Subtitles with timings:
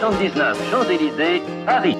[0.00, 1.94] 79 Champs-Élysées, Paris.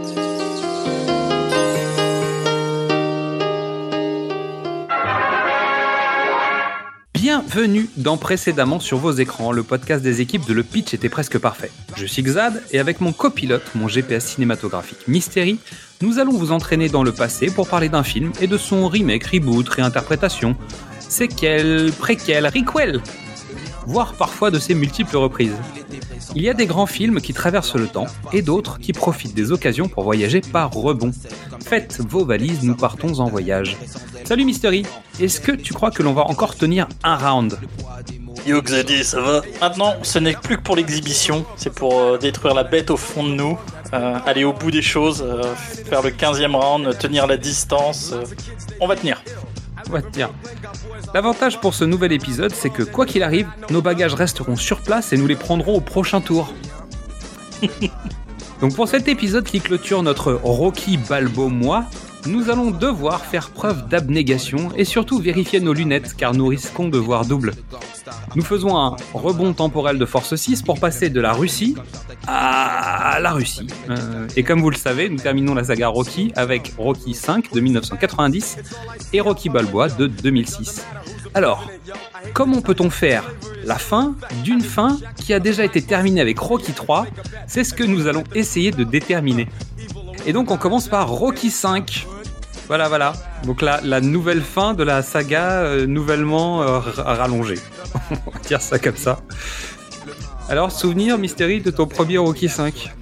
[7.12, 11.38] Bienvenue dans Précédemment sur vos écrans, le podcast des équipes de Le Pitch était presque
[11.38, 11.70] parfait.
[11.94, 15.58] Je suis Xad et avec mon copilote, mon GPS cinématographique Mystery,
[16.00, 19.26] nous allons vous entraîner dans le passé pour parler d'un film et de son remake,
[19.26, 20.56] reboot, réinterprétation,
[21.00, 23.02] séquel, préquel, requel,
[23.86, 25.54] voire parfois de ses multiples reprises.
[26.34, 29.52] Il y a des grands films qui traversent le temps et d'autres qui profitent des
[29.52, 31.12] occasions pour voyager par rebond.
[31.64, 33.76] Faites vos valises, nous partons en voyage.
[34.24, 34.84] Salut Mystery,
[35.18, 37.58] est-ce que tu crois que l'on va encore tenir un round?
[38.46, 39.42] Yo Xadi, ça va?
[39.60, 43.22] Maintenant, ce n'est plus que pour l'exhibition, c'est pour euh, détruire la bête au fond
[43.24, 43.58] de nous,
[43.92, 48.12] euh, aller au bout des choses, euh, faire le 15e round, tenir la distance.
[48.14, 48.24] euh,
[48.80, 49.22] on va tenir.
[50.12, 50.30] Tiens.
[51.14, 55.12] L'avantage pour ce nouvel épisode, c'est que quoi qu'il arrive, nos bagages resteront sur place
[55.12, 56.52] et nous les prendrons au prochain tour.
[58.60, 61.86] Donc pour cet épisode qui clôture notre Rocky Balbo mois,
[62.26, 66.98] nous allons devoir faire preuve d'abnégation et surtout vérifier nos lunettes car nous risquons de
[66.98, 67.52] voir double.
[68.34, 71.76] Nous faisons un rebond temporel de force 6 pour passer de la Russie
[72.26, 73.66] à la Russie.
[73.88, 77.60] Euh, et comme vous le savez, nous terminons la saga Rocky avec Rocky 5 de
[77.60, 78.58] 1990
[79.12, 80.84] et Rocky Balboa de 2006.
[81.34, 81.68] Alors,
[82.34, 83.24] comment peut-on faire
[83.64, 87.06] la fin d'une fin qui a déjà été terminée avec Rocky 3
[87.46, 89.46] C'est ce que nous allons essayer de déterminer.
[90.30, 92.06] Et donc on commence par Rocky 5.
[92.68, 93.14] Voilà, voilà.
[93.44, 97.58] Donc la, la nouvelle fin de la saga euh, nouvellement euh, rallongée.
[98.28, 99.18] On va dire ça comme ça.
[100.48, 102.94] Alors, souvenir, Mystery, de ton premier Rocky 5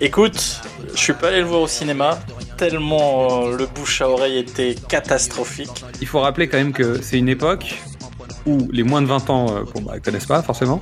[0.00, 0.60] Écoute,
[0.94, 2.20] je suis pas allé le voir au cinéma,
[2.56, 5.84] tellement euh, le bouche à oreille était catastrophique.
[6.00, 7.74] Il faut rappeler quand même que c'est une époque
[8.46, 10.80] où les moins de 20 ans euh, bon, bah, connaissent pas forcément,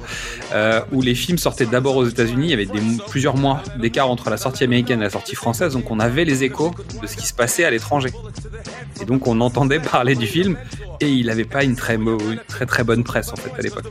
[0.53, 4.11] euh, où les films sortaient d'abord aux États-Unis, il y avait des, plusieurs mois d'écart
[4.11, 7.17] entre la sortie américaine et la sortie française, donc on avait les échos de ce
[7.17, 8.11] qui se passait à l'étranger.
[9.01, 10.57] Et donc on entendait parler du film
[11.01, 11.99] et il n'avait pas une très,
[12.49, 13.87] très très bonne presse en fait à l'époque.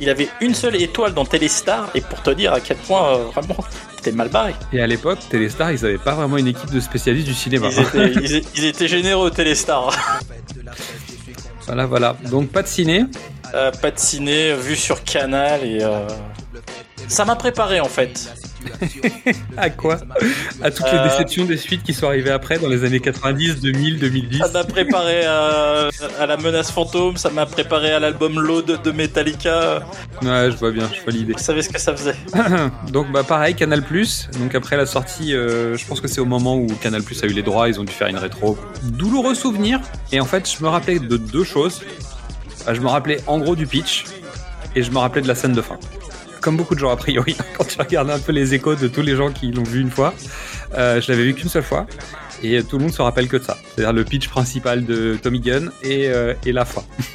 [0.00, 3.24] Il avait une seule étoile dans Téléstar, et pour te dire à quel point euh,
[3.26, 3.56] vraiment
[3.96, 4.54] c'était mal barré.
[4.72, 7.68] Et à l'époque, Téléstar, ils n'avaient pas vraiment une équipe de spécialistes du cinéma.
[7.70, 9.90] Ils étaient, ils ils étaient généreux Téléstar.
[11.66, 12.16] voilà, voilà.
[12.30, 13.04] Donc pas de ciné.
[13.54, 16.06] Euh, pas de ciné, vu sur Canal, et euh,
[17.08, 18.32] ça m'a préparé en fait.
[19.58, 19.98] À quoi
[20.62, 21.04] À toutes les Euh.
[21.04, 24.38] déceptions des suites qui sont arrivées après dans les années 90, 2000, 2010.
[24.38, 25.88] Ça m'a préparé à,
[26.18, 29.80] à la menace fantôme, ça m'a préparé à l'album Load de Metallica.
[30.22, 31.34] Ouais, je vois bien, je vois l'idée.
[31.34, 32.16] Vous savez ce que ça faisait
[32.90, 33.82] Donc bah pareil, Canal+.
[34.38, 37.32] Donc après la sortie, euh, je pense que c'est au moment où Canal+ a eu
[37.34, 38.56] les droits, ils ont dû faire une rétro.
[38.82, 39.78] Douloureux souvenir.
[40.10, 41.82] Et en fait, je me rappelais de deux choses.
[42.66, 44.04] Euh, Je me rappelais en gros du pitch
[44.74, 45.78] et je me rappelais de la scène de fin.
[46.44, 49.00] Comme beaucoup de gens a priori, quand tu regardes un peu les échos de tous
[49.00, 50.12] les gens qui l'ont vu une fois,
[50.74, 51.86] euh, je l'avais vu qu'une seule fois.
[52.42, 53.56] Et tout le monde se rappelle que de ça.
[53.74, 56.82] C'est-à-dire le pitch principal de Tommy Gunn et, euh, et la fin.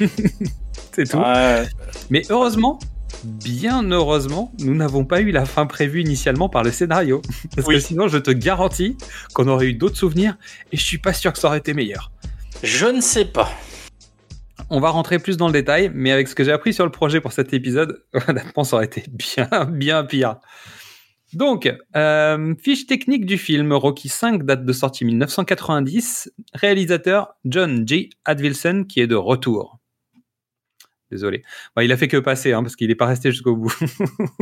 [0.92, 1.18] c'est tout.
[1.18, 1.68] Ouais.
[2.10, 2.80] Mais heureusement,
[3.22, 7.22] bien heureusement, nous n'avons pas eu la fin prévue initialement par le scénario.
[7.54, 7.74] Parce Oui.
[7.74, 8.96] que sinon, je te garantis
[9.32, 10.34] qu'on aurait eu d'autres souvenirs
[10.72, 12.10] et je suis pas sûr que ça aurait été meilleur.
[12.64, 13.48] Je ne sais pas.
[14.72, 16.92] On va rentrer plus dans le détail, mais avec ce que j'ai appris sur le
[16.92, 20.36] projet pour cet épisode, honnêtement, ça aurait été bien, bien pire.
[21.32, 26.32] Donc, euh, fiche technique du film Rocky 5 date de sortie 1990.
[26.54, 28.10] Réalisateur John G.
[28.24, 29.80] Advilson qui est de retour.
[31.10, 31.42] Désolé.
[31.80, 33.76] Il a fait que passer hein, parce qu'il n'est pas resté jusqu'au bout.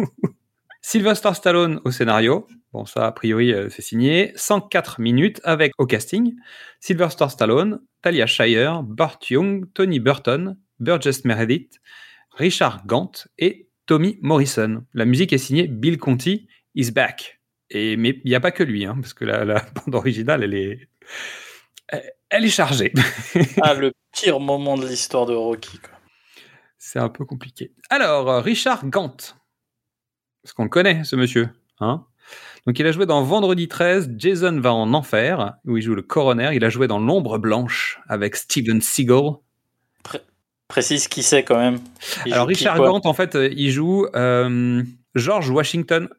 [0.83, 2.47] Sylvester Stallone au scénario.
[2.73, 4.32] Bon, ça, a priori, euh, c'est signé.
[4.37, 6.35] 104 minutes avec au casting.
[6.81, 11.81] Sylvester Stallone, Talia Shire, Burt Young, Tony Burton, Burgess Meredith,
[12.32, 14.85] Richard Gant et Tommy Morrison.
[14.93, 17.41] La musique est signée Bill Conti is back.
[17.70, 20.44] Et, mais il n'y a pas que lui, hein, parce que la, la bande originale,
[20.44, 20.88] elle est,
[22.31, 22.93] elle- est chargée.
[23.62, 25.79] Ah, le pire moment de l'histoire de Rocky.
[26.79, 27.73] C'est un peu compliqué.
[27.91, 29.17] Alors, euh, Richard Gant.
[30.43, 31.49] Parce qu'on le connaît, ce monsieur.
[31.81, 32.06] Hein
[32.69, 36.03] Donc, il a joué dans Vendredi 13, Jason va en enfer, où il joue le
[36.03, 36.50] coroner.
[36.53, 39.37] Il a joué dans L'ombre blanche avec Steven Seagal.
[40.69, 41.79] Précise qui c'est quand même.
[42.26, 44.82] Il Alors, Richard Gant, en fait, euh, il joue euh,
[45.15, 46.11] George Washington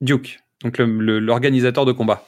[0.00, 2.26] Duke donc l'organisateur de combat,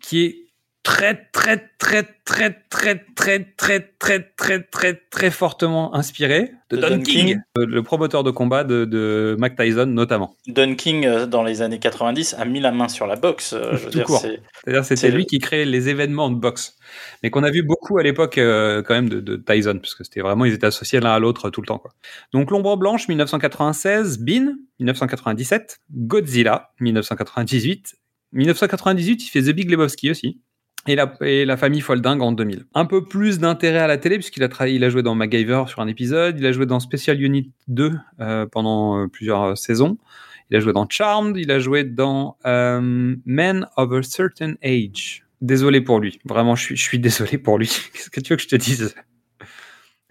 [0.00, 0.49] qui est
[0.90, 7.00] très très très très très très très très très très très fortement inspiré de Don,
[7.00, 10.36] King, euh, le promoteur de combat de, Mike Tyson notamment.
[10.48, 13.52] Don King, euh, dans les années 90, a mis la main sur la boxe.
[13.52, 16.76] euh, C'est-à-dire c'était C'est lui qui créait les événements de boxe,
[17.22, 20.04] mais qu'on a vu beaucoup à l'époque euh, quand même de, de Tyson, parce que
[20.04, 21.78] c'était vraiment ils étaient associés l'un à l'autre tout le temps.
[21.78, 21.92] Quoi.
[22.32, 27.94] Donc l'ombre blanche 1996, Bean 1997, Godzilla 1998,
[28.32, 30.40] 1998 il fait The Big Lebowski aussi.
[30.86, 32.64] Et la, et la famille Folding en 2000.
[32.74, 35.64] Un peu plus d'intérêt à la télé puisqu'il a travaillé, il a joué dans MacGyver
[35.68, 39.54] sur un épisode, il a joué dans Special Unit 2 euh, pendant euh, plusieurs euh,
[39.54, 39.98] saisons.
[40.50, 45.24] Il a joué dans Charmed, il a joué dans euh, Men of a Certain Age.
[45.40, 47.68] Désolé pour lui, vraiment, je suis, je suis désolé pour lui.
[47.92, 48.94] Qu'est-ce que tu veux que je te dise?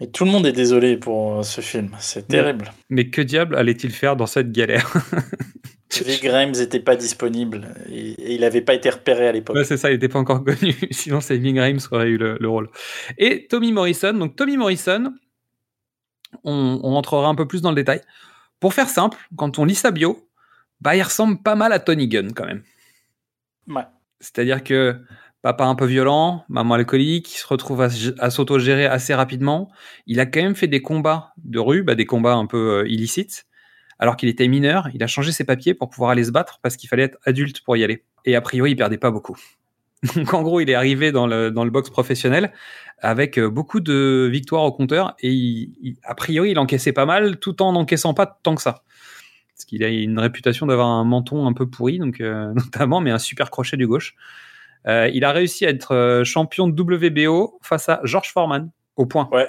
[0.00, 1.90] Et tout le monde est désolé pour ce film.
[1.98, 2.72] C'est terrible.
[2.88, 4.92] Mais que diable allait-il faire dans cette galère?
[5.92, 9.56] Vic Grimes n'était pas disponible et, et il n'avait pas été repéré à l'époque.
[9.56, 10.74] Ouais, c'est ça, il n'était pas encore connu.
[10.90, 12.70] Sinon, c'est Ving Rhames qui aurait eu le, le rôle.
[13.18, 14.12] Et Tommy Morrison.
[14.12, 15.12] Donc, Tommy Morrison,
[16.44, 18.00] on, on rentrera un peu plus dans le détail.
[18.60, 20.28] Pour faire simple, quand on lit sa bio,
[20.80, 22.62] bah, il ressemble pas mal à Tony Gunn quand même.
[23.66, 23.86] Ouais.
[24.20, 24.96] C'est-à-dire que
[25.42, 27.88] papa un peu violent, maman alcoolique, il se retrouve à,
[28.18, 29.70] à s'autogérer assez rapidement.
[30.06, 32.88] Il a quand même fait des combats de rue, bah, des combats un peu euh,
[32.88, 33.46] illicites.
[34.00, 36.76] Alors qu'il était mineur, il a changé ses papiers pour pouvoir aller se battre parce
[36.76, 38.02] qu'il fallait être adulte pour y aller.
[38.24, 39.36] Et a priori, il perdait pas beaucoup.
[40.16, 42.52] Donc en gros, il est arrivé dans le, dans le box professionnel
[43.00, 47.04] avec euh, beaucoup de victoires au compteur et il- il- a priori, il encaissait pas
[47.06, 48.82] mal tout en n'encaissant pas tant que ça.
[49.54, 52.50] Parce qu'il a une réputation d'avoir un menton un peu pourri, donc euh,
[52.88, 54.14] notamment, mais un super crochet du gauche.
[54.86, 59.28] Euh, il a réussi à être champion de WBO face à George Foreman au point.
[59.32, 59.46] Ouais,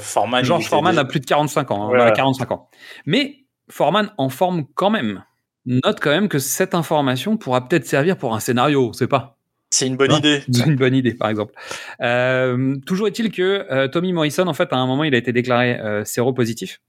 [0.00, 0.44] Foreman.
[0.44, 2.12] George Foreman déjà- a plus de 45 ans, hein, Ouais, voilà, ouais.
[2.12, 2.68] 45 ans.
[3.06, 5.24] Mais Foreman en forme quand même.
[5.66, 9.38] Note quand même que cette information pourra peut-être servir pour un scénario, on sait pas.
[9.74, 10.44] C'est une bonne Hein idée.
[10.52, 11.52] C'est une bonne idée, par exemple.
[12.00, 15.32] Euh, toujours est-il que euh, Tommy Morrison, en fait, à un moment, il a été
[15.32, 16.80] déclaré euh, séropositif.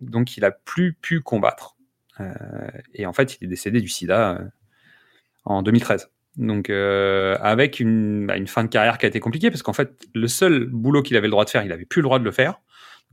[0.00, 1.76] Donc, il a plus pu combattre.
[2.92, 4.40] Et en fait, il est décédé du sida
[5.46, 6.10] en 2013.
[6.36, 10.06] Donc, avec une, bah, une fin de carrière qui a été compliquée, parce qu'en fait,
[10.14, 12.24] le seul boulot qu'il avait le droit de faire, il n'avait plus le droit de
[12.24, 12.60] le faire.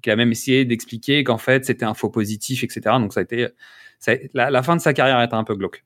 [0.07, 2.81] Donc, il a même essayé d'expliquer qu'en fait, c'était un faux positif, etc.
[2.99, 3.47] Donc, ça a été,
[3.99, 5.83] ça a- la, la fin de sa carrière a été un peu glauque.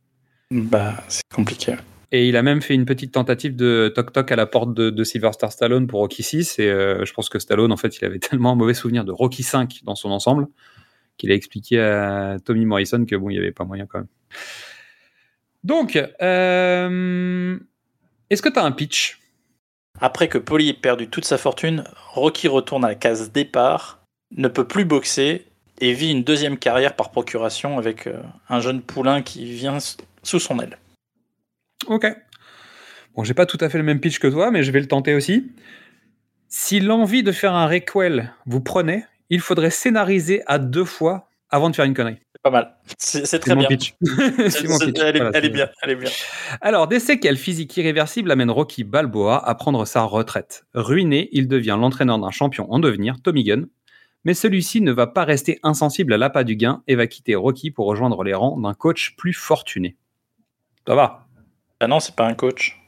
[0.51, 1.75] Bah, c'est compliqué.
[2.11, 5.03] Et il a même fait une petite tentative de toc-toc à la porte de, de
[5.03, 6.59] Sylvester Stallone pour Rocky 6.
[6.59, 9.11] Et euh, je pense que Stallone, en fait, il avait tellement un mauvais souvenir de
[9.11, 10.47] Rocky 5 dans son ensemble
[11.17, 14.07] qu'il a expliqué à Tommy Morrison que bon, il n'y avait pas moyen quand même.
[15.63, 17.57] Donc, euh,
[18.29, 19.19] est-ce que tu as un pitch?
[19.99, 21.83] Après que Polly ait perdu toute sa fortune,
[22.13, 24.00] Rocky retourne à la case départ,
[24.35, 25.45] ne peut plus boxer
[25.79, 29.77] et vit une deuxième carrière par procuration avec euh, un jeune poulain qui vient
[30.23, 30.77] sous son aile.
[31.87, 32.05] Ok.
[33.15, 34.87] Bon, j'ai pas tout à fait le même pitch que toi, mais je vais le
[34.87, 35.51] tenter aussi.
[36.47, 41.69] Si l'envie de faire un requel vous prenez, il faudrait scénariser à deux fois avant
[41.69, 42.17] de faire une connerie.
[42.33, 42.75] C'est pas mal.
[42.97, 43.67] C'est très mon bien.
[43.69, 43.95] pitch.
[44.49, 44.99] C'est mon pitch.
[44.99, 46.09] Elle, est, Voilà, elle est c'est- bien, elle est bien.
[46.61, 50.63] Alors, des séquelles physiques irréversibles amènent Rocky Balboa à prendre sa retraite.
[50.73, 53.67] Ruiné, il devient l'entraîneur d'un champion en devenir, Tommy Gunn.
[54.23, 57.71] Mais celui-ci ne va pas rester insensible à l'appât du gain et va quitter Rocky
[57.71, 59.95] pour rejoindre les rangs d'un coach plus fortuné.
[60.87, 61.27] Ça va
[61.79, 62.79] Ah non, c'est pas un coach.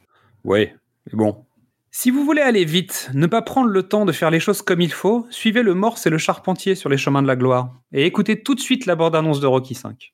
[0.44, 0.76] Ouais,
[1.08, 1.46] mais bon.
[1.90, 4.82] Si vous voulez aller vite, ne pas prendre le temps de faire les choses comme
[4.82, 7.72] il faut, suivez le morse et le charpentier sur les chemins de la gloire.
[7.92, 10.14] Et écoutez tout de suite la bande-annonce de Rocky 5.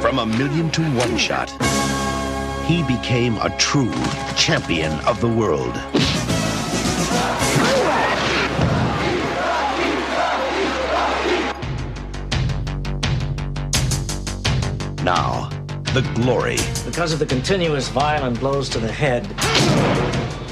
[0.00, 1.50] From a million to one shot,
[2.68, 3.90] he became a true
[4.36, 5.74] champion of the world.
[15.04, 15.50] Now,
[15.92, 16.56] the glory,
[16.86, 19.24] Because of the continuous violent blows to the head,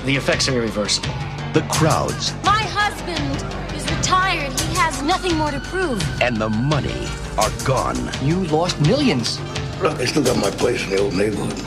[0.05, 1.09] the effects are irreversible.
[1.55, 3.35] the crowds, My husband
[3.75, 4.53] is retired.
[4.61, 6.03] He has nothing more to prove.
[6.21, 7.97] and the money are gone.
[8.23, 9.41] You lost millions.
[9.81, 11.59] Look, I still got my place in the old neighborhood.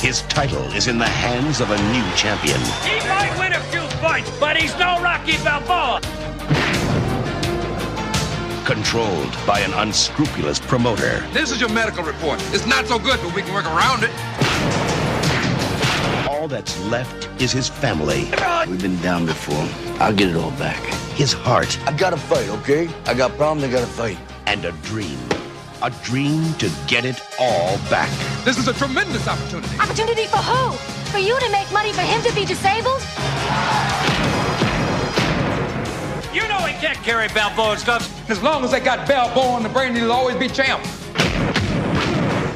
[0.00, 2.60] His title is in the hands of a new champion.
[2.84, 6.00] He might win a few fights, but he's no Rocky Balboa.
[8.66, 11.20] Controlled by an unscrupulous promoter.
[11.32, 12.40] This is your medical report.
[12.52, 14.10] It's not so good, but we can work around it.
[16.28, 18.28] All that's left is his family,
[18.68, 19.64] We've been down before.
[20.00, 20.82] I'll get it all back.
[21.14, 22.88] his heart, I gotta fight, okay?
[23.06, 24.18] I got problems, I gotta fight.
[24.46, 25.18] and a dream.
[25.82, 28.10] A dream to get it all back.
[28.44, 29.78] This is a tremendous opportunity.
[29.78, 30.72] Opportunity for who?
[31.12, 33.00] For you to make money for him to be disabled?
[36.36, 38.28] You know he can't carry Balboa and stuff.
[38.28, 40.84] As long as they got Balboa in the brain, he'll always be champ.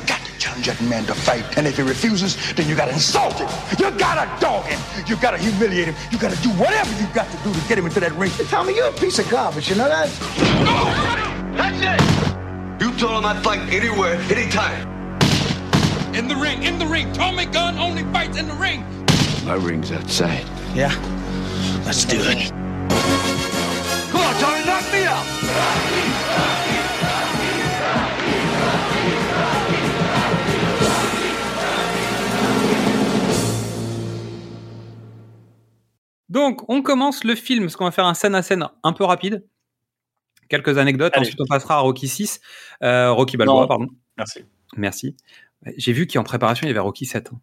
[0.07, 1.57] Got to challenge that man to fight.
[1.57, 3.49] And if he refuses, then you gotta insult him.
[3.79, 4.79] You gotta dog him.
[5.07, 5.95] You gotta humiliate him.
[6.13, 8.31] You gotta do whatever you got to do to get him into that ring.
[8.51, 10.11] Tommy, you're a piece of garbage, you know that?
[10.61, 11.57] No!
[11.57, 12.83] That's it!
[12.83, 14.87] You told him I'd fight anywhere, anytime.
[16.15, 17.11] In the ring, in the ring.
[17.15, 18.85] Tommy Gunn only fights in the ring.
[19.47, 20.45] My ring's outside.
[20.75, 20.93] Yeah?
[21.87, 22.60] Let's do it.
[36.29, 39.05] Donc, on commence le film, parce qu'on va faire un scène à scène un peu
[39.05, 39.45] rapide.
[40.49, 41.27] Quelques anecdotes, Allez.
[41.27, 42.41] ensuite on passera à Rocky 6.
[42.83, 43.67] Euh, Rocky Balboa, Non.
[43.69, 43.89] pardon.
[44.17, 44.45] Merci.
[44.77, 45.17] Merci.
[45.77, 47.31] J'ai vu qu'en préparation, il y avait Rocky 7.
[47.33, 47.41] hein.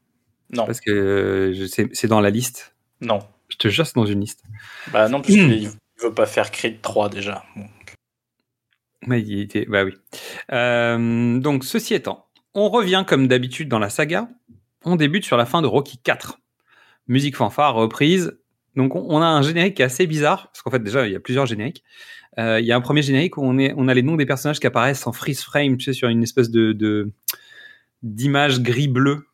[0.52, 0.66] Non.
[0.66, 2.76] Parce que euh, c'est dans la liste.
[3.02, 3.20] Non.
[3.50, 4.44] Je te jure, c'est dans une liste.
[4.92, 5.70] Bah non, parce Hmm.
[6.00, 7.44] Il veut pas faire Creed 3 déjà.
[9.06, 9.94] Mais il était, bah oui.
[10.52, 14.28] Euh, donc, ceci étant, on revient comme d'habitude dans la saga.
[14.86, 16.40] On débute sur la fin de Rocky 4.
[17.08, 18.38] Musique fanfare, reprise.
[18.76, 21.16] Donc, on, a un générique qui est assez bizarre, parce qu'en fait, déjà, il y
[21.16, 21.84] a plusieurs génériques.
[22.38, 24.26] Euh, il y a un premier générique où on, est, on a les noms des
[24.28, 27.12] personnages qui apparaissent en freeze frame, tu sais, sur une espèce de, de-
[28.04, 29.26] d'image gris-bleu.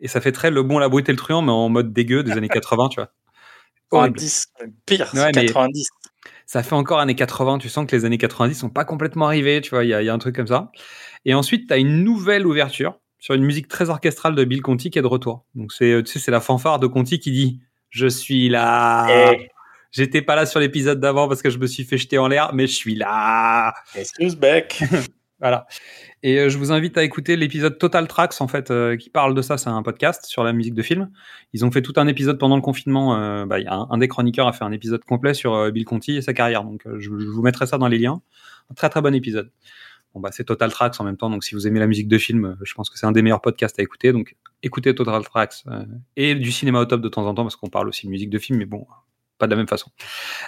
[0.00, 2.24] Et ça fait très le bon, la brute et le truand, mais en mode dégueu
[2.24, 3.12] des années 80, tu vois.
[3.90, 4.16] Horrible.
[4.16, 4.46] 90,
[4.86, 5.88] pire, Ouais, mais- 90.
[6.46, 7.58] ça fait encore années 80.
[7.58, 9.60] Tu sens que les années 90 sont pas complètement arrivées.
[9.60, 10.70] Tu vois, il y, a- il y a un truc comme ça.
[11.24, 14.90] Et ensuite, tu as une nouvelle ouverture sur une musique très orchestrale de Bill Conti
[14.90, 15.44] qui est de retour.
[15.54, 19.06] Donc, c'est, tu sais, c'est la fanfare de Conti qui dit Je suis là.
[19.32, 19.48] Et
[19.92, 22.52] J'étais pas là sur l'épisode d'avant parce que je me suis fait jeter en l'air,
[22.54, 23.74] mais je suis là.
[23.96, 24.38] excuse.
[25.40, 25.66] Voilà.
[26.22, 29.34] Et euh, je vous invite à écouter l'épisode Total Tracks, en fait, euh, qui parle
[29.34, 29.56] de ça.
[29.56, 31.10] C'est un podcast sur la musique de film.
[31.54, 33.16] Ils ont fait tout un épisode pendant le confinement.
[33.16, 36.34] euh, bah, un, des chroniqueurs a fait un épisode complet sur Bill Conti et sa
[36.34, 36.64] carrière.
[36.64, 38.20] Donc, je, vous mettrai ça dans les liens.
[38.70, 39.50] Un très très bon épisode.
[40.14, 41.30] Bon, bah, c'est Total Tracks en même temps.
[41.30, 43.40] Donc, si vous aimez la musique de film, je pense que c'est un des meilleurs
[43.40, 44.12] podcasts à écouter.
[44.12, 45.64] Donc, écoutez Total Tracks
[46.16, 48.30] et du cinéma au top de temps en temps parce qu'on parle aussi de musique
[48.30, 48.86] de film, mais bon,
[49.38, 49.90] pas de la même façon.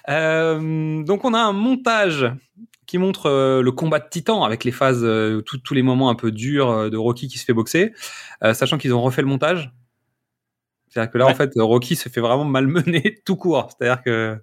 [0.06, 2.30] Donc, on a un montage
[2.92, 6.10] qui montre euh, le combat de titan avec les phases, euh, tout- tous les moments
[6.10, 7.94] un peu durs euh, de Rocky qui se fait boxer,
[8.52, 9.72] sachant qu'ils ont refait le montage.
[10.88, 13.70] C'est-à-dire que là, en fait, Rocky se fait vraiment malmener tout court.
[13.78, 14.38] C'est-à-dire que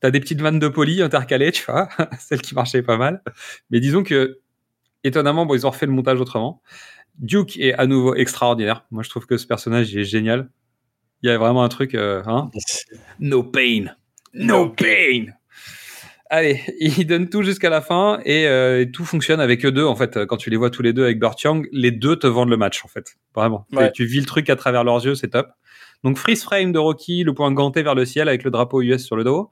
[0.00, 3.22] t'as des petites vannes de poli intercalées, tu vois, celles qui marchaient pas mal.
[3.70, 4.40] Mais disons que,
[5.04, 6.62] étonnamment, bon, ils ont refait le montage autrement.
[7.18, 8.86] Duke est à nouveau extraordinaire.
[8.90, 10.48] Moi, je trouve que ce personnage il est génial.
[11.22, 12.50] Il y a vraiment un truc, hein,
[13.20, 13.86] No pain.
[14.32, 15.26] No pain.
[16.30, 19.84] Allez, ils donnent tout jusqu'à la fin et, euh, et tout fonctionne avec eux deux.
[19.84, 22.26] En fait, quand tu les vois tous les deux avec Burt Young, les deux te
[22.26, 23.16] vendent le match, en fait.
[23.34, 23.66] Vraiment.
[23.72, 23.92] Ouais.
[23.92, 25.48] Tu vis le truc à travers leurs yeux, c'est top.
[26.04, 29.04] Donc, freeze frame de Rocky, le point ganté vers le ciel avec le drapeau US
[29.04, 29.50] sur le dos.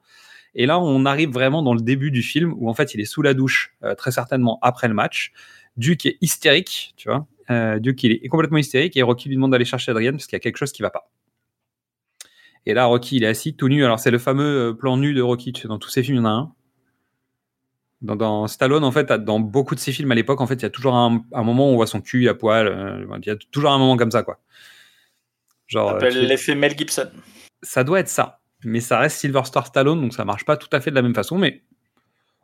[0.54, 3.06] Et là, on arrive vraiment dans le début du film où, en fait, il est
[3.06, 5.32] sous la douche, euh, très certainement après le match.
[5.76, 7.26] Duke est hystérique, tu vois.
[7.50, 10.36] Euh, Duke, il est complètement hystérique et Rocky lui demande d'aller chercher Adrian parce qu'il
[10.36, 11.10] y a quelque chose qui va pas.
[12.66, 13.84] Et là, Rocky, il est assis, tout nu.
[13.84, 15.52] Alors, c'est le fameux euh, plan nu de Rocky.
[15.52, 16.52] Tu sais, dans tous ses films, il y en a un.
[18.04, 20.62] Dans, dans Stallone, en fait, dans beaucoup de ses films à l'époque, en fait, il
[20.62, 22.66] y a toujours un, un moment où on voit son cul à poil.
[22.68, 24.38] euh, il y a toujours un moment comme ça, quoi.
[25.66, 27.08] Genre, Ça euh, l'effet Mel Gibson.
[27.62, 28.40] ça doit être ça.
[28.62, 31.14] Mais ça reste Sylvester Stallone, donc ça marche pas tout à fait de la même
[31.14, 31.62] façon, mais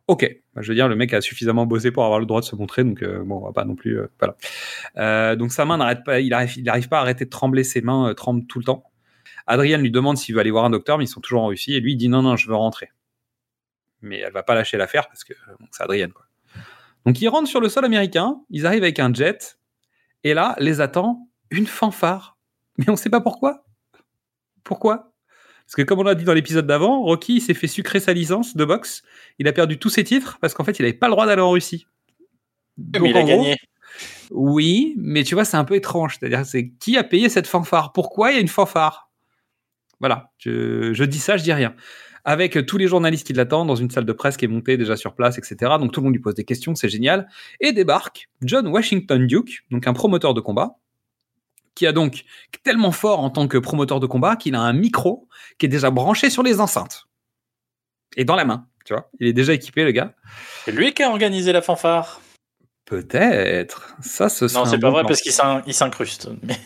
[0.07, 0.26] ok.
[0.55, 2.57] Bah, je veux dire, le mec a suffisamment bossé pour avoir le droit de se
[2.57, 3.99] montrer, donc euh, bon, on va pas non plus.
[4.00, 5.37] euh, voilà.
[5.37, 7.81] Donc sa main n'arrête pas, il arrive, il arrive pas à arrêter de trembler, ses
[7.83, 8.85] mains tremblent tout le temps.
[9.47, 11.75] Adrian lui demande s'il veut aller voir un docteur, mais ils sont toujours en Russie,
[11.75, 12.90] et lui il dit non, non, je veux rentrer.
[14.02, 16.26] Mais elle va pas lâcher l'affaire parce que bon, c'est Adrian, quoi.
[17.07, 19.59] Donc ils rentrent sur le sol américain, ils arrivent avec un jet,
[20.25, 22.37] et là les attend une fanfare.
[22.78, 23.64] Mais on sait pas pourquoi.
[24.64, 25.12] Pourquoi?
[25.66, 28.57] Parce que comme on l'a dit dans l'épisode d'avant, Rocky s'est fait sucrer sa licence
[28.57, 29.02] de boxe.
[29.38, 31.42] Il a perdu tous ses titres parce qu'en fait, il n'avait pas le droit d'aller
[31.42, 31.87] en Russie.
[32.76, 33.57] Donc, Mais il a gros, gagné.
[34.30, 36.16] Oui, mais tu vois, c'est un peu étrange.
[36.19, 37.92] C'est-à-dire, c'est qui a payé cette fanfare?
[37.92, 39.11] Pourquoi il y a une fanfare?
[40.00, 41.75] Voilà, je, je dis ça, je dis rien.
[42.25, 44.77] Avec euh, tous les journalistes qui l'attendent dans une salle de presse qui est montée
[44.77, 45.57] déjà sur place, etc.
[45.79, 47.29] Donc tout le monde lui pose des questions, c'est génial.
[47.61, 50.77] Et débarque John Washington Duke, donc un promoteur de combat,
[51.75, 52.25] qui a donc
[52.62, 55.91] tellement fort en tant que promoteur de combat qu'il a un micro qui est déjà
[55.91, 57.07] branché sur les enceintes
[58.17, 58.67] et dans la main.
[58.85, 60.15] Tu vois, il est déjà équipé, le gars.
[60.65, 62.21] C'est lui qui a organisé la fanfare?
[62.87, 63.95] Peut-être.
[64.03, 65.09] Ça, ce Non, c'est pas bon vrai plan.
[65.09, 66.29] parce qu'il s'in- il s'incruste.
[66.43, 66.59] Mais-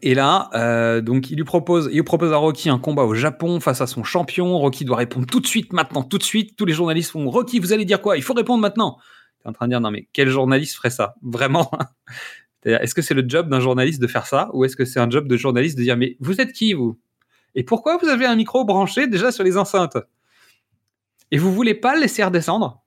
[0.00, 3.60] Et là, euh, donc il lui propose, il propose à Rocky un combat au Japon
[3.60, 4.58] face à son champion.
[4.58, 6.56] Rocky doit répondre tout de suite, maintenant, tout de suite.
[6.56, 8.16] Tous les journalistes font Rocky, vous allez dire quoi?
[8.16, 8.96] Il faut répondre maintenant.
[9.42, 11.14] T'es en train de dire non mais quel journaliste ferait ça?
[11.22, 11.70] Vraiment.
[12.64, 14.48] Est-ce que c'est le job d'un journaliste de faire ça?
[14.54, 16.98] Ou est-ce que c'est un job de journaliste de dire mais vous êtes qui vous?
[17.54, 19.98] Et pourquoi vous avez un micro branché déjà sur les enceintes?
[21.30, 22.81] Et vous voulez pas le laisser redescendre?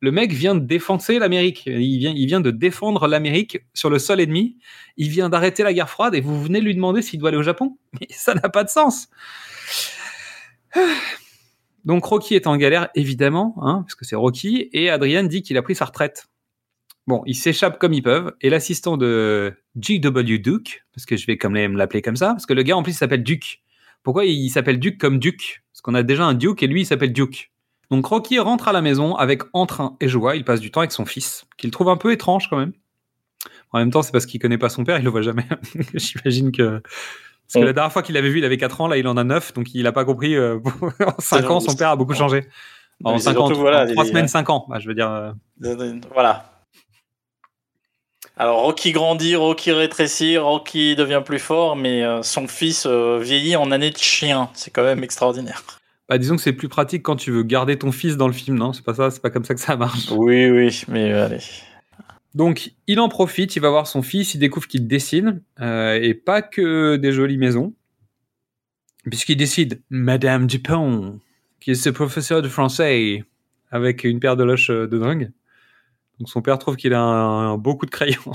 [0.00, 1.64] Le mec vient de défoncer l'Amérique.
[1.66, 4.56] Il vient, de défendre l'Amérique sur le sol ennemi.
[4.96, 7.42] Il vient d'arrêter la guerre froide et vous venez lui demander s'il doit aller au
[7.42, 9.08] Japon Mais ça n'a pas de sens.
[11.84, 15.56] Donc Rocky est en galère, évidemment, hein, parce que c'est Rocky, et Adrian dit qu'il
[15.56, 16.26] a pris sa retraite.
[17.06, 20.38] Bon, ils s'échappent comme ils peuvent, et l'assistant de G.W.
[20.40, 22.82] Duke, parce que je vais quand même l'appeler comme ça, parce que le gars en
[22.82, 23.62] plus s'appelle Duke.
[24.02, 25.62] Pourquoi il s'appelle Duke comme Duke?
[25.72, 27.49] Parce qu'on a déjà un Duke et lui il s'appelle Duke.
[27.90, 30.92] Donc Rocky rentre à la maison avec entrain et joie, il passe du temps avec
[30.92, 32.72] son fils, qu'il trouve un peu étrange quand même.
[33.72, 35.44] En même temps, c'est parce qu'il connaît pas son père, il le voit jamais.
[35.94, 38.96] J'imagine que parce que la dernière fois qu'il l'avait vu, il avait 4 ans, là
[38.96, 40.36] il en a 9, donc il a pas compris.
[40.36, 40.58] euh,
[41.04, 42.48] en 5 ans, son père a beaucoup changé.
[43.02, 44.66] En Mais c'est 5 ans, voilà, en 3 les- semaines, 5 ans.
[44.68, 45.10] Bah, je veux dire.
[45.10, 45.32] euh,
[46.12, 46.46] Voilà.
[48.36, 53.56] Alors Rocky grandit, Rocky rétrécit, Rocky devient plus fort, mais euh, son fils euh, vieillit
[53.56, 54.48] en année de chien.
[54.54, 55.62] C'est quand même extraordinaire.
[56.10, 58.58] Bah, disons que c'est plus pratique quand tu veux garder ton fils dans le film,
[58.58, 58.72] non?
[58.72, 60.10] C'est pas ça, c'est pas comme ça que ça marche?
[60.10, 61.38] Oui, oui, mais euh, allez.
[62.34, 66.14] Donc, il en profite, il va voir son fils, il découvre qu'il dessine, euh, et
[66.14, 67.74] pas que des jolies maisons,
[69.08, 71.20] puisqu'il décide Madame Dupont,
[71.60, 73.24] qui est ce professeur de français,
[73.70, 75.30] avec une paire de loches euh, de dingue.
[76.18, 78.32] Donc, son père trouve qu'il a un, un beau coup de crayon.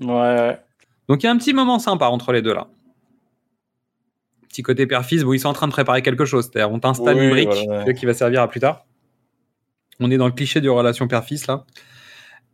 [0.00, 0.58] Ouais, ouais.
[1.06, 2.68] Donc, il y a un petit moment sympa entre les deux là.
[4.50, 7.16] Petit côté père-fils, bon, ils sont en train de préparer quelque chose, c'est-à-dire on t'installe
[7.16, 7.94] Oui, une brique voilà, ouais.
[7.94, 8.84] qui va servir à plus tard.
[10.00, 11.64] On est dans le cliché de relation père-fils là.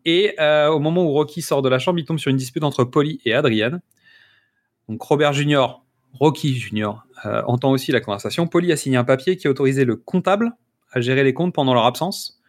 [0.04, 2.62] Et euh, au moment où Rocky sort de la chambre, il tombe sur une dispute
[2.62, 3.80] entre Polly et Adrian.
[4.88, 8.46] Donc Robert Junior, Rocky Junior, euh, entend aussi la conversation.
[8.46, 10.52] Polly a signé un papier qui autorisait le comptable
[10.92, 12.40] à gérer les comptes pendant leur absence.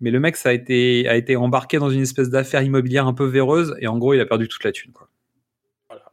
[0.00, 3.14] Mais le mec, ça a été, a été embarqué dans une espèce d'affaire immobilière un
[3.14, 4.92] peu véreuse et en gros, il a perdu toute la thune.
[4.92, 5.08] Quoi.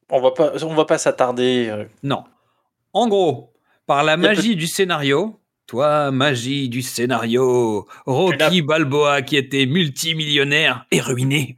[0.09, 1.67] On va pas, on va pas s'attarder.
[1.69, 2.23] euh, Non.
[2.95, 3.51] En gros,
[3.87, 11.01] par la magie du scénario, toi, magie du scénario, Rocky Balboa qui était multimillionnaire est
[11.01, 11.57] ruiné.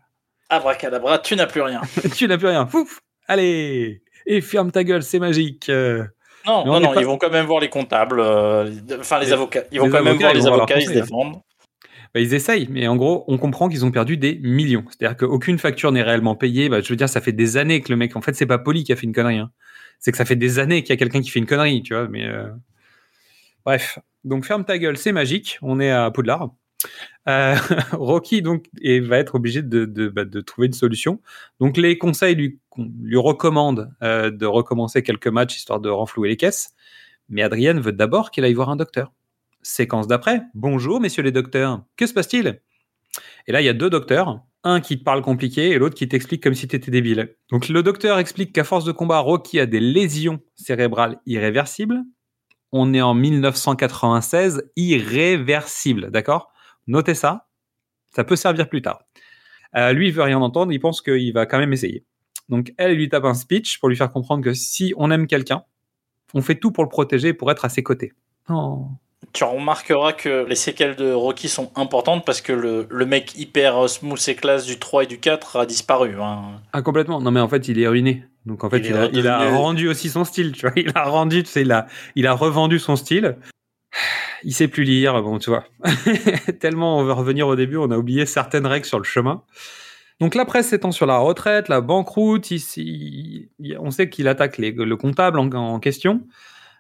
[0.50, 1.82] Abracadabra, tu n'as plus rien.
[2.16, 2.66] tu n'as plus rien.
[2.66, 5.70] Fouf Allez Et ferme ta gueule, c'est magique.
[5.70, 6.06] Euh,
[6.48, 9.34] Non, non, non, pas- ils vont quand même voir les comptables, euh, enfin les, Les-
[9.34, 9.64] avocats.
[9.72, 10.94] Ils vont les quand même voir les vont avocats, ils se hein.
[10.94, 11.42] défendent.
[12.16, 14.86] bah, ils essayent, mais en gros, on comprend qu'ils ont perdu des millions.
[14.90, 16.70] C'est-à-dire qu'aucune facture n'est réellement payée.
[16.70, 18.58] Bah, je veux dire, ça fait des années que le mec, en fait, c'est pas
[18.58, 19.38] Poli qui a fait une connerie.
[19.38, 19.52] hein.
[20.00, 21.94] C'est que ça fait des années qu'il y a quelqu'un qui fait une connerie, tu
[21.94, 22.08] vois.
[22.08, 22.50] Mais euh,
[23.66, 25.58] bref, donc ferme ta gueule, c'est magique.
[25.62, 26.52] On est à Poudlard.
[27.28, 27.56] Euh,
[27.92, 31.22] Rocky donc va être obligé bah, de trouver une solution.
[31.60, 36.38] Donc les conseils lui, lui recommandent euh, de recommencer quelques matchs histoire de renflouer les
[36.38, 36.74] caisses.
[37.30, 39.12] Mais Adrienne veut d'abord qu'il aille voir un docteur.
[39.62, 40.44] Séquence d'après.
[40.54, 41.84] Bonjour, messieurs les docteurs.
[41.98, 42.62] Que se passe-t-il?
[43.48, 44.42] Et là, il y a deux docteurs.
[44.64, 47.36] Un qui te parle compliqué et l'autre qui t'explique comme si tu étais débile.
[47.52, 52.04] Donc le docteur explique qu'à force de combat, Rocky a des lésions cérébrales irréversibles.
[52.72, 56.52] On est en 1996, irréversible, d'accord?
[56.88, 57.48] Notez ça,
[58.14, 59.04] ça peut servir plus tard.
[59.76, 62.06] Euh, lui, il veut rien entendre, il pense qu'il va quand même essayer.
[62.50, 65.64] Donc elle, lui tape un speech pour lui faire comprendre que si on aime quelqu'un,
[66.34, 68.14] on fait tout pour le protéger et pour être à ses côtés.
[68.50, 68.88] Oh.
[69.34, 73.88] Tu remarqueras que les séquelles de Rocky sont importantes parce que le, le mec hyper
[73.90, 76.16] smooth et classe du 3 et du 4 a disparu.
[76.22, 76.60] hein.
[76.74, 77.22] Ah complètement.
[77.22, 78.24] Non mais en fait il est ruiné.
[78.46, 80.54] Donc en fait Il a, il a redevenu- rendu aussi son style.
[80.54, 81.86] Tu vois, il a rendu, tu sais, il a,
[82.16, 83.38] il a revendu son style.
[84.44, 85.22] Il sait plus lire.
[85.22, 85.66] Bon, tu vois.
[86.60, 89.44] Tellement on veut revenir au début, on a oublié certaines règles sur le chemin.
[90.20, 92.50] Donc la presse s'étend sur la retraite, la banqueroute.
[92.52, 96.22] Ici, on sait qu'il attaque les- le comptable en, en question.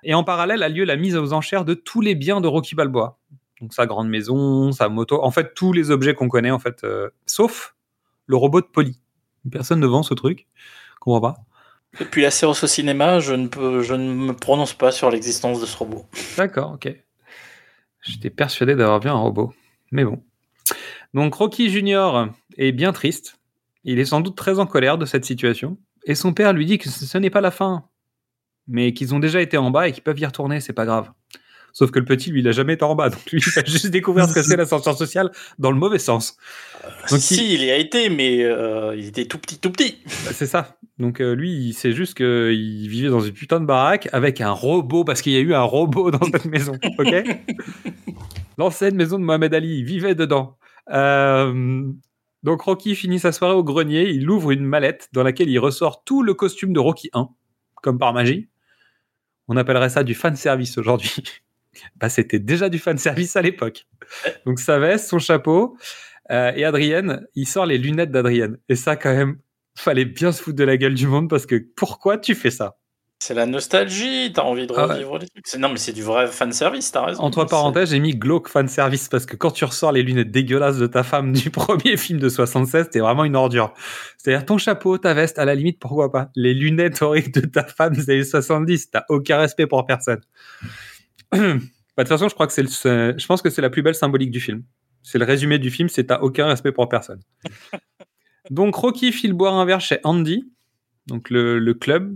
[0.04, 2.76] Et en parallèle a lieu la mise aux enchères de tous les biens de Rocky
[2.76, 3.18] Balboa.
[3.62, 6.84] Donc sa grande maison, sa moto, en fait tous les objets qu'on connaît en fait,
[6.84, 7.76] euh, sauf
[8.28, 9.00] le robot de Polly.
[9.52, 10.48] Personne ne vend ce truc.
[11.00, 11.36] Comprends pas.
[12.00, 15.60] Depuis la séance au cinéma, je ne, peux, je ne me prononce pas sur l'existence
[15.60, 16.06] de ce robot.
[16.38, 16.94] D'accord, ok.
[18.04, 19.54] J'étais persuadé d'avoir vu un robot.
[19.92, 20.22] Mais bon.
[21.14, 23.40] Donc Rocky Junior est bien triste.
[23.84, 25.78] Il est sans doute très en colère de cette situation.
[26.04, 27.86] Et son père lui dit que ce ce n'est pas la fin.
[28.68, 31.10] Mais qu'ils ont déjà été en bas et qu'ils peuvent y retourner, c'est pas grave.
[31.78, 33.10] Sauf que le petit, lui, il a jamais été en bas.
[33.10, 36.36] Donc lui, il va juste découvrir ce que c'est l'ascenseur social dans le mauvais sens.
[37.12, 39.98] Donc, si, il y a été, mais euh, il était tout petit, tout petit.
[40.26, 40.80] Bah, c'est ça.
[40.98, 44.50] Donc euh, lui, il sait juste qu'il vivait dans une putain de baraque avec un
[44.50, 47.24] robot, parce qu'il y a eu un robot dans cette maison, ok?
[48.58, 50.58] L'ancienne maison de Mohamed Ali, il vivait dedans.
[50.90, 51.84] Euh,
[52.42, 56.04] donc Rocky finit sa soirée au grenier, il ouvre une mallette dans laquelle il ressort
[56.04, 57.30] tout le costume de Rocky 1,
[57.84, 58.50] comme par magie.
[59.48, 61.24] On appellerait ça du fan service aujourd'hui.
[61.96, 63.88] bah, c'était déjà du fan service à l'époque.
[64.46, 65.78] Donc sa veste, son chapeau,
[66.32, 68.58] euh, et Adrienne, il sort les lunettes d'Adrienne.
[68.70, 69.38] Et ça, quand même,
[69.76, 72.78] fallait bien se foutre de la gueule du monde parce que pourquoi tu fais ça?
[73.20, 74.94] C'est la nostalgie, t'as envie de Ah ouais.
[74.94, 75.60] revivre les trucs.
[75.60, 77.24] Non, mais c'est du vrai fanservice, t'as raison.
[77.24, 80.78] Entre parenthèses, j'ai mis glauque fan service parce que quand tu ressors les lunettes dégueulasses
[80.78, 83.74] de ta femme du premier film de 76, t'es vraiment une ordure.
[84.18, 86.30] C'est-à-dire ton chapeau, ta veste, à la limite, pourquoi pas?
[86.36, 90.22] Les lunettes horribles de ta femme des années 70, t'as aucun respect pour personne.
[91.32, 93.96] Bah, De toute façon, je crois que c'est je pense que c'est la plus belle
[93.96, 94.62] symbolique du film.
[95.02, 97.22] C'est le résumé du film, c'est t'as aucun respect pour personne.
[98.52, 100.46] Donc Rocky file boire un verre chez Andy,
[101.08, 102.16] donc le, le club.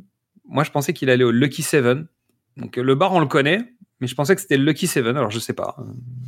[0.51, 2.07] Moi, je pensais qu'il allait au Lucky Seven.
[2.57, 5.17] Donc euh, le bar, on le connaît, mais je pensais que c'était le Lucky Seven.
[5.17, 5.77] Alors je sais pas.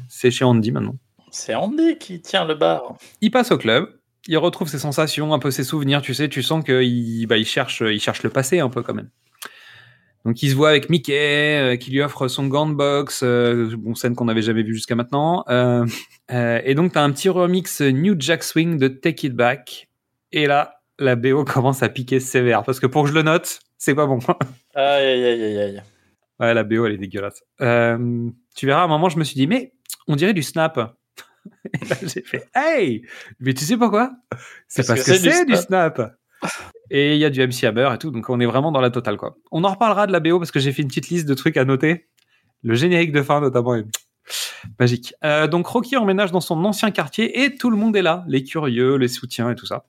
[0.10, 0.96] C'est chez Andy maintenant.
[1.32, 2.96] C'est Andy qui tient le bar.
[3.22, 4.00] Il passe au club.
[4.28, 6.02] Il retrouve ses sensations, un peu ses souvenirs.
[6.02, 8.94] Tu sais, tu sens qu'il bah, il cherche, il cherche le passé un peu quand
[8.94, 9.10] même.
[10.26, 13.76] Donc il se voit avec Mickey, euh, qui lui offre son gant de boxe, euh,
[13.78, 15.44] bon scène qu'on n'avait jamais vue jusqu'à maintenant.
[15.50, 15.86] Euh,
[16.30, 19.90] et donc tu as un petit remix New Jack Swing de Take It Back.
[20.32, 23.60] Et là, la BO commence à piquer sévère parce que pour que je le note,
[23.84, 24.19] c'est pas bon.
[24.76, 25.84] Aïe, aïe, aïe, aïe.
[26.39, 27.43] Ouais, la BO, elle est dégueulasse.
[27.60, 29.74] Euh, tu verras, à un moment, je me suis dit, mais
[30.08, 30.96] on dirait du snap.
[31.74, 33.06] Et là, j'ai fait, hey
[33.41, 34.13] Mais tu sais pourquoi?
[34.69, 36.15] C'est parce, que, c'est du snap.
[36.91, 38.89] Et il y a du MC Hammer et tout, donc on est vraiment dans la
[38.89, 39.36] totale, quoi.
[39.52, 41.58] On en reparlera de la BO parce que j'ai fait une petite liste de trucs
[41.58, 42.08] à noter.
[42.62, 43.86] Le générique de fin, notamment, est
[44.80, 45.13] magique.
[45.26, 48.24] Euh, donc Rocky emménage dans son ancien quartier et tout le monde est là.
[48.30, 49.86] Les curieux, les soutiens et tout ça.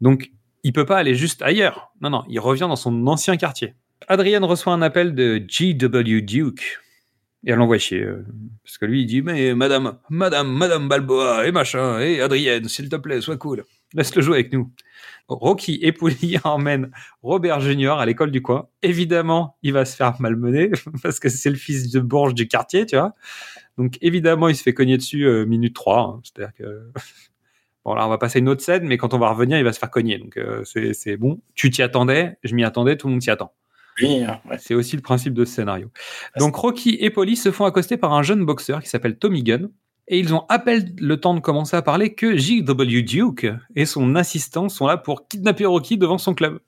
[0.00, 0.32] Donc,
[0.68, 1.92] il peut pas aller juste ailleurs.
[2.02, 3.74] Non, non, il revient dans son ancien quartier.
[4.06, 6.20] Adrienne reçoit un appel de G.W.
[6.20, 6.78] Duke.
[7.46, 8.02] Et elle l'envoie chier.
[8.02, 8.26] euh,
[8.64, 12.90] parce que lui, il dit Mais madame, madame, madame Balboa, et machin, et Adrienne, s'il
[12.90, 13.64] te plaît, sois cool.
[13.94, 14.70] Laisse-le jouer avec nous.
[15.28, 16.90] Rocky et Polly emmènent
[17.22, 18.68] Robert Junior à l'école du coin.
[18.82, 20.70] Évidemment, il va se faire malmener
[21.02, 23.14] parce que c'est le fils de Bourges du quartier, tu vois.
[23.78, 25.98] Donc, évidemment, il se fait cogner dessus euh, minute 3.
[26.02, 26.20] hein.
[26.24, 26.90] C'est-à-dire que.
[27.88, 29.72] Bon, là, on va passer une autre scène, mais quand on va revenir, il va
[29.72, 30.18] se faire cogner.
[30.18, 31.40] Donc, euh, c'est bon.
[31.54, 33.54] Tu t'y attendais, je m'y attendais, tout le monde s'y attend.
[34.02, 34.58] Oui, ouais.
[34.58, 35.90] C'est aussi le principe de ce scénario.
[36.38, 39.70] Donc Rocky et Polly se font accoster par un jeune boxeur qui s'appelle Tommy Gunn.
[40.06, 43.02] Et ils ont à peine le temps de commencer à parler que J.W.
[43.02, 46.60] Duke et son assistant sont là pour kidnapper Rocky devant son club.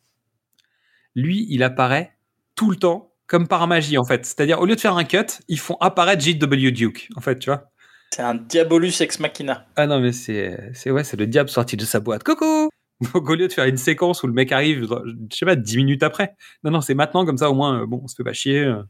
[1.14, 2.16] Lui, il apparaît
[2.54, 4.24] tout le temps comme par magie en fait.
[4.24, 6.70] C'est-à-dire au lieu de faire un cut, ils font apparaître J.W.
[6.72, 7.69] Duke en fait, tu vois.
[8.12, 9.66] C'est un Diabolus ex machina.
[9.76, 12.24] Ah non mais c'est ouais, c'est le diable sorti de sa boîte.
[12.24, 12.68] Coucou.
[13.14, 14.86] Donc au lieu de faire une séquence où le mec arrive,
[15.30, 16.34] je sais pas, 10 minutes après.
[16.64, 18.64] Non non, c'est maintenant comme ça au moins euh, bon, on se fait pas chier.
[18.64, 18.80] euh.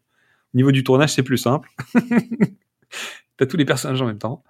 [0.52, 1.68] Au niveau du tournage, c'est plus simple.
[3.36, 4.42] T'as tous les personnages en même temps.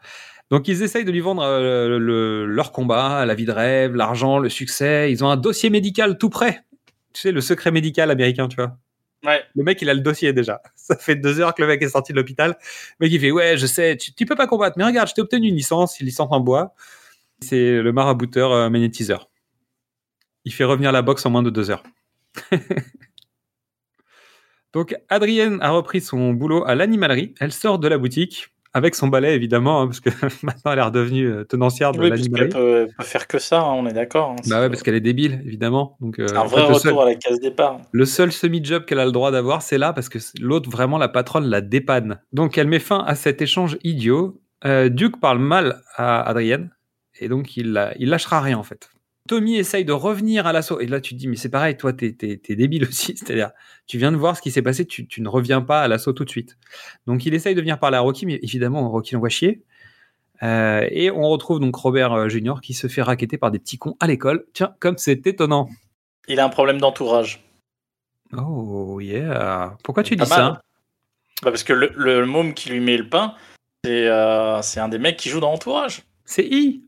[0.51, 4.39] Donc ils essayent de lui vendre euh, le- leur combat, la vie de rêve, l'argent,
[4.39, 5.11] le succès.
[5.13, 6.65] Ils ont un dossier médical tout prêt.
[7.13, 8.79] Tu sais, le secret médical américain, tu vois.
[9.23, 10.63] Le mec, il a le dossier déjà.
[10.77, 12.57] Ça fait deux heures que le mec est sorti de l'hôpital.
[12.99, 15.15] Le mec, il fait Ouais, je sais, tu, tu peux pas combattre, mais regarde, je
[15.15, 16.75] t'ai obtenu une licence, une licence en bois.
[17.41, 19.31] C'est le marabouteur euh, magnétiseur.
[20.45, 21.83] Il fait revenir la boxe en moins de deux heures.
[24.73, 27.35] Donc, Adrienne a repris son boulot à l'animalerie.
[27.41, 30.11] Elle sort de la boutique avec son balai, évidemment, hein, parce que
[30.45, 32.49] maintenant elle est redevenue euh, tenancière de Oui, l'animalerie.
[32.51, 34.31] peut, peut faire que ça, hein, on est d'accord.
[34.31, 34.37] hein.
[34.49, 35.97] Bah ouais, parce qu'elle est débile, évidemment.
[36.01, 37.79] Donc, euh, un en vrai fait, retour seul- à la case départ.
[37.91, 41.09] le seul semi-job qu'elle a le droit d'avoir, c'est là, parce que l'autre, vraiment, la
[41.09, 42.21] patronne la dépanne.
[42.33, 44.41] Donc, elle met fin à cet échange idiot.
[44.65, 46.71] Euh, Duke parle mal à Adrienne,
[47.19, 48.91] et donc il lâchera rien, en fait.
[49.31, 50.81] Tommy essaye de revenir à l'assaut.
[50.81, 52.11] Et là, tu te dis, mais c'est pareil, toi, t'es,
[52.49, 53.17] débile aussi.
[53.17, 53.53] C'est-à-dire,
[53.87, 56.13] tu viens de voir ce qui s'est passé, tu, tu ne reviens pas à l'assaut
[56.13, 56.59] tout de suite.
[57.07, 59.63] Donc, il essaye de venir parler à Rocky, mais évidemment, Rocky l'envoie chier.
[60.43, 63.79] Euh, et on retrouve donc Robert euh, Junior qui se fait raqueter par des petits
[63.79, 64.47] cons à l'école.
[64.53, 65.69] Tiens, comme c'est étonnant.
[66.27, 67.45] Il a un problème d'entourage.
[68.37, 69.77] Oh yeah.
[69.85, 70.29] Pourquoi tu dis mal.
[70.29, 70.63] ça
[71.45, 73.37] Bah, parce que le, le môme qui lui met le pain,
[73.85, 76.03] c'est euh, c'est un des mecs qui joue dans Entourage.
[76.25, 76.85] C'est I.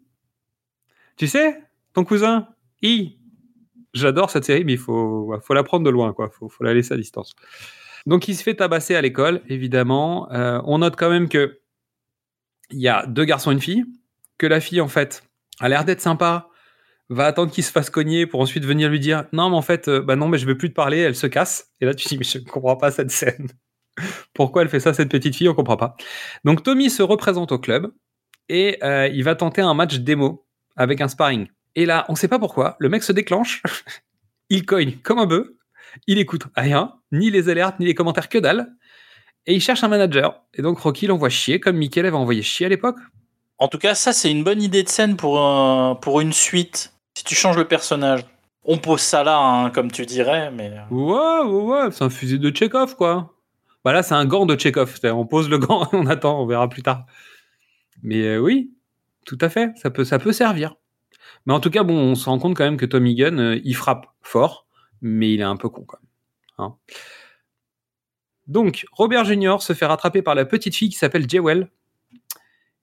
[1.16, 1.60] Tu sais,
[1.94, 2.48] ton cousin,
[2.82, 3.18] I.
[3.94, 6.30] J'adore cette série, mais il faut, faut la prendre de loin, quoi.
[6.30, 7.34] Faut, faut la laisser à distance.
[8.06, 10.30] Donc, il se fait tabasser à l'école, évidemment.
[10.32, 11.60] Euh, on note quand même que
[12.70, 13.84] il y a deux garçons et une fille.
[14.38, 15.24] Que la fille, en fait,
[15.60, 16.48] a l'air d'être sympa,
[17.10, 19.88] va attendre qu'il se fasse cogner pour ensuite venir lui dire non, mais en fait,
[19.88, 20.98] euh, bah non, mais je veux plus te parler.
[20.98, 21.70] Elle se casse.
[21.80, 23.48] Et là, tu dis mais je ne comprends pas cette scène.
[24.34, 25.48] Pourquoi elle fait ça, cette petite fille?
[25.48, 25.96] On comprend pas.
[26.44, 27.92] Donc, Tommy se représente au club
[28.48, 31.48] et euh, il va tenter un match démo avec un sparring.
[31.74, 33.62] Et là, on sait pas pourquoi, le mec se déclenche,
[34.50, 35.46] il cogne comme un bœuf,
[36.06, 38.72] il écoute rien, ni les alertes, ni les commentaires, que dalle,
[39.46, 40.42] et il cherche un manager.
[40.54, 42.98] Et donc Rocky l'envoie chier, comme Michael avait envoyé chier à l'époque.
[43.58, 46.92] En tout cas, ça, c'est une bonne idée de scène pour, un- pour une suite.
[47.16, 48.24] Si tu changes le personnage.
[48.64, 50.70] On pose ça là, hein, comme tu dirais, mais.
[50.70, 53.34] euh, Ouais, ouais, ouais, c'est un fusil de Chekhov, quoi.
[53.84, 54.98] Bah là, c'est un gant de Chekhov.
[55.04, 57.04] On pose le gant, on attend, on verra plus tard.
[58.02, 58.72] Mais euh, oui,
[59.26, 60.76] tout à fait, ça peut, ça peut servir.
[61.46, 63.60] Mais en tout cas, bon, on se rend compte quand même que Tommy Gunn, euh,
[63.64, 64.66] il frappe fort,
[65.00, 66.08] mais il est un peu con quand même.
[66.68, 66.76] hein.
[68.46, 71.68] Donc, Robert Junior se fait rattraper par la petite fille qui s'appelle Jewel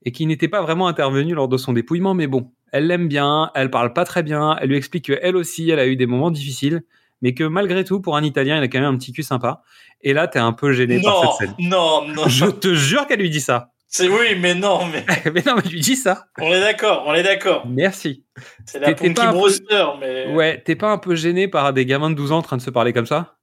[0.06, 3.52] et qui n'était pas vraiment intervenue lors de son dépouillement, mais bon, elle l'aime bien,
[3.56, 6.32] elle parle pas très bien, elle lui explique qu'elle aussi, elle a eu des moments
[6.32, 6.84] difficiles,
[7.22, 9.62] mais que malgré tout, pour un Italien, il a quand même un petit cul sympa.
[10.02, 11.56] Et là, t'es un peu gêné par Non, cette scène.
[11.60, 12.28] non, non.
[12.28, 13.72] Je te jure qu'elle lui dit ça.
[13.92, 16.26] C'est oui, mais non, mais mais non, mais elle lui dit ça.
[16.40, 17.66] on est d'accord, on est d'accord.
[17.68, 18.24] Merci.
[18.66, 21.86] C'est la Punky un peu- Brewster, mais Ouais, t'es pas un peu gêné par des
[21.88, 23.36] gamins de 12 ans en train de se parler comme ça?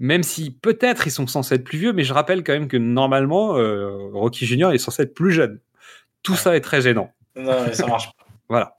[0.00, 2.76] Même si peut-être ils sont censés être plus vieux, mais je rappelle quand même que
[2.76, 5.60] normalement, euh, Rocky Junior est censé être plus jeune.
[6.22, 7.10] Tout ça est très gênant.
[7.34, 8.24] non, mais ça marche pas.
[8.50, 8.74] Voilà.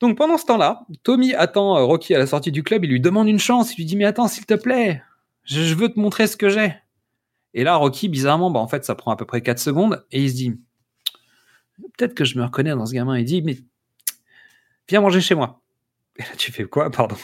[0.00, 3.00] Donc pendant ce temps-là, Tommy attend euh, Rocky à la sortie du club, il lui
[3.00, 5.02] demande une chance, il lui dit mais attends s'il te plaît,
[5.44, 6.74] je, je veux te montrer ce que j'ai.
[7.58, 10.22] Et là Rocky bizarrement, bah en fait ça prend à peu près 4 secondes et
[10.22, 10.60] il se dit
[11.96, 13.56] peut-être que je me reconnais dans ce gamin, il dit mais
[14.88, 15.62] viens manger chez moi.
[16.16, 16.90] Et là tu fais quoi?
[16.92, 17.16] Pardon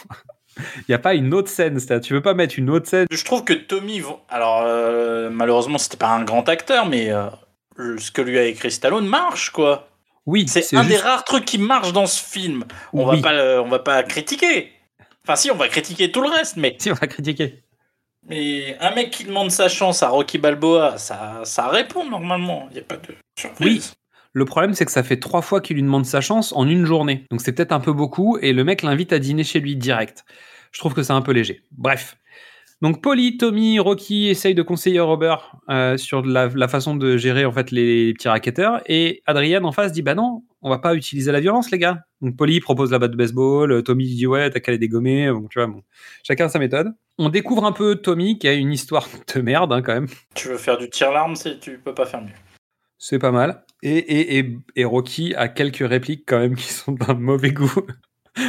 [0.57, 3.05] Il n'y a pas une autre scène, tu veux pas mettre une autre scène?
[3.11, 7.29] Je trouve que Tommy, alors euh, malheureusement c'était pas un grand acteur, mais euh,
[7.99, 9.87] ce que lui a écrit Stallone marche quoi.
[10.25, 12.63] Oui, C'est un des rares trucs qui marche dans ce film.
[12.93, 13.21] On Oui.
[13.21, 14.71] va pas, on va pas critiquer.
[15.25, 17.62] Enfin si, on va critiquer tout le reste, mais Si on va critiquer.
[18.27, 22.67] Mais un mec qui demande sa chance à Rocky Balboa, ça, ça répond normalement.
[22.71, 23.93] Il y a pas de surprise.
[24.33, 26.85] Le problème, c'est que ça fait trois fois qu'il lui demande sa chance en une
[26.85, 27.25] journée.
[27.29, 30.25] Donc c'est peut-être un peu beaucoup, et le mec l'invite à dîner chez lui direct.
[30.71, 31.61] Je trouve que c'est un peu léger.
[31.71, 32.17] Bref.
[32.83, 37.45] Donc Polly, Tommy, Rocky essayent de conseiller Robert euh, sur la, la façon de gérer
[37.45, 40.93] en fait les petits racketteurs, et Adrienne en face dit bah non, on va pas
[40.93, 42.01] utiliser la violence les gars.
[42.19, 45.31] Donc Polly propose la batte de baseball, euh, Tommy dit ouais t'as qu'à les dégommer,
[45.31, 45.81] bon tu vois bon,
[46.23, 46.91] chacun sa méthode.
[47.17, 50.07] On découvre un peu Tommy qui a une histoire de merde hein, quand même.
[50.35, 52.33] Tu veux faire du tir-larme, c'est- tu peux pas faire mieux.
[52.97, 53.63] C'est pas mal.
[53.81, 57.71] Et, et, et, et Rocky a quelques répliques quand même qui sont d'un mauvais goût.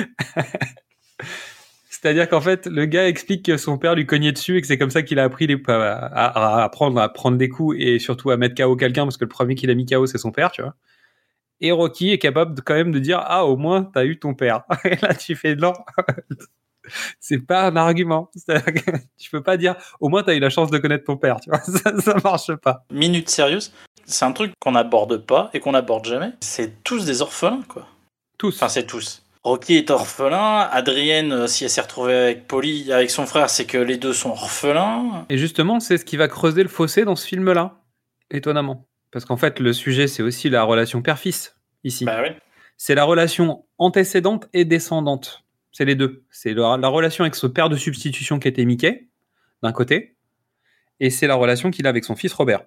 [2.04, 4.76] C'est-à-dire qu'en fait, le gars explique que son père lui cognait dessus et que c'est
[4.76, 7.98] comme ça qu'il a appris les- à, à- à apprendre à prendre des coups et
[7.98, 10.30] surtout à mettre KO quelqu'un parce que le premier qu'il a mis KO c'est son
[10.30, 10.74] père, tu vois.
[11.62, 14.34] Et Rocky est capable de, quand même de dire ah au moins t'as eu ton
[14.34, 14.64] père.
[14.84, 15.72] Et là tu fais non.
[17.20, 18.30] c'est pas un argument.
[18.46, 18.58] Que
[19.16, 21.48] tu peux pas dire au moins t'as eu la chance de connaître ton père, tu
[21.48, 21.60] vois.
[21.60, 22.84] Ça, ça marche pas.
[22.92, 23.72] Minute sérieuse,
[24.04, 26.32] c'est un truc qu'on n'aborde pas et qu'on n'aborde jamais.
[26.42, 27.86] C'est tous des orphelins, quoi.
[28.36, 28.54] Tous.
[28.56, 29.23] Enfin, c'est tous.
[29.44, 30.68] Rocky est orphelin.
[30.72, 34.14] Adrienne, euh, si elle s'est retrouvée avec Polly, avec son frère, c'est que les deux
[34.14, 35.26] sont orphelins.
[35.28, 37.82] Et justement, c'est ce qui va creuser le fossé dans ce film-là,
[38.30, 38.88] étonnamment.
[39.10, 42.06] Parce qu'en fait, le sujet, c'est aussi la relation père-fils, ici.
[42.06, 42.22] Bah.
[42.78, 45.44] C'est la relation antécédente et descendante.
[45.72, 46.24] C'est les deux.
[46.30, 49.08] C'est la, la relation avec ce père de substitution qui était Mickey,
[49.62, 50.16] d'un côté,
[51.00, 52.64] et c'est la relation qu'il a avec son fils Robert.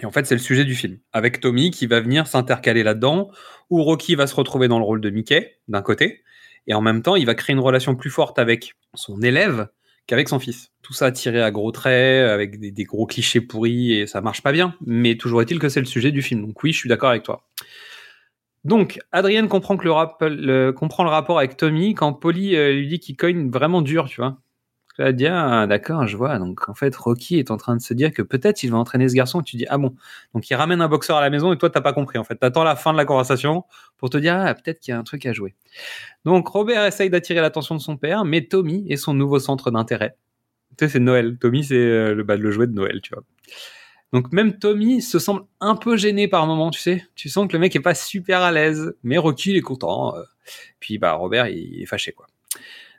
[0.00, 0.98] Et en fait, c'est le sujet du film.
[1.12, 3.30] Avec Tommy qui va venir s'intercaler là-dedans,
[3.70, 6.24] où Rocky va se retrouver dans le rôle de Mickey, d'un côté,
[6.66, 9.68] et en même temps, il va créer une relation plus forte avec son élève
[10.06, 10.70] qu'avec son fils.
[10.82, 14.52] Tout ça tiré à gros traits, avec des, gros clichés pourris, et ça marche pas
[14.52, 14.74] bien.
[14.84, 16.46] Mais toujours est-il que c'est le sujet du film.
[16.46, 17.46] Donc oui, je suis d'accord avec toi.
[18.64, 22.98] Donc, Adrienne comprend, que le- comprend le rapport avec Tommy quand Polly euh, lui dit
[22.98, 24.38] qu'il cogne vraiment dur, tu vois.
[24.98, 26.38] Ah, d'accord, je vois.
[26.38, 29.08] Donc, en fait, Rocky est en train de se dire que peut-être il va entraîner
[29.08, 29.40] ce garçon.
[29.40, 29.94] Et tu dis, ah bon.
[30.34, 32.18] Donc, il ramène un boxeur à la maison et toi, t'as pas compris.
[32.18, 33.64] En fait, t'attends la fin de la conversation
[33.96, 35.54] pour te dire, ah, peut-être qu'il y a un truc à jouer.
[36.24, 40.16] Donc, Robert essaye d'attirer l'attention de son père, mais Tommy est son nouveau centre d'intérêt.
[40.78, 41.38] Tu sais, c'est Noël.
[41.40, 43.24] Tommy, c'est euh, le, bah, le jouet de Noël, tu vois.
[44.12, 47.04] Donc même Tommy se semble un peu gêné par moment, tu sais.
[47.16, 50.16] Tu sens que le mec est pas super à l'aise, mais Rocky il est content.
[50.16, 50.22] euh.
[50.78, 52.26] Puis bah Robert il est fâché quoi.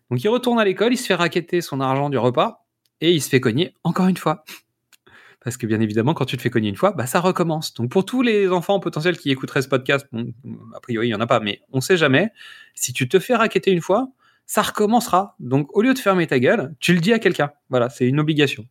[0.10, 2.66] Donc il retourne à l'école, il se fait raqueter son argent du repas
[3.02, 4.44] et il se fait cogner encore une fois.
[5.44, 7.74] Parce que bien évidemment, quand tu te fais cogner une fois, bah ça recommence.
[7.76, 10.34] Donc pour tous les enfants potentiels qui écouteraient ce podcast, bon,
[10.76, 12.32] a priori il y en a pas, mais on sait jamais.
[12.74, 14.10] Si tu te fais raqueter une fois,
[14.48, 15.36] ça recommencera.
[15.40, 17.52] Donc au lieu de fermer ta gueule, tu le dis à quelqu'un.
[17.70, 18.66] Voilà, c'est une obligation.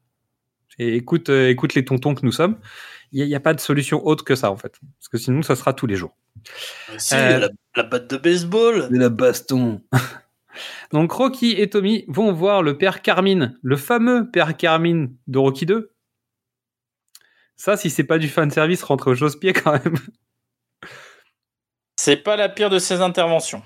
[0.79, 2.59] Et écoute, euh, écoute les tontons que nous sommes.
[3.13, 4.81] Il n'y a, pas de solution autre que ça, en fait.
[4.99, 6.17] Parce que sinon, ça sera tous les jours.
[6.99, 8.89] Si, Euh, la, la batte de baseball.
[8.91, 9.83] La baston.
[10.93, 15.67] Donc, Rocky et Tommy vont voir le père Carmine, le fameux père Carmine de Rocky
[15.67, 15.93] 2.
[17.57, 19.97] Ça, si c'est pas du fan service, rentre au chausse-pied quand même.
[21.97, 23.63] C'est pas la pire de ses interventions.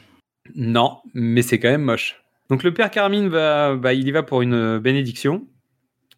[0.55, 2.23] Non, mais c'est quand même moche.
[2.51, 5.47] Donc, le père Carmine, va, bah, il y va pour une euh, bénédiction.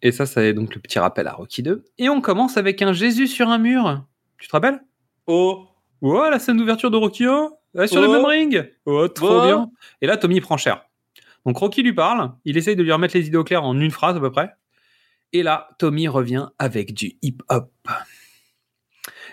[0.01, 1.85] Et ça, c'est donc le petit rappel à Rocky 2.
[1.97, 4.03] Et on commence avec un Jésus sur un mur.
[4.37, 4.81] Tu te rappelles?
[5.27, 5.67] Oh
[6.01, 8.11] Oh, la scène d'ouverture de Rocky 1 Ouais, sur le Oh.
[8.13, 9.41] même ring Oh, trop Oh.
[9.45, 10.83] bien Et là, Tommy prend cher.
[11.45, 13.91] Donc Rocky lui parle, il essaye de lui remettre les idées au clair en une
[13.91, 14.51] phrase à peu près.
[15.33, 17.71] Et là, Tommy revient avec du hip-hop.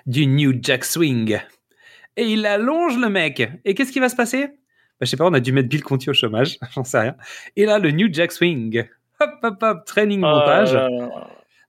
[0.06, 1.38] Du New Jack Swing.
[2.16, 3.46] Et il allonge le mec.
[3.64, 4.46] Et qu'est-ce qui va se passer?
[4.46, 4.52] Bah,
[5.02, 7.16] Je sais pas, on a dû mettre Bill Conti au chômage, j'en sais rien.
[7.56, 8.84] Et là, le New Jack Swing.
[9.20, 10.78] hop, hop, hop, training montage.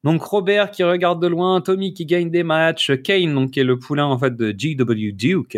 [0.04, 3.66] Donc Robert qui regarde de loin, Tommy qui gagne des matchs, Kane donc qui est
[3.66, 5.12] le poulain en fait de G.W.
[5.12, 5.58] Duke,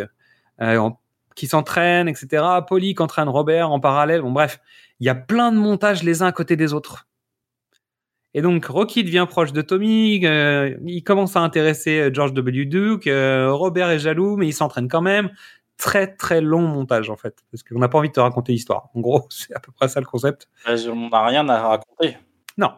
[0.61, 0.89] euh,
[1.35, 2.43] qui s'entraîne, etc.
[2.67, 4.21] Polly qui entraîne Robert en parallèle.
[4.21, 4.59] Bon bref,
[4.99, 7.07] il y a plein de montages les uns à côté des autres.
[8.33, 12.65] Et donc Rocky devient proche de Tommy, euh, il commence à intéresser euh, George W.
[12.65, 15.31] Duke, euh, Robert est jaloux mais il s'entraîne quand même.
[15.77, 18.89] Très très long montage en fait, parce qu'on n'a pas envie de te raconter l'histoire.
[18.93, 20.47] En gros, c'est à peu près ça le concept.
[20.65, 22.17] Bah, On n'a rien à raconter.
[22.57, 22.71] Non.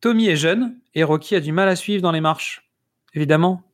[0.00, 2.70] Tommy est jeune et Rocky a du mal à suivre dans les marches.
[3.12, 3.65] Évidemment.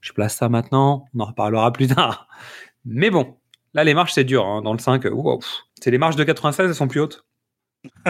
[0.00, 2.28] Je place ça maintenant, on en reparlera plus tard.
[2.84, 3.36] Mais bon,
[3.74, 4.46] là les marches c'est dur.
[4.46, 4.62] hein.
[4.62, 5.48] Dans le 5, wow, pff,
[5.80, 7.24] c'est les marches de 96, elles sont plus hautes.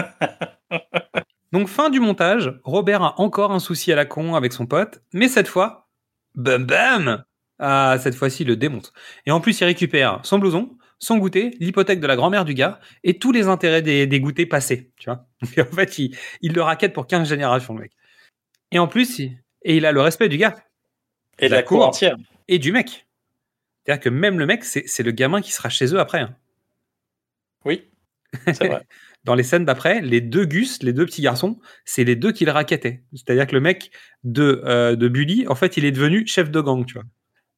[1.51, 5.01] Donc fin du montage, Robert a encore un souci à la con avec son pote,
[5.13, 5.89] mais cette fois,
[6.35, 7.23] bam bam
[7.57, 8.93] Ah, cette fois-ci, il le démonte.
[9.25, 12.79] Et en plus, il récupère son blouson, son goûter, l'hypothèque de la grand-mère du gars,
[13.03, 15.25] et tous les intérêts des, des goûters passés, tu vois.
[15.71, 17.93] En fait, il, il le raquette pour 15 générations, le mec.
[18.71, 20.55] Et en plus, il, et il a le respect du gars.
[21.39, 22.17] Et de la cour entière.
[22.47, 23.07] Et du mec.
[23.83, 26.19] C'est-à-dire que même le mec, c'est le gamin qui sera chez eux après.
[26.19, 26.35] hein.
[27.65, 27.83] Oui,
[28.45, 28.85] c'est vrai.
[29.25, 32.45] Dans les scènes d'après, les deux Gus, les deux petits garçons, c'est les deux qui
[32.45, 33.03] le raquettaient.
[33.13, 33.91] C'est-à-dire que le mec
[34.23, 37.03] de, euh, de Bully, en fait, il est devenu chef de gang, tu vois.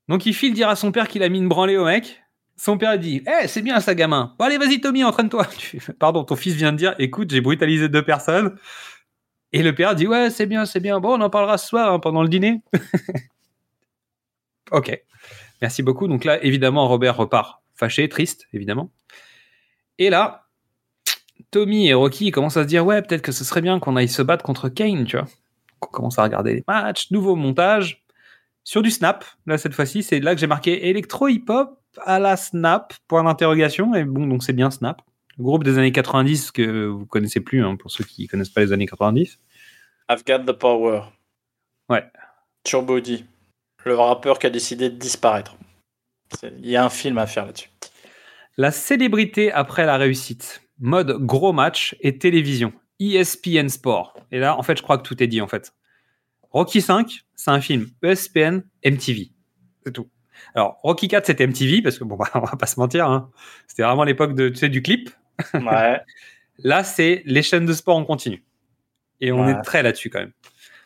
[0.07, 2.23] Donc il file dire à son père qu'il a mis une branlée au mec.
[2.57, 4.35] Son père dit Eh, c'est bien ça, gamin.
[4.39, 5.47] Bon, allez, vas-y, Tommy, entraîne-toi.
[5.99, 8.57] Pardon, ton fils vient de dire Écoute, j'ai brutalisé deux personnes.
[9.53, 10.99] Et le père dit Ouais, c'est bien, c'est bien.
[10.99, 12.61] Bon, on en parlera ce soir hein, pendant le dîner.
[14.71, 15.01] ok.
[15.62, 16.07] Merci beaucoup.
[16.07, 18.91] Donc là, évidemment, Robert repart fâché, triste, évidemment.
[19.97, 20.47] Et là,
[21.51, 24.07] Tommy et Rocky commencent à se dire Ouais, peut-être que ce serait bien qu'on aille
[24.07, 25.27] se battre contre Kane, tu vois.
[25.81, 28.03] On commence à regarder les matchs, nouveau montage.
[28.63, 32.38] Sur du snap, là cette fois-ci, c'est là que j'ai marqué électro hip-hop à la
[32.38, 35.01] snap, point d'interrogation, et bon, donc c'est bien snap.
[35.38, 38.62] Le groupe des années 90 que vous connaissez plus, hein, pour ceux qui connaissent pas
[38.62, 39.39] les années 90.
[40.10, 41.03] I've got the power.
[41.89, 42.05] Ouais.
[42.63, 43.25] Turbo D,
[43.85, 45.55] le rappeur qui a décidé de disparaître.
[46.43, 47.69] Il y a un film à faire là-dessus.
[48.57, 50.61] La célébrité après la réussite.
[50.79, 52.73] Mode gros match et télévision.
[52.99, 54.15] ESPN Sport.
[54.31, 55.73] Et là, en fait, je crois que tout est dit, en fait.
[56.51, 59.31] Rocky 5, c'est un film ESPN MTV.
[59.85, 60.09] C'est tout.
[60.55, 63.29] Alors, Rocky 4, c'était MTV, parce que bon, bah, on va pas se mentir, hein.
[63.67, 65.09] C'était vraiment l'époque de, tu sais, du clip.
[65.55, 65.99] Ouais.
[66.59, 68.43] Là, c'est les chaînes de sport en continu.
[69.19, 69.51] Et on Ouais.
[69.53, 70.33] est très là-dessus quand même.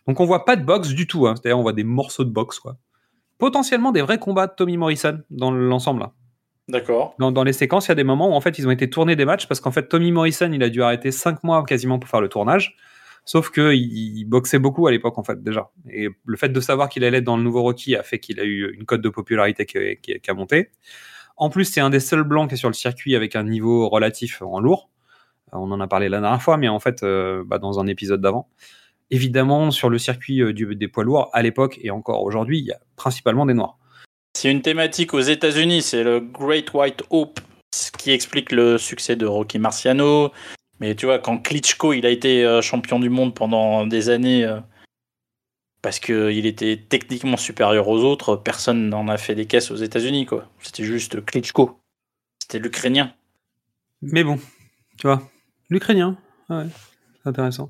[0.07, 1.27] Donc on voit pas de boxe du tout.
[1.27, 1.35] Hein.
[1.35, 2.77] C'est-à-dire on voit des morceaux de boxe, quoi.
[3.37, 6.07] Potentiellement des vrais combats de Tommy Morrison dans l'ensemble.
[6.67, 7.15] D'accord.
[7.19, 8.89] Dans, dans les séquences, il y a des moments où en fait ils ont été
[8.89, 11.99] tournés des matchs parce qu'en fait Tommy Morrison il a dû arrêter 5 mois quasiment
[11.99, 12.75] pour faire le tournage.
[13.23, 15.69] Sauf que il, il boxait beaucoup à l'époque en fait déjà.
[15.89, 18.39] Et le fait de savoir qu'il allait être dans le nouveau Rocky a fait qu'il
[18.39, 20.69] a eu une cote de popularité qui, qui- qui a monté.
[21.37, 23.89] En plus, c'est un des seuls blancs qui est sur le circuit avec un niveau
[23.89, 24.89] relatif en lourd.
[25.53, 27.87] Euh, On en a parlé la dernière fois, mais en fait, euh, bah, dans un
[27.87, 28.47] épisode d'avant.
[29.11, 32.65] Évidemment, sur le circuit euh, du- des poids lourds, à l'époque et encore aujourd'hui, il
[32.65, 33.77] y a principalement des noirs.
[34.33, 37.39] C'est une thématique aux États-Unis, c'est le Great White Hope,
[37.73, 40.31] ce qui explique le succès de Rocky Marciano.
[40.79, 44.43] Mais tu vois, quand Klitschko il a été euh, champion du monde pendant des années
[44.43, 44.59] euh,
[45.81, 50.25] parce qu'il était techniquement supérieur aux autres, personne n'en a fait des caisses aux États-Unis,
[50.25, 50.49] quoi.
[50.61, 51.79] C'était juste Klitschko.
[52.41, 53.13] C'était l'Ukrainien.
[54.01, 54.37] Mais bon,
[54.97, 55.21] tu vois,
[55.69, 56.17] l'Ukrainien,
[56.49, 56.65] ouais,
[57.23, 57.69] c'est intéressant.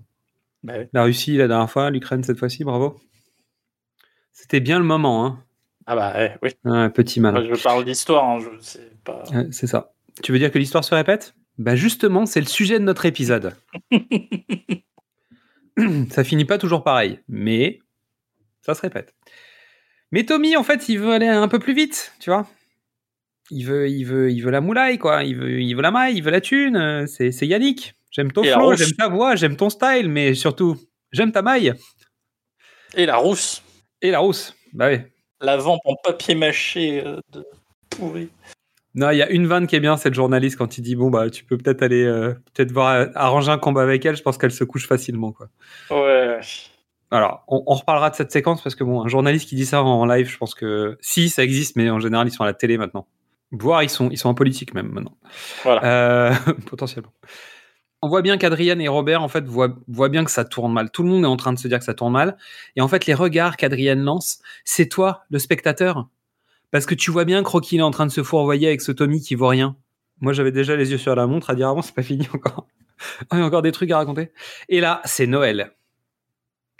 [0.65, 0.85] Bah oui.
[0.93, 2.99] La Russie la dernière fois, l'Ukraine cette fois-ci, bravo.
[4.31, 5.43] C'était bien le moment, hein.
[5.85, 6.49] Ah bah oui.
[6.63, 7.21] Un petit.
[7.21, 9.23] Moi, je parle d'histoire, hein, je sais pas.
[9.51, 9.93] C'est ça.
[10.23, 11.35] Tu veux dire que l'histoire se répète?
[11.59, 13.55] Bah justement, c'est le sujet de notre épisode.
[16.09, 17.79] ça finit pas toujours pareil, mais
[18.61, 19.13] ça se répète.
[20.11, 22.47] Mais Tommy, en fait, il veut aller un peu plus vite, tu vois.
[23.51, 25.23] Il veut, il veut, il veut la moulaille, quoi.
[25.23, 26.77] Il veut, il veut la maille, il veut la thune.
[26.77, 27.95] euh, C'est, c'est Yannick.
[28.15, 30.77] J'aime ton flow, j'aime ta voix, j'aime ton style, mais surtout,
[31.11, 31.73] j'aime ta maille
[32.95, 33.61] Et la rousse,
[34.01, 34.55] et la rousse.
[34.71, 34.99] Bah oui.
[35.41, 37.45] la vampe en papier mâché euh, de
[37.89, 38.29] pourri.
[38.93, 40.95] Non, il y a une vanne qui est bien, c'est le journaliste quand il dit
[40.95, 44.15] bon bah tu peux peut-être aller euh, peut-être voir arranger un combat avec elle.
[44.15, 45.49] Je pense qu'elle se couche facilement quoi.
[45.91, 46.39] Ouais.
[47.11, 49.83] Alors on, on reparlera de cette séquence parce que bon un journaliste qui dit ça
[49.83, 52.53] en live, je pense que si ça existe, mais en général ils sont à la
[52.53, 53.07] télé maintenant.
[53.51, 55.17] Voire ils sont ils sont en politique même maintenant.
[55.65, 55.83] Voilà.
[55.83, 56.33] Euh,
[56.69, 57.11] potentiellement.
[58.01, 60.91] On voit bien qu'Adrienne et Robert en fait voient, voient bien que ça tourne mal.
[60.91, 62.37] Tout le monde est en train de se dire que ça tourne mal.
[62.75, 66.07] Et en fait les regards qu'Adrienne lance, c'est toi le spectateur.
[66.71, 68.91] Parce que tu vois bien que Rocky est en train de se fourvoyer avec ce
[68.91, 69.77] Tommy qui vaut rien.
[70.21, 72.67] Moi, j'avais déjà les yeux sur la montre à dire avant, c'est pas fini encore.
[73.29, 74.31] Ah, Il y a encore des trucs à raconter.
[74.69, 75.71] Et là, c'est Noël.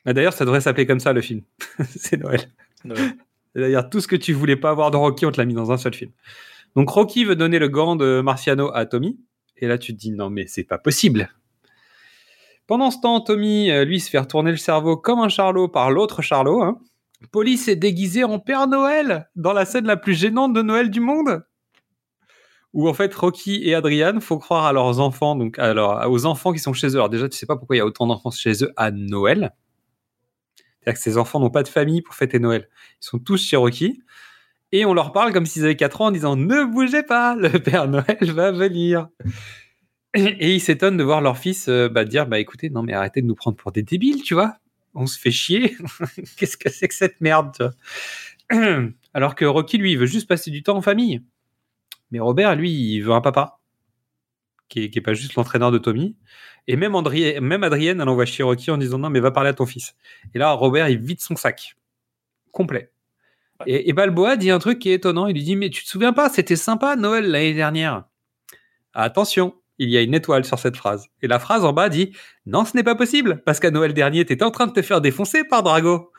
[0.06, 1.42] Bah, D'ailleurs, ça devrait s'appeler comme ça le film.
[1.96, 2.42] c'est Noël.
[2.84, 3.14] Noël.
[3.56, 5.72] D'ailleurs, tout ce que tu voulais pas avoir de Rocky, on te l'a mis dans
[5.72, 6.12] un seul film.
[6.76, 9.18] Donc Rocky veut donner le gant de Marciano à Tommy.
[9.58, 11.30] Et là, tu te dis non, mais c'est pas possible.
[12.68, 15.92] Pendant ce temps, Tommy, euh, lui, se fait retourner le cerveau comme un charlot par
[15.92, 16.64] l'autre charlot.
[16.64, 16.80] Hein.
[17.32, 21.00] Police est déguisé en Père Noël dans la scène la plus gênante de Noël du
[21.00, 21.46] monde.
[22.74, 26.60] Où en fait Rocky et Adrian faut croire à leurs enfants, donc aux enfants qui
[26.60, 26.96] sont chez eux.
[26.96, 29.54] Alors déjà, tu sais pas pourquoi il y a autant d'enfants chez eux à Noël.
[30.58, 32.68] C'est-à-dire que ces enfants n'ont pas de famille pour fêter Noël.
[33.02, 34.04] Ils sont tous chez Rocky.
[34.72, 37.50] Et on leur parle comme s'ils avaient 4 ans en disant Ne bougez pas, le
[37.60, 39.08] Père Noël va venir.
[40.16, 43.22] Et ils s'étonnent de voir leur fils euh, bah, dire Bah écoutez, non mais arrêtez
[43.22, 44.56] de nous prendre pour des débiles, tu vois.
[44.94, 45.76] On se fait chier.
[46.38, 47.76] Qu'est-ce que c'est que cette merde
[49.14, 51.22] Alors que Rocky, lui, veut juste passer du temps en famille.
[52.12, 53.60] Mais Robert, lui, il veut un papa.
[54.70, 56.16] Qui est, pas juste l'entraîneur de Tommy.
[56.68, 56.94] Et même,
[57.42, 59.96] même Adrienne, elle envoie chier Rocky en disant Non, mais va parler à ton fils.
[60.34, 61.76] Et là, Robert, il vide son sac.
[62.52, 62.92] Complet.
[63.66, 65.28] Et, et Balboa dit un truc qui est étonnant.
[65.28, 68.04] Il lui dit Mais tu te souviens pas, c'était sympa Noël l'année dernière.
[68.94, 71.08] Attention, il y a une étoile sur cette phrase.
[71.22, 72.14] Et la phrase en bas dit
[72.46, 75.02] Non, ce n'est pas possible, parce qu'à Noël dernier, t'étais en train de te faire
[75.02, 76.12] défoncer par Drago.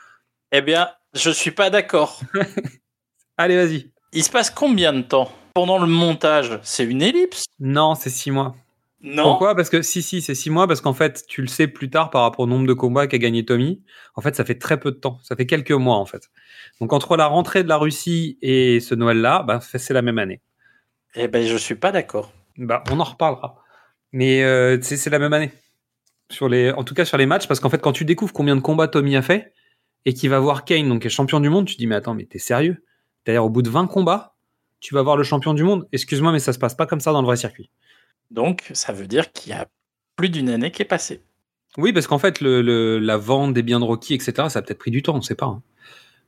[0.53, 2.21] Eh bien, je suis pas d'accord.
[3.37, 3.91] Allez, vas-y.
[4.13, 5.31] Il se passe combien de temps?
[5.55, 7.45] Pendant le montage, c'est une ellipse?
[7.59, 8.55] Non, c'est six mois.
[9.03, 9.25] Non.
[9.25, 9.55] Pourquoi?
[9.55, 12.11] Parce que si, si, c'est six mois, parce qu'en fait, tu le sais plus tard
[12.11, 13.83] par rapport au nombre de combats qu'a gagné Tommy.
[14.15, 15.19] En fait, ça fait très peu de temps.
[15.23, 16.31] Ça fait quelques mois, en fait.
[16.81, 20.41] Donc, entre la rentrée de la Russie et ce Noël-là, bah, c'est la même année.
[21.15, 22.33] Eh ben, je suis pas d'accord.
[22.57, 23.57] Bah, on en reparlera.
[24.13, 25.53] Mais euh, c'est c'est la même année.
[26.31, 28.57] Sur les, en tout cas, sur les matchs, parce qu'en fait, quand tu découvres combien
[28.57, 29.53] de combats Tommy a fait
[30.05, 31.97] et qu'il va voir Kane, donc qui est champion du monde, tu te dis, mais
[31.97, 32.83] attends, mais t'es sérieux?
[33.25, 34.37] C'est-à-dire, au bout de 20 combats,
[34.81, 37.13] tu vas voir le champion du monde Excuse-moi, mais ça se passe pas comme ça
[37.13, 37.71] dans le vrai circuit.
[38.31, 39.67] Donc, ça veut dire qu'il y a
[40.17, 41.23] plus d'une année qui est passée.
[41.79, 44.63] Oui, parce qu'en fait, le, le- la vente des biens de Rocky, etc., ça a
[44.63, 45.47] peut-être pris du temps, on sait pas.
[45.47, 45.63] hein.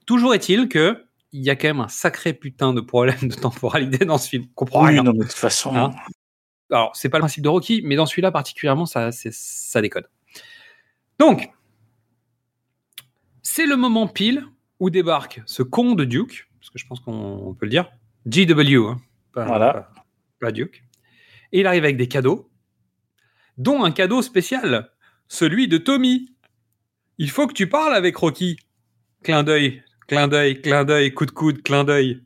[0.06, 4.04] Toujours est-il que il y a quand même un sacré putain de problème de temporalité
[4.06, 4.44] dans ce film.
[4.50, 5.02] On comprend Oui, rien.
[5.02, 5.74] non, mais de toute façon.
[5.74, 5.90] Hein
[6.70, 10.04] Alors, c'est pas le principe de Rocky, mais dans celui-là particulièrement, ça, ça déconne.
[11.18, 11.50] Donc,
[13.42, 14.44] c'est le moment pile
[14.80, 17.12] où débarque ce con de Duke, parce que je pense qu'on
[17.48, 17.90] on peut le dire,
[18.26, 19.00] GW, hein,
[19.32, 19.72] pas, Voilà.
[19.72, 19.92] pas-
[20.40, 20.84] pas Duke.
[21.52, 22.50] Et il arrive avec des cadeaux,
[23.56, 24.90] dont un cadeau spécial,
[25.28, 26.32] celui de Tommy.
[27.18, 28.58] Il faut que tu parles avec Rocky.
[29.22, 32.22] Clin d'œil, clin d'œil, clin d'œil, coup de coude, clin d'œil.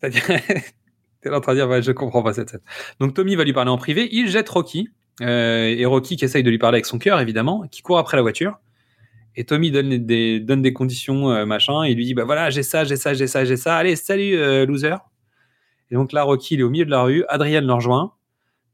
[0.00, 0.26] C'est-à-dire,
[1.20, 2.60] t'es là en train de dire, ouais, je comprends pas cette scène.
[3.00, 4.90] Donc Tommy va lui parler en privé, il jette Rocky,
[5.22, 8.16] euh, et Rocky qui essaye de lui parler avec son cœur, évidemment, qui court après
[8.16, 8.58] la voiture.
[9.36, 12.96] Et Tommy donne des, conditions, euh, machin, et lui dit, bah voilà, j'ai ça, j'ai
[12.96, 14.96] ça, j'ai ça, j'ai ça, allez, salut, euh, loser.
[15.90, 18.12] Et donc là, Rocky, il est au milieu de la rue, Adrian le rejoint.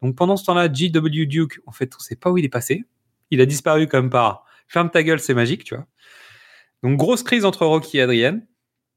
[0.01, 1.27] Donc pendant ce temps-là, G.W.
[1.27, 2.85] Duke, en fait, on sait pas où il est passé.
[3.31, 5.87] Il a disparu comme par ferme ta gueule, c'est magique, tu vois.
[6.83, 8.41] Donc grosse crise entre Rocky et Adrian.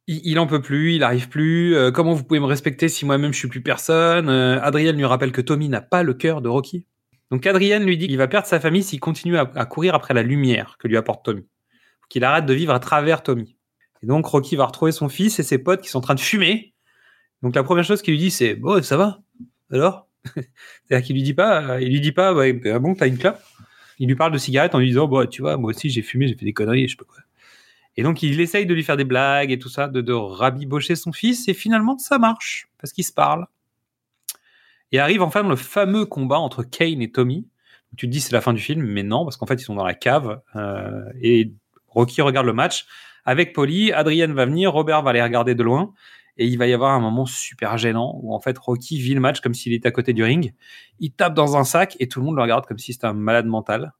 [0.07, 1.75] Il, en peut plus, il arrive plus.
[1.75, 4.29] Euh, comment vous pouvez me respecter si moi-même je suis plus personne?
[4.29, 6.85] Euh, Adrian lui rappelle que Tommy n'a pas le cœur de Rocky.
[7.31, 10.13] Donc Adrian lui dit qu'il va perdre sa famille s'il continue à, à courir après
[10.13, 11.47] la lumière que lui apporte Tommy.
[12.07, 13.57] Qu'il arrête de vivre à travers Tommy.
[14.03, 16.19] Et donc Rocky va retrouver son fils et ses potes qui sont en train de
[16.19, 16.74] fumer.
[17.45, 19.19] Donc la première chose qu'il lui dit c'est bon ça va
[19.71, 20.07] alors?
[20.33, 23.37] C'est-à-dire qu'il lui dit pas, il lui dit pas ouais, ah bon t'as une clope?
[23.99, 26.27] Il lui parle de cigarette en lui disant bon tu vois moi aussi j'ai fumé
[26.27, 27.19] j'ai fait des conneries je sais pas quoi.
[27.97, 30.95] Et donc il essaye de lui faire des blagues et tout ça, de, de rabibocher
[30.95, 33.45] son fils, et finalement ça marche, parce qu'ils se parlent.
[34.91, 37.47] Et arrive enfin le fameux combat entre Kane et Tommy.
[37.95, 39.75] Tu te dis c'est la fin du film, mais non, parce qu'en fait ils sont
[39.75, 41.53] dans la cave, euh, et
[41.89, 42.87] Rocky regarde le match
[43.23, 45.93] avec Polly, Adrienne va venir, Robert va les regarder de loin,
[46.37, 49.19] et il va y avoir un moment super gênant où en fait Rocky vit le
[49.21, 50.53] match comme s'il était à côté du ring,
[50.99, 53.13] il tape dans un sac et tout le monde le regarde comme si c'était un
[53.13, 53.93] malade mental.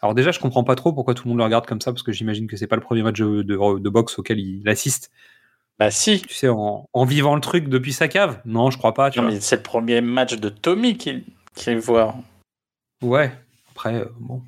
[0.00, 2.02] Alors déjà, je comprends pas trop pourquoi tout le monde le regarde comme ça, parce
[2.02, 5.12] que j'imagine que c'est pas le premier match de, de- de boxe auquel il assiste.
[5.78, 6.20] Bah si.
[6.22, 8.40] Tu sais, en, en vivant le truc depuis sa cave.
[8.44, 9.10] Non, je crois pas.
[9.10, 9.34] Tu Non, vois.
[9.34, 11.24] mais c'est le premier match de Tommy qu'il
[11.54, 12.16] qu'il voit.
[13.02, 13.32] Ouais.
[13.70, 14.42] Après, euh, bon.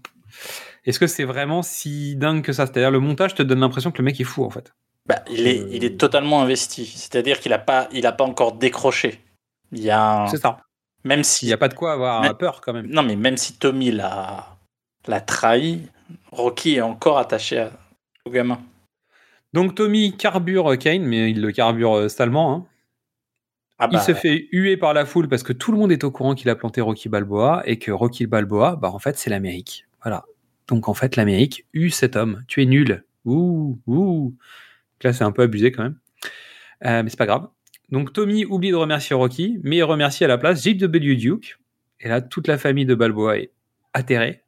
[0.85, 2.67] Est-ce que c'est vraiment si dingue que ça?
[2.67, 4.75] C'est-à-dire le montage te donne l'impression que le mec est fou en fait.
[5.07, 6.87] Bah, il, est, il est totalement investi.
[6.87, 9.21] C'est-à-dire qu'il n'a pas, il a pas encore décroché.
[9.73, 10.59] Il y a un- C'est ça.
[11.05, 11.45] Même si.
[11.45, 12.87] Il n'y a pas de quoi avoir peur quand même.
[12.87, 14.47] Non, mais même si Tommy l'a,
[15.07, 15.83] l'a trahi,
[16.33, 17.71] Rocky est encore attaché à-
[18.25, 18.59] au gamin.
[19.53, 22.55] Donc Tommy carbure Kane, mais il le carbure euh, salement.
[22.55, 22.67] hein.
[23.79, 26.05] Ah Il bah, se fait huer par la foule parce que tout le monde est
[26.05, 29.31] au courant qu'il a planté Rocky Balboa et que Rocky Balboa, bah en fait, c'est
[29.31, 29.85] l'Amérique.
[30.03, 30.25] Voilà.
[30.69, 32.45] Donc en fait, l'Amérique hue cet homme.
[32.49, 33.05] Tu es nul.
[33.27, 34.35] Ouh, ouh.
[34.95, 35.99] Donc Là, c'est un peu abusé quand même.
[36.85, 37.49] Euh, mais c'est pas grave.
[37.91, 41.17] Donc Tommy oublie de remercier Rocky, mais il remercie à la place J.W.
[41.17, 41.59] Duke.
[42.01, 43.53] Et là, toute la famille de Balboa est
[43.93, 44.43] atterrée.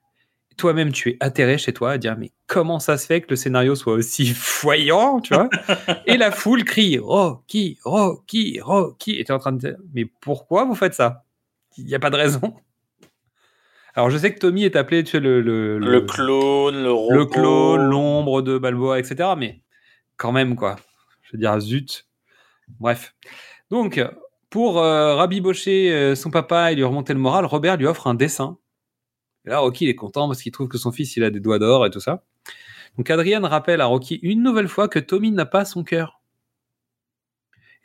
[0.56, 3.36] Toi-même, tu es atterré chez toi à dire mais comment ça se fait que le
[3.36, 5.50] scénario soit aussi foyant, tu vois?
[6.06, 9.20] Et la foule crie Rocky, Rocky, Rocky.
[9.20, 11.24] Et tu es en train de dire mais pourquoi vous faites ça?
[11.76, 12.54] Il n'y a pas de raison.
[13.94, 17.14] Alors je sais que Tommy est appelé tu sais, le, le, Le clone, le robot.
[17.14, 19.30] le clone, l'ombre de Balboa, etc.
[19.38, 19.60] Mais
[20.16, 20.76] quand même, quoi.
[21.22, 22.06] Je veux dire, zut.
[22.80, 23.14] Bref.
[23.70, 24.00] Donc,
[24.50, 28.14] pour euh, rabibocher euh, son papa et lui remonter le moral, Robert lui offre un
[28.14, 28.58] dessin.
[29.44, 31.40] Et là, Rocky il est content parce qu'il trouve que son fils il a des
[31.40, 32.24] doigts d'or et tout ça.
[32.96, 36.15] Donc, Adrian rappelle à Rocky une nouvelle fois que Tommy n'a pas son cœur.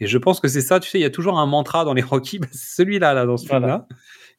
[0.02, 1.94] Et je pense que c'est ça, tu sais, il y a toujours un mantra dans
[1.94, 3.68] les Rocky, bah, c'est celui-là, là, dans ce Voilà.
[3.68, 3.88] film-là.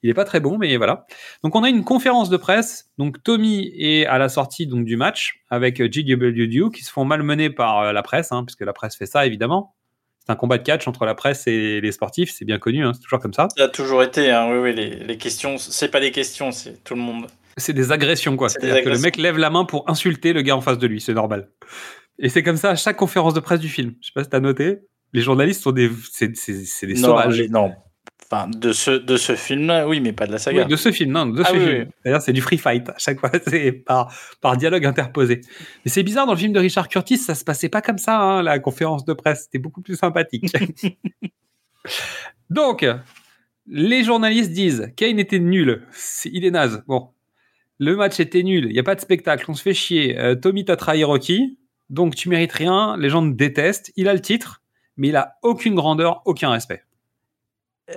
[0.02, 1.06] Il est pas très bon, mais voilà.
[1.44, 2.90] Donc on a une conférence de presse.
[2.98, 7.04] Donc Tommy est à la sortie donc du match avec euh, GW qui se font
[7.04, 9.76] malmener par euh, la presse, hein, puisque la presse fait ça évidemment.
[10.26, 12.92] C'est un combat de catch entre la presse et les sportifs, c'est bien connu, hein,
[12.94, 13.46] c'est toujours comme ça.
[13.56, 16.82] Ça a toujours été, hein, oui, oui, les, les questions, c'est pas des questions, c'est
[16.82, 17.26] tout le monde.
[17.56, 18.48] C'est des agressions quoi.
[18.48, 20.78] C'est des C'est-à-dire que le mec lève la main pour insulter le gars en face
[20.78, 21.48] de lui, c'est normal.
[22.18, 23.94] Et c'est comme ça à chaque conférence de presse du film.
[24.00, 24.80] Je sais pas si t'as noté.
[25.12, 27.42] Les journalistes sont des, c'est, c'est- c'est des non, sauvages.
[27.50, 27.72] non.
[28.30, 30.62] Enfin, de ce, de ce film-là, oui, mais pas de la saga.
[30.62, 31.78] Oui, de ce film, non, de Ah ce oui, film.
[31.80, 31.92] oui.
[32.02, 32.88] D'ailleurs, c'est du free fight.
[32.88, 34.10] À chaque fois, c'est par,
[34.40, 35.42] par dialogue interposé.
[35.84, 38.18] Mais c'est bizarre, dans le film de Richard Curtis, ça se passait pas comme ça,
[38.18, 39.42] hein, la conférence de presse.
[39.44, 40.46] C'était beaucoup plus sympathique.
[42.50, 42.86] Donc,
[43.66, 45.82] les journalistes disent Kane était nul.
[45.92, 46.82] C'est- Il est naze.
[46.86, 47.10] Bon.
[47.78, 48.66] Le match était nul.
[48.66, 49.44] Il n'y a pas de spectacle.
[49.48, 50.18] On se fait chier.
[50.18, 51.58] Euh, Tommy t'a trahi Rocky.
[51.90, 52.96] Donc, tu mérites rien.
[52.96, 53.92] Les gens te détestent.
[53.96, 54.61] Il a le titre,
[54.96, 56.82] mais il a aucune grandeur, aucun respect.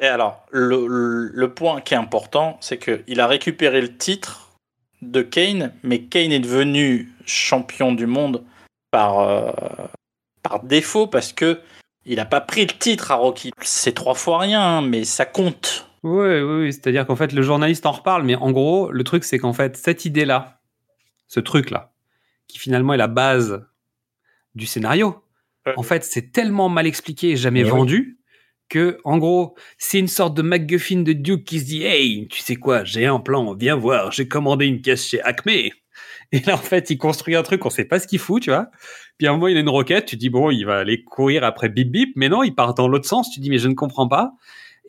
[0.02, 4.58] Et alors, le, le- le point qui est important, c'est qu'il a récupéré le titre
[5.02, 8.43] de Kane, mais Kane est devenu champion du monde
[8.91, 9.52] par, euh,
[10.41, 11.60] par défaut parce que
[12.08, 13.52] il n'a pas pris le titre à Rocky.
[13.62, 15.88] C'est trois fois rien, hein, mais ça compte.
[16.04, 16.74] Oui, oui, oui.
[16.74, 19.76] c'est-à-dire qu'en fait, le journaliste en reparle, mais en gros, le truc, c'est qu'en fait,
[19.76, 20.60] cette idée-là,
[21.28, 21.91] ce truc-là,
[22.48, 23.66] qui finalement est la base
[24.54, 25.20] du scénario,
[25.76, 27.78] en fait, c'est tellement mal expliqué et jamais Mais oui.
[27.78, 28.20] vendu
[28.70, 32.41] que, en gros, c'est une sorte de MacGuffin de Duke qui se dit Hey, tu
[32.41, 35.49] sais quoi, j'ai un plan, viens voir, j'ai commandé une caisse chez Acme.
[36.32, 38.49] Et là, en fait, il construit un truc, on sait pas ce qu'il fout, tu
[38.49, 38.70] vois.
[39.18, 41.43] Puis à un moment, il a une roquette, tu dis Bon, il va aller courir
[41.43, 43.74] après Bip Bip, mais non, il part dans l'autre sens, tu dis Mais je ne
[43.76, 44.34] comprends pas.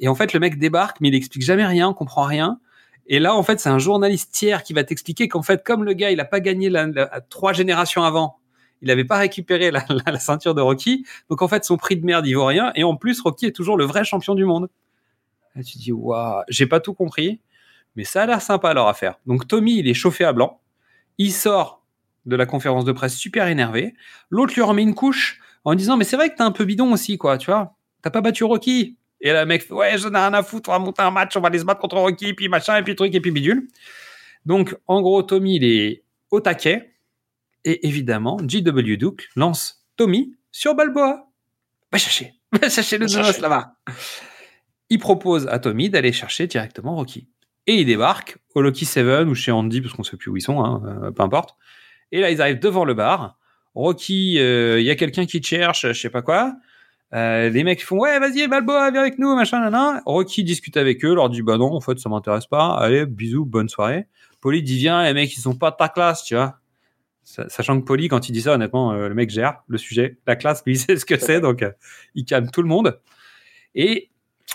[0.01, 2.59] Et en fait, le mec débarque, mais il explique jamais rien, on comprend rien.
[3.07, 5.93] Et là, en fait, c'est un journaliste tiers qui va t'expliquer qu'en fait, comme le
[5.93, 8.39] gars, il a pas gagné la, la- trois générations avant,
[8.83, 11.07] il avait pas récupéré la, ceinture de Rocky.
[11.31, 12.73] Donc, en fait, son prix de merde, il vaut rien.
[12.75, 14.69] Et en plus, Rocky est toujours le vrai champion du monde.
[15.59, 17.41] Et tu dis, waouh, j'ai pas tout compris,
[17.95, 19.19] mais ça a l'air sympa leur affaire.
[19.27, 20.61] Donc, Tommy, il est chauffé à blanc.
[21.19, 21.83] Il sort
[22.27, 23.95] de la conférence de presse super énervé.
[24.31, 26.93] L'autre lui remet une couche en disant, mais c'est vrai que t'es un peu bidon
[26.93, 27.75] aussi, quoi, tu vois.
[28.03, 28.99] T'as pas battu Rocky.
[29.21, 31.11] Et là, le mec fait, ouais, j'en ai rien à foutre, on va monter un
[31.11, 33.31] match, on va aller se battre contre Rocky, puis machin, et puis truc, et puis
[33.31, 33.67] bidule.
[34.45, 36.96] Donc, en gros, Tommy, il est au taquet.
[37.67, 38.97] Et évidemment, G.W.
[38.97, 41.27] Duke lance Tommy sur Balboa.
[41.91, 43.41] Va chercher, va chercher le chercher.
[43.41, 43.75] là-bas.
[44.89, 47.29] Il propose à Tommy d'aller chercher directement Rocky.
[47.67, 50.43] Et il débarque au Lucky Seven ou chez Andy, parce qu'on sait plus où ils
[50.43, 51.57] sont, hein, euh, peu importe.
[52.13, 53.37] Et là, ils arrivent devant le bar.
[53.75, 56.55] Rocky, euh, il y a quelqu'un qui te cherche, je sais pas quoi.
[57.15, 60.03] Euh, les mecs font ouais vas-y Balboa viens avec nous machin nana.
[60.07, 63.45] Rocky discute avec eux leur dit bah non en fait ça m'intéresse pas allez bisous
[63.45, 64.09] bonne soirée
[64.41, 66.59] Polly dit viens les mecs ils sont pas de ta classe tu vois
[67.27, 70.37] sachant que Polly quand il dit ça honnêtement euh, le mec gère le sujet la
[70.37, 71.73] classe lui il sait ce que c'est donc euh,
[72.15, 73.01] il calme tout le monde
[73.75, 74.11] et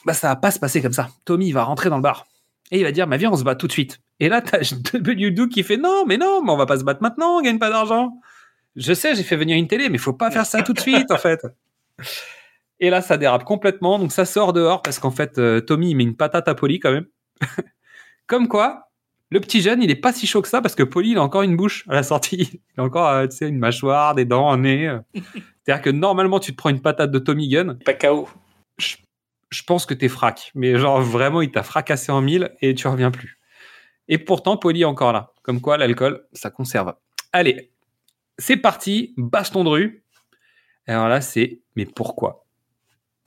[0.06, 2.28] bah ça va pas se passer comme ça Tommy il va rentrer dans le bar
[2.72, 4.60] et il va dire bah viens on se bat tout de suite et là t'as
[4.94, 7.42] W Duke qui fait non mais non mais on va pas se battre maintenant on
[7.42, 8.14] gagne pas d'argent
[8.76, 11.12] je sais j'ai fait venir une télé mais faut pas faire ça tout de suite
[11.12, 11.46] en fait
[12.82, 14.00] et là, ça dérape complètement.
[14.00, 16.80] Donc, ça sort dehors parce qu'en fait, euh, Tommy, il met une patate à Polly
[16.80, 17.06] quand même.
[18.28, 18.91] Comme quoi,
[19.32, 21.24] le petit jeune, il est pas si chaud que ça parce que Polly, il a
[21.24, 22.62] encore une bouche à la sortie.
[22.78, 24.88] Il a encore, euh, tu sais, une mâchoire, des dents, un nez.
[24.88, 25.00] euh.
[25.64, 27.76] C'est-à-dire que normalement, tu te prends une patate de Tommy Gun.
[27.86, 28.28] Pas KO.
[28.78, 28.96] Je,
[29.50, 30.52] je pense que t'es frac.
[30.54, 33.40] Mais genre, vraiment, il t'a fracassé en mille et tu reviens plus.
[34.08, 35.32] Et pourtant, Polly est encore là.
[35.44, 36.94] Comme quoi, l'alcool, ça conserve.
[37.32, 37.72] Allez,
[38.38, 39.14] c'est parti.
[39.16, 40.04] Baston de rue.
[40.88, 42.46] Alors là, c'est, mais pourquoi?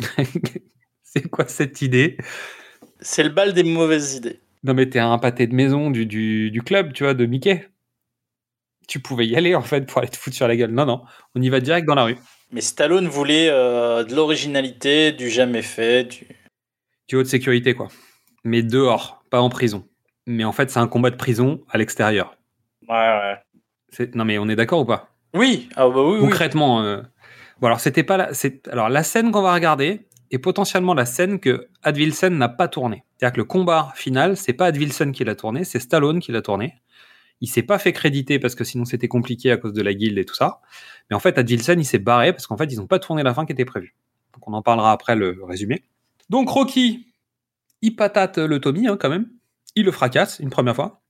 [1.03, 2.19] C'est quoi cette idée?
[2.99, 4.41] C'est le bal des mauvaises idées.
[4.65, 7.69] Non, mais t'es un pâté de maison du, du, du club, tu vois, de Mickey.
[8.89, 10.71] Tu pouvais y aller, en fait, pour aller te foutre sur la gueule.
[10.71, 11.05] Non, non,
[11.35, 12.17] on y va direct dans la rue.
[12.51, 16.27] Mais Stallone voulait euh, de l'originalité, du jamais fait, du...
[17.09, 17.89] Du haut de sécurité, quoi.
[18.45, 19.87] Mais dehors, pas en prison.
[20.27, 22.37] Mais en fait, c'est un combat de prison à l'extérieur.
[22.89, 23.37] Ouais, ouais.
[23.91, 25.11] C'est- Non, mais on est d'accord ou pas?
[25.35, 26.21] Oui, ah bah oui, oui.
[26.21, 27.03] Concrètement, euh,
[27.61, 31.07] bon, alors c'était pas la, c'est, alors la scène qu'on va regarder est potentiellement la
[31.07, 33.05] scène que Advilsen n'a pas tournée.
[33.17, 36.43] C'est-à-dire que le combat final, c'est pas Advilsen qui l'a tourné, c'est Stallone qui l'a
[36.43, 36.75] tourné.
[37.41, 40.19] Il s'est pas fait créditer parce que sinon c'était compliqué à cause de la guilde
[40.19, 40.61] et tout ça.
[41.09, 43.35] Mais en fait, Advilsen, il s'est barré parce qu'en fait, ils ont pas tourné la
[43.35, 43.95] fin qui était prévue.
[44.33, 45.85] Donc on en parlera après le résumé.
[46.31, 47.13] Donc Rocky,
[47.83, 49.29] il patate le Tommy hein, quand même.
[49.75, 51.03] Il le fracasse une première fois.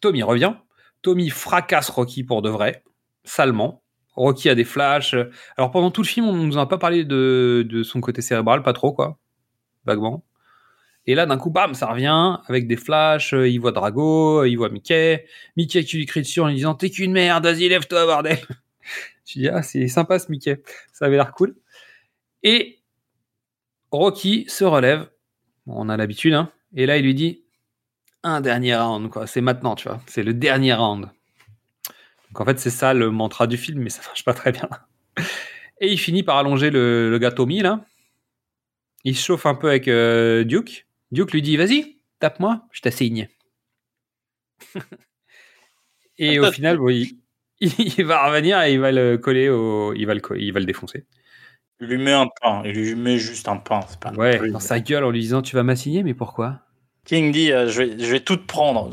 [0.00, 0.54] Tommy revient.
[1.02, 2.82] Tommy fracasse Rocky pour de vrai,
[3.24, 3.82] salement.
[4.18, 5.14] Rocky a des flashs.
[5.56, 8.62] Alors pendant tout le film, on ne nous a pas parlé de, son côté cérébral,
[8.62, 9.18] pas trop quoi,
[9.84, 10.24] vaguement.
[11.06, 13.32] Et là, d'un coup, bam, ça revient avec des flashs.
[13.32, 15.24] euh, Il voit Drago, il voit Mickey.
[15.56, 18.38] Mickey qui lui crie dessus en lui disant T'es qu'une merde, vas-y, lève-toi, bordel.
[19.26, 20.62] Je dis Ah, c'est sympa ce Mickey.
[20.92, 21.56] Ça avait l'air cool.
[22.42, 22.80] Et
[23.90, 25.08] Rocky se relève.
[25.66, 26.52] On a l'habitude, hein.
[26.74, 27.44] Et là, il lui dit
[28.22, 29.26] Un dernier round, quoi.
[29.26, 30.00] C'est maintenant, tu vois.
[30.08, 31.08] C'est le dernier round.
[32.28, 34.68] Donc en fait, c'est ça le mantra du film, mais ça marche pas très bien.
[35.80, 37.84] Et il finit par allonger le, le gars Tommy, là.
[39.04, 40.86] Il se chauffe un peu avec euh, Duke.
[41.12, 43.28] Duke lui dit Vas-y, tape-moi, je t'assigne.
[46.18, 47.08] et au final, bon, il,
[47.60, 49.92] il va revenir et il va le coller au.
[49.94, 51.06] Il va le, il va le défoncer.
[51.80, 53.80] Il lui met un pain, il lui met juste un pain.
[53.88, 56.60] c'est pas Ouais, plus- dans sa gueule en lui disant Tu vas m'assigner, mais pourquoi?
[57.04, 58.90] King dit euh, je, vais, je vais tout te prendre.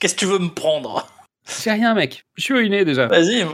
[0.00, 1.06] Qu'est-ce que tu veux me prendre?
[1.52, 2.26] C'est rien, mec.
[2.36, 3.06] Je suis ruiné déjà.
[3.06, 3.46] Vas-y.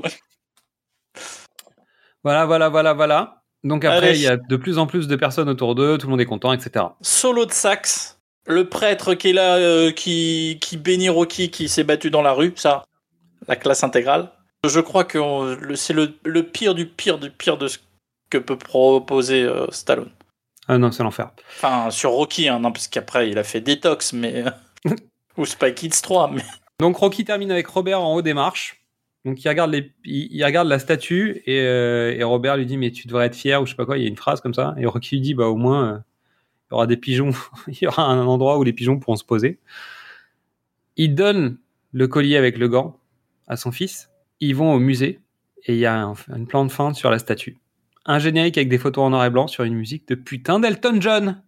[2.24, 3.42] Voilà, voilà, voilà, voilà.
[3.64, 4.18] Donc après, Allez.
[4.18, 6.26] il y a de plus en plus de personnes autour d'eux, tout le monde est
[6.26, 6.86] content, etc.
[7.00, 8.18] Solo de sax.
[8.46, 12.32] Le prêtre qui est là, euh, qui, qui bénit Rocky, qui s'est battu dans la
[12.32, 12.84] rue, ça,
[13.46, 14.30] la classe intégrale.
[14.64, 15.18] Je crois que
[15.74, 17.78] c'est le, le pire du pire du pire de ce
[18.30, 20.10] que peut proposer euh, Stallone.
[20.66, 21.30] Ah non, c'est l'enfer.
[21.56, 24.44] Enfin, sur Rocky, hein, non, parce qu'après, il a fait Detox, mais.
[25.36, 26.42] ou Spy Kids 3, mais.
[26.80, 28.84] Donc Rocky termine avec Robert en haut des marches.
[29.24, 33.34] Donc il regarde, la statue et, euh, et Robert lui dit mais tu devrais être
[33.34, 33.98] fier ou je sais pas quoi.
[33.98, 35.98] Il y a une phrase comme ça et Rocky lui dit bah au moins euh,
[35.98, 37.30] il y aura des pigeons,
[37.66, 39.58] il y aura un endroit où les pigeons pourront se poser.
[40.96, 41.58] Il donne
[41.92, 42.98] le collier avec le gant
[43.48, 44.10] à son fils.
[44.40, 45.20] Ils vont au musée
[45.64, 47.58] et il y a un, une plante feinte sur la statue.
[48.06, 51.00] Un générique avec des photos en noir et blanc sur une musique de putain d'Elton
[51.00, 51.42] John.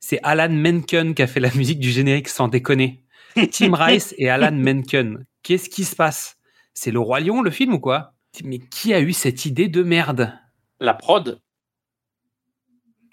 [0.00, 3.01] C'est Alan Menken qui a fait la musique du générique sans déconner.
[3.52, 5.24] Tim Rice et Alan Menken.
[5.42, 6.36] Qu'est-ce qui se passe?
[6.74, 8.14] C'est le Roi Lion, le film ou quoi?
[8.44, 10.32] Mais qui a eu cette idée de merde?
[10.80, 11.40] La prod.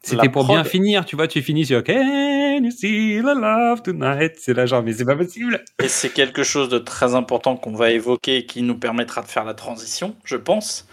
[0.02, 0.56] C'était pour prod.
[0.56, 4.34] bien finir, tu vois, tu finis sur Can you see the love tonight?
[4.38, 7.74] C'est là genre, mais c'est pas possible Et c'est quelque chose de très important qu'on
[7.74, 10.88] va évoquer et qui nous permettra de faire la transition, je pense.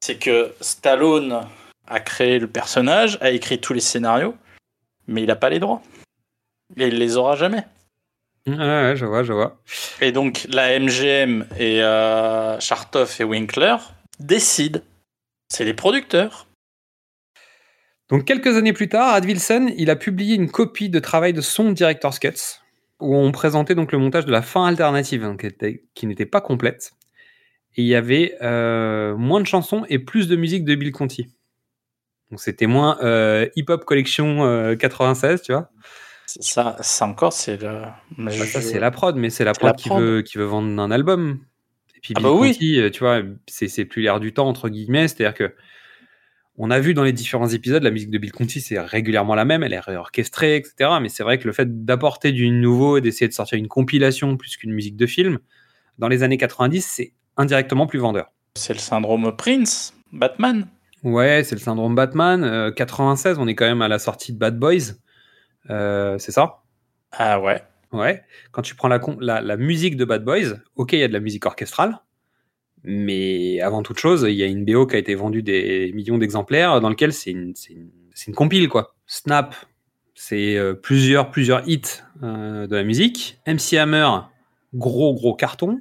[0.00, 1.46] C'est que Stallone
[1.86, 4.34] a créé le personnage, a écrit tous les scénarios,
[5.06, 5.82] mais il n'a pas les droits.
[6.76, 7.64] Et il les aura jamais.
[8.46, 9.60] Ouais, ouais, je vois, je vois.
[10.00, 13.76] Et donc la MGM et euh, Chartoff et Winkler
[14.20, 14.80] décident.
[15.48, 16.46] C'est les producteurs.
[18.10, 21.40] Donc quelques années plus tard, Ad Wilson, il a publié une copie de travail de
[21.40, 22.60] son Director's Cuts,
[23.00, 26.26] où on présentait donc le montage de la fin alternative, hein, qui, était- qui n'était
[26.26, 26.92] pas complète.
[27.76, 31.28] Et il y avait euh, moins de chansons et plus de musique de Bill Conti.
[32.30, 35.70] Donc c'était moins euh, Hip Hop Collection euh, 96, tu vois.
[36.26, 37.82] Ça, ça encore, c'est le.
[38.18, 40.02] Bah, ça, c'est la prod, mais c'est la prod, la qui, prod.
[40.02, 41.38] veut, qui veut vendre un album.
[41.96, 42.52] Et puis Ah Bill bah oui.
[42.52, 45.08] Conti, euh, tu vois, c'est c'est plus l'air du temps, entre guillemets.
[45.08, 45.54] C'est-à-dire que
[46.56, 49.44] on a vu dans les différents épisodes, la musique de Bill Conti, c'est régulièrement la
[49.44, 50.90] même, elle est réorchestrée, etc.
[51.02, 54.36] Mais c'est vrai que le fait d'apporter du nouveau et d'essayer de sortir une compilation
[54.36, 55.38] plus qu'une musique de film,
[55.98, 58.30] dans les années 90, c'est indirectement plus vendeur.
[58.56, 60.68] C'est le syndrome Prince, Batman.
[61.02, 62.44] Ouais, c'est le syndrome Batman.
[62.44, 64.94] Euh, 96, on est quand même à la sortie de Bad Boys.
[65.70, 66.62] Euh, c'est ça?
[67.12, 67.62] Ah ouais.
[67.92, 68.22] Ouais.
[68.52, 71.12] Quand tu prends la, la, la musique de Bad Boys, ok, il y a de
[71.12, 72.00] la musique orchestrale,
[72.82, 76.18] mais avant toute chose, il y a une BO qui a été vendue des millions
[76.18, 77.90] d'exemplaires, dans lequel c'est une, c'est une,
[78.26, 78.94] une compile, quoi.
[79.06, 79.54] Snap,
[80.14, 83.38] c'est euh, plusieurs, plusieurs hits euh, de la musique.
[83.46, 84.08] MC Hammer,
[84.74, 85.80] gros, gros carton.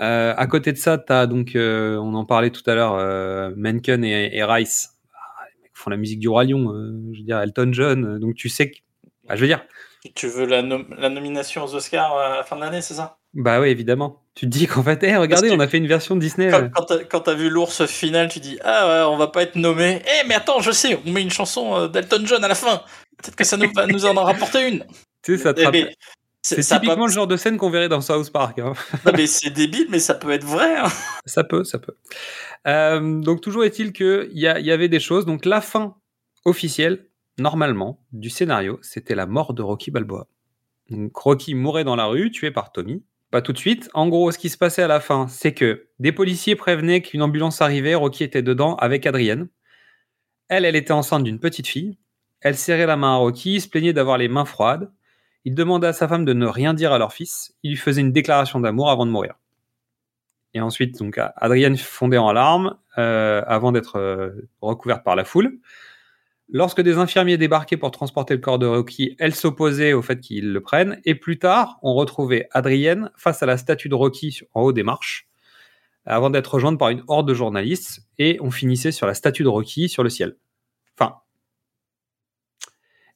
[0.00, 4.36] Euh, à côté de ça, t'as donc, on en parlait tout à l'heure, Menken et,
[4.36, 4.90] et Rice.
[5.14, 8.48] Ah, font la musique du Roi Lion, euh, je veux dire, Elton John, donc tu
[8.48, 8.76] sais que.
[9.28, 9.64] Bah, je veux dire,
[10.14, 12.94] Tu veux la, nom- la nomination aux Oscars euh, à la fin de l'année, c'est
[12.94, 13.18] ça?
[13.34, 14.22] Bah oui, évidemment.
[14.34, 16.50] Tu te dis qu'en fait, eh, regardez, que- on a fait une version Disney.
[16.50, 17.04] Quand, euh.
[17.10, 20.00] quand t'as- vu l'ours final, tu dis Ah ouais, on va pas être nommé.
[20.06, 22.82] Eh, mais attends, je sais, on met une chanson euh, d'Elton John à la fin.
[23.22, 24.84] Peut-être que ça nous, va nous en rapporter une.
[25.22, 25.94] Tu sais, ça te Eh, rappelle-
[26.40, 28.60] C'est typiquement le genre de scène qu'on verrait dans South Park.
[28.60, 28.72] hein.
[29.04, 30.76] Non, mais c'est débile, mais ça peut être vrai.
[30.76, 30.88] hein.
[31.26, 31.94] Ça peut, ça peut.
[32.66, 35.26] Euh, donc toujours est-il qu'il y, a- il y avait des choses.
[35.26, 35.96] Donc la fin
[36.44, 37.07] officielle,
[37.38, 40.26] normalement, du scénario, c'était la mort de Rocky Balboa.
[40.90, 43.04] Donc Rocky mourait dans la rue, tué par Tommy.
[43.30, 43.90] Pas tout de suite.
[43.92, 47.22] En gros, ce qui se passait à la fin, c'est que des policiers prévenaient qu'une
[47.22, 49.48] ambulance arrivait, Rocky était dedans avec Adrienne.
[50.48, 51.98] Elle, elle était enceinte d'une petite fille.
[52.40, 54.90] Elle serrait la main à Rocky, se plaignait d'avoir les mains froides.
[55.44, 57.54] Il demandait à sa femme de ne rien dire à leur fils.
[57.62, 59.34] Il lui faisait une déclaration d'amour avant de mourir.
[60.54, 65.58] Et ensuite, donc, Adrienne fondait en larmes euh, avant d'être euh, recouverte par la foule.
[66.50, 70.50] Lorsque des infirmiers débarquaient pour transporter le corps de Rocky, elle s'opposait au fait qu'ils
[70.50, 70.98] le prennent.
[71.04, 74.82] Et plus tard, on retrouvait Adrienne face à la statue de Rocky en haut des
[74.82, 75.28] marches,
[76.06, 78.00] avant d'être rejointe par une horde de journalistes.
[78.18, 80.36] Et on finissait sur la statue de Rocky sur le ciel.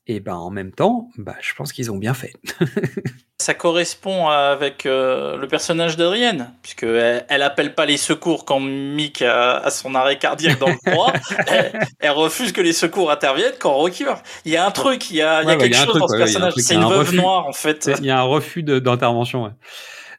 [0.09, 2.33] Et ben en même temps, bah, je pense qu'ils ont bien fait.
[3.41, 8.61] Ça correspond avec euh, le personnage d'Adrienne, puisque elle, elle appelle pas les secours quand
[8.61, 11.13] Mick a, a son arrêt cardiaque dans le froid.
[11.49, 14.25] elle, elle refuse que les secours interviennent quand Rocky meurt.
[14.45, 15.77] Il y a un truc, il y a, il y a Ouais, bah, quelque y
[15.77, 16.53] a chose truc, dans ce ouais, personnage.
[16.57, 17.17] C'est une un veuve refus.
[17.17, 17.91] noire en fait.
[18.01, 19.45] Il y a un refus de- d'intervention.
[19.45, 19.51] ouais.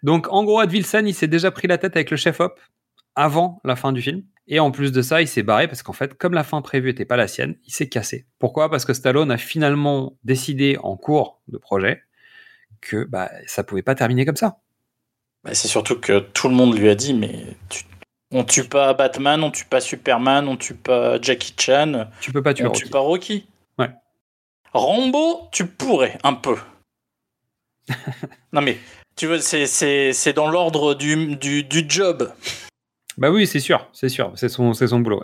[0.01, 2.59] Donc, en gros, Ed Wilson, il s'est déjà pris la tête avec le chef-op
[3.15, 4.23] avant la fin du film.
[4.47, 6.89] Et en plus de ça, il s'est barré parce qu'en fait, comme la fin prévue
[6.89, 8.25] n'était pas la sienne, il s'est cassé.
[8.39, 8.69] Pourquoi?
[8.69, 12.03] Parce que Stallone a finalement décidé en cours de projet
[12.81, 14.57] que bah, ça pouvait pas terminer comme ça.
[15.45, 17.83] Bah, c'est surtout que tout le monde lui a dit, mais tu-
[18.31, 22.41] on tue pas Batman, on tue pas Superman, on tue pas Jackie Chan, Tu peux
[22.43, 22.83] pas tuer on Rocky.
[22.83, 23.47] tue pas Rocky.
[23.79, 23.91] Ouais.
[24.73, 26.57] Rambo, tu pourrais un peu.
[28.53, 28.77] non mais,
[29.15, 32.31] tu vois, c'est- dans l'ordre du, du, du job.
[33.17, 35.23] Bah oui, c'est sûr, c'est sûr, c'est son, son boulot.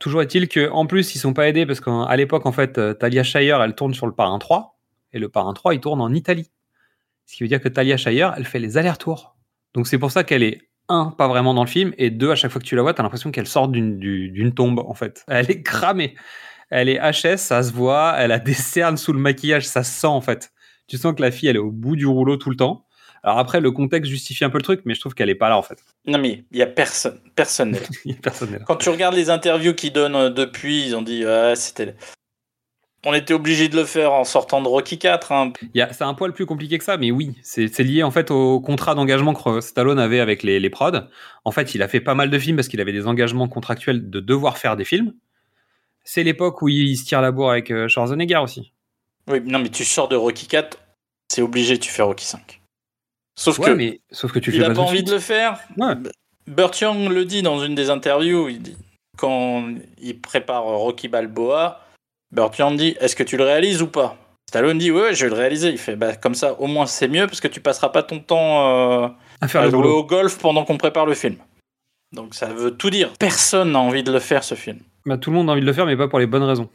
[0.00, 2.94] toujours est-il que en plus ils sont pas aidés parce qu'à l'époque en fait euh,
[2.94, 4.78] Talia Shire elle tourne sur le Parrain 3
[5.12, 6.50] et le Parrain 3 il tourne en Italie.
[7.26, 9.36] Ce qui veut dire que Talia Shire elle fait les allers-retours.
[9.74, 12.36] Donc c'est pour ça qu'elle est un pas vraiment dans le film et deux à
[12.36, 14.94] chaque fois que tu la vois t'as l'impression qu'elle sort d'une du- d'une tombe en
[14.94, 15.24] fait.
[15.28, 16.14] Elle est cramée.
[16.70, 18.14] Elle est HS, ça se voit.
[18.18, 20.52] Elle a des cernes sous le maquillage, ça se sent en fait.
[20.88, 22.86] Tu sens que la fille elle est au bout du rouleau tout le temps.
[23.22, 25.48] Alors après le contexte justifie un peu le truc mais je trouve qu'elle est pas
[25.48, 25.78] là en fait.
[26.06, 27.86] Non mais, il y a personne, personne n'est là.
[28.04, 28.58] Il y a Personne.
[28.66, 31.94] Quand tu regardes les interviews qu'ils donnent euh, depuis, ils ont dit, ah, c'était...
[33.04, 35.32] On était obligé de le faire en sortant de Rocky 4.
[35.32, 35.52] Hein.
[35.74, 38.60] C'est un poil plus compliqué que ça, mais oui, c'est c'est lié en fait au
[38.60, 41.00] contrat d'engagement que Stallone avait avec les, les prods.
[41.44, 44.08] En fait, il a fait pas mal de films parce qu'il avait des engagements contractuels
[44.08, 45.14] de devoir faire des films.
[46.04, 48.72] C'est l'époque où il se tire la bourre avec euh, Schwarzenegger aussi.
[49.28, 50.78] Oui, non mais tu sors de Rocky 4,
[51.28, 52.61] c'est obligé, tu fais Rocky 5.
[53.42, 55.08] Sauf Ouais, que mais sauf que tu il fais a pas envie suite.
[55.08, 55.58] de le faire.
[55.76, 55.94] Ouais.
[56.46, 58.76] Burt Young le dit dans une des interviews, il dit,
[59.16, 59.64] quand
[60.00, 61.80] il prépare Rocky Balboa,
[62.32, 64.16] Burt Young dit Est-ce que tu le réalises ou pas?
[64.48, 65.70] Stallone dit Ouais, ouais, je vais le réaliser.
[65.70, 68.18] Il fait bah, Comme ça, au moins c'est mieux parce que tu passeras pas ton
[68.20, 69.08] temps euh,
[69.40, 71.36] À faire à le au golf pendant qu'on prépare le film.
[72.12, 73.12] Donc ça veut tout dire.
[73.18, 74.78] Personne n'a envie de le faire ce film.
[75.06, 76.68] Bah, tout le monde a envie de le faire, mais pas pour les bonnes raisons.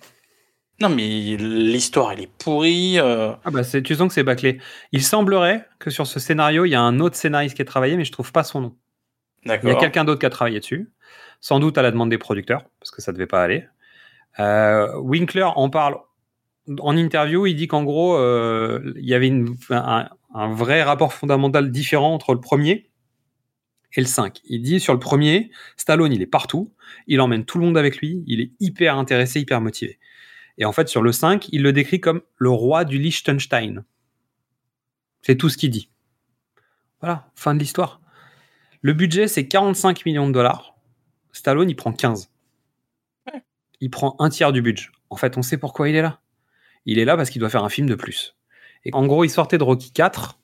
[0.80, 3.00] Non, mais l'histoire, elle est pourrie.
[3.00, 4.60] euh, Ah bah tu sens que c'est bâclé.
[4.92, 7.98] Il semblerait que sur ce scénario, il y a un autre scénariste qui a travaillé,
[7.98, 8.76] mais je trouve pas son nom.
[9.44, 9.78] Il y a D'accord.
[9.80, 10.92] quelqu'un d'autre qui a travaillé dessus,
[11.42, 13.66] sans doute à la demande des producteurs, parce que ça devait pas aller.
[14.40, 15.98] Euh, Winkler en parle
[16.80, 17.48] en interview.
[17.48, 22.14] Il dit qu'en gros, euh, il y avait une- un, un vrai rapport fondamental différent
[22.14, 22.90] entre le premier
[23.96, 24.42] et le 5.
[24.46, 26.72] Il dit sur le premier, Stallone, il est partout,
[27.08, 29.98] il emmène tout le monde avec lui, il est hyper intéressé, hyper motivé.
[30.58, 33.84] Et en fait, sur le 5, il le décrit comme le roi du Liechtenstein.
[35.22, 35.90] C'est tout ce qu'il dit.
[37.02, 38.02] Voilà, fin de l'histoire.
[38.82, 40.76] Le budget, c'est 45 millions de dollars.
[41.32, 42.32] Stallone, il prend 15.
[43.80, 44.88] Il prend un tiers du budget.
[45.10, 46.20] En fait, on sait pourquoi il est là.
[46.86, 48.36] Il est là parce qu'il doit faire un film de plus.
[48.86, 50.40] Et en gros, il sortait de Rocky 4.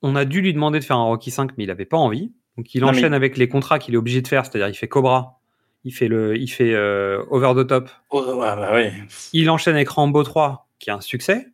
[0.00, 2.32] On a dû lui demander de faire un Rocky 5, mais il n'avait pas envie.
[2.56, 4.74] Donc il Non, mais- enchaîne avec les contrats qu'il est obligé de faire, c'est-à-dire il
[4.74, 5.40] fait Cobra,
[5.84, 8.86] il fait le, il fait euh, Over the Top, Oh, bah oui.
[9.32, 11.48] il enchaîne avec Rambo 3, qui est un succès.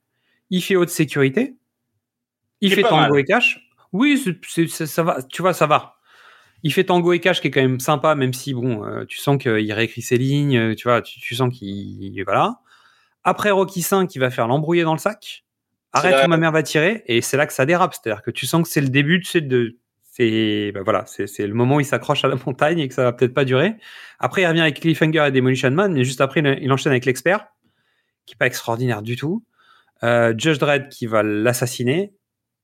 [0.50, 1.54] Il fait Haute Sécurité.
[2.60, 3.18] Il fait Tango mal.
[3.20, 3.60] et Cash.
[3.92, 4.22] Oui,
[4.68, 5.22] ça va.
[5.22, 5.96] Tu vois, ça va.
[6.62, 9.18] Il fait Tango et Cash, qui est quand même sympa, même si, bon, euh, tu
[9.18, 12.22] sens qu'il réécrit ses lignes, euh, tu vois, tu, tu sens qu'il.
[12.24, 12.60] Voilà.
[13.24, 15.44] Après Rocky 5, il va faire l'embrouillé dans le sac.
[15.92, 17.02] Arrête où ma mère va tirer.
[17.06, 17.94] Et c'est là que ça dérape.
[17.94, 19.76] C'est-à-dire que tu sens que c'est le début, de.
[20.18, 23.04] C'est ben voilà, c'est le moment où il s'accroche à la montagne et que ça
[23.04, 23.76] va peut-être pas durer.
[24.18, 27.46] Après, il revient avec Cliffhanger et Demolition Man, mais juste après, il enchaîne avec l'expert,
[28.26, 29.44] qui est pas extraordinaire du tout.
[30.02, 32.14] Euh, Judge Dredd qui va l'assassiner.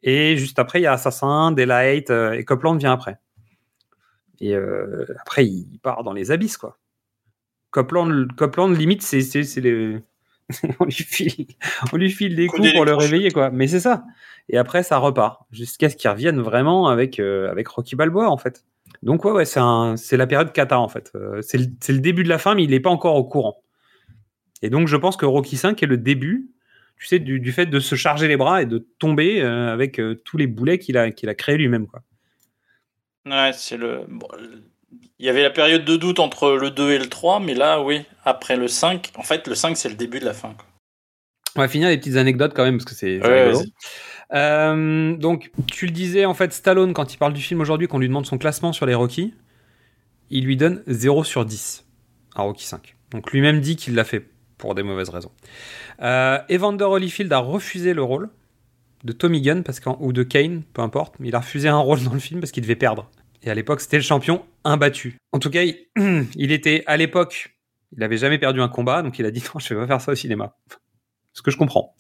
[0.03, 3.19] Et juste après, il y a Assassin, Daylight, euh, et Copland vient après.
[4.41, 6.79] Et euh, après, il part dans les abysses, quoi.
[7.71, 9.21] Copland, Copland limite, c'est
[9.61, 10.01] les...
[10.81, 11.47] on, lui file,
[11.93, 13.51] on lui file des Coup coups pour le réveiller, quoi.
[13.51, 14.05] Mais c'est ça.
[14.49, 15.43] Et après, ça repart.
[15.51, 18.65] Jusqu'à ce qu'il revienne vraiment avec, euh, avec Rocky Balboa, en fait.
[19.03, 21.11] Donc, ouais, ouais, c'est la période Kata, en fait.
[21.15, 23.63] Euh, c'est le, début de la fin, mais il n'est pas encore au courant.
[24.63, 26.51] Et donc, je pense que Rocky 5 est le début,
[26.99, 30.01] tu sais, du, du fait de se charger les bras et de tomber euh, avec
[30.25, 32.03] tous les boulets qu'il a, qu'il a créés lui-même, quoi.
[33.27, 34.05] Ouais, c'est le.
[34.07, 34.63] bon, le-
[35.19, 37.81] Il y avait la période de doute entre le 2 et le 3, mais là,
[37.81, 40.53] oui, après le 5, en fait, le 5, c'est le début de la fin.
[40.55, 40.67] quoi.
[41.57, 43.53] On va finir les petites anecdotes quand même parce que c'est Ouais.
[44.33, 47.99] Euh, donc, tu le disais, en fait, Stallone, quand il parle du film aujourd'hui, qu'on
[47.99, 49.35] lui demande son classement sur les Rocky,
[50.31, 51.85] il lui donne 0 sur 10
[52.35, 52.97] à Rocky 5.
[53.13, 54.27] Donc, lui-même dit qu'il l'a fait
[54.59, 55.31] pour des mauvaises raisons.
[56.03, 58.31] Euh, Evander Holyfield a refusé le rôle
[59.05, 62.03] de Tommy Gunn parce ou de Kane, peu importe, mais il a refusé un rôle
[62.03, 63.11] dans le film parce qu'il devait perdre.
[63.45, 65.19] Et à l'époque, c'était le champion imbattu.
[65.33, 65.63] En tout cas,
[65.97, 67.55] il, était à l'époque,
[67.97, 70.01] il avait jamais perdu un combat, donc il a dit non, je vais pas faire
[70.01, 70.57] ça au cinéma.
[71.35, 71.95] Ce que je comprends.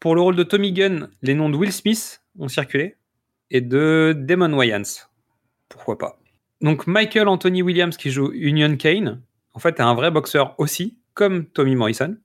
[0.00, 2.96] Pour le rôle de Tommy Gunn, les noms de Will Smith ont circulé
[3.50, 5.08] et de Damon Wayans.
[5.68, 6.18] Pourquoi pas?
[6.60, 9.20] Donc Michael Anthony Williams qui joue Union Kane,
[9.52, 12.16] en fait, est un vrai boxeur aussi, comme Tommy Morrison.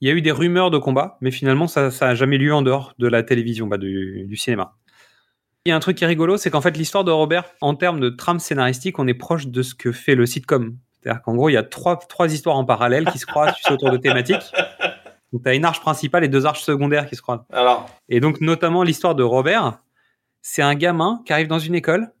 [0.00, 2.60] Il y a eu des rumeurs de combat, mais finalement, ça n'a jamais lieu en
[2.60, 4.76] dehors de la télévision, bah, du cinéma.
[5.66, 7.74] Il y a un truc qui est rigolo, c'est qu'en fait, l'histoire de Robert, en
[7.74, 10.78] termes de trame scénaristique, on est proche de ce que fait le sitcom.
[10.92, 13.64] C'est-à-dire qu'en gros, il y a trois, trois histoires en parallèle qui se croisent tu
[13.64, 14.52] sais, autour de thématiques.
[15.32, 17.44] Donc, tu as une arche principale et deux arches secondaires qui se croisent.
[17.52, 19.80] Alors, Et donc, notamment, l'histoire de Robert,
[20.40, 22.12] c'est un gamin qui arrive dans une école,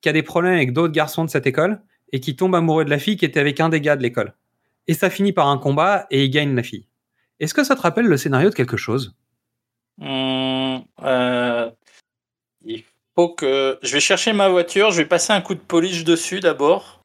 [0.00, 1.80] qui a des problèmes avec d'autres garçons de cette école,
[2.12, 4.34] et qui tombe amoureux de la fille qui était avec un des gars de l'école.
[4.88, 6.88] Et ça finit par un combat, et il gagne la fille.
[7.38, 9.14] Est-ce que ça te rappelle le scénario de quelque chose?
[10.00, 11.70] Hum, euh,
[12.64, 12.84] il
[13.16, 13.78] faut que.
[13.82, 17.02] Je vais chercher ma voiture, je vais passer un coup de polish dessus d'abord.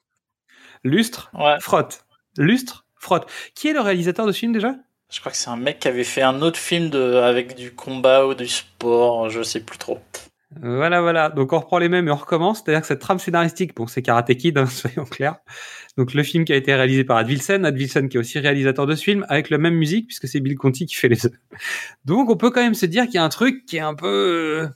[0.83, 1.57] Lustre, Ouais.
[1.59, 2.05] frotte.
[2.37, 3.29] Lustre, frotte.
[3.55, 4.75] Qui est le réalisateur de ce film déjà?
[5.11, 7.15] Je crois que c'est un mec qui avait fait un autre film de...
[7.15, 9.99] avec du combat ou du sport, je sais plus trop.
[10.61, 11.29] Voilà, voilà.
[11.29, 12.59] Donc on reprend les mêmes et on recommence.
[12.63, 15.37] C'est-à-dire que cette trame scénaristique, bon, c'est Karate Kid, hein, soyons clairs.
[15.97, 18.39] Donc le film qui a été réalisé par Ad Wilson, Ad Wilson qui est aussi
[18.39, 21.15] réalisateur de ce film, avec la même musique, puisque c'est Bill Conti qui fait les
[21.17, 21.31] deux.
[22.05, 23.95] Donc on peut quand même se dire qu'il y a un truc qui est un
[23.95, 24.69] peu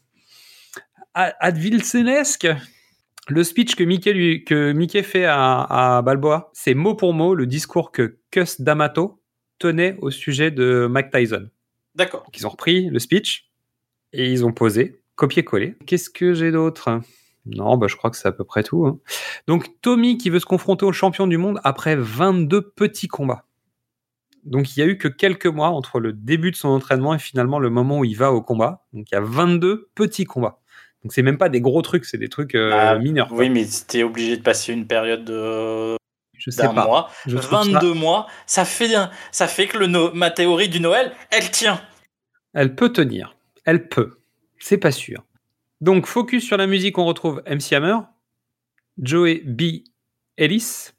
[1.21, 2.47] Ad Ad Wilsonesque.
[3.27, 7.35] Le speech que Mickey, lui, que Mickey fait à, à Balboa, c'est mot pour mot
[7.35, 9.21] le discours que Cus D'Amato
[9.59, 11.49] tenait au sujet de Mike Tyson.
[11.95, 12.25] D'accord.
[12.33, 13.49] Ils ont repris le speech
[14.13, 15.75] et ils ont posé, copié-collé.
[15.85, 17.01] Qu'est-ce que j'ai d'autre?
[17.45, 18.85] Non, bah, je crois que c'est à peu près tout.
[18.87, 18.97] hein.
[19.45, 23.45] Donc, Tommy qui veut se confronter au champion du monde après 22 petits combats.
[24.45, 27.19] Donc, il y a eu que quelques mois entre le début de son entraînement et
[27.19, 28.85] finalement le moment où il va au combat.
[28.93, 30.61] Donc, il y a 22 petits combats.
[31.03, 33.29] Donc, c'est même pas des gros trucs, c'est des trucs euh, Ah, mineurs.
[33.29, 33.37] quoi.
[33.37, 35.95] Oui, mais t'es obligé de passer une période de
[36.37, 36.85] je sais pas.
[36.85, 37.09] mois.
[37.25, 38.89] Je trouve 22 mois, ça fait,
[39.31, 41.81] ça fait que le no- ma théorie du Noël, elle tient.
[42.53, 43.35] Elle peut tenir.
[43.65, 44.19] Elle peut.
[44.59, 45.23] C'est pas sûr.
[45.81, 47.97] Donc, focus sur la musique, on retrouve MC Hammer,
[48.97, 49.83] Joey B.
[50.37, 50.89] Ellis,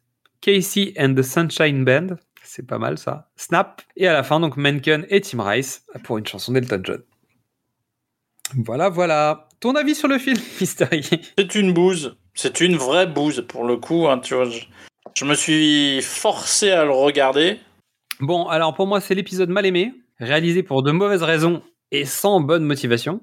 [0.40, 2.16] Casey and the Sunshine Band.
[2.42, 3.30] C'est pas mal ça.
[3.36, 3.82] Snap.
[3.96, 7.02] Et à la fin, donc Menken et Tim Rice pour une chanson d'Elton John.
[8.56, 9.48] Voilà, voilà.
[9.60, 11.02] Ton avis sur le film, Mystery?
[11.38, 12.16] C'est une bouse.
[12.34, 14.08] C'est une vraie bouse, pour le coup.
[14.08, 14.60] hein, tu vois, je,
[15.14, 17.58] je me suis forcé à le regarder.
[18.20, 22.40] Bon, alors pour moi, c'est l'épisode mal aimé, réalisé pour de mauvaises raisons et sans
[22.40, 23.20] bonne motivation.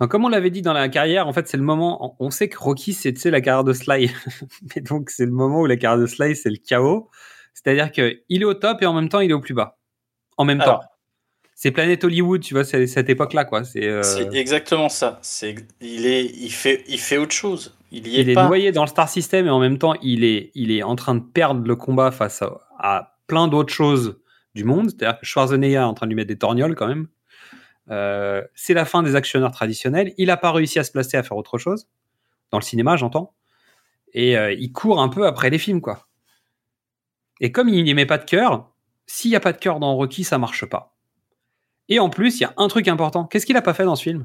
[0.00, 2.16] Donc, comme on l'avait dit dans la carrière, en fait, c'est le moment.
[2.20, 4.10] On sait que Rocky, c'est tu sais, la carrière de Sly.
[4.74, 7.10] Mais donc, c'est le moment où la carrière de Sly, c'est le chaos.
[7.52, 9.78] C'est-à-dire qu'il est au top et en même temps, il est au plus bas.
[10.38, 10.80] En même Alors.
[10.80, 10.86] temps.
[11.62, 13.64] C'est Planète Hollywood, tu vois, c'est cette époque-là, quoi.
[13.64, 15.18] C'est, euh, exactement ça.
[15.20, 17.76] C'est, il, est, il, fait, il fait autre chose.
[17.92, 18.46] Il y est, il est pas.
[18.46, 21.14] noyé dans le Star System et en même temps, il est, il est en train
[21.14, 24.18] de perdre le combat face à, à plein d'autres choses
[24.54, 24.88] du monde.
[24.88, 27.08] C'est-à-dire que Schwarzenegger est en train de lui mettre des torgnoles quand même.
[27.90, 30.14] Euh, c'est la fin des actionneurs traditionnels.
[30.16, 31.88] Il n'a pas réussi à se placer à faire autre chose.
[32.52, 33.34] Dans le cinéma, j'entends.
[34.14, 36.06] Et euh, il court un peu après les films, quoi.
[37.38, 38.70] Et comme il n'y met pas de cœur,
[39.04, 40.96] s'il n'y a pas de cœur dans Rocky, ça marche pas.
[41.90, 43.24] Et en plus, il y a un truc important.
[43.26, 44.24] Qu'est-ce qu'il a pas fait dans ce film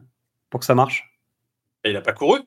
[0.49, 1.19] pour que ça marche?
[1.83, 2.39] Et Il a pas couru.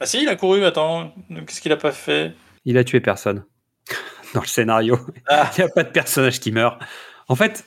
[0.00, 0.64] Ah si, il a couru.
[0.64, 1.14] Attends,
[1.46, 2.34] qu'est-ce qu'il a pas fait?
[2.64, 3.44] Il a tué personne
[4.34, 4.98] dans le scénario.
[5.28, 5.50] Ah.
[5.56, 6.82] Il n'y a pas de personnage qui meurt.
[7.28, 7.64] En fait,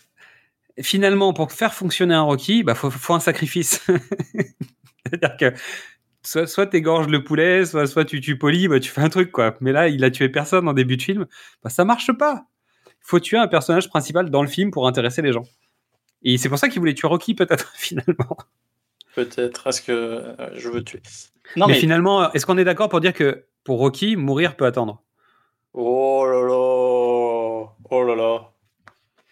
[0.82, 3.86] finalement, pour faire fonctionner un Rocky, bah faut, faut un sacrifice.
[5.06, 5.54] C'est-à-dire que
[6.24, 9.32] soit, soit t'égorges le poulet, soit, soit tu tues Polly, bah tu fais un truc
[9.32, 9.56] quoi.
[9.62, 11.28] Mais là, il a tué personne en début de film,
[11.64, 12.46] bah ça marche pas.
[12.88, 15.44] Il faut tuer un personnage principal dans le film pour intéresser les gens.
[16.26, 18.36] Et c'est pour ça qu'il voulait tuer Rocky peut-être finalement.
[19.16, 19.68] Peut-être.
[19.68, 21.02] Est-ce que euh, je veux tuer
[21.56, 21.80] Non mais, mais.
[21.80, 25.02] finalement, est-ce qu'on est d'accord pour dire que pour Rocky, mourir peut attendre?
[25.74, 27.70] Oh là là.
[27.90, 28.52] Oh là là.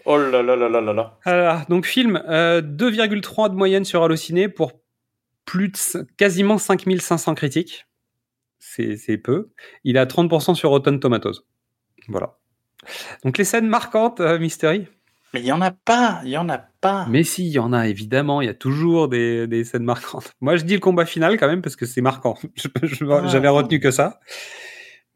[0.06, 1.20] Oh là là là là là là.
[1.24, 4.74] Alors, donc film, euh, 2,3 de moyenne sur Allociné pour
[5.46, 7.88] plus de quasiment 5500 critiques.
[8.60, 9.50] C'est c'est peu.
[9.84, 11.46] Il a 30% sur Rotten Tomatoes.
[12.08, 12.38] Voilà.
[13.24, 14.88] Donc les scènes marquantes, euh, Mystery?
[15.34, 16.22] Mais il y en a pas.
[16.24, 17.08] Il y en a pas.
[17.10, 20.32] Mais si, il y en a évidemment, il y a toujours des, des scènes marquantes.
[20.42, 22.38] Moi je dis le combat final quand même parce que c'est marquant.
[23.10, 23.28] Ah.
[23.28, 24.20] J'avais retenu que ça.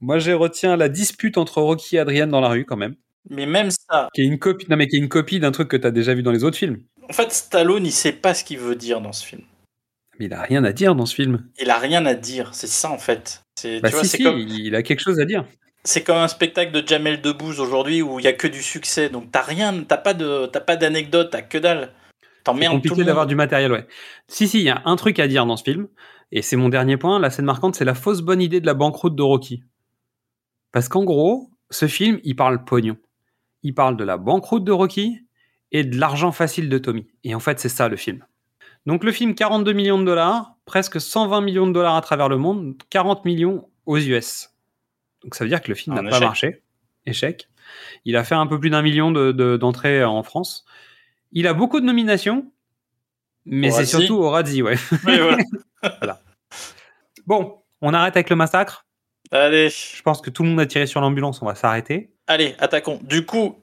[0.01, 2.95] Moi j'ai retiens la dispute entre Rocky et Adrian dans la rue quand même.
[3.29, 4.09] Mais même ça.
[4.13, 5.91] Qui est une copie, non mais qui est une copie d'un truc que tu as
[5.91, 6.81] déjà vu dans les autres films.
[7.09, 9.41] En fait, Stallone, il sait pas ce qu'il veut dire dans ce film.
[10.19, 11.47] Mais il a rien à dire dans ce film.
[11.59, 12.53] Il a rien à dire.
[12.53, 13.41] C'est ça en fait.
[13.55, 15.45] C'est Bah tu vois, si, comme il a quelque chose à dire.
[15.87, 19.09] C'est comme un spectacle de Jamel Debbouze aujourd'hui où il y a que du succès.
[19.09, 21.93] Donc t'as rien, t'as pas de, t'as pas d'anecdote, t'as que dalle.
[22.45, 23.87] C'est compliqué d'avoir du matériel, ouais.
[24.27, 25.87] Si, si, il y a un truc à dire dans ce film,
[26.31, 28.73] et c'est mon dernier point, la scène marquante, c'est la fausse bonne idée de la
[28.73, 29.63] banqueroute de Rocky.
[30.71, 32.97] Parce qu'en gros, ce film, il parle pognon.
[33.63, 35.19] Il parle de la banqueroute de Rocky
[35.71, 37.07] et de l'argent facile de Tommy.
[37.23, 38.25] Et en fait, c'est ça le film.
[38.85, 42.37] Donc le film, 42 millions de dollars, presque 120 millions de dollars à travers le
[42.37, 44.56] monde, 40 millions aux US.
[45.23, 46.61] Donc ça veut dire que le film n'a pas marché.
[47.05, 47.47] Échec.
[48.05, 50.65] Il a fait un peu plus d'un million de- de- d'entrées en France.
[51.31, 52.51] Il a beaucoup de nominations,
[53.45, 54.75] mais c'est surtout au Razzie, ouais.
[55.05, 55.37] Oui, voilà.
[55.99, 56.21] Voilà.
[57.27, 58.85] Bon, on arrête avec le massacre.
[59.31, 62.11] Allez, Je pense que tout le monde a tiré sur l'ambulance, on va s'arrêter.
[62.27, 62.99] allez, attaquons.
[63.03, 63.61] Du coup,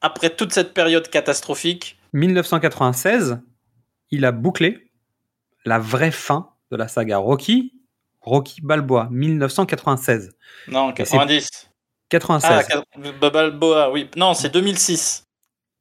[0.00, 3.40] après toute cette période catastrophique, 1996,
[4.10, 4.90] il a bouclé
[5.64, 7.73] la vraie fin de la saga Rocky,
[8.24, 10.30] Rocky Balboa, 1996.
[10.68, 11.70] non, Et c'est- 90.
[12.08, 12.66] 96.
[12.72, 14.08] Ah, Balboa, oui.
[14.16, 15.24] Non, c'est 2006.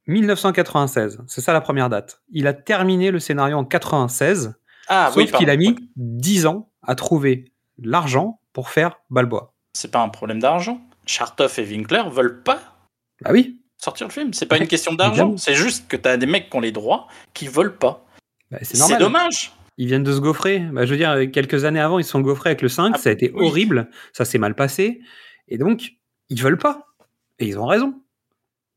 [0.07, 2.21] 1996, c'est ça la première date.
[2.31, 4.53] Il a terminé le scénario en 96,
[4.87, 9.53] Ah sauf oui, qu'il a mis 10 ans à trouver l'argent pour faire Balboa.
[9.73, 10.81] C'est pas un problème d'argent.
[11.05, 12.59] Chartoff et Winkler veulent pas
[13.21, 14.33] Bah oui, sortir le film.
[14.33, 15.35] C'est pas Ouais, une question d'argent.
[15.37, 18.05] C'est juste que t'as des mecs qui ont les droits qui veulent pas.
[18.51, 19.53] bah, c'est dommage.
[19.78, 20.59] Ils viennent de se gaufrer.
[20.59, 22.97] Bah, je veux dire, quelques années avant, ils se sont gaufrés avec le 5, Ah,
[22.97, 23.47] ça a été oui.
[23.47, 25.01] horrible, ça s'est mal passé,
[25.47, 25.93] et donc,
[26.30, 26.88] ils veulent pas.
[27.39, 27.95] Et ils ont raison.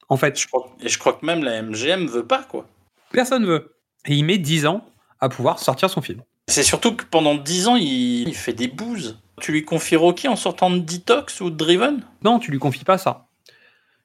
[0.09, 2.67] En fait, Je crois, et je crois que même la MGM veut pas, quoi.
[3.13, 3.75] personne veut.
[4.07, 4.87] Et il met 10 ans
[5.21, 6.23] à pouvoir sortir son film.
[6.49, 9.21] C'est surtout que pendant 10 ans, il, il fait des bouses.
[9.41, 12.03] Tu lui confies Rocky en sortant de Detox ou de Driven?
[12.23, 13.27] Non, tu lui confies pas ça.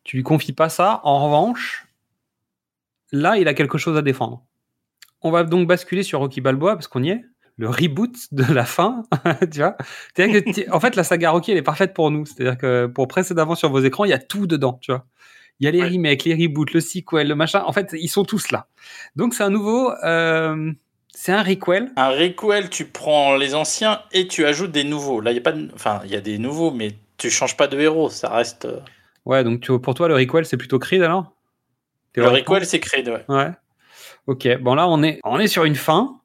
[0.04, 1.00] Tu lui confies pas ça.
[1.04, 1.86] En revanche,
[3.12, 4.44] là, il a quelque chose à défendre.
[5.22, 7.22] On va donc basculer sur Rocky Balboa parce qu'on y est.
[7.58, 9.04] Le reboot de la fin,
[9.52, 9.76] tu vois.
[10.16, 12.26] C'est-à-dire que en fait, la saga Rocky, elle est parfaite pour nous.
[12.26, 15.06] C'est-à-dire que pour précédemment sur vos écrans, il y a tout dedans, tu vois.
[15.60, 15.90] Il y a les Ouais.
[15.90, 17.62] remakes, les reboots, le sequel, le machin.
[17.68, 18.68] En fait, ils sont tous là.
[19.16, 19.92] Donc, c'est un nouveau.
[20.04, 20.72] euh,
[21.14, 21.92] c'est un requel.
[21.98, 25.22] Un requel, tu prends les anciens et tu ajoutes des nouveaux.
[25.22, 25.70] Là, il y a pas de...
[25.76, 28.10] Enfin, il y a des nouveaux, mais tu changes pas de héros.
[28.10, 28.66] Ça reste...
[28.66, 28.80] euh,
[29.26, 31.36] Ouais, donc tu, pour toi, le requel, c'est plutôt Creed alors?
[32.16, 33.24] Le Théoriquement requel, c'est Creed, ouais.
[33.28, 33.52] Ouais.
[34.28, 34.48] Ok.
[34.62, 36.20] Bon, là, on est, on est sur une fin,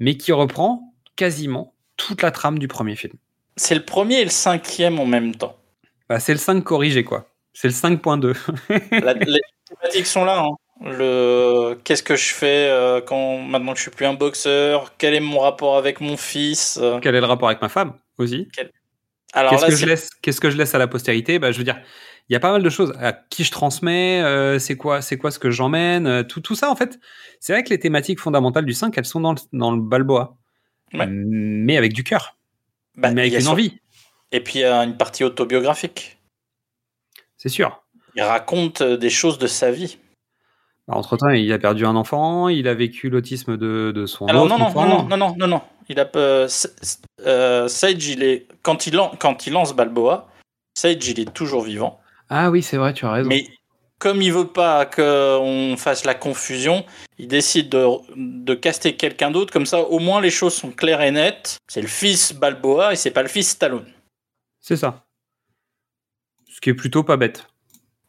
[0.00, 3.14] mais qui reprend quasiment toute la trame du premier film.
[3.56, 5.56] C'est le premier et le cinquième en même temps.
[6.08, 7.26] Bah, c'est le 5 corrigé, quoi.
[7.52, 8.34] C'est le 5.2.
[9.02, 10.40] La- les thématiques sont là.
[10.44, 10.50] hein.
[10.82, 14.92] Le qu'est-ce que je fais euh, quand maintenant que je suis plus un boxeur?
[14.98, 16.78] Quel est mon rapport avec mon fils?
[16.82, 16.98] Euh.
[17.00, 18.46] Quel est le rapport avec ma femme aussi?
[19.32, 21.38] Alors Qu'est-ce que, je laisse, qu'est-ce que je laisse à la postérité?
[21.38, 21.80] Bah, Je veux dire,
[22.28, 22.92] il y a pas mal de choses.
[23.00, 26.54] À qui je transmets euh, C'est quoi, c'est quoi ce que j'emmène euh, tout, tout
[26.54, 26.98] ça, en fait.
[27.40, 30.36] C'est vrai que les thématiques fondamentales du 5, elles sont dans le, dans le Balboa.
[30.94, 31.06] Ouais.
[31.08, 32.36] Mais avec du cœur.
[32.96, 33.78] bah, mais avec une sur- envie.
[34.32, 36.18] Et puis il y a une partie autobiographique.
[37.36, 37.82] C'est sûr.
[38.16, 39.98] Il raconte euh, des choses de sa vie.
[40.88, 44.44] Entre temps, il a perdu un enfant, il a vécu l'autisme de, de son Alors
[44.44, 44.86] autre non non, enfant.
[44.86, 45.60] non non non non non.
[45.88, 50.28] Il a euh, Sage il est quand il lan- quand il lance Balboa,
[50.74, 52.00] Sage il est toujours vivant.
[52.28, 53.28] Ah oui, c'est vrai, tu as raison.
[53.28, 53.46] Mais
[53.98, 56.84] comme il veut pas qu'on fasse la confusion,
[57.18, 59.52] il décide de, de caster quelqu'un d'autre.
[59.52, 61.58] Comme ça, au moins les choses sont claires et nettes.
[61.68, 63.86] C'est le fils Balboa et c'est pas le fils Stallone.
[64.60, 65.04] C'est ça.
[66.48, 67.46] Ce qui est plutôt pas bête.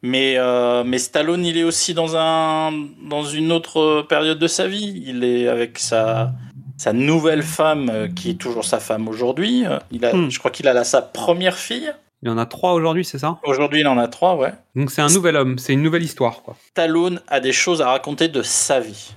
[0.02, 2.72] Mais, euh, mais Stallone, il est aussi dans, un,
[3.10, 5.04] dans une autre période de sa vie.
[5.06, 6.34] Il est avec sa,
[6.78, 9.66] sa nouvelle femme, euh, qui est toujours sa femme aujourd'hui.
[9.66, 10.30] Euh, Il a, Hmm.
[10.30, 11.92] Je crois qu'il a là sa première fille.
[12.28, 13.40] Il en a trois aujourd'hui, c'est ça?
[13.44, 14.52] Aujourd'hui, il en a trois, ouais.
[14.76, 16.44] Donc c'est un nouvel homme, c'est une nouvelle histoire.
[16.44, 16.58] Quoi.
[16.68, 19.12] Stallone a des choses à raconter de sa vie.
[19.14, 19.16] Bah,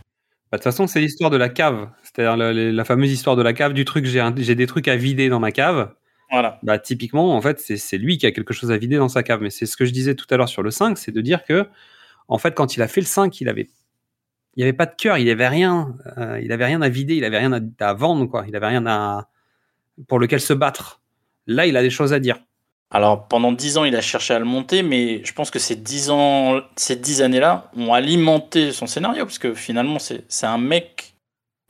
[0.53, 1.89] De toute façon, c'est l'histoire de la cave.
[2.05, 5.41] C'est-à-dire la, fameuse histoire de la cave, du truc, j'ai des trucs à vider dans
[5.41, 5.93] ma cave.
[6.31, 6.61] Voilà.
[6.63, 9.25] Bah, typiquement, en fait, c'est- c'est lui qui a quelque chose à vider dans sa
[9.25, 9.41] cave.
[9.43, 11.43] Mais c'est ce que je disais tout à l'heure sur le 5, c'est de dire
[11.43, 11.67] que,
[12.29, 13.69] en fait, quand il a fait le 5, il avait,
[14.55, 17.25] il avait pas de cœur, il avait rien, euh, il avait rien à vider, il
[17.25, 18.45] avait rien à, à vendre, quoi.
[18.47, 19.29] Il avait rien à,
[20.07, 21.01] pour lequel se battre.
[21.49, 22.39] Là, il a des choses à dire.
[22.91, 25.77] Alors pendant dix ans, il a cherché à le monter, mais je pense que ces
[25.77, 31.15] dix ans, ces dix années-là ont alimenté son scénario, parce que finalement, c'est un mec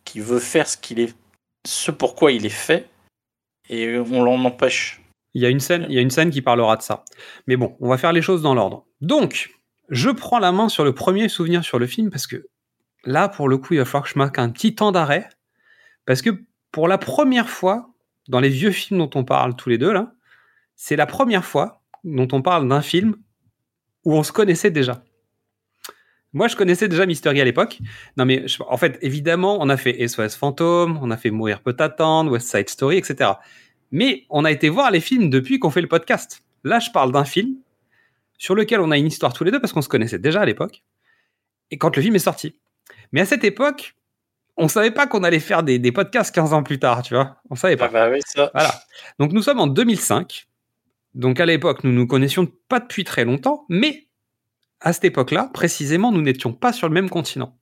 [0.04, 1.14] qui veut faire ce qu'il est,
[1.66, 2.88] ce pourquoi il est fait,
[3.68, 5.02] et on l'en empêche.
[5.34, 7.04] Il y a une scène, il y a une scène qui parlera de ça.
[7.46, 8.86] Mais bon, on va faire les choses dans l'ordre.
[9.00, 9.50] Donc,
[9.90, 12.46] je prends la main sur le premier souvenir sur le film parce que
[13.04, 15.28] là, pour le coup, il va falloir que je marque un petit temps d'arrêt
[16.06, 16.30] parce que
[16.72, 17.90] pour la première fois
[18.28, 20.12] dans les vieux films dont on parle tous les deux là,
[20.82, 23.14] c'est la première fois dont on parle d'un film
[24.06, 25.04] où on se connaissait déjà.
[26.32, 27.80] Moi, je connaissais déjà Mystery à l'époque.
[28.16, 31.60] Non, mais je- en fait, évidemment, on a fait SOS Fantôme, on a fait Mourir
[31.60, 33.32] peut attendre, West Side Story, etc.
[33.90, 36.42] Mais on a été voir les films depuis qu'on fait le podcast.
[36.64, 37.56] Là, je parle d'un film
[38.38, 40.46] sur lequel on a une histoire tous les deux parce qu'on se connaissait déjà à
[40.46, 40.82] l'époque.
[41.70, 42.56] Et quand le film est sorti.
[43.12, 43.96] Mais à cette époque,
[44.56, 47.36] on savait pas qu'on allait faire des, des, podcasts 15 ans plus tard, tu vois.
[47.50, 47.86] On savait pas.
[47.90, 48.50] Ah bah oui, ça.
[48.54, 48.72] Voilà.
[49.18, 50.46] Donc nous sommes en 2005.
[51.14, 54.08] Donc à l'époque, nous nous connaissions pas depuis très longtemps, mais
[54.80, 57.58] à cette époque-là, précisément, nous n'étions pas sur le même continent.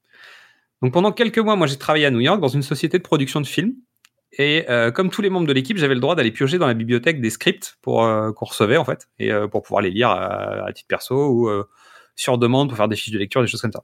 [0.82, 3.40] Donc pendant quelques mois, moi j'ai travaillé à New York dans une société de production
[3.40, 3.74] de films.
[4.32, 6.74] Et euh, comme tous les membres de l'équipe, j'avais le droit d'aller piocher dans la
[6.74, 10.70] bibliothèque des scripts euh, qu'on recevait en fait, et euh, pour pouvoir les lire à,
[10.74, 11.50] titre perso ou
[12.14, 13.82] sur demande pour faire des fiches de lecture, des choses comme ça.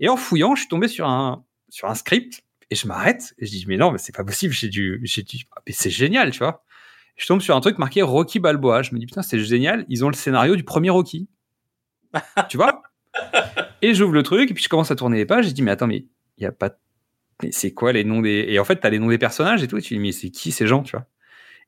[0.00, 3.46] Et en fouillant, je suis tombé sur un sur un script et je m'arrête et
[3.46, 5.24] je dis mais non mais c'est pas possible, j'ai dû j'ai
[5.70, 6.62] c'est génial, tu vois.
[7.16, 8.82] Je tombe sur un truc marqué Rocky Balboa.
[8.82, 11.28] Je me dis putain c'est génial, ils ont le scénario du premier Rocky.
[12.48, 12.82] tu vois?
[13.82, 15.46] Et j'ouvre le truc et puis je commence à tourner les pages.
[15.46, 16.06] Je dis mais attends mais
[16.36, 16.70] il y a pas
[17.42, 19.68] mais c'est quoi les noms des et en fait t'as les noms des personnages et
[19.68, 21.06] tout et tu dis mais c'est qui ces gens tu vois?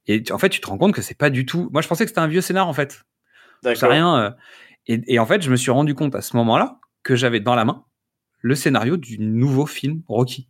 [0.07, 2.05] Et en fait tu te rends compte que c'est pas du tout moi je pensais
[2.05, 3.05] que c'était un vieux scénar en fait
[3.63, 4.31] c'est rien euh...
[4.87, 7.55] et, et, en fait je me suis rendu compte à ce moment-là que j'avais dans
[7.55, 7.85] la main
[8.41, 10.49] le scénario du nouveau film Rocky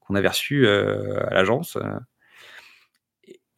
[0.00, 1.76] qu'on avait reçu euh, à l'agence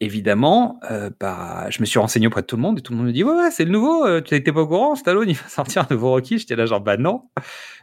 [0.01, 0.05] euh.
[0.05, 0.79] évidemment
[1.19, 3.11] bah, je me suis renseigné auprès de tout le monde et tout le monde me
[3.11, 5.43] dit ouais, ouais c'est le nouveau euh, tu n'étais pas au courant Stallone il va
[5.47, 7.23] sortir un nouveau Rocky j'étais là genre bah non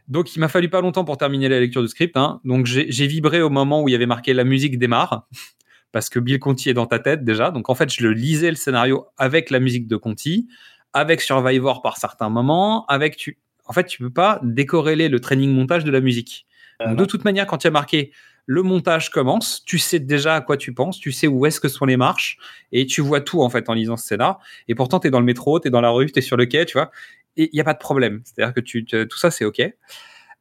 [0.08, 2.16] donc il m'a fallu pas longtemps pour terminer la lecture du script.
[2.16, 2.40] Hein.
[2.44, 5.26] Donc j'ai vibré au moment où il y avait marqué la musique démarre
[5.92, 7.50] parce que Bill Conti est dans ta tête déjà.
[7.50, 10.48] Donc en fait je le lisais le scénario avec la musique de Conti,
[10.92, 13.38] avec Survivor par certains moments, avec tu.
[13.64, 16.46] En fait tu peux pas décorréler le training montage de la musique.
[16.84, 18.12] Donc, de toute manière quand il y a marqué
[18.46, 21.68] le montage commence, tu sais déjà à quoi tu penses, tu sais où est-ce que
[21.68, 22.38] sont les marches,
[22.70, 24.38] et tu vois tout en fait en lisant ce scénar.
[24.68, 26.36] Et pourtant, tu es dans le métro, tu es dans la rue, tu es sur
[26.36, 26.90] le quai, tu vois
[27.36, 28.22] et il n'y a pas de problème.
[28.24, 29.60] C'est-à-dire que tu, tout ça, c'est OK.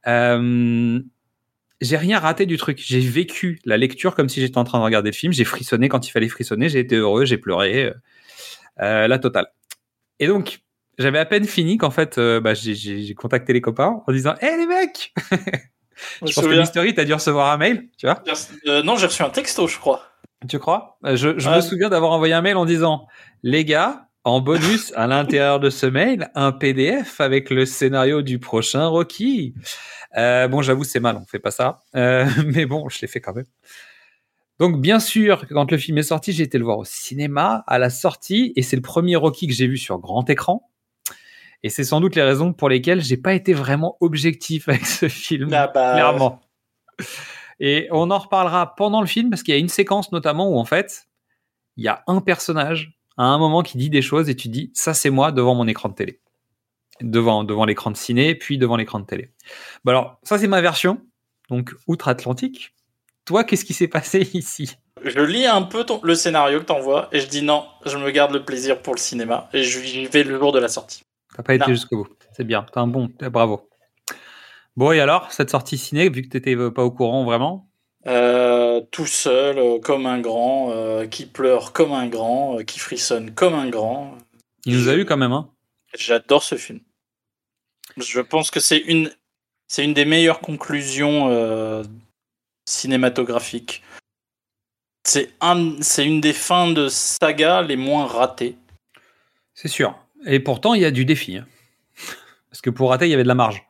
[0.08, 1.00] Euh,
[1.82, 2.82] j'ai rien raté du truc.
[2.82, 5.34] J'ai vécu la lecture comme si j'étais en train de regarder le film.
[5.34, 6.70] J'ai frissonné quand il fallait frissonner.
[6.70, 7.94] J'ai été heureux, j'ai pleuré.
[8.82, 9.48] Euh, la totale.
[10.20, 10.60] Et donc,
[10.98, 14.46] j'avais à peine fini qu'en fait, euh, bah, j'ai contacté les copains en disant Hé
[14.46, 15.14] hey, les mecs
[16.26, 18.24] Je pense que Mystery, t'as dû recevoir un mail, tu vois
[18.68, 20.04] euh, Non, j'ai reçu un texto, je crois.
[20.48, 20.98] Tu crois?
[21.04, 23.08] Je, je me souviens d'avoir envoyé un mail en disant
[23.44, 28.40] Les gars, en bonus, à l'intérieur de ce mail, un PDF avec le scénario du
[28.40, 29.54] prochain Rocky.
[30.18, 31.84] Euh, bon, j'avoue, c'est mal, on fait pas ça.
[31.96, 33.46] Euh, mais bon, je l'ai fait quand même.
[34.60, 37.78] Donc, bien sûr, quand le film est sorti, j'ai été le voir au cinéma à
[37.78, 40.72] la sortie, et c'est le premier Rocky que j'ai vu sur grand écran.
[41.66, 45.08] Et c'est sans doute les raisons pour lesquelles j'ai pas été vraiment objectif avec ce
[45.10, 45.94] film, ah bah...
[45.94, 46.40] clairement.
[47.60, 50.60] Et on en reparlera pendant le film parce qu'il y a une séquence notamment où
[50.60, 51.08] en fait,
[51.76, 54.70] il y a un personnage à un moment qui dit des choses et tu dis
[54.76, 56.20] ça c'est moi devant mon écran de télé.
[57.02, 59.32] Devant devant l'écran de ciné puis devant l'écran de télé.
[59.84, 61.02] Bon alors ça c'est ma version.
[61.50, 62.76] Donc outre-Atlantique
[63.26, 64.78] toi qu'est-ce qui s'est passé ici?
[65.04, 68.12] Je lis un peu ton, le scénario que t'envoies et je dis non je me
[68.12, 71.02] garde le plaisir pour le cinéma et je vais le jour de la sortie
[71.36, 73.70] t'as pas été jusqu'au bout c'est bien t'es un bon bravo
[74.76, 77.70] bon et alors cette sortie ciné vu que t'étais pas au courant vraiment?
[78.08, 82.78] Euh, tout seul, euh, comme un grand, euh, qui pleure comme un grand, euh, qui
[82.78, 84.16] frissonne comme un grand.
[84.66, 85.50] Il nous a eu quand même, hein
[85.98, 86.82] J'adore ce film.
[87.98, 89.12] Je pense que c'est une,
[89.68, 91.84] c'est une des meilleures conclusions euh,
[92.68, 93.82] cinématographiques.
[95.04, 98.58] C'est un, c'est une des fins de saga les moins ratées.
[99.54, 99.98] C'est sûr.
[100.26, 101.38] Et pourtant, il y a du défi.
[101.38, 101.48] Hein.
[102.50, 103.64] Parce que pour rater, il y avait de la marge.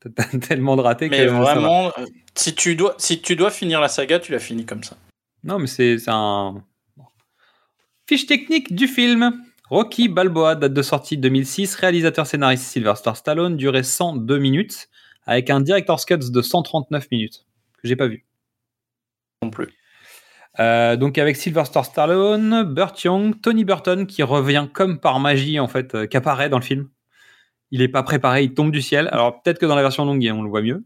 [0.00, 1.30] T'as tellement de ratés mais que.
[1.30, 1.92] vraiment,
[2.34, 4.96] si tu, dois, si tu dois finir la saga, tu la finis comme ça.
[5.44, 6.62] Non, mais c'est un.
[8.06, 9.42] Fiche technique du film.
[9.70, 14.90] Rocky Balboa, date de sortie 2006, réalisateur scénariste Sylvester Stallone, durée 102 minutes,
[15.24, 17.46] avec un director's cut de 139 minutes,
[17.80, 18.26] que j'ai pas vu.
[19.42, 19.68] Non plus.
[20.60, 25.68] Euh, donc avec Sylvester Stallone, Burt Young, Tony Burton qui revient comme par magie en
[25.68, 26.88] fait, euh, qu'apparaît dans le film
[27.72, 29.08] il est pas préparé, il tombe du ciel.
[29.10, 30.84] Alors peut-être que dans la version longue, on le voit mieux.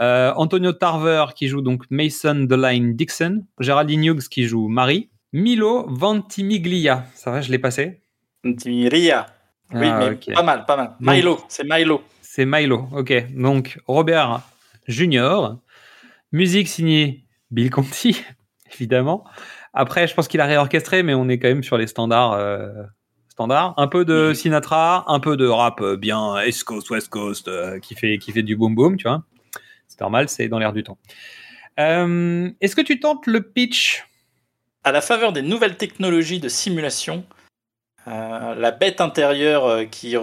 [0.00, 5.86] Euh, Antonio Tarver qui joue donc Mason Deline Dixon, Geraldine Hughes qui joue Marie, Milo
[5.88, 8.02] Ventimiglia, ça va, je l'ai passé.
[8.44, 9.26] Ventimiglia.
[9.72, 10.32] Oui, ah, mais okay.
[10.32, 10.94] pas mal, pas mal.
[11.00, 12.02] Milo, c'est Milo.
[12.20, 13.32] C'est Milo, ok.
[13.34, 14.42] Donc Robert
[14.86, 15.58] Junior,
[16.30, 18.22] musique signée Bill Conti,
[18.74, 19.24] évidemment.
[19.74, 22.32] Après, je pense qu'il a réorchestré, mais on est quand même sur les standards.
[22.32, 22.68] Euh
[23.38, 23.74] standard.
[23.76, 27.94] Un peu de Sinatra, un peu de rap bien East Coast, West Coast, euh, qui,
[27.94, 29.22] fait, qui fait du boom boom, tu vois.
[29.86, 30.98] C'est normal, c'est dans l'air du temps.
[31.78, 34.04] Euh, Est-ce que tu tentes le pitch?
[34.82, 37.24] À la faveur des nouvelles technologies de simulation,
[38.08, 40.16] euh, la bête intérieure euh, qui,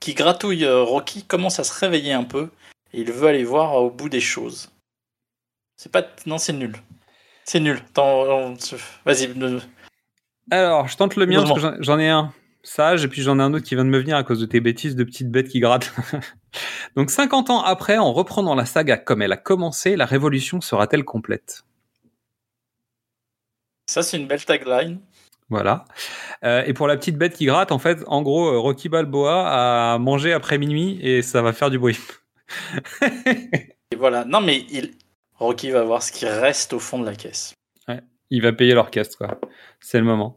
[0.00, 2.50] qui gratouille euh, Rocky commence à se réveiller un peu
[2.92, 4.70] et il veut aller voir au bout des choses.
[5.76, 6.02] C'est pas.
[6.26, 6.72] Non, c'est nul.
[7.44, 7.80] C'est nul.
[9.04, 9.28] Vas-y,
[10.50, 12.32] Alors, je tente le mien parce que j'en ai un
[12.62, 14.46] sage et puis j'en ai un autre qui vient de me venir à cause de
[14.46, 15.92] tes bêtises de petites bêtes qui grattent.
[16.96, 21.04] Donc 50 ans après, en reprenant la saga comme elle a commencé, la révolution sera-t-elle
[21.04, 21.64] complète?
[23.88, 24.98] Ça, c'est une belle tagline.
[25.48, 25.84] Voilà.
[26.42, 29.92] Euh, et pour la petite bête qui gratte, en fait, en gros, euh, Rocky Balboa
[29.94, 31.98] a mangé après minuit et ça va faire du bruit.
[33.92, 34.24] Et voilà.
[34.24, 34.90] Non, mais il...
[35.38, 37.54] Rocky va voir ce qui reste au fond de la caisse.
[38.30, 39.40] Il va payer l'orchestre, quoi.
[39.80, 40.36] C'est le moment.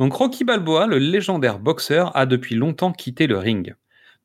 [0.00, 3.76] Donc Rocky Balboa, le légendaire boxeur, a depuis longtemps quitté le ring.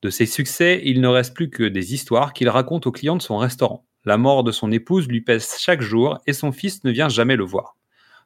[0.02, 3.22] De ses succès, il ne reste plus que des histoires qu'il raconte aux clients de
[3.22, 3.86] son restaurant.
[4.04, 7.36] La mort de son épouse lui pèse chaque jour et son fils ne vient jamais
[7.36, 7.76] le voir.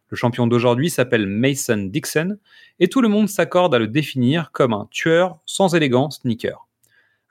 [0.08, 2.38] Le champion d'aujourd'hui s'appelle Mason Dixon
[2.80, 6.38] et tout le monde s'accorde à le définir comme un tueur sans élégance ni.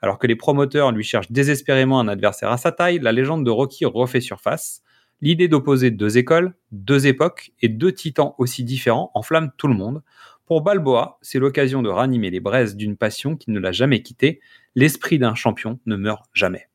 [0.00, 3.50] Alors que les promoteurs lui cherchent désespérément un adversaire à sa taille, la légende de
[3.50, 4.82] Rocky refait surface.
[5.20, 10.02] L'idée d'opposer deux écoles, deux époques et deux titans aussi différents enflamme tout le monde.
[10.46, 14.40] Pour Balboa, c'est l'occasion de ranimer les braises d'une passion qui ne l'a jamais quitté.
[14.74, 16.68] L'esprit d'un champion ne meurt jamais.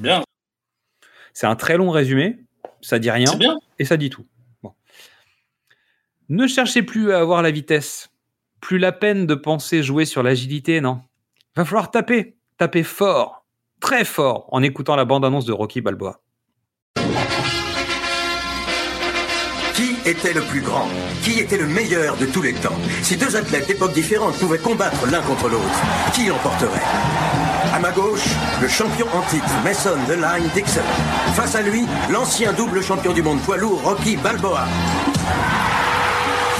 [0.00, 0.22] Bien.
[1.34, 2.38] C'est un très long résumé,
[2.80, 3.56] ça dit rien bien.
[3.78, 4.26] et ça dit tout.
[4.62, 4.72] Bon.
[6.28, 8.10] Ne cherchez plus à avoir la vitesse.
[8.60, 11.02] Plus la peine de penser jouer sur l'agilité, non?
[11.56, 13.44] Va falloir taper, taper fort,
[13.80, 16.20] très fort, en écoutant la bande-annonce de Rocky Balboa.
[19.74, 20.88] Qui était le plus grand?
[21.22, 22.74] Qui était le meilleur de tous les temps?
[23.02, 25.82] Si deux athlètes d'époques différentes pouvaient combattre l'un contre l'autre,
[26.14, 26.82] qui l'emporterait?
[27.72, 28.26] À ma gauche,
[28.60, 30.80] le champion en titre, Mason Line Dixon.
[31.34, 34.64] Face à lui, l'ancien double champion du monde poids lourd, Rocky Balboa.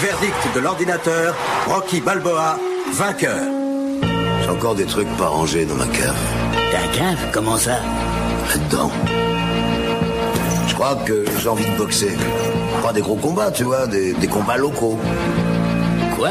[0.01, 1.35] Verdict de l'ordinateur,
[1.67, 2.59] Rocky Balboa,
[2.93, 3.58] vainqueur.
[4.49, 6.17] J'ai encore des trucs pas rangés dans ma cave.
[6.73, 7.81] Ta cave Comment ça
[8.49, 8.91] Là-dedans.
[10.67, 12.17] Je crois que j'ai envie de boxer.
[12.83, 14.99] Pas des gros combats, tu vois, des, des combats locaux.
[16.17, 16.31] Quoi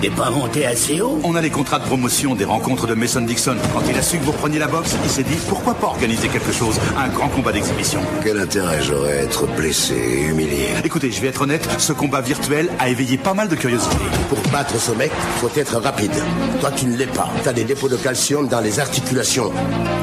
[0.00, 1.18] T'es pas monté assez haut?
[1.24, 3.56] On a les contrats de promotion des rencontres de Mason Dixon.
[3.74, 6.28] Quand il a su que vous preniez la boxe, il s'est dit pourquoi pas organiser
[6.28, 7.98] quelque chose, un grand combat d'exhibition.
[8.22, 10.68] Quel intérêt j'aurais à être blessé et humilié?
[10.84, 13.96] Écoutez, je vais être honnête, ce combat virtuel a éveillé pas mal de curiosité.
[14.28, 15.10] Pour battre ce mec,
[15.40, 16.14] faut être rapide.
[16.60, 17.28] Toi, tu ne l'es pas.
[17.42, 19.50] T'as des dépôts de calcium dans les articulations.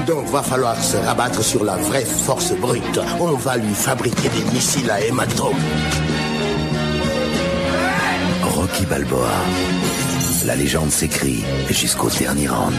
[0.08, 3.00] Donc, va falloir se rabattre sur la vraie force brute.
[3.22, 5.56] On va lui fabriquer des missiles à hématome.
[8.76, 9.32] Rocky Balboa.
[10.46, 12.76] La légende s'écrit jusqu'au dernier round.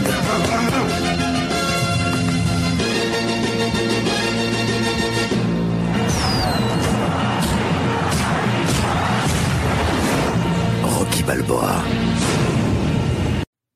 [10.83, 11.83] Rocky Balboa.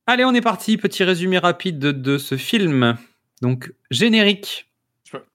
[0.08, 0.78] Allez, on est parti.
[0.78, 2.98] Petit résumé rapide de, de ce film.
[3.42, 4.68] Donc, générique.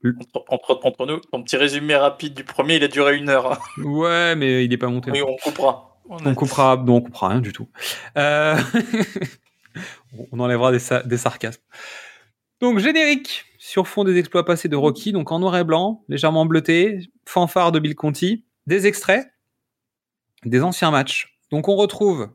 [0.05, 3.53] Entre, entre- entre nous, ton petit résumé rapide du premier, il a duré une heure.
[3.53, 3.59] hein.
[3.83, 5.11] Ouais, mais il n'est pas monté.
[5.11, 5.86] Oui, on coupera.
[6.09, 7.69] On coupera, non, on coupera rien du tout.
[8.17, 8.57] Euh,
[10.33, 11.63] on enlèvera des, sa- des sarcasmes.
[12.61, 16.47] Donc, générique sur fond des exploits passés de Rocky, donc en noir et blanc, légèrement
[16.47, 19.27] bleuté, fanfare de Bill Conti, des extraits,
[20.45, 21.39] des anciens matchs.
[21.51, 22.31] Donc, on retrouve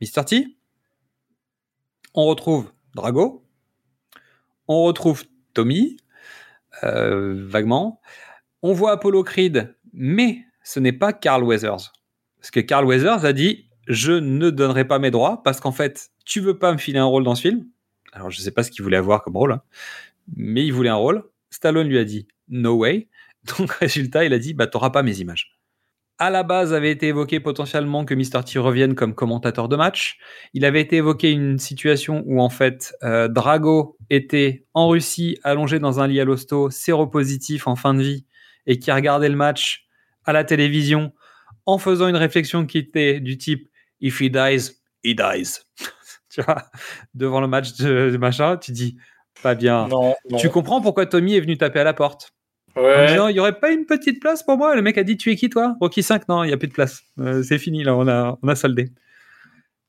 [0.00, 0.24] Mr.
[0.24, 0.56] T,
[2.14, 3.44] on retrouve Drago,
[4.68, 5.24] on retrouve
[5.54, 5.96] Tommy,
[6.84, 8.00] euh, vaguement,
[8.62, 11.92] on voit Apollo Creed, mais ce n'est pas Carl Weathers.
[12.46, 16.10] Parce que Carl Weathers a dit Je ne donnerai pas mes droits parce qu'en fait,
[16.24, 17.66] tu veux pas me filer un rôle dans ce film.
[18.12, 19.62] Alors, je sais pas ce qu'il voulait avoir comme rôle, hein,
[20.36, 21.24] mais il voulait un rôle.
[21.50, 23.08] Stallone lui a dit No way.
[23.58, 25.58] Donc, résultat, il a dit Bah, t'auras pas mes images.
[26.18, 28.44] À la base, avait été évoqué potentiellement que Mr.
[28.44, 30.16] T revienne comme commentateur de match.
[30.54, 35.80] Il avait été évoqué une situation où, en fait, euh, Drago était en Russie, allongé
[35.80, 38.24] dans un lit à l'hosto, séropositif en fin de vie,
[38.66, 39.88] et qui regardait le match
[40.24, 41.12] à la télévision
[41.66, 43.68] en faisant une réflexion qui était du type
[44.00, 44.72] If he dies,
[45.04, 45.60] he dies.
[46.30, 46.66] tu vois,
[47.14, 48.96] devant le match de, de machin, tu dis
[49.42, 49.88] pas bien.
[49.88, 50.38] Non, non.
[50.38, 52.32] Tu comprends pourquoi Tommy est venu taper à la porte?
[52.76, 53.06] En Ouais.
[53.06, 54.76] disant il y aurait pas une petite place pour moi?
[54.76, 55.76] Le mec a dit tu es qui toi?
[55.80, 57.02] Rocky 5 non, il y a plus de place.
[57.18, 58.90] Euh, c'est fini là, on a on a soldé.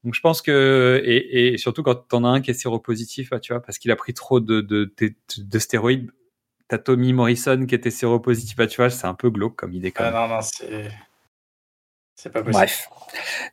[0.05, 3.41] Donc je pense que et, et surtout quand t'en as un qui est séropositif, bah,
[3.41, 6.11] tu vois, parce qu'il a pris trop de de, de, de stéroïdes.
[6.69, 9.91] T'as Tommy Morrison qui était séropositif, bah, tu vois, c'est un peu glauque comme idée
[9.91, 10.21] quand Ah, même.
[10.29, 10.89] non, non, c'est.
[12.17, 12.57] C'est pas possible.
[12.57, 12.89] Bref.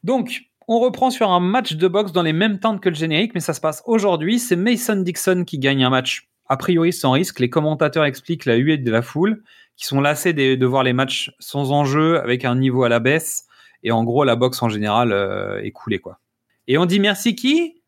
[0.03, 3.33] Donc, on reprend sur un match de boxe dans les mêmes temps que le générique,
[3.35, 4.39] mais ça se passe aujourd'hui.
[4.39, 7.41] C'est Mason Dixon qui gagne un match, a priori sans risque.
[7.41, 9.45] Les commentateurs expliquent la huée de la foule,
[9.77, 13.01] qui sont lassés de, de voir les matchs sans enjeu, avec un niveau à la
[13.01, 13.47] baisse.
[13.83, 16.19] Et en gros, la boxe en général euh, est coulée, quoi.
[16.67, 17.83] Et on dit merci qui?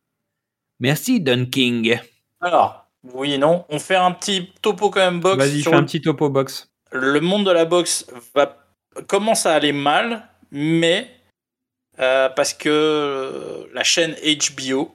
[0.78, 1.98] Merci Don King.
[2.43, 3.65] Alors, oui et non.
[3.70, 5.39] On fait un petit topo quand même box.
[5.39, 6.70] Vas-y, sur fais un petit topo boxe.
[6.93, 8.59] le monde de la boxe va
[9.09, 11.16] commence à aller mal, mais
[11.98, 14.94] Euh, parce que la chaîne HBO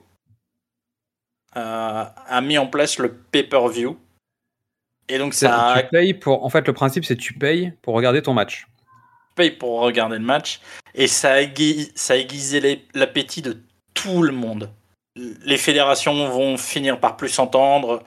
[1.56, 3.98] euh, a mis en place le pay-per-view.
[5.08, 5.74] Et donc ça.
[5.78, 6.44] Tu payes pour.
[6.44, 8.66] En fait, le principe, c'est tu payes pour regarder ton match.
[9.30, 10.60] Tu payes pour regarder le match.
[10.94, 13.60] Et ça a, aiguisé, ça a aiguisé l'appétit de
[13.94, 14.70] tout le monde.
[15.16, 18.02] Les fédérations vont finir par plus s'entendre.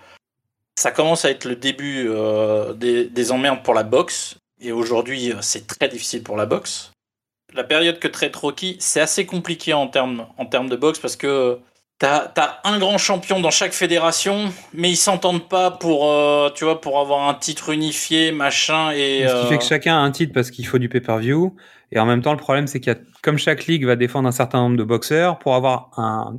[0.78, 4.38] Ça commence à être le début euh, des, des emmerdes pour la boxe.
[4.62, 6.92] Et aujourd'hui, c'est très difficile pour la boxe.
[7.56, 11.16] La période que traite Rocky, c'est assez compliqué en termes, en termes de boxe parce
[11.16, 11.60] que
[11.98, 16.66] T'as as un grand champion dans chaque fédération, mais ils s'entendent pas pour, euh, tu
[16.66, 18.92] vois, pour avoir un titre unifié, machin.
[18.92, 21.56] Et, Ce qui fait que chacun a un titre parce qu'il faut du pay-per-view.
[21.94, 24.28] Et en même temps, le problème, c'est qu'il y a, comme chaque ligue va défendre
[24.28, 26.38] un certain nombre de boxeurs, pour avoir un,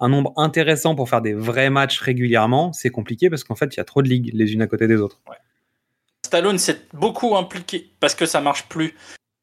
[0.00, 3.76] un nombre intéressant pour faire des vrais matchs régulièrement, c'est compliqué parce qu'en fait, il
[3.76, 5.20] y a trop de ligues les unes à côté des autres.
[5.28, 5.36] Ouais.
[6.24, 8.94] Stallone s'est beaucoup impliqué, parce que ça marche plus,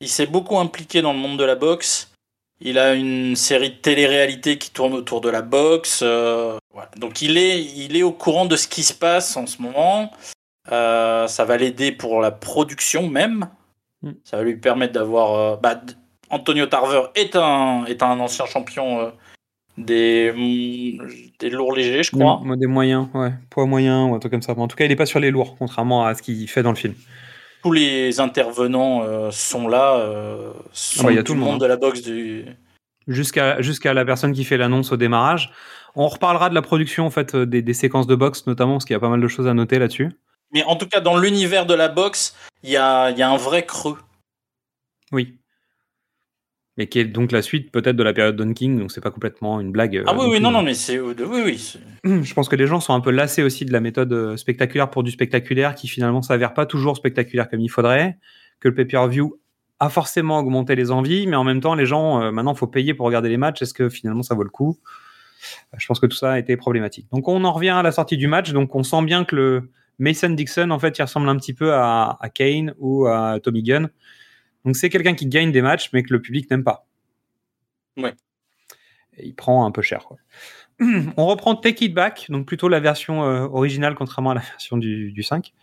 [0.01, 2.11] il s'est beaucoup impliqué dans le monde de la boxe.
[2.59, 6.01] Il a une série de télé-réalité qui tourne autour de la boxe.
[6.03, 6.89] Euh, voilà.
[6.97, 10.11] Donc il est, il est au courant de ce qui se passe en ce moment.
[10.71, 13.47] Euh, ça va l'aider pour la production même.
[14.01, 14.11] Mm.
[14.23, 15.33] Ça va lui permettre d'avoir.
[15.33, 15.81] Euh, bah,
[16.29, 19.13] Antonio Tarver est un, est un ancien champion
[19.77, 21.07] des, mm,
[21.39, 22.41] des lourds légers, je crois.
[22.43, 23.31] Des, des moyens, ouais.
[23.49, 24.53] Poids moyen ou un truc comme ça.
[24.55, 26.63] Mais en tout cas, il n'est pas sur les lourds, contrairement à ce qu'il fait
[26.63, 26.95] dans le film.
[27.63, 31.39] Tous les intervenants euh, sont là, euh, sont Ah bah, il y a tout le
[31.39, 32.45] monde monde, de la boxe du.
[33.07, 35.51] Jusqu'à jusqu'à la personne qui fait l'annonce au démarrage.
[35.95, 38.85] On reparlera de la production en fait euh, des, des séquences de boxe notamment parce
[38.85, 40.11] qu'il y a pas mal de choses à noter là-dessus.
[40.51, 43.29] Mais en tout cas, dans l'univers de la boxe, il y a, il y a
[43.29, 43.97] un vrai creux.
[45.11, 45.37] Oui.
[46.79, 49.09] Et qui est donc la suite peut-être de la période Don King, donc c'est pas
[49.09, 50.03] complètement une blague.
[50.05, 50.43] Ah euh, oui, oui, plus.
[50.43, 50.99] non, non, mais c'est.
[50.99, 51.57] Oui, oui.
[51.57, 51.79] c'est-
[52.23, 54.89] Je pense que les gens sont un peu lassés aussi de la méthode euh, spectaculaire
[54.91, 58.17] pour du spectaculaire qui finalement s'avère pas toujours spectaculaire comme il faudrait,
[58.59, 59.39] que le pay-per-view
[59.79, 62.93] a forcément augmenté les envies, mais en même temps les gens euh, maintenant faut payer
[62.93, 64.77] pour regarder les matchs, est-ce que finalement ça vaut le coup?
[65.73, 67.07] Euh, Je pense que tout ça a été problématique.
[67.11, 69.71] Donc on en revient à la sortie du match, donc on sent bien que le
[69.99, 73.63] Mason Dixon en fait il ressemble un petit peu à, à Kane ou à Tommy
[73.63, 73.89] Gunn.
[74.67, 76.85] Donc c'est quelqu'un qui gagne des matchs mais que le public n'aime pas.
[77.95, 78.13] Ouais.
[79.15, 80.03] Et il prend un peu cher.
[80.03, 80.17] Quoi.
[81.15, 84.75] On reprend Take It Back, donc plutôt la version euh, originale contrairement à la version
[84.75, 85.53] du, du 5.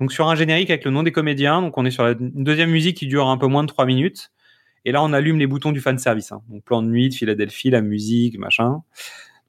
[0.00, 2.42] Donc sur un générique avec le nom des comédiens, donc on est sur la une
[2.42, 4.32] deuxième musique qui dure un peu moins de 3 minutes.
[4.86, 6.32] Et là on allume les boutons du fanservice.
[6.32, 6.40] Hein.
[6.48, 8.82] Donc plan de nuit de Philadelphie, la musique, machin.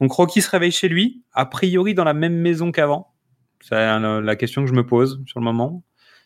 [0.02, 3.14] Donc Rocky se réveille chez lui, a priori dans la même maison qu'avant.
[3.62, 5.82] C'est la question que je me pose sur le moment.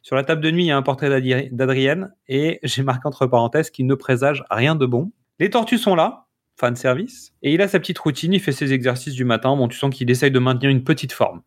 [0.06, 3.08] Sur la table de nuit, il y a un portrait d'Adri- d'Adrienne et j'ai marqué
[3.08, 5.12] entre parenthèses qu'il ne présage rien de bon.
[5.40, 6.28] Les tortues sont là,
[6.58, 9.56] fan service, et il a sa petite routine, il fait ses exercices du matin.
[9.58, 11.42] Bon, tu sens qu'il essaye de maintenir une petite forme.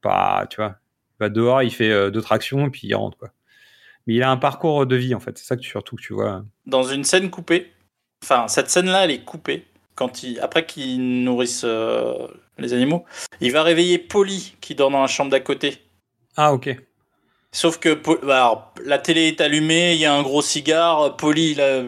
[0.00, 0.76] Pas, tu vois,
[1.14, 3.30] il va dehors, il fait euh, deux tractions et puis il rentre quoi.
[4.06, 6.02] Mais il a un parcours de vie en fait, c'est ça que tu, surtout que
[6.02, 6.44] tu vois.
[6.66, 7.72] Dans une scène coupée,
[8.22, 9.66] enfin, cette scène-là, elle est coupée.
[9.96, 12.28] Quand il, après qu'ils nourrissent euh,
[12.58, 13.04] les animaux,
[13.40, 15.78] il va réveiller Polly qui dort dans la chambre d'à côté.
[16.36, 16.76] Ah ok.
[17.54, 17.96] Sauf que
[18.84, 21.84] la télé est allumée, il y a un gros cigare, Polly, il a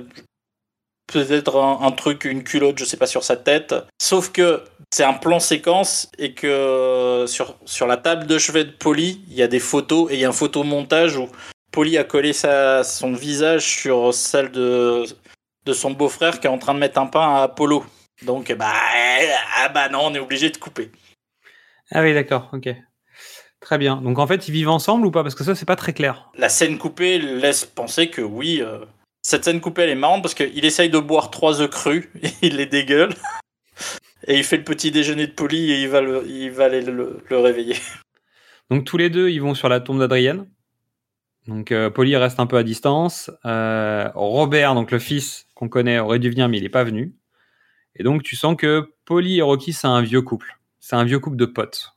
[1.12, 3.74] peut-être un, truc, une culotte, je sais pas, sur sa tête.
[4.01, 4.62] Sauf que
[4.93, 9.34] c'est un plan séquence et que sur, sur la table de chevet de Polly, il
[9.34, 11.28] y a des photos et il y a un photomontage où
[11.72, 15.02] Polly a collé sa, son visage sur celle de,
[15.64, 17.84] de son beau-frère qui est en train de mettre un pain à Apollo.
[18.22, 18.72] Donc, bah,
[19.56, 20.93] ah bah non, on est obligé de couper.
[21.90, 22.68] Ah oui d'accord, ok.
[23.66, 23.97] Très bien.
[23.97, 25.24] Donc en fait ils vivent ensemble ou pas?
[25.24, 26.30] Parce que ça c'est pas très clair.
[26.38, 28.62] La scène coupée laisse penser que oui.
[28.62, 28.78] euh,
[29.22, 32.28] cette scène coupée, elle est marrante parce qu'il essaye de boire trois œufs crus, et
[32.43, 33.12] il les dégueule.
[34.28, 36.80] Et il fait le petit déjeuner de Polly et il va, le, il va aller
[36.80, 37.76] le, le réveiller.
[38.70, 40.48] Donc tous les deux, ils vont sur la tombe d'Adrienne.
[41.47, 43.30] Donc euh, Polly reste un peu à distance.
[43.44, 47.14] Euh, Robert, donc le fils qu'on connaît, aurait dû venir, mais il n'est pas venu.
[47.97, 50.59] Et donc tu sens que Polly et Rocky, c'est un vieux couple.
[50.80, 51.95] C'est un vieux couple de potes.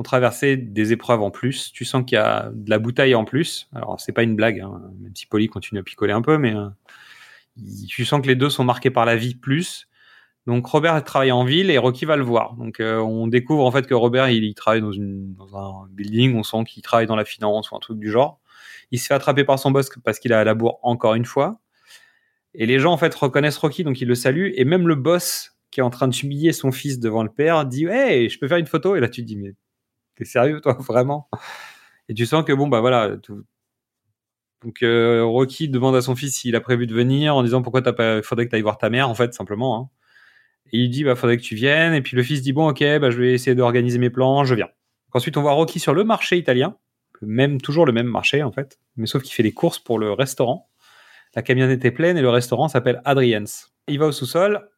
[0.00, 1.72] Qu'on traversé des épreuves en plus.
[1.72, 3.68] Tu sens qu'il y a de la bouteille en plus.
[3.74, 6.54] Alors c'est pas une blague, hein, même si Polly continue à picoler un peu, mais
[6.56, 6.70] euh,
[7.86, 9.88] tu sens que les deux sont marqués par la vie plus.
[10.46, 12.54] Donc Robert travaille en ville et Rocky va le voir.
[12.54, 16.44] Donc euh, on découvre en fait que Robert il, il travaille dans, un building, on
[16.44, 18.40] sent qu'il travaille dans la finance ou un truc du genre.
[18.92, 21.26] Il se fait attraper par son boss parce qu'il a à la bourre encore une
[21.26, 21.60] fois.
[22.54, 25.58] Et les gens en fait reconnaissent Rocky donc ils le saluent et même le boss
[25.70, 28.48] qui est en train de humilier son fils devant le père dit "Hey, je peux
[28.48, 29.52] faire une photo" et là tu te dis "Mais
[30.20, 31.28] t'es sérieux toi vraiment?
[32.08, 33.16] Et tu sens que bon bah voilà,
[34.62, 37.82] donc euh, Rocky demande à son fils s'il a prévu de venir en disant pourquoi
[37.82, 40.00] t'as pas faudrait que tu ailles voir ta mère en fait simplement hein.
[40.72, 41.94] Et il dit, bah, faudrait que tu viennes.
[41.94, 44.54] Et puis le fils dit, bon, ok, bah, je vais essayer d'organiser mes plans, je
[44.54, 44.68] viens.
[45.12, 46.76] Ensuite, on voit Rocky sur le marché italien.
[47.22, 48.78] Même, toujours le même marché, en fait.
[48.96, 50.70] Mais sauf qu'il fait les courses pour le restaurant.
[51.34, 53.72] La camionnette est pleine et le restaurant s'appelle Adrien's.
[53.88, 54.68] Il va au sous-sol.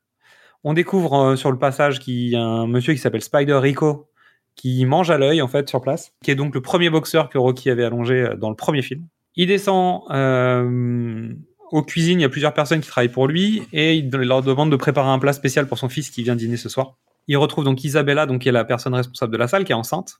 [0.65, 4.11] On découvre euh, sur le passage qu'il y a un monsieur qui s'appelle Spider Rico
[4.57, 7.39] qui mange à l'œil en fait sur place, qui est donc le premier boxeur que
[7.39, 9.07] Rocky avait allongé euh, dans le premier film.
[9.35, 11.33] Il descend euh,
[11.71, 14.71] aux cuisines, il y a plusieurs personnes qui travaillent pour lui et il leur demande
[14.71, 16.99] de préparer un plat spécial pour son fils qui vient dîner ce soir.
[17.29, 19.77] Il retrouve donc Isabella, donc qui est la personne responsable de la salle, qui est
[19.77, 20.19] enceinte.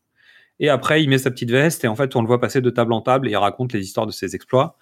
[0.61, 2.71] Et après, il met sa petite veste et en fait, on le voit passer de
[2.71, 4.77] table en table et il raconte les histoires de ses exploits.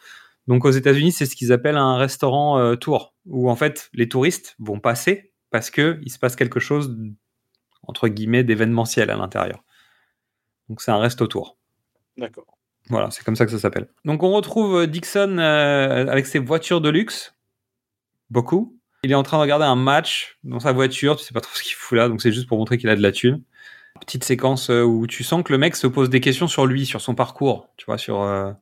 [0.47, 4.09] Donc aux États-Unis, c'est ce qu'ils appellent un restaurant euh, tour, où en fait les
[4.09, 6.97] touristes vont passer parce que il se passe quelque chose
[7.83, 9.65] entre guillemets d'événementiel à l'intérieur.
[10.69, 11.57] Donc c'est un resto tour.
[12.17, 12.47] D'accord.
[12.89, 13.89] Voilà, c'est comme ça que ça s'appelle.
[14.05, 17.35] Donc on retrouve Dixon euh, avec ses voitures de luxe,
[18.31, 18.77] beaucoup.
[19.03, 21.55] Il est en train de regarder un match dans sa voiture, tu sais pas trop
[21.55, 23.43] ce qu'il fout là, donc c'est juste pour montrer qu'il a de la thune.
[24.01, 26.87] Petite séquence euh, où tu sens que le mec se pose des questions sur lui,
[26.87, 28.53] sur son parcours, tu vois, sur euh,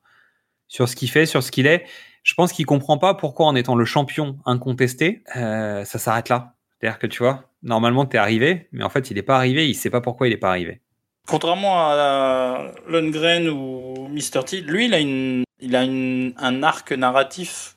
[0.69, 1.86] sur ce qu'il fait, sur ce qu'il est.
[2.23, 6.55] Je pense qu'il comprend pas pourquoi en étant le champion incontesté, euh, ça s'arrête là.
[6.78, 9.75] C'est-à-dire que tu vois, normalement t'es arrivé, mais en fait il est pas arrivé, il
[9.75, 10.81] sait pas pourquoi il est pas arrivé.
[11.27, 14.45] Contrairement à Lundgren ou Mr.
[14.47, 17.77] T, lui, il a, une, il a une, un arc narratif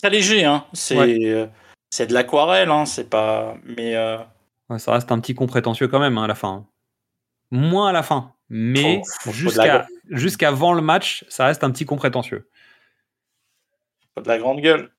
[0.00, 0.44] très léger.
[0.44, 0.64] Hein.
[0.72, 2.06] C'est Ouais.
[2.06, 2.86] de l'aquarelle, hein.
[2.86, 3.56] c'est pas.
[3.64, 4.18] Mais euh,
[4.68, 6.66] Ouais, ça reste un petit con prétentieux quand même hein, à la fin.
[7.52, 9.00] Moins à la fin, mais
[9.30, 12.48] jusqu'à jusqu'avant le match, ça reste un petit con prétentieux.
[14.14, 14.90] pas de la grande gueule.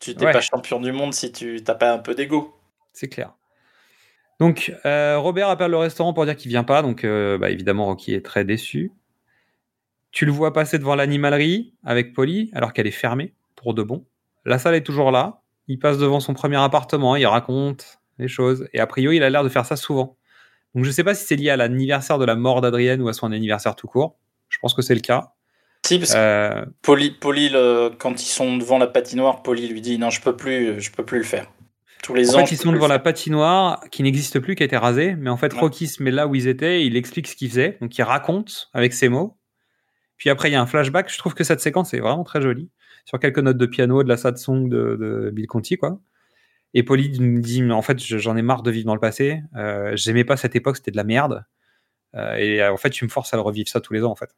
[0.00, 0.32] Tu t'es Ouais.
[0.32, 2.52] pas champion du monde si tu t'as pas un peu d'ego.
[2.92, 3.32] C'est clair.
[4.40, 6.82] Donc, euh, Robert appelle le restaurant pour dire qu'il vient pas.
[6.82, 8.92] Donc, euh, bah, évidemment, Rocky est très déçu.
[10.10, 14.04] Tu le vois passer devant l'animalerie avec Polly, alors qu'elle est fermée pour de bon.
[14.44, 15.40] La salle est toujours là.
[15.66, 18.68] Il passe devant son premier appartement, il raconte les choses.
[18.72, 20.16] Et a priori, il a l'air de faire ça souvent.
[20.74, 23.12] Donc, je sais pas si c'est lié à l'anniversaire de la mort d'Adrienne ou à
[23.12, 24.16] son anniversaire tout court.
[24.48, 25.32] Je pense que c'est le cas.
[25.86, 29.80] Si, parce que Euh, Polly, Polly, le- quand ils sont devant la patinoire, Polly lui
[29.80, 31.50] dit non, je peux plus, je peux plus le faire.
[32.04, 32.46] Tous les En ans.
[32.46, 35.16] fait, ils sont devant la patinoire qui n'existe plus, qui a été rasée.
[35.16, 37.48] Mais en fait, Rocky se met là où ils étaient, et il explique ce qu'il
[37.48, 37.78] faisait.
[37.80, 39.38] Donc, il raconte avec ses mots.
[40.16, 41.10] Puis après, il y a un flashback.
[41.10, 42.70] Je trouve que cette séquence est vraiment très jolie.
[43.06, 45.98] Sur quelques notes de piano, de la sad song de, de Bill Conti, quoi.
[46.74, 49.00] Et Polly me dit, mais en fait, je- j'en ai marre de vivre dans le
[49.00, 49.40] passé.
[49.56, 51.44] Euh, J'aimais pas cette époque, c'était de la merde.
[52.16, 54.10] Euh, et euh, en fait, tu me forces à le revivre ça tous les ans,
[54.10, 54.30] en fait.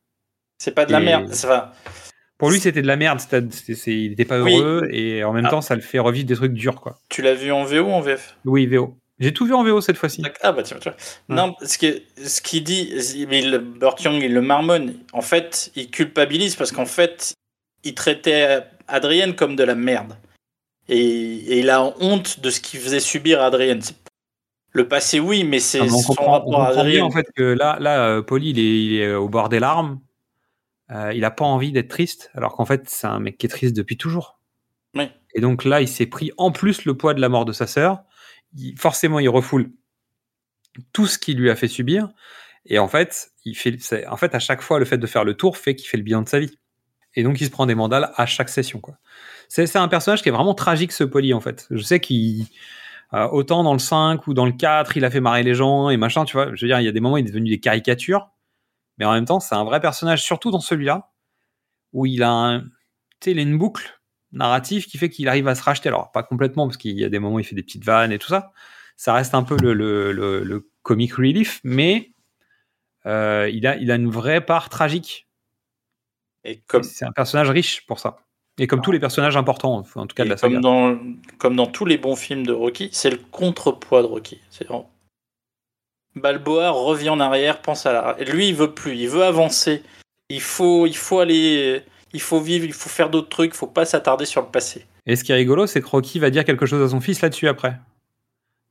[0.59, 1.33] C'est pas de la merde.
[1.33, 1.73] Ça va.
[2.39, 3.19] Pour lui, c'était de la merde.
[3.21, 3.43] c'était-
[3.87, 4.55] il était pas Oui.
[4.57, 4.89] heureux.
[4.91, 5.51] Et en même Ah.
[5.51, 6.99] temps, ça le fait revivre des trucs durs, quoi.
[7.09, 8.97] Tu l'as vu en VO ou en VF Oui, VO.
[9.19, 10.23] J'ai tout vu en VO cette fois-ci.
[10.43, 10.99] Ah bah tiens, tu vois.
[11.31, 11.79] Non, ce
[12.43, 14.95] qu'il dit, il, Burt Young, il le marmonne.
[15.15, 17.33] En fait, il culpabilise parce qu'en fait,
[17.85, 20.19] il traitait Adrienne comme de la merde.
[20.91, 23.81] Et, et il a honte de ce qu'il faisait subir à Adrienne.
[24.73, 27.03] Le passé, oui, mais c'est Ah, on son comprend, on rapport à comprend bien Adrienne.
[27.05, 29.99] en fait que là, là, euh, Polly, il il est au bord des larmes.
[30.91, 33.51] Euh, il a pas envie d'être triste, alors qu'en fait, c'est un mec qui est
[33.51, 34.39] triste depuis toujours.
[34.95, 35.11] Oui.
[35.35, 37.67] Et donc là, il s'est pris en plus le poids de la mort de sa
[37.67, 38.05] sœur.
[38.57, 39.71] Il- forcément, il refoule
[40.93, 42.09] tout ce qu'il lui a fait subir.
[42.67, 45.35] Et en fait, il fait, en fait, à chaque fois, le fait de faire le
[45.35, 46.59] tour fait qu'il fait le bilan de sa vie.
[47.15, 48.99] Et donc, il se prend des mandales à chaque session, quoi.
[49.49, 51.67] C'est, un personnage qui est vraiment tragique, ce Polly, en fait.
[51.71, 52.47] Je sais qu'il,
[53.15, 55.89] euh, autant dans le 5 ou dans le 4, il a fait marrer les gens
[55.89, 56.55] et machin, tu vois.
[56.55, 58.29] Je veux dire, il y a des moments où il est devenu des caricatures.
[58.99, 61.11] Mais en même temps, c'est un vrai personnage, surtout dans celui-là,
[61.93, 62.65] où il a un,
[63.27, 64.01] il a une boucle
[64.33, 65.89] narrative qui fait qu'il arrive à se racheter.
[65.89, 68.13] Alors, pas complètement, parce qu'il y a des moments où il fait des petites vannes
[68.13, 68.53] et tout ça.
[68.97, 72.13] Ça reste un peu le, le, le, le comic relief, mais
[73.05, 75.29] euh, il, a, il a une vraie part tragique.
[76.45, 78.19] Et comme, C'est un personnage riche pour ça.
[78.59, 80.55] Et comme tous les personnages importants, en tout cas de la saga.
[80.55, 80.99] comme, dans,
[81.39, 84.41] comme dans tous les bons films de Rocky, c'est le contrepoids de Rocky.
[84.49, 84.91] C'est vraiment-
[86.17, 88.17] Balboa revient en arrière, pense à la...
[88.25, 89.83] Lui, il veut plus, il veut avancer.
[90.29, 91.83] Il faut, il faut aller,
[92.13, 94.87] il faut vivre, il faut faire d'autres trucs, il faut pas s'attarder sur le passé.
[95.07, 97.21] Et ce qui est rigolo, c'est que Rocky va dire quelque chose à son fils
[97.21, 97.79] là-dessus après.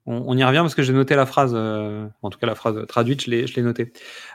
[0.08, 2.86] On, y revient parce que j'ai noté la phrase, euh, en tout cas la phrase
[2.88, 3.92] traduite, je l'ai, notée.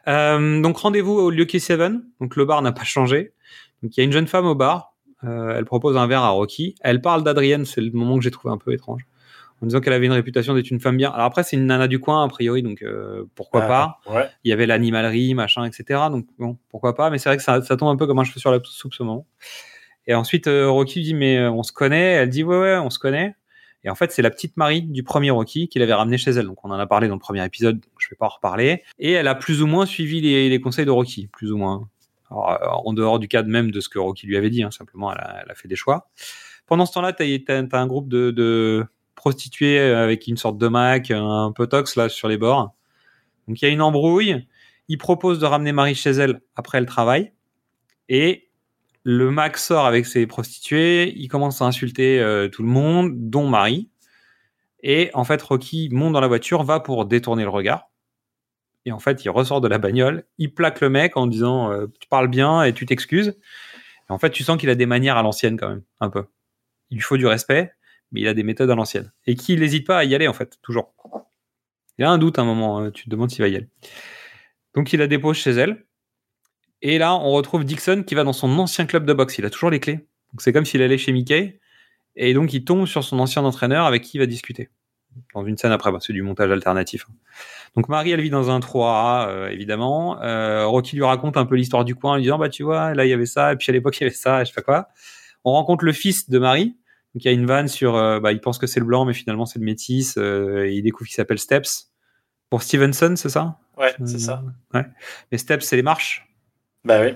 [0.08, 2.02] Euh, donc rendez-vous au Lucky Seven.
[2.20, 3.34] Donc le bar n'a pas changé.
[3.82, 4.94] Il y a une jeune femme au bar.
[5.22, 6.74] Euh, elle propose un verre à Rocky.
[6.80, 7.66] Elle parle d'Adrienne.
[7.66, 9.06] C'est le moment que j'ai trouvé un peu étrange.
[9.62, 11.10] En disant qu'elle avait une réputation d'être une femme bien.
[11.10, 14.14] Alors après c'est une nana du coin a priori, donc euh, pourquoi Ah, pas.
[14.14, 14.28] ouais.
[14.44, 16.00] Il y avait l'animalerie, machin, etc.
[16.10, 17.10] Donc bon, pourquoi pas.
[17.10, 18.94] Mais c'est vrai que ça, ça tombe un peu comme un cheveu sur la soupe
[18.94, 19.26] ce moment.
[20.06, 22.12] Et ensuite, euh, Rocky dit mais euh, on se connaît.
[22.14, 23.34] Elle dit ouais ouais on se connaît.
[23.84, 26.46] Et en fait, c'est la petite Marie du premier Rocky qui l'avait ramenée chez elle.
[26.46, 27.76] Donc on en a parlé dans le premier épisode.
[27.80, 28.82] Donc je vais pas en reparler.
[28.98, 31.88] Et elle a plus ou moins suivi les, les conseils de Rocky, plus ou moins.
[32.30, 34.70] Alors, euh, en dehors du cadre même de ce que Rocky lui avait dit, hein,
[34.70, 36.08] simplement, elle a, elle a fait des choix.
[36.66, 38.86] Pendant ce temps-là, t'as as, un groupe de, de
[39.20, 42.74] prostituées avec une sorte de Mac, un peu tox là sur les bords.
[43.46, 44.46] Donc il y a une embrouille.
[44.88, 47.34] Il propose de ramener Marie chez elle après le travail.
[48.08, 48.48] Et
[49.02, 53.46] le Max sort avec ses prostituées, il commence à insulter euh, tout le monde, dont
[53.46, 53.90] Marie.
[54.82, 57.90] Et en fait, Rocky monte dans la voiture, va pour détourner le regard.
[58.86, 61.88] Et en fait, il ressort de la bagnole, il plaque le mec en disant euh,
[62.00, 63.38] Tu parles bien et tu t'excuses.
[64.08, 66.24] En fait, tu sens qu'il a des manières à l'ancienne quand même, un peu.
[66.88, 67.74] Il lui faut du respect,
[68.12, 69.12] mais il a des méthodes à l'ancienne.
[69.26, 70.92] Et qu'il n'hésite pas à y aller, en fait, toujours.
[71.98, 73.68] Il a un doute à un moment, hein, tu te demandes s'il va y aller.
[74.74, 75.84] Donc il la dépose chez elle.
[76.82, 79.38] Et là, on retrouve Dixon qui va dans son ancien club de boxe.
[79.38, 80.06] Il a toujours les clés.
[80.32, 81.60] Donc c'est comme s'il allait chez Mickey.
[82.16, 84.70] Et donc il tombe sur son ancien entraîneur avec qui il va discuter.
[85.34, 87.06] Dans une scène après, bah, c'est du montage alternatif.
[87.76, 90.22] Donc Marie, elle vit dans un 3A, euh, évidemment.
[90.22, 92.94] Euh, Rocky lui raconte un peu l'histoire du coin en lui disant, bah tu vois,
[92.94, 94.54] là il y avait ça, et puis à l'époque il y avait ça, je sais
[94.54, 94.88] pas quoi.
[95.44, 96.76] On rencontre le fils de Marie,
[97.14, 99.04] donc il y a une vanne sur, euh, bah, il pense que c'est le blanc,
[99.04, 100.16] mais finalement c'est le métis.
[100.16, 101.90] Euh, et il découvre qu'il s'appelle Steps.
[102.50, 103.58] Pour Stevenson, c'est ça?
[103.76, 104.42] Ouais, c'est ça.
[104.74, 104.84] Ouais.
[105.30, 106.28] Les Steps, c'est les marches.
[106.84, 107.14] Bah oui.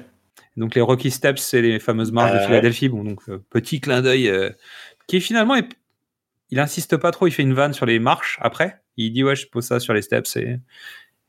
[0.56, 2.46] Donc les Rocky Steps, c'est les fameuses marches Ah de ouais.
[2.46, 2.88] Philadelphie.
[2.88, 4.50] Bon, donc euh, petit clin d'œil euh,
[5.08, 5.76] qui finalement, est-
[6.50, 7.26] il insiste pas trop.
[7.26, 8.80] Il fait une vanne sur les marches après.
[8.96, 10.60] Il dit ouais, je pose ça sur les steps et,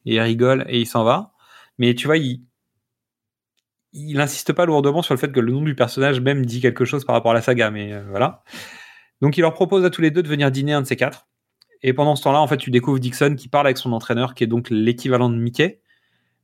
[0.05, 1.33] et il rigole et il s'en va.
[1.79, 2.41] Mais tu vois, il
[3.95, 6.85] il insiste pas lourdement sur le fait que le nom du personnage même dit quelque
[6.85, 7.71] chose par rapport à la saga.
[7.71, 8.43] Mais euh, voilà.
[9.21, 11.27] Donc il leur propose à tous les deux de venir dîner un de ces quatre.
[11.81, 14.43] Et pendant ce temps-là, en fait, tu découvres Dixon qui parle avec son entraîneur, qui
[14.43, 15.81] est donc l'équivalent de Mickey,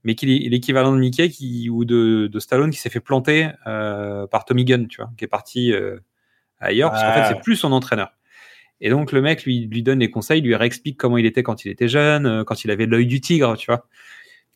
[0.03, 3.49] mais qui est l'équivalent de Mickey qui, ou de, de Stallone qui s'est fait planter
[3.67, 5.97] euh, par Tommy Gunn, tu vois, qui est parti euh,
[6.59, 7.23] ailleurs, parce qu'en Ah.
[7.23, 8.11] fait, c'est plus son entraîneur.
[8.81, 11.65] Et donc, le mec lui, lui donne les conseils, lui réexplique comment il était quand
[11.65, 13.87] il était jeune, quand il avait l'œil du tigre, tu vois.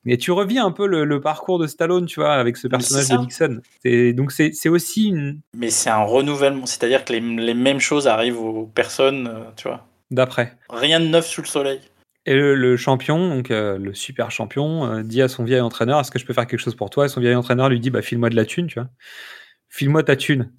[0.07, 3.09] Et tu revis un peu le, le parcours de Stallone, tu vois, avec ce personnage
[3.09, 3.17] de.
[3.17, 3.61] Dixon.
[4.15, 5.41] Donc, c'est aussi une.
[5.55, 9.67] Mais c'est un renouvellement, c'est-à-dire que les, les mêmes choses arrivent aux personnes, euh, tu
[9.67, 9.87] vois.
[10.11, 10.55] D'après.
[10.69, 11.81] Rien de neuf sous le soleil.
[12.27, 15.99] Et le, le champion, donc euh, le super champion, euh, dit à son vieil entraîneur
[15.99, 17.05] Est-ce que je peux faire quelque chose pour toi?
[17.05, 18.89] Et son vieil entraîneur lui dit Bah, file-moi de la thune, tu vois.
[19.69, 20.51] File-moi ta thune.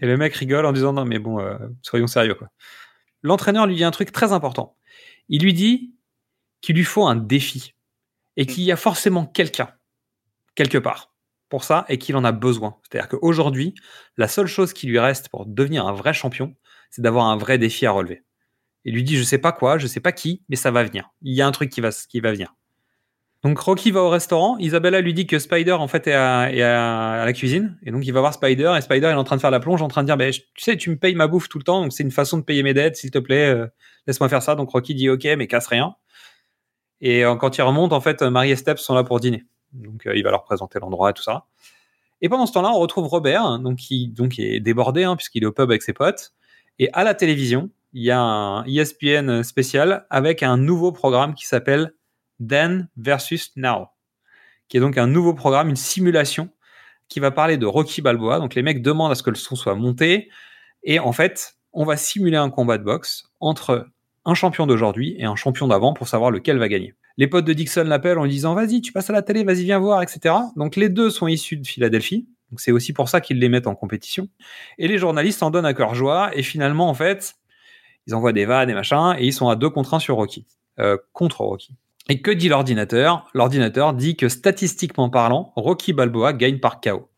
[0.00, 1.44] Et le mec rigole en disant Non, mais bon,
[1.82, 2.48] soyons sérieux, quoi.
[3.22, 4.76] L'entraîneur lui dit un truc très important.
[5.28, 5.94] Il lui dit
[6.60, 7.71] qu'il lui faut un défi
[8.36, 9.70] et qu'il y a forcément quelqu'un,
[10.54, 11.14] quelque part,
[11.48, 12.76] pour ça et qu'il en a besoin.
[12.82, 13.74] C'est-à-dire qu'aujourd'hui,
[14.16, 16.54] la seule chose qui lui reste pour devenir un vrai champion,
[16.90, 18.24] c'est d'avoir un vrai défi à relever.
[18.84, 21.10] Il lui dit je sais pas quoi, je sais pas qui, mais ça va venir.
[21.22, 22.54] Il y a un truc qui va qui va venir.
[23.44, 26.62] Donc Rocky va au restaurant, Isabella lui dit que Spider en fait est à, est
[26.62, 29.24] à- à la cuisine et donc il va voir Spider et Spider il est en
[29.24, 31.16] train de faire la plonge en train de dire je- tu sais tu me payes
[31.16, 33.18] ma bouffe tout le temps donc c'est une façon de payer mes dettes s'il te
[33.18, 33.66] plaît euh,
[34.06, 35.96] laisse-moi faire ça donc Rocky dit ok mais casse rien
[37.02, 39.44] et euh, quand il remonte en fait Marie et Steps sont là pour dîner.
[39.74, 41.44] Donc euh, il va leur présenter l'endroit et tout ça.
[42.22, 45.42] Et pendant ce temps-là on retrouve Robert hein, donc qui donc est débordé hein, puisqu'il
[45.42, 46.32] est au pub avec ses potes.
[46.78, 51.46] Et à la télévision il y a un ESPN spécial avec un nouveau programme qui
[51.46, 51.94] s'appelle
[52.40, 53.88] Dan versus Now,
[54.68, 56.48] qui est donc un nouveau programme, une simulation
[57.08, 58.38] qui va parler de Rocky Balboa.
[58.38, 60.30] Donc les mecs demandent à ce que le son soit monté.
[60.82, 63.86] Et en fait, on va simuler un combat de boxe entre
[64.24, 66.94] un champion d'aujourd'hui et un champion d'avant pour savoir lequel va gagner.
[67.16, 69.64] Les potes de Dixon l'appellent en lui disant vas-y, tu passes à la télé, vas-y,
[69.64, 70.34] viens voir, etc.
[70.56, 72.26] Donc les deux sont issus de Philadelphie.
[72.50, 74.28] Donc c'est aussi pour ça qu'ils les mettent en compétition.
[74.78, 76.30] Et les journalistes en donnent à cœur joie.
[76.36, 77.34] Et finalement, en fait,
[78.06, 80.46] ils envoient des vannes et machin, et ils sont à deux contre un sur Rocky,
[80.78, 81.74] euh, contre Rocky.
[82.08, 83.28] Et que dit l'ordinateur?
[83.32, 87.08] L'ordinateur dit que statistiquement parlant, Rocky Balboa gagne par KO.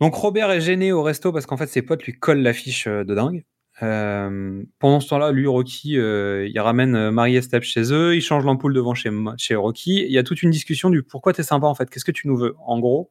[0.00, 3.04] Donc Robert est gêné au resto parce qu'en fait ses potes lui collent l'affiche euh,
[3.04, 3.44] de dingue.
[3.82, 8.14] Euh, pendant ce temps-là, lui, Rocky, euh, il ramène euh, Marie et Steph chez eux,
[8.14, 10.04] il change l'ampoule devant chez, chez Rocky.
[10.04, 12.28] Il y a toute une discussion du pourquoi t'es sympa en fait, qu'est-ce que tu
[12.28, 12.54] nous veux?
[12.66, 13.10] En gros,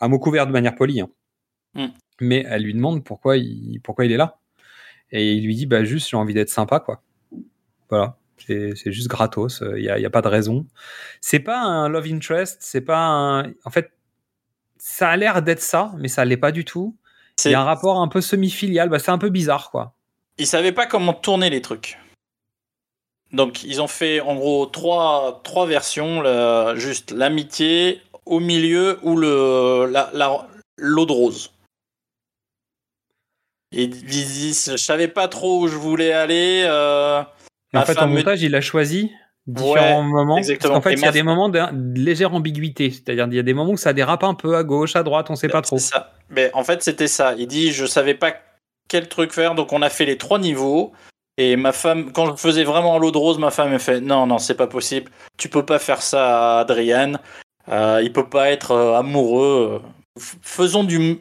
[0.00, 1.00] à mot couvert de manière polie.
[1.00, 1.08] hein.
[1.74, 1.86] Mm.
[2.20, 4.38] Mais elle lui demande pourquoi il, pourquoi il est là.
[5.12, 7.02] Et il lui dit, bah juste, j'ai envie d'être sympa, quoi.
[7.88, 8.16] Voilà.
[8.38, 10.66] C'est c'est juste gratos, il n'y a, y a pas de raison.
[11.20, 13.48] C'est pas un love interest, c'est pas un...
[13.64, 13.90] En fait,
[14.78, 16.96] ça a l'air d'être ça, mais ça l'est pas du tout.
[17.44, 19.94] Il y a un rapport un peu semi-filial, bah, c'est un peu bizarre, quoi.
[20.38, 21.98] Ils savaient pas comment tourner les trucs.
[23.32, 26.22] Donc ils ont fait en gros trois, trois versions,
[26.76, 30.10] juste l'amitié, au milieu ou le la,
[30.76, 31.52] l'eau de rose.
[33.72, 36.62] Et ils disent, je savais pas trop où je voulais aller.
[36.66, 37.22] euh,
[37.74, 39.10] en fait, en me- montage, il a choisi
[39.46, 40.36] différents Ouais, moments.
[40.36, 41.60] Parce qu'en fait, il y a ma- des moments de
[42.00, 42.90] légère ambiguïté.
[42.90, 45.28] C'est-à-dire, il y a des moments où ça dérape un peu à gauche, à droite,
[45.28, 45.76] on sait pas trop.
[45.76, 46.14] ça.
[46.30, 47.34] Mais en fait, c'était ça.
[47.36, 48.32] Il dit, je savais pas
[48.88, 50.92] quel truc faire, donc on a fait les trois niveaux.
[51.36, 54.26] Et ma femme, quand je faisais vraiment l'eau de rose, ma femme me fait, non,
[54.26, 55.10] non, c'est pas possible.
[55.36, 57.14] Tu peux pas faire ça à Adrian.
[57.68, 59.82] Euh, il peut pas être euh, amoureux.
[60.18, 61.20] Faisons du,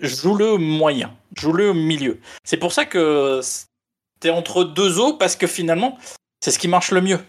[0.00, 2.20] joue-le moyen, joue-le au milieu.
[2.44, 3.40] C'est pour ça que
[4.20, 5.96] t'es entre deux eaux parce que finalement,
[6.40, 7.20] c'est ce qui marche le mieux.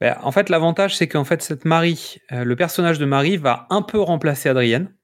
[0.00, 3.66] Ben, en fait, l'avantage, c'est qu'en fait, cette Marie, euh, le personnage de Marie va
[3.70, 4.94] un peu remplacer Adrienne.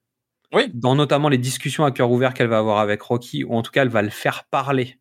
[0.73, 3.71] Dans notamment les discussions à cœur ouvert qu'elle va avoir avec Rocky, ou en tout
[3.71, 4.99] cas, elle va le faire parler.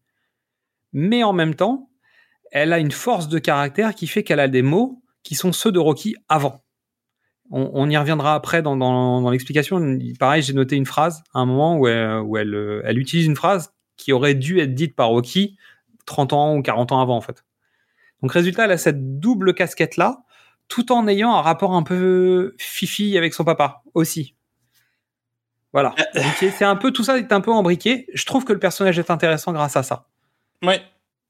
[0.93, 1.89] Mais en même temps,
[2.51, 5.71] elle a une force de caractère qui fait qu'elle a des mots qui sont ceux
[5.71, 6.63] de Rocky avant.
[7.51, 9.99] On, y reviendra après dans, l'explication.
[10.19, 14.11] Pareil, j'ai noté une phrase à un moment où, elle, elle utilise une phrase qui
[14.11, 15.57] aurait dû être dite par Rocky
[16.05, 17.45] 30 ans ou 40 ans avant, en fait.
[18.21, 20.23] Donc, résultat, elle a cette double casquette-là,
[20.67, 24.35] tout en ayant un rapport un peu fifi avec son papa aussi.
[25.73, 25.95] Voilà.
[26.15, 28.07] Donc, c'est un peu, tout ça est un peu embriqué.
[28.13, 30.07] Je trouve que le personnage est intéressant grâce à ça.
[30.61, 30.75] Oui.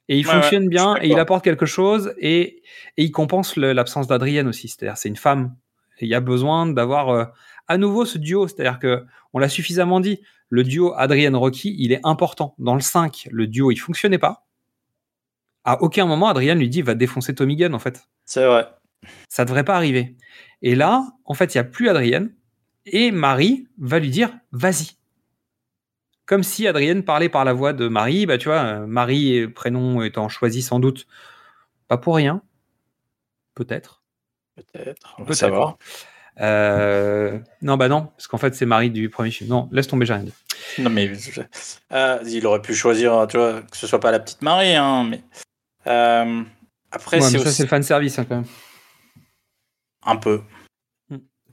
[0.09, 2.61] Et il Ouais, fonctionne ouais, bien et il apporte quelque chose et,
[2.97, 4.67] et il compense l'absence d'Adrienne aussi.
[4.67, 5.55] C'est-à-dire, c'est une femme.
[5.99, 7.23] Et il y a besoin d'avoir euh,
[7.69, 8.47] à nouveau ce duo.
[8.47, 10.19] C'est-à-dire que on l'a suffisamment dit.
[10.49, 12.53] Le duo Adrienne-Rocky, il est important.
[12.59, 14.45] Dans le 5, le duo, il fonctionnait pas.
[15.63, 18.03] À aucun moment, Adrienne lui dit va défoncer Tommy Gunn, en fait.
[18.25, 18.67] C'est vrai.
[19.29, 20.15] Ça devrait pas arriver.
[20.61, 22.35] Et là, en fait, il y a plus Adrienne.
[22.85, 24.91] Et Marie va lui dire vas-y.
[26.25, 30.01] Comme si Adrienne parlait par la voix de Marie, bah tu vois, euh, Marie, prénom
[30.03, 31.05] étant choisi sans doute,
[31.87, 32.41] pas pour rien,
[33.55, 34.01] peut-être.
[34.55, 35.15] Peut-être.
[35.17, 35.37] On Peut-être.
[35.37, 35.77] savoir.
[36.39, 39.49] Euh, non, bah non, parce qu'en fait c'est Marie du premier film.
[39.49, 40.33] Non, laisse tomber, j'ai rien dit.
[40.79, 41.11] Non, mais
[41.91, 45.03] euh, il aurait pu choisir, tu vois, que ce soit pas la petite Marie, hein,
[45.03, 45.21] mais.
[45.87, 46.41] euh,
[46.91, 48.45] après, Ouais, c'est mais ça aussi c'est le fan service quand même.
[50.03, 50.41] un peu.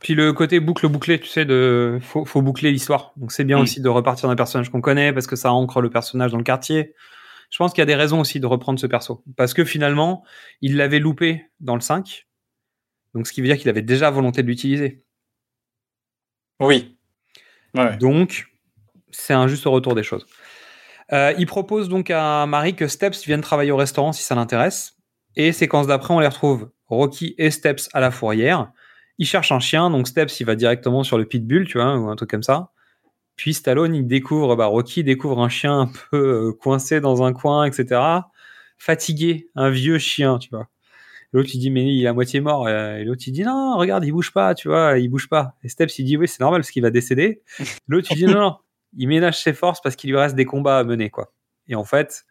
[0.01, 3.13] Puis le côté boucle bouclé, tu sais, de faut, faut boucler l'histoire.
[3.17, 3.63] Donc c'est bien Mm.
[3.63, 6.45] aussi de repartir d'un personnage qu'on connaît parce que ça ancre le personnage dans le
[6.45, 6.95] quartier.
[7.51, 10.25] Je pense qu'il y a des raisons aussi de reprendre ce perso parce que finalement
[10.63, 12.27] il l'avait loupé dans le 5.
[13.15, 15.05] Donc ce qui veut dire qu'il avait déjà volonté de l'utiliser.
[16.61, 16.97] Oui.
[17.75, 17.97] Ouais.
[17.97, 18.47] Donc
[19.11, 20.27] c'est un juste retour des choses.
[21.13, 24.97] Euh, il propose donc à Marie que Steps vienne travailler au restaurant si ça l'intéresse.
[25.37, 28.71] Et séquence d'après, on les retrouve Rocky et Steps à la fourrière.
[29.21, 32.09] Il cherche un chien, donc Steps il va directement sur le pitbull, tu vois, ou
[32.09, 32.73] un truc comme ça.
[33.37, 37.35] Puis Stallone, il découvre, bah, Rocky découvre un chien un peu euh, coincé dans un
[37.35, 38.01] coin, etc.
[38.79, 40.69] Fatigué, un vieux chien, tu vois.
[41.33, 42.67] L'autre il dit mais il est à moitié mort.
[42.67, 45.55] Euh, Et l'autre il dit non, regarde, il bouge pas, tu vois, il bouge pas.
[45.63, 47.43] Et Steps il dit oui, c'est normal parce qu'il va décéder.
[47.89, 48.57] L'autre il dit non, non,
[48.97, 51.33] il ménage ses forces parce qu'il lui reste des combats à mener, quoi.
[51.69, 52.25] Et en fait,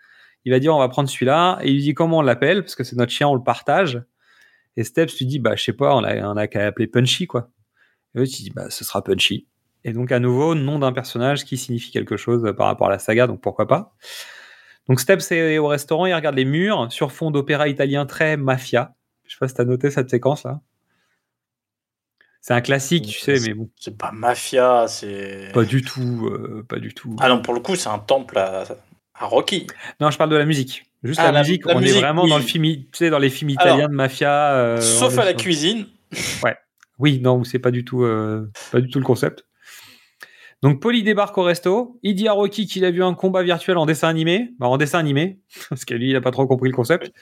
[0.44, 1.60] il va dire on va prendre celui-là.
[1.62, 2.62] Et il lui dit comment on l'appelle?
[2.64, 4.02] Parce que c'est notre chien, on le partage.
[4.78, 7.28] Et Steps lui dit bah je sais pas, on a, on a qu'à l'appeler Punchy,
[7.28, 7.50] quoi.
[8.16, 9.48] Et l'autre il dit bah ce sera Punchy.
[9.84, 13.00] Et donc à nouveau nom d'un personnage qui signifie quelque chose par rapport à la
[13.00, 13.96] saga, donc pourquoi pas.
[14.88, 18.96] Donc Steps est au restaurant, il regarde les murs sur fond d'opéra italien très mafia.
[19.26, 20.62] Je sais pas si t'as noté cette séquence là.
[22.42, 23.70] C'est un classique, tu sais, mais bon.
[23.78, 25.52] C'est pas mafia, c'est.
[25.54, 27.16] Pas du tout, euh, pas du tout.
[27.20, 28.64] Ah non, pour le coup, c'est un temple à,
[29.14, 29.68] à Rocky.
[30.00, 30.89] Non, je parle de la musique.
[31.04, 32.30] Juste Ah, la, la- musique, la on musique, est vraiment oui.
[32.30, 34.54] dans le film, tu sais, dans les films Alors, italiens de mafia.
[34.54, 35.86] euh, Sauf à la sur- cuisine.
[36.44, 36.56] Ouais.
[36.98, 39.46] Oui, non, c'est pas du tout, euh, pas du tout le concept.
[40.62, 41.98] Donc, Polly débarque au resto.
[42.04, 44.50] Il dit à Rocky qu'il a vu un combat virtuel en dessin animé.
[44.60, 45.40] Bah, en dessin animé,
[45.70, 47.14] parce que lui, il a pas trop compris le concept.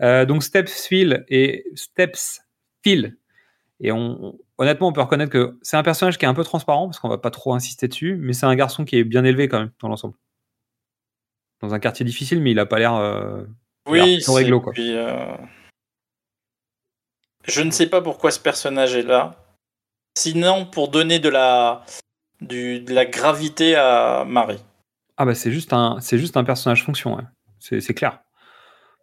[0.00, 2.42] Euh, donc, Steps Phil et Steps
[2.84, 3.16] Phil.
[3.80, 6.86] Et on, honnêtement, on peut reconnaître que c'est un personnage qui est un peu transparent,
[6.86, 9.48] parce qu'on va pas trop insister dessus, mais c'est un garçon qui est bien élevé
[9.48, 10.14] quand même, dans l'ensemble.
[11.60, 13.42] Dans un quartier difficile, mais il a pas l'air, euh,
[13.88, 14.72] Oui, réglo, quoi.
[14.72, 15.36] puis, euh,
[17.46, 19.34] je ne sais pas pourquoi ce personnage est là.
[20.16, 21.84] Sinon, pour donner de la,
[22.40, 24.62] du, de la gravité à Marie.
[25.16, 27.24] Ah bah c'est juste un c'est juste un personnage fonction, ouais.
[27.58, 28.20] c'est c'est clair.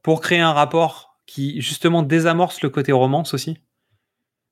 [0.02, 3.58] Pour créer un rapport qui justement désamorce le côté romance aussi,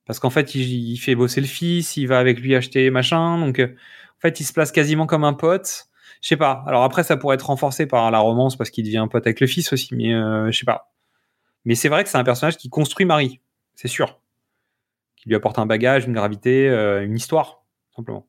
[0.06, 3.38] parce qu'en fait il, il fait bosser le fils, il va avec lui acheter machin,
[3.40, 3.68] donc euh,
[4.18, 5.86] en fait il se place quasiment comme un pote.
[6.24, 6.64] Je sais pas.
[6.66, 9.40] Alors après ça pourrait être renforcé par la romance parce qu'il devient un pote avec
[9.42, 10.92] le fils aussi, mais euh, je sais pas.
[11.66, 13.42] Mais c'est vrai que c'est un personnage qui construit Marie,
[13.76, 14.20] c'est sûr,
[15.18, 17.64] qui lui apporte un bagage, une gravité, euh, une histoire
[17.96, 18.26] simplement.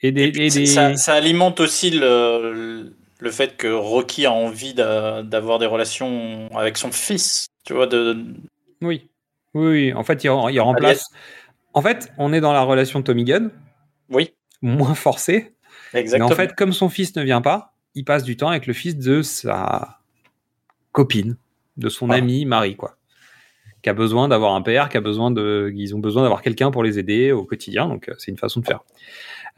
[0.00, 0.66] Et des, et des...
[0.66, 6.48] Ça, ça alimente aussi le, le fait que Rocky a envie d'a- d'avoir des relations
[6.56, 7.48] avec son fils.
[7.64, 8.16] Tu vois, de,
[8.80, 9.10] Oui.
[9.54, 9.92] Oui, oui.
[9.92, 11.04] En fait, il, rem- il remplace.
[11.74, 13.50] En fait, on est dans la relation de Tommy Gunn.
[14.08, 14.34] Oui.
[14.62, 15.54] Moins forcée.
[15.94, 16.28] Exactement.
[16.28, 18.72] Mais en fait, comme son fils ne vient pas, il passe du temps avec le
[18.72, 20.00] fils de sa
[20.92, 21.36] copine,
[21.76, 22.96] de son amie Marie, quoi.
[23.82, 25.72] Qui a besoin d'avoir un père, qui a besoin de.
[25.74, 27.86] Ils ont besoin d'avoir quelqu'un pour les aider au quotidien.
[27.86, 28.80] Donc, euh, c'est une façon de faire.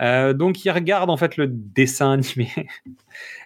[0.02, 2.51] Euh, donc, il regarde en fait le dessin animé.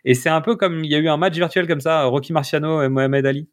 [0.04, 0.84] Et c'est un peu comme.
[0.84, 3.48] Il y a eu un match virtuel comme ça, Rocky Marciano et Mohamed Ali.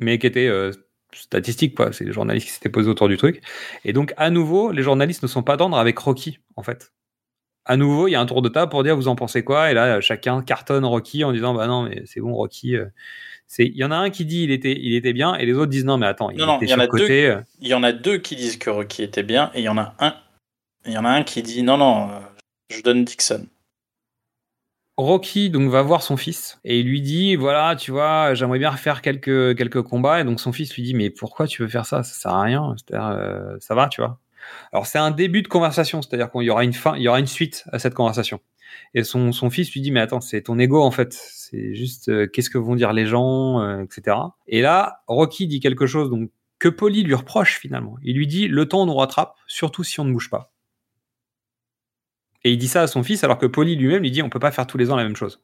[0.00, 0.48] Mais qui était.
[0.48, 0.72] euh,
[1.14, 3.40] statistique quoi c'est les journalistes qui s'étaient posés autour du truc
[3.84, 6.92] et donc à nouveau les journalistes ne sont pas tendres avec Rocky en fait
[7.66, 9.70] à nouveau il y a un tour de table pour dire vous en pensez quoi?
[9.70, 12.86] Et là chacun cartonne Rocky en disant bah non mais c'est bon Rocky euh,
[13.48, 15.52] c'est il y en a un qui dit il était il était bien et les
[15.54, 17.30] autres disent non mais attends il Non, non, était il y en a surcoté, deux.
[17.34, 17.40] euh.
[17.60, 19.78] Il y en a deux qui disent que Rocky était bien et il y en
[19.78, 20.14] a un.
[20.86, 22.20] Il y en a un qui dit non, non, euh,
[22.70, 23.46] Je donne Dixon.
[24.98, 28.70] Rocky donc va voir son fils et il lui dit voilà tu vois j'aimerais bien
[28.70, 31.84] refaire quelques quelques combats et donc son fils lui dit mais pourquoi tu veux faire
[31.84, 32.02] ça?
[32.02, 34.18] Ça sert à rien euh, ça va tu vois
[34.72, 37.20] alors c'est un début de conversation c'est-à-dire qu'il y aura une fin il y aura
[37.20, 38.40] une suite à cette conversation.
[38.94, 41.12] Et son, son fils lui dit mais attends c'est ton ego en fait.
[41.12, 44.16] C'est juste euh, qu'est-ce que vont dire les gens euh, etc
[44.46, 46.10] et là Rocky dit quelque chose
[46.58, 47.96] que Polly lui reproche finalement.
[48.02, 50.52] Il lui dit le temps nous rattrape surtout si on ne bouge pas.
[52.44, 54.38] Et il dit ça à son fils alors que Polly lui-même lui dit on peut
[54.38, 55.40] pas faire tous les ans la même chose.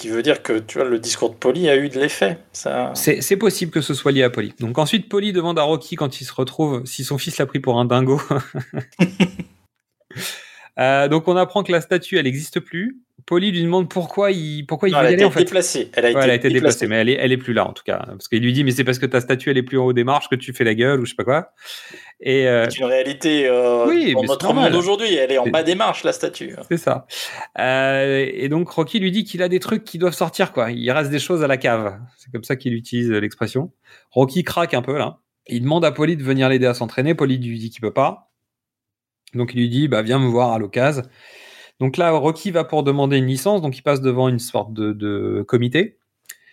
[0.00, 2.38] Qui veut dire que tu vois, le discours de Polly a eu de l'effet.
[2.52, 2.94] Ça...
[2.94, 4.54] C'est possible que ce soit lié à Polly.
[4.58, 7.60] Donc ensuite, Polly demande à Rocky quand il se retrouve si son fils l'a pris
[7.60, 8.18] pour un dingo.
[10.78, 12.98] euh, donc on apprend que la statue, elle n'existe plus.
[13.26, 15.38] Polly lui demande pourquoi il, pourquoi il non, veut elle y aller a en été
[15.40, 15.44] fait.
[15.44, 15.90] déplacée.
[15.92, 16.86] Elle a, Ouais, été, elle a été déplacée.
[16.86, 17.98] mais elle est, elle est plus là en tout cas.
[18.06, 19.92] Parce qu'il lui dit, mais c'est parce que ta statue elle est plus en haut
[19.92, 21.52] des marches que tu fais la gueule ou je sais pas quoi.
[22.20, 24.64] Et euh, C'est une réalité euh, Oui, dans notre normal.
[24.64, 25.14] monde d'aujourd'hui.
[25.14, 26.56] Elle est en bas des marches, la statue.
[26.68, 27.06] c'est ça.
[27.58, 30.70] Euh, et donc Rocky lui dit qu'il a des trucs qui doivent sortir quoi.
[30.70, 31.98] Il reste des choses à la cave.
[32.16, 33.70] C'est comme ça qu'il utilise l'expression.
[34.12, 35.18] Rocky craque un peu là.
[35.46, 37.14] Il demande à Polly de venir l'aider à s'entraîner.
[37.14, 38.29] Polly lui dit qu'il peut pas.
[39.34, 41.02] Donc il lui dit bah viens me voir à l'occasion.
[41.78, 43.62] Donc là Rocky va pour demander une licence.
[43.62, 45.98] Donc il passe devant une sorte de, de comité.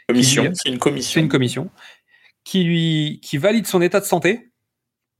[0.07, 0.51] Commission.
[0.53, 1.11] C'est une commission.
[1.13, 1.69] C'est une commission
[2.43, 4.49] qui lui qui valide son état de santé.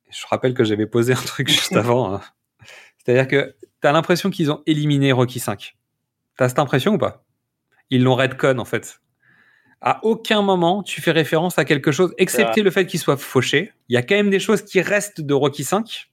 [0.09, 2.13] Je rappelle que j'avais posé un truc juste avant.
[2.13, 2.21] hein.
[3.03, 5.75] C'est-à-dire que tu as l'impression qu'ils ont éliminé Rocky 5.
[6.37, 7.25] T'as cette impression ou pas?
[7.89, 8.99] Ils l'ont redcon en fait.
[9.81, 12.63] À aucun moment tu fais référence à quelque chose, excepté vrai.
[12.63, 13.73] le fait qu'il soit fauché.
[13.89, 16.09] Il y a quand même des choses qui restent de Rocky 5,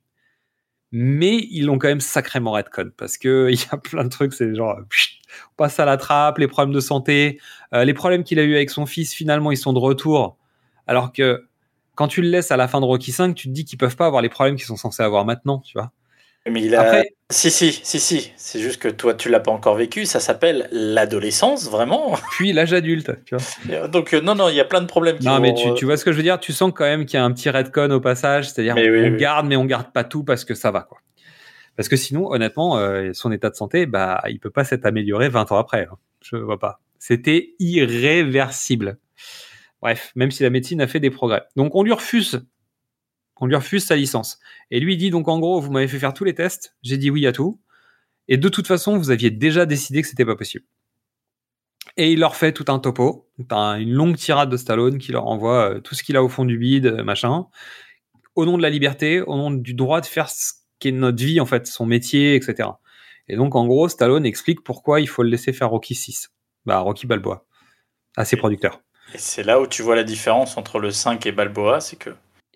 [0.96, 4.32] mais ils l'ont quand même sacrément redcon parce que il y a plein de trucs,
[4.32, 7.40] c'est genre on passe à la trappe, les problèmes de santé,
[7.74, 10.38] euh, les problèmes qu'il a eu avec son fils, finalement ils sont de retour,
[10.86, 11.48] alors que
[11.96, 13.96] quand tu le laisses à la fin de Rocky 5, tu te dis qu'ils peuvent
[13.96, 15.90] pas avoir les problèmes qu'ils sont censés avoir maintenant, tu vois.
[16.50, 16.82] Mais il a...
[16.82, 18.32] Après- Si, si, si, si.
[18.36, 20.04] C'est juste que toi, tu l'as pas encore vécu.
[20.04, 22.14] Ça s'appelle l'adolescence, vraiment.
[22.32, 23.88] Puis l'âge adulte, tu vois.
[23.88, 25.18] Donc, euh, non, non, il y a plein de problèmes.
[25.18, 26.38] qui Non, vont, mais tu, euh, tu vois ce que je veux dire?
[26.38, 29.16] Tu sens quand même qu'il y a un petit redcon au passage, c'est-à-dire on oui.
[29.16, 30.98] garde, mais on garde pas tout parce que ça va, quoi.
[31.76, 35.28] Parce que sinon, honnêtement, euh, son état de santé, bah, il peut pas s'être amélioré
[35.30, 35.88] 20 ans après.
[35.90, 35.96] hein.
[36.22, 36.80] Je vois pas.
[36.98, 38.98] C'était irréversible.
[39.82, 41.42] Bref, même si la médecine a fait des progrès.
[41.56, 42.46] Donc, on lui refuse.
[43.40, 44.38] On lui refuse sa licence.
[44.70, 46.96] Et lui il dit donc en gros, vous m'avez fait faire tous les tests, j'ai
[46.96, 47.60] dit oui à tout.
[48.28, 50.64] Et de toute façon, vous aviez déjà décidé que c'était pas possible.
[51.96, 55.74] Et il leur fait tout un topo, une longue tirade de Stallone qui leur envoie
[55.74, 57.46] euh, tout ce qu'il a au fond du bide, euh, machin,
[58.34, 61.22] au nom de la liberté, au nom du droit de faire ce qui est notre
[61.22, 62.70] vie, en fait, son métier, etc.
[63.28, 66.32] Et donc, en gros, Stallone explique pourquoi il faut le laisser faire Rocky 6,
[66.66, 67.46] bah, Rocky Balboa,
[68.16, 68.80] à ses producteurs.
[69.14, 72.10] Et c'est là où tu vois la différence entre le 5 et Balboa, c'est que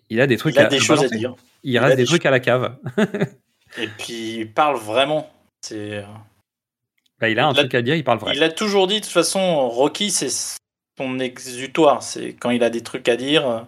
[0.09, 1.35] Il a des trucs il a à dire.
[1.63, 2.77] Il, reste des des trucs à la cave.
[3.77, 5.29] Et puis, il parle vraiment.
[5.61, 5.97] C'est.
[5.97, 6.03] euh,
[7.19, 8.33] Bah, il a un Il a- truc à dire, il parle vrai.
[8.35, 10.29] Il a toujours dit, de toute façon, Rocky, c'est
[10.97, 12.01] son exutoire.
[12.01, 13.61] C'est quand il a des trucs à dire, euh,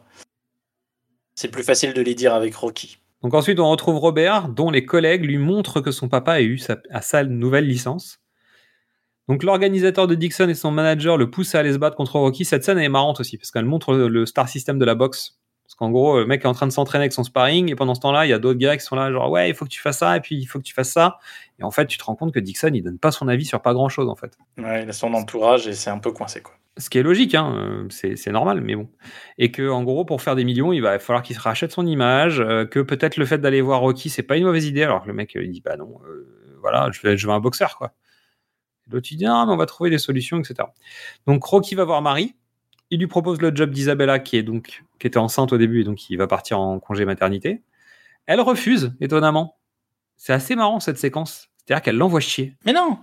[1.35, 2.97] c'est plus facile de les dire avec Rocky.
[3.21, 6.57] Donc ensuite, on retrouve Robert, dont les collègues lui montrent que son papa a eu
[6.57, 8.17] sa, sa nouvelle licence.
[9.27, 12.45] Donc l'organisateur de Dixon et son manager le poussent à aller se battre contre Rocky.
[12.45, 15.39] Cette scène est marrante aussi, parce qu'elle montre le, le star system de la boxe.
[15.81, 18.01] Qu'en gros, le mec est en train de s'entraîner avec son sparring, et pendant ce
[18.01, 19.81] temps-là, il y a d'autres gars qui sont là, genre, ouais, il faut que tu
[19.81, 21.17] fasses ça, et puis il faut que tu fasses ça.
[21.57, 23.63] Et en fait, tu te rends compte que Dixon, il donne pas son avis sur
[23.63, 24.37] pas grand-chose, en fait.
[24.59, 26.53] Ouais, il a son entourage et c'est un peu coincé, quoi.
[26.77, 28.89] Ce qui est logique, hein, euh, c'est normal, mais bon.
[29.39, 31.87] Et que en gros, pour faire des millions, il va falloir qu'il se rachète son
[31.87, 35.01] image, euh, que peut-être le fait d'aller voir Rocky, c'est pas une mauvaise idée, alors
[35.01, 37.75] que le mec euh, il dit bah non, euh, voilà, je veux, je un boxeur
[37.75, 37.93] quoi.
[38.87, 40.69] Et L'autre il dit ah mais on va trouver des solutions, etc.
[41.25, 42.35] Donc Rocky va voir Marie,
[42.91, 45.83] il lui propose le job d'Isabella qui est donc qui était enceinte au début et
[45.83, 47.61] donc il va partir en congé maternité.
[48.27, 49.57] Elle refuse, étonnamment.
[50.17, 52.55] C'est assez marrant cette séquence, c'est-à-dire qu'elle l'envoie chier.
[52.65, 52.99] Mais non,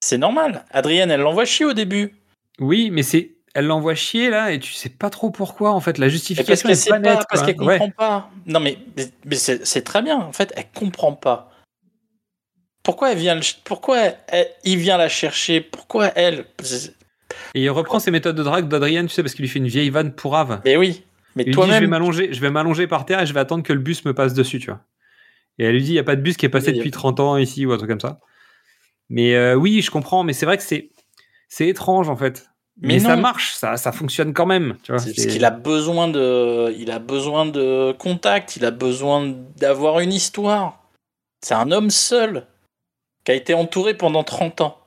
[0.00, 0.66] c'est normal.
[0.70, 2.14] Adrienne, elle l'envoie chier au début.
[2.58, 5.96] Oui, mais c'est elle l'envoie chier là et tu sais pas trop pourquoi en fait
[5.98, 7.24] la parce justification qu'elle est pas nette.
[7.30, 7.78] parce qu'elle Ouais.
[7.78, 8.30] comprend pas.
[8.46, 8.78] Non, mais,
[9.32, 10.18] c'est très bien.
[10.18, 11.50] En fait, elle comprend pas.
[12.82, 13.98] Pourquoi elle vient, le ch- pourquoi
[14.28, 15.60] elle- il vient la chercher?
[15.60, 16.44] Pourquoi elle
[17.54, 19.66] Et il reprend ses méthodes de drague d'Adrien, tu sais, parce qu'il lui fait une
[19.68, 20.60] vieille vanne pourrave.
[20.64, 21.04] Mais oui.
[21.36, 23.62] Mais dit, je vais toi-même, m'allonger, je vais m'allonger par terre et je vais attendre
[23.62, 24.80] que le bus me passe dessus, tu vois.
[25.58, 26.78] Et elle lui dit, il y a pas de bus qui est passé Oui.
[26.78, 28.20] depuis 30 ans ici ou un truc comme ça.
[29.08, 30.90] Mais euh, oui, je comprends, mais c'est vrai que c'est
[31.48, 32.46] c'est étrange en fait.
[32.80, 34.98] Mais, Mais ça marche, ça, ça fonctionne quand même, tu vois.
[35.00, 39.34] c'est c'est- parce qu'il a besoin de, il a besoin de contact, il a besoin
[39.58, 40.80] d'avoir une histoire.
[41.42, 42.46] C'est un homme seul
[43.24, 44.78] qui a été entouré pendant 30 ans.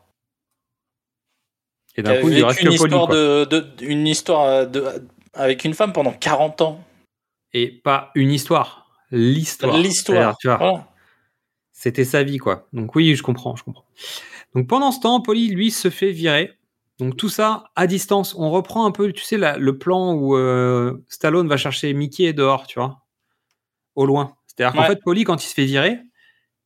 [1.96, 5.74] Et d'un coup, il reste une que histoire de, de- une histoire de, avec une
[5.74, 6.84] femme pendant 40 ans.
[7.54, 9.78] Et pas une histoire, l'histoire.
[9.78, 10.38] L'histoire.
[10.58, 10.88] Voilà.
[11.72, 12.68] C'était sa vie, quoi.
[12.74, 13.86] Donc oui, je comprends, je comprends.
[14.56, 16.52] Donc pendant ce temps, Polly, lui, se fait virer.
[17.00, 18.36] Donc tout ça à distance.
[18.38, 22.32] On reprend un peu, tu sais, la- le plan où euh, Stallone va chercher Mickey
[22.34, 23.02] dehors, tu vois,
[23.96, 24.36] au loin.
[24.48, 26.00] C'est-à-dire qu'en fait, Polly, quand il se fait virer,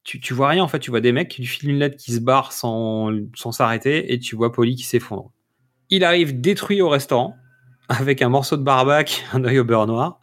[0.08, 0.64] tu, vois rien.
[0.64, 3.12] En fait, tu vois des mecs qui lui filent une lettre qui se barre sans
[3.52, 5.32] s'arrêter, et tu vois Polly qui s'effondre.
[5.90, 7.36] Il arrive détruit au restaurant
[7.90, 10.20] avec un morceau de barbac, un œil au beurre noir.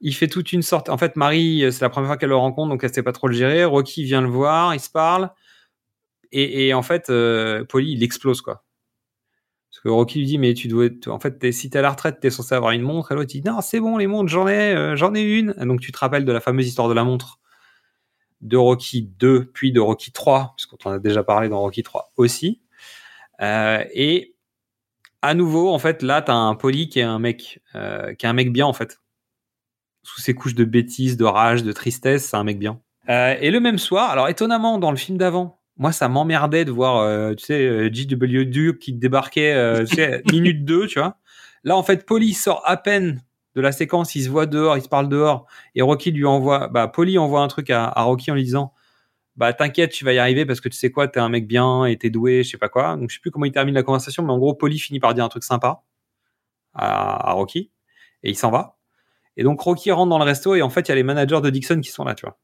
[0.00, 0.88] Il fait toute une sorte.
[0.90, 3.12] En fait, Marie, euh, c'est la première fois qu'elle le rencontre, donc elle sait pas
[3.12, 3.64] trop le gérer.
[3.64, 5.30] Rocky vient le voir, ils se parlent.
[6.32, 8.64] Et, en fait, euh, Polly, il explose, quoi.
[9.70, 10.86] Parce que Rocky lui dit, mais tu dois.
[10.86, 13.12] être- En fait, t'es- si t'es à la retraite, t'es censé avoir une montre.
[13.12, 15.54] Et l'autre, il dit, non, c'est bon, les montres, j'en ai, euh, j'en ai une.
[15.60, 17.38] Et donc, tu te rappelles de la fameuse histoire de la montre
[18.40, 22.12] de Rocky 2, puis de Rocky 3, puisqu'on en a déjà parlé dans Rocky 3
[22.16, 22.60] aussi.
[23.40, 24.34] Euh, et
[25.22, 28.28] à nouveau, en fait, là, t'as un Polly qui est un mec, euh, qui est
[28.28, 29.00] un mec bien, en fait.
[30.02, 32.80] Sous ses couches de bêtises, de rage, de tristesse, c'est un mec bien.
[33.08, 36.70] Euh, et le même soir, alors étonnamment, dans le film d'avant, moi, ça m'emmerdait de
[36.70, 38.46] voir, tu sais, J.W.
[38.46, 41.18] Duke qui débarquait, tu sais, minute 2, tu vois.
[41.64, 43.20] Là, en fait, Polly sort à peine
[43.56, 46.68] de la séquence, il se voit dehors, il se parle dehors, et Rocky lui envoie,
[46.68, 48.74] bah, Polly envoie un truc à, à Rocky en lui disant,
[49.36, 51.86] bah, t'inquiète, tu vas y arriver parce que tu sais quoi, t'es un mec bien
[51.86, 52.96] et t'es doué, je sais pas quoi.
[52.96, 55.14] Donc, je sais plus comment il termine la conversation, mais en gros, Polly finit par
[55.14, 55.82] dire un truc sympa
[56.74, 57.70] à, à Rocky,
[58.22, 58.76] et il s'en va.
[59.38, 61.40] Et donc, Rocky rentre dans le resto, et en fait, il y a les managers
[61.40, 62.38] de Dixon qui sont là, tu vois.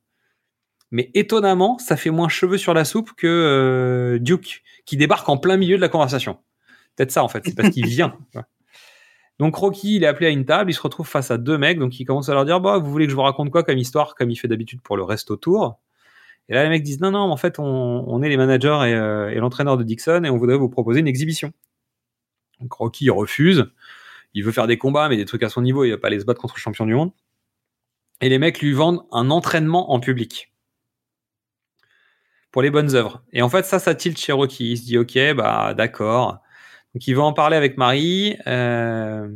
[0.90, 5.38] Mais étonnamment, ça fait moins cheveux sur la soupe que euh, Duke, qui débarque en
[5.38, 6.38] plein milieu de la conversation.
[6.96, 8.16] Peut-être ça, en fait, c'est parce qu'il vient.
[8.30, 8.46] tu vois.
[9.38, 11.78] Donc Rocky, il est appelé à une table, il se retrouve face à deux mecs,
[11.78, 13.78] donc il commence à leur dire bah vous voulez que je vous raconte quoi comme
[13.78, 15.80] histoire, comme il fait d'habitude pour le resto tour?
[16.48, 19.30] Et là les mecs disent non non, en fait on, est les managers et, euh,
[19.30, 21.52] et l'entraîneur de Dixon et on voudrait vous proposer une exhibition.
[22.60, 23.72] Donc Rocky refuse,
[24.34, 26.20] il veut faire des combats mais des trucs à son niveau, il va pas aller
[26.20, 27.12] se battre contre le champion du monde.
[28.20, 30.52] Et les mecs lui vendent un entraînement en public
[32.52, 33.24] pour les bonnes œuvres.
[33.32, 36.41] Et en fait ça ça tilt chez Rocky, il se dit ok bah d'accord.
[36.94, 38.36] Donc il va en parler avec Marie.
[38.46, 39.28] euh,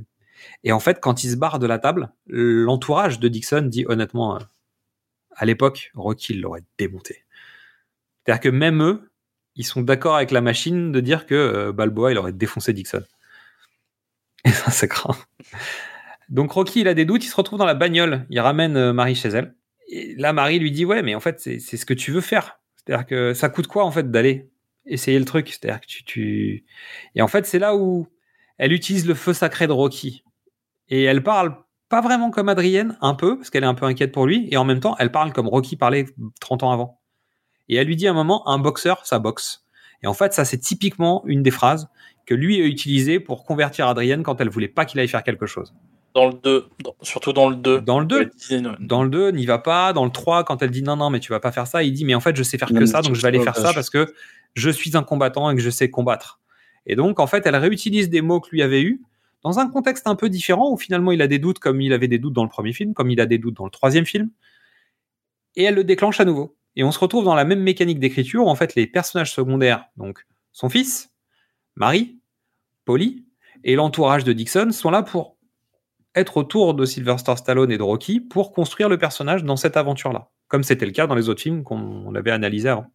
[0.65, 4.37] et en fait, quand il se barre de la table, l'entourage de Dixon dit honnêtement,
[4.37, 4.41] euh,
[5.35, 7.25] à l'époque, Rocky l'aurait démonté.
[8.25, 9.11] C'est-à-dire que même eux,
[9.55, 13.05] ils sont d'accord avec la machine de dire que euh, Balboa, il aurait défoncé Dixon.
[14.45, 15.25] Et ça, c'est grave.
[16.29, 19.15] Donc Rocky, il a des doutes, il se retrouve dans la bagnole, il ramène Marie
[19.15, 19.55] chez elle.
[19.89, 22.59] Et là, Marie lui dit, ouais, mais en fait, c'est ce que tu veux faire.
[22.77, 24.51] C'est-à-dire que ça coûte quoi, en fait, d'aller
[24.87, 26.65] essayer le truc C'est-à-dire que tu, tu...
[27.15, 28.09] Et en fait, c'est là où
[28.59, 30.25] elle utilise le feu sacré de Rocky.
[30.89, 31.57] Et elle parle
[31.89, 34.57] pas vraiment comme Adrienne, un peu, parce qu'elle est un peu inquiète pour lui, et
[34.57, 36.07] en même temps, elle parle comme Rocky parlait
[36.41, 37.01] 30 ans avant.
[37.69, 39.65] Et elle lui dit à un moment, un boxeur, ça boxe.
[40.03, 41.89] Et en fait, ça, c'est typiquement une des phrases
[42.27, 45.47] que lui a utilisées pour convertir Adrienne quand elle voulait pas qu'il aille faire quelque
[45.47, 45.75] chose.
[46.17, 47.83] Dans le 2, dans- surtout dans le 2.
[47.83, 48.31] Dans le 2,
[48.81, 49.93] dans le 2, n'y va pas.
[49.93, 51.93] Dans le 3, quand elle dit non, non, mais tu vas pas faire ça, il
[51.93, 53.55] dit, mais en fait, je sais faire Non, que ça, donc je vais aller faire
[53.55, 54.15] ça parce que
[54.55, 56.41] je suis un combattant et que je sais combattre.
[56.87, 59.03] Et donc, en fait, elle réutilise des mots que lui avait eus
[59.43, 62.09] dans un contexte un peu différent où finalement il a des doutes comme il avait
[62.09, 64.31] des doutes dans le premier film, comme il a des doutes dans le troisième film.
[65.55, 66.57] Et elle le déclenche à nouveau.
[66.77, 69.85] Et on se retrouve dans la même mécanique d'écriture où en fait les personnages secondaires,
[69.99, 71.11] donc son fils,
[71.75, 72.19] Marie,
[72.87, 73.25] Polly
[73.65, 75.36] et l'entourage de Dixon sont là pour
[76.17, 80.31] être autour de Sylvester Stallone et de Rocky pour construire le personnage dans cette aventure-là,
[80.49, 82.87] comme c'était le cas dans les autres films qu'on avait analysés avant.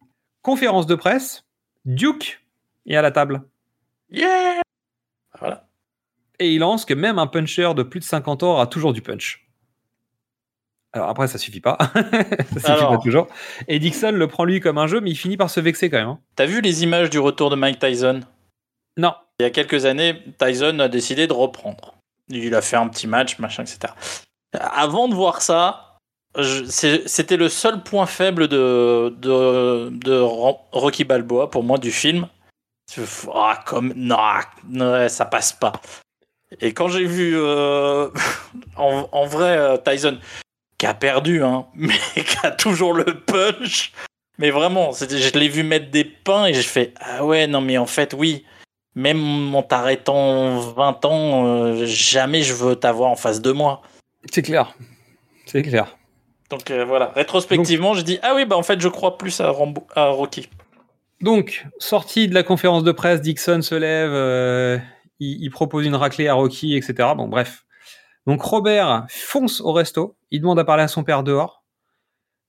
[0.42, 1.44] Conférence de presse,
[1.84, 2.44] Duke
[2.86, 3.42] est à la table.
[4.10, 4.60] Yeah
[5.38, 5.68] Voilà.
[6.38, 9.00] Et il lance que même un puncher de plus de 50 ans aura toujours du
[9.00, 9.46] punch.
[10.92, 11.78] Alors après, ça suffit pas.
[11.94, 12.90] ça suffit Alors.
[12.90, 13.28] pas toujours.
[13.68, 15.98] Et Dixon le prend lui comme un jeu, mais il finit par se vexer quand
[15.98, 16.08] même.
[16.08, 16.20] hein.
[16.36, 18.20] T'as vu les images du retour de Mike Tyson?
[18.98, 19.14] Non.
[19.38, 21.94] Il y a quelques années, Tyson a décidé de reprendre.
[22.28, 23.92] Il a fait un petit match, machin, etc.
[24.52, 25.98] Avant de voir ça,
[26.68, 32.28] c'était le seul point faible de, de, de Ro- Rocky Balboa pour moi du film.
[33.34, 35.72] Ah, comme non, ça passe pas.
[36.60, 38.08] Et quand j'ai vu euh,
[38.76, 40.18] en, vrai euh, Tyson
[40.78, 43.92] qui a perdu, hein, mais qui a toujours le punch.
[44.38, 47.78] Mais vraiment, je l'ai vu mettre des pains et j'ai fait ah ouais non mais
[47.78, 48.44] en fait oui.
[48.94, 53.80] Même en t'arrêtant 20 ans, euh, jamais je veux t'avoir en face de moi.
[54.30, 54.74] C'est clair.
[55.46, 55.96] C'est clair.
[56.50, 59.48] Donc euh, voilà, rétrospectivement, j'ai dit ah oui bah en fait je crois plus à,
[59.50, 60.48] Rambo- à Rocky.
[61.22, 64.76] Donc, sortie de la conférence de presse, Dixon se lève, euh,
[65.20, 67.10] il, il propose une raclée à Rocky, etc.
[67.16, 67.64] Bon, bref.
[68.26, 71.61] Donc, Robert fonce au resto, il demande à parler à son père dehors.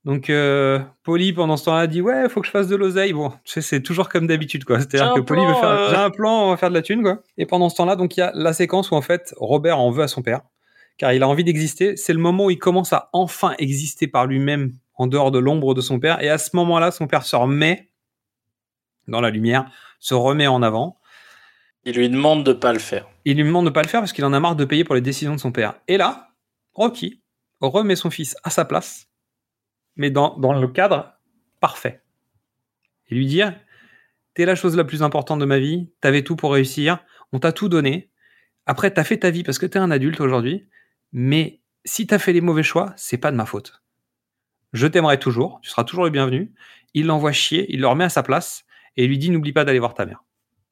[0.06, 3.14] Donc, euh, Polly, pendant ce temps-là, dit Ouais, faut que je fasse de l'oseille.
[3.14, 4.80] Bon, tu sais, c'est toujours comme d'habitude, quoi.
[4.80, 5.90] C'est-à-dire que Polly veut faire euh.
[5.90, 7.20] J'ai un plan, on va faire de la thune, quoi.
[7.38, 9.92] Et pendant ce temps-là, donc, il y a la séquence où, en fait, Robert en
[9.92, 10.42] veut à son père,
[10.98, 11.96] car il a envie d'exister.
[11.96, 15.74] C'est le moment où il commence à enfin exister par lui-même en dehors de l'ombre
[15.74, 16.22] de son père.
[16.22, 17.90] Et à ce moment-là, son père se remet
[19.08, 19.70] dans la lumière,
[20.00, 21.00] se remet en avant.
[21.86, 23.08] Il lui demande de pas le faire.
[23.26, 24.96] Il lui demande de pas le faire parce qu'il en a marre de payer pour
[24.96, 25.76] les décisions de son père.
[25.88, 26.30] Et là,
[26.74, 27.22] Rocky
[27.60, 29.08] remet son fils à sa place,
[29.96, 31.14] mais dans, dans le cadre
[31.60, 32.02] parfait.
[33.10, 33.54] Et lui dire,
[34.34, 37.00] t'es la chose la plus importante de ma vie, t'avais tout pour réussir,
[37.32, 38.10] on t'a tout donné.
[38.66, 40.68] Après, t'as fait ta vie parce que t'es un adulte aujourd'hui,
[41.12, 43.82] mais si t'as fait les mauvais choix, c'est pas de ma faute.
[44.72, 46.54] Je t'aimerai toujours, tu seras toujours le bienvenu.
[46.94, 48.66] Il l'envoie chier, il le remet à sa place
[48.98, 50.24] et lui dit n'oublie pas d'aller voir ta mère.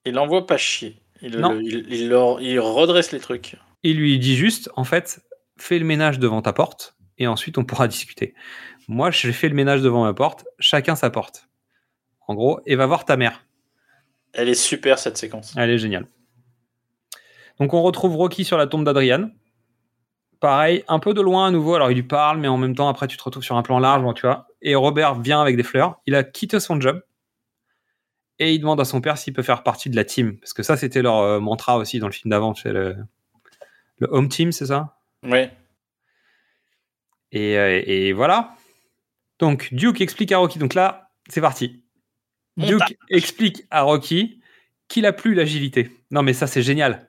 [0.06, 1.04] Il l'envoie pas chier.
[1.22, 1.60] Il, Non.
[1.60, 3.58] il, il redresse les trucs.
[3.84, 5.22] Il lui dit juste, en fait,
[5.58, 8.34] fais le ménage devant ta porte et ensuite on pourra discuter.
[8.88, 11.48] Moi, j'ai fait le ménage devant ma porte, chacun sa porte.
[12.28, 13.46] En gros, et va voir ta mère.
[14.34, 15.54] Elle est super cette séquence.
[15.56, 16.08] Elle est géniale.
[17.60, 19.30] Donc on retrouve Rocky sur la tombe d'Adrian.
[20.40, 21.76] Pareil, un peu de loin à nouveau.
[21.76, 23.78] Alors il lui parle, mais en même temps, après tu te retrouves sur un plan
[23.78, 24.48] large, bon, tu vois.
[24.62, 26.02] Et Robert vient avec des fleurs.
[26.08, 27.04] Il a quitté son job.
[28.40, 30.40] Et il demande à son père s'il peut faire partie de la team.
[30.40, 32.56] Parce que ça, c'était leur euh, mantra aussi dans le film d'avant.
[32.56, 32.96] sais, le,
[34.00, 34.98] le home team, c'est ça?
[35.22, 35.48] Oui.
[37.32, 38.56] Et, euh, et voilà.
[39.40, 40.60] Donc Duke explique à Rocky.
[40.60, 41.84] Donc là, c'est parti.
[42.58, 44.40] Duke explique à Rocky
[44.88, 45.90] qu'il a plus l'agilité.
[46.12, 47.08] Non, mais ça, c'est génial.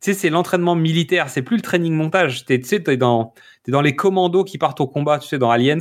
[0.00, 2.44] Tu sais, c'est l'entraînement militaire, c'est plus le training montage.
[2.44, 5.50] Tu sais, t'es dans, t'es dans les commandos qui partent au combat, tu sais, dans
[5.50, 5.78] Aliens.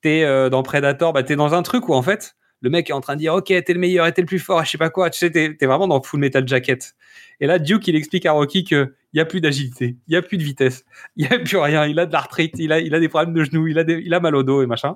[0.00, 2.92] T'es euh, dans Predator, bah, t'es dans un truc où, en fait, le mec est
[2.92, 4.70] en train de dire, OK, t'es le meilleur, et t'es le plus fort, et je
[4.70, 5.10] sais pas quoi.
[5.10, 6.94] Tu sais, t'es, t'es vraiment dans Full Metal Jacket.
[7.40, 10.16] Et là, Duke, il explique à Rocky que il y a plus d'agilité, il y
[10.16, 10.84] a plus de vitesse,
[11.16, 13.34] il y a plus rien, il a de l'arthrite, il a, il a des problèmes
[13.34, 14.94] de genoux, il a, des- il a mal au dos et machin.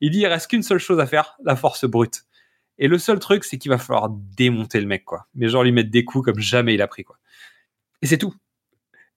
[0.00, 2.22] Il dit, il reste qu'une seule chose à faire, la force brute.
[2.78, 5.26] Et le seul truc, c'est qu'il va falloir démonter le mec, quoi.
[5.34, 7.18] Mais genre lui mettre des coups comme jamais il a pris, quoi.
[8.00, 8.34] Et c'est tout.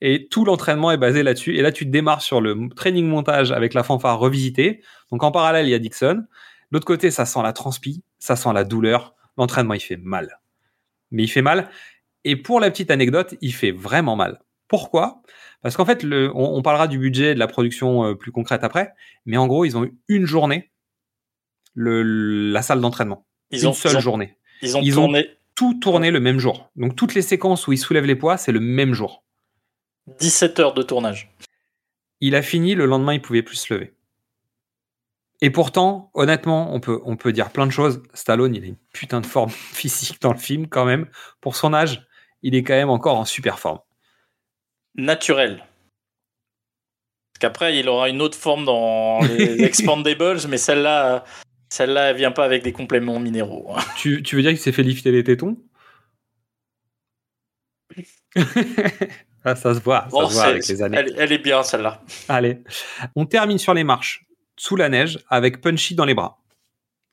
[0.01, 1.55] Et tout l'entraînement est basé là-dessus.
[1.55, 4.83] Et là, tu démarres sur le training montage avec la fanfare revisitée.
[5.09, 6.25] Donc en parallèle, il y a Dixon.
[6.69, 9.15] L'autre côté, ça sent la transpi, ça sent la douleur.
[9.37, 10.39] L'entraînement, il fait mal.
[11.11, 11.69] Mais il fait mal.
[12.25, 14.41] Et pour la petite anecdote, il fait vraiment mal.
[14.67, 15.21] Pourquoi?
[15.61, 18.63] Parce qu'en fait, le, on, on parlera du budget de la production euh, plus concrète
[18.63, 18.93] après.
[19.25, 20.71] Mais en gros, ils ont eu une journée,
[21.73, 22.01] le,
[22.51, 23.25] la salle d'entraînement.
[23.51, 24.37] Ils une ont- seule ils ont- journée.
[24.61, 26.69] ils ont tourné- tout tourné le même jour.
[26.75, 29.23] Donc toutes les séquences où il soulève les poids, c'est le même jour.
[30.19, 31.31] 17 heures de tournage.
[32.21, 33.93] Il a fini, le lendemain, il pouvait plus se lever.
[35.41, 38.01] Et pourtant, honnêtement, on peut, on peut dire plein de choses.
[38.13, 41.07] Stallone, il a une putain de forme physique dans le film quand même.
[41.41, 42.05] Pour son âge,
[42.41, 43.79] il est quand même encore en super forme.
[44.95, 45.57] Naturel.
[47.33, 51.25] Parce qu'après, il aura une autre forme dans les Expandables, mais celle-là,
[51.69, 53.75] celle-là, elle vient pas avec des compléments minéraux.
[53.97, 55.57] Tu, tu veux dire qu'il s'est fait lifter les tétons?
[59.47, 60.97] Ah, ça se voit, ça se voit avec les années.
[60.97, 62.01] elle, elle est bien, celle-là.
[62.27, 62.63] Allez,
[63.15, 64.25] on termine sur les marches,
[64.57, 66.39] sous la neige, avec Punchy dans les bras.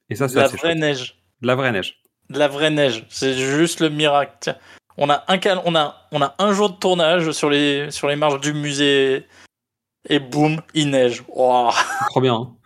[0.08, 0.78] Et ça, c'est La vraie chouette.
[0.78, 1.22] neige.
[1.42, 2.00] De la vraie neige.
[2.30, 3.04] De la vraie neige.
[3.10, 4.56] C'est juste le miracle.
[4.98, 8.08] On a un, cal- on a, on a un jour de tournage sur les, sur
[8.08, 9.26] les marches du musée.
[10.08, 11.22] Et boum, il neige.
[11.28, 11.70] Wow.
[12.10, 12.34] Trop bien.
[12.34, 12.56] hein.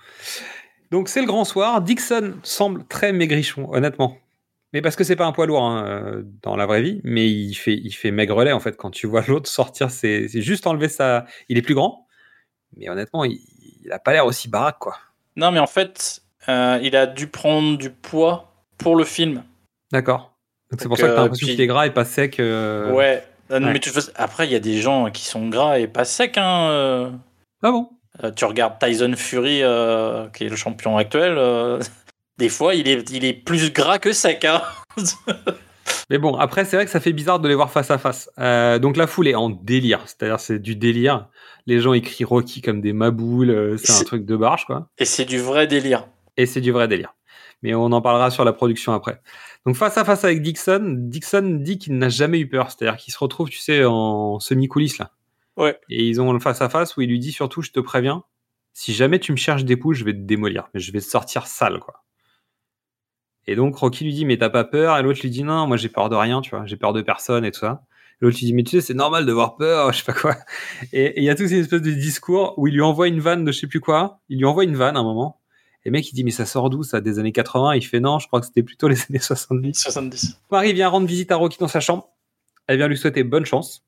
[0.90, 1.81] Donc c'est le grand soir.
[1.82, 4.16] Dixon semble très maigrichon, honnêtement.
[4.73, 7.28] Mais parce que c'est pas un poids lourd hein, euh, dans la vraie vie, mais
[7.31, 9.90] il fait, il fait maigrelet en fait quand tu vois l'autre sortir.
[9.90, 11.27] C'est c'est juste enlever sa.
[11.48, 12.07] Il est plus grand,
[12.77, 13.40] mais honnêtement, il,
[13.85, 14.97] il a pas l'air aussi baraque quoi.
[15.36, 19.44] Non, mais en fait, euh, il a dû prendre du poids pour le film.
[19.93, 20.35] D'accord.
[20.70, 22.40] Donc c'est pour ça que t'as euh, l'impression qu'il est gras et pas sec.
[22.40, 23.22] euh, Ouais.
[23.51, 23.72] Euh, ouais.
[23.72, 26.36] Mais tu Après, il y a des gens qui sont gras et pas secs.
[26.36, 27.10] Hein, euh.
[27.62, 27.88] Ah bon?
[28.34, 29.59] Tu regardes Tyson Fury,
[30.34, 31.38] qui est le champion actuel.
[32.38, 34.44] Des fois, il est, il est plus gras que sec.
[34.44, 34.62] Hein.
[36.10, 38.30] Mais bon, après, c'est vrai que ça fait bizarre de les voir face à face.
[38.38, 41.28] Euh, donc la foule est en délire, c'est-à-dire c'est du délire.
[41.66, 44.88] Les gens écrient Rocky comme des maboules, c'est un truc de barge quoi.
[44.98, 46.06] Et c'est du vrai délire.
[46.36, 47.14] Et c'est du vrai délire.
[47.62, 49.20] Mais on en parlera sur la production après.
[49.65, 53.12] Donc face à face avec Dixon, Dixon dit qu'il n'a jamais eu peur, c'est-à-dire qu'il
[53.12, 55.12] se retrouve, tu sais, en semi-coulisse là.
[55.57, 55.78] Ouais.
[55.89, 58.24] Et ils ont le face à face où il lui dit surtout, je te préviens,
[58.73, 61.07] si jamais tu me cherches des poules, je vais te démolir, mais je vais te
[61.07, 62.05] sortir sale quoi.
[63.47, 64.99] Et donc Rocky lui dit mais t'as pas peur?
[64.99, 67.01] Et l'autre lui dit non, moi j'ai peur de rien, tu vois, j'ai peur de
[67.01, 67.83] personne et tout ça.
[68.20, 70.37] L'autre lui dit mais tu sais c'est normal d'avoir peur, je sais pas quoi.
[70.93, 73.45] Et il y a tout ces espèces de discours où il lui envoie une vanne
[73.45, 74.20] de je sais plus quoi.
[74.28, 75.41] Il lui envoie une vanne à un moment.
[75.86, 78.00] Et le mec il dit mais ça sort d'où ça des années 80 Il fait
[78.00, 79.78] non, je crois que c'était plutôt les années 70.
[79.78, 80.40] 70.
[80.50, 82.08] Marie vient rendre visite à Rocky dans sa chambre.
[82.66, 83.86] Elle vient lui souhaiter bonne chance.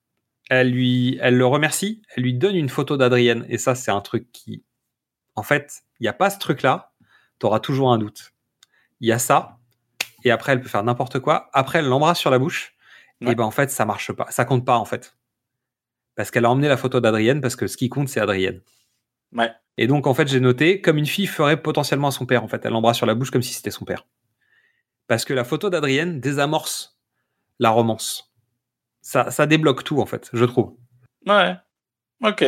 [0.48, 2.00] Elle lui, elle le remercie.
[2.14, 3.44] Elle lui donne une photo d'Adrienne.
[3.48, 4.62] Et ça, c'est un truc qui,
[5.34, 6.92] en fait, il n'y a pas ce truc-là.
[7.40, 8.32] T'auras toujours un doute.
[9.00, 9.58] Il y a ça.
[10.22, 11.50] Et après, elle peut faire n'importe quoi.
[11.52, 12.76] Après, elle l'embrasse sur la bouche.
[13.22, 14.30] Et ben, en fait, ça marche pas.
[14.30, 15.16] Ça compte pas, en fait.
[16.14, 18.60] Parce qu'elle a emmené la photo d'Adrienne parce que ce qui compte, c'est Adrienne.
[19.32, 19.50] Ouais.
[19.78, 22.42] Et donc, en fait, j'ai noté comme une fille ferait potentiellement à son père.
[22.44, 24.06] En fait, elle l'embrasse sur la bouche comme si c'était son père.
[25.06, 26.98] Parce que la photo d'Adrienne désamorce
[27.58, 28.34] la romance.
[29.00, 30.74] Ça, ça débloque tout, en fait, je trouve.
[31.26, 31.54] Ouais.
[32.22, 32.44] Ok.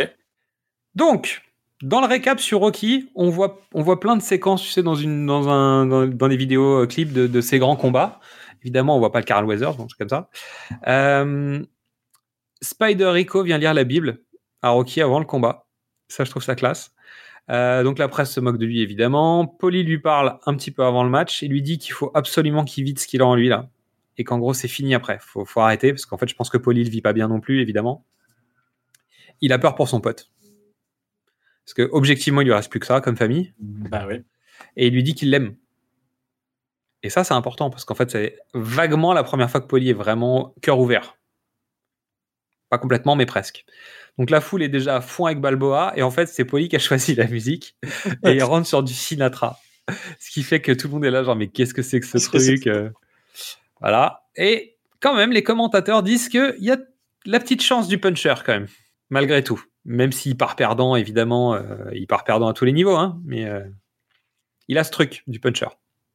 [0.94, 1.43] Donc,
[1.82, 4.97] dans le récap sur Rocky, on voit, on voit plein de séquences, tu sais, dans,
[4.97, 8.20] une, dans, un, dans, dans les vidéos euh, clips de, de ces grands combats.
[8.62, 10.28] Évidemment, on voit pas le Carl Weathers, donc c'est comme ça.
[10.86, 11.65] Euh,
[12.61, 14.23] Spider Rico vient lire la Bible
[14.61, 15.66] à Rocky avant le combat.
[16.09, 16.93] Ça, je trouve ça classe.
[17.51, 19.47] Euh, donc la presse se moque de lui, évidemment.
[19.47, 22.64] Polly lui parle un petit peu avant le match et lui dit qu'il faut absolument
[22.64, 23.68] qu'il vide ce qu'il a en lui, là.
[24.16, 25.18] Et qu'en gros, c'est fini après.
[25.20, 27.40] Faut, faut arrêter, parce qu'en fait, je pense que Polly le vit pas bien non
[27.40, 28.05] plus, évidemment.
[29.40, 30.31] Il a peur pour son pote.
[31.64, 33.55] Parce que objectivement, il lui reste plus que ça comme famille.
[33.59, 34.22] Bah oui.
[34.77, 35.56] Et il lui dit qu'il l'aime.
[37.02, 39.94] Et ça, c'est important parce qu'en fait, c'est vaguement la première fois que Polly est
[39.94, 41.16] vraiment cœur ouvert.
[42.71, 43.65] Pas complètement, mais presque.
[44.19, 46.77] Donc la foule est déjà à fond avec Balboa et en fait, c'est Polly qui
[46.77, 47.77] a choisi la musique
[48.25, 49.59] et il rentre sur du Sinatra.
[50.19, 52.07] Ce qui fait que tout le monde est là, genre, mais qu'est-ce que c'est que
[52.07, 52.91] ce truc euh,
[53.81, 54.23] Voilà.
[54.37, 56.77] Et quand même, les commentateurs disent qu'il y a
[57.27, 58.69] la petite chance du puncher quand même,
[59.09, 59.63] malgré tout.
[59.85, 63.47] Même s'il part perdant, évidemment, euh, il part perdant à tous les niveaux, hein, mais
[63.47, 63.65] euh,
[64.69, 65.69] il a ce truc du puncher.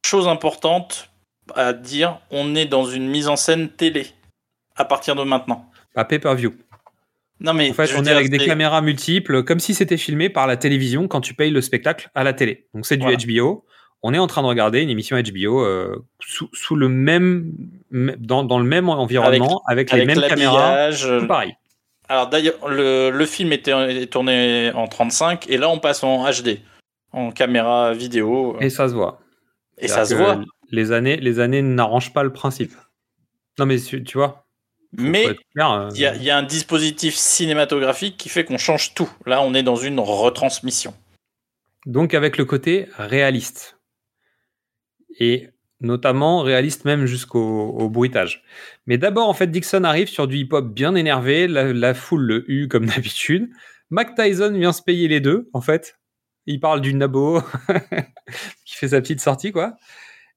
[0.06, 1.10] Chose importante
[1.54, 4.06] à dire, on est dans une mise en scène télé
[4.76, 5.68] à partir de maintenant.
[5.96, 6.54] Pas pay-per-view.
[7.40, 10.28] Non mais En fait, on est dire, avec des caméras multiples, comme si c'était filmé
[10.28, 12.66] par la télévision quand tu payes le spectacle à la télé.
[12.74, 13.16] Donc c'est du Voilà.
[13.16, 13.64] HBO.
[14.02, 17.50] On est en train de regarder une émission HBO euh, sous, sous le même,
[17.90, 20.90] dans, dans le même environnement, avec, les avec mêmes caméras.
[20.92, 21.56] euh, Tout pareil.
[22.08, 26.24] Alors d'ailleurs, le, le film était est tourné en 35 et là on passe en
[26.30, 26.60] HD,
[27.12, 28.56] en caméra vidéo.
[28.60, 29.18] Et ça se voit.
[29.78, 30.40] Et ça se voit.
[30.70, 32.74] Les années, les années n'arrangent pas le principe.
[33.58, 34.45] Non mais tu vois.
[34.98, 38.94] Mais euh, il y, a- il y a un dispositif cinématographique qui fait qu'on change
[38.94, 39.10] tout.
[39.26, 40.94] Là, on est dans une retransmission.
[41.84, 43.78] Donc avec le côté réaliste.
[45.18, 45.48] Et
[45.80, 48.42] notamment réaliste même jusqu'au au bruitage.
[48.86, 52.50] Mais d'abord, en fait, Dixon arrive sur du hip-hop bien énervé, la, la foule le
[52.50, 53.50] hue comme d'habitude.
[53.90, 55.98] Mac Tyson vient se payer les deux, en fait.
[56.46, 57.40] Il parle du nabo
[58.64, 59.76] qui fait sa petite sortie, quoi.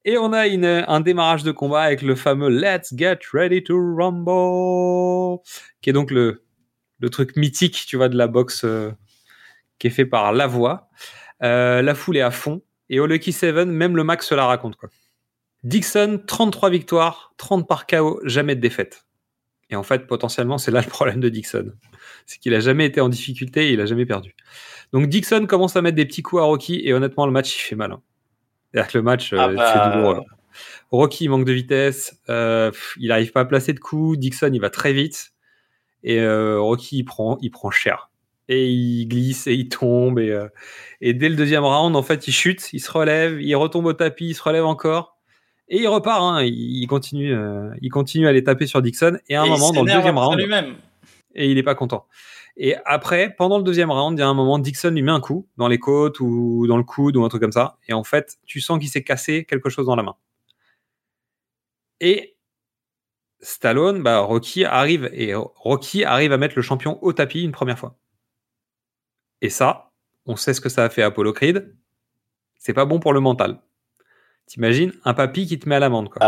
[0.05, 3.75] Et on a une, un démarrage de combat avec le fameux Let's get ready to
[3.75, 5.39] rumble,
[5.81, 6.43] qui est donc le,
[6.99, 8.91] le truc mythique, tu vois, de la boxe euh,
[9.77, 10.89] qui est fait par la voix.
[11.43, 12.61] Euh, la foule est à fond.
[12.89, 14.75] Et au Lucky Seven, même le max se la raconte.
[14.75, 14.89] Quoi.
[15.63, 19.05] Dixon, 33 victoires, 30 par KO, jamais de défaite.
[19.69, 21.73] Et en fait, potentiellement, c'est là le problème de Dixon.
[22.25, 24.35] C'est qu'il a jamais été en difficulté il a jamais perdu.
[24.93, 27.59] Donc Dixon commence à mettre des petits coups à Rocky et honnêtement, le match, il
[27.59, 27.91] fait mal.
[27.91, 28.01] hein.
[28.73, 30.21] C'est-à-dire que le match, euh, Ah bah, c'est douloureux.
[30.91, 32.19] Rocky, il manque de vitesse.
[32.29, 34.17] euh, il n'arrive pas à placer de coups.
[34.17, 35.31] Dixon, il va très vite.
[36.03, 38.09] Et euh, Rocky, il prend, il prend cher.
[38.47, 40.17] Et il glisse et il tombe.
[40.19, 40.47] Et, euh,
[41.01, 43.93] et dès le deuxième round, en fait, il chute, il se relève, il retombe au
[43.93, 45.17] tapis, il se relève encore.
[45.67, 46.21] Et il repart.
[46.23, 46.43] hein.
[46.43, 47.35] Il, continue,
[47.81, 49.19] il continue à aller taper sur Dixon.
[49.29, 50.39] Et à un Et moment, dans le deuxième round,
[51.35, 52.07] et il est pas content.
[52.57, 55.21] Et après, pendant le deuxième round, il y a un moment, Dixon lui met un
[55.21, 57.77] coup dans les côtes ou dans le coude ou un truc comme ça.
[57.87, 60.15] Et en fait, tu sens qu'il s'est cassé quelque chose dans la main.
[62.01, 62.37] Et
[63.41, 67.79] Stallone, bah, Rocky arrive et Rocky arrive à mettre le champion au tapis une première
[67.79, 67.97] fois.
[69.41, 69.91] Et ça,
[70.25, 71.75] on sait ce que ça a fait à Apollo Creed.
[72.57, 73.61] C'est pas bon pour le mental.
[74.45, 76.21] T'imagines un papy qui te met à l'amende, quoi.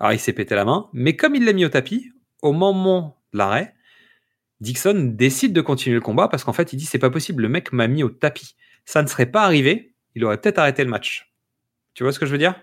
[0.00, 2.10] Alors il s'est pété la main, mais comme il l'a mis au tapis,
[2.42, 3.74] au moment de l'arrêt,
[4.60, 7.48] Dixon décide de continuer le combat parce qu'en fait il dit c'est pas possible, le
[7.48, 8.56] mec m'a mis au tapis.
[8.84, 11.32] Ça ne serait pas arrivé, il aurait peut-être arrêté le match.
[11.94, 12.54] Tu vois ce que je veux dire?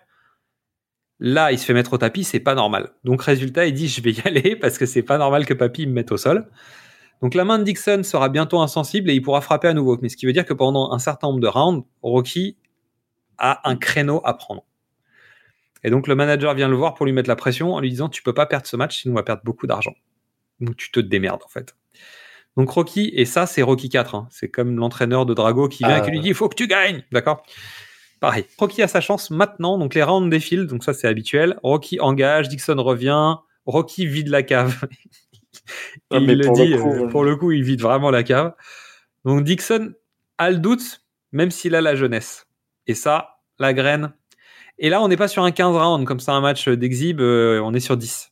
[1.19, 2.93] Là, il se fait mettre au tapis, c'est pas normal.
[3.03, 5.87] Donc résultat, il dit je vais y aller parce que c'est pas normal que papy
[5.87, 6.49] me mette au sol.
[7.21, 9.97] Donc la main de Dixon sera bientôt insensible et il pourra frapper à nouveau.
[10.01, 12.57] Mais ce qui veut dire que pendant un certain nombre de rounds, Rocky
[13.37, 14.63] a un créneau à prendre.
[15.83, 18.09] Et donc le manager vient le voir pour lui mettre la pression en lui disant
[18.09, 19.93] tu peux pas perdre ce match sinon on va perdre beaucoup d'argent.
[20.59, 21.75] Donc tu te démerdes en fait.
[22.57, 24.27] Donc Rocky, et ça c'est Rocky 4, hein.
[24.29, 26.67] c'est comme l'entraîneur de Drago qui vient et qui lui dit il faut que tu
[26.67, 27.43] gagnes, d'accord?
[28.19, 28.45] Pareil.
[28.57, 31.57] Rocky a sa chance maintenant, donc les rounds défilent, donc ça c'est habituel.
[31.63, 34.87] Rocky engage, Dixon revient, Rocky vide la cave.
[36.11, 38.23] Ah, il le pour le dit, coup, euh, pour le coup, il vide vraiment la
[38.23, 38.53] cave.
[39.25, 39.93] Donc Dixon
[40.37, 41.01] a le doute,
[41.31, 42.47] même s'il a la jeunesse.
[42.87, 44.13] Et ça, la graine.
[44.79, 47.61] Et là, on n'est pas sur un 15 rounds, comme ça, un match d'exhib, euh,
[47.63, 48.30] on est sur 10.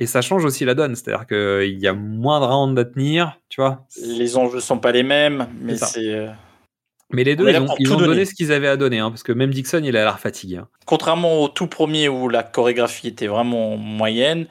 [0.00, 3.38] Et ça change aussi la donne, c'est-à-dire qu'il y a moins de rounds à tenir,
[3.48, 3.84] tu vois.
[4.00, 6.28] Les enjeux sont pas les mêmes, mais C'est euh,
[7.10, 9.24] Mais les deux, ils ont, ils ont donné ce qu'ils avaient à donner, hein, parce
[9.24, 10.58] que même Dixon, il a l'air fatigué.
[10.58, 10.68] hein.
[10.86, 14.46] Contrairement au tout premier où la chorégraphie était vraiment moyenne,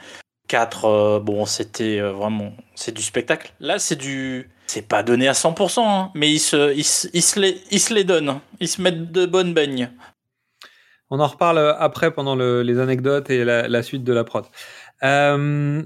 [0.50, 2.54] 4, bon, c'était euh, vraiment.
[2.76, 3.52] C'est du spectacle.
[3.60, 4.50] Là, c'est du.
[4.66, 7.80] C'est pas donné à 100%, hein, mais ils se, ils, se- ils se les, ils
[7.80, 8.40] se les donnent.
[8.60, 9.90] Ils se mettent de bonnes beignes.
[11.10, 14.46] On en reparle après pendant le- les anecdotes et la, la suite de la prod.
[15.04, 15.84] Euh,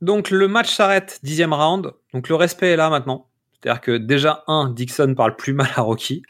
[0.00, 1.92] donc le match s'arrête, dixième round.
[2.12, 3.28] Donc le respect est là maintenant.
[3.52, 6.22] C'est-à-dire que déjà, un, Dixon parle plus mal à Rocky.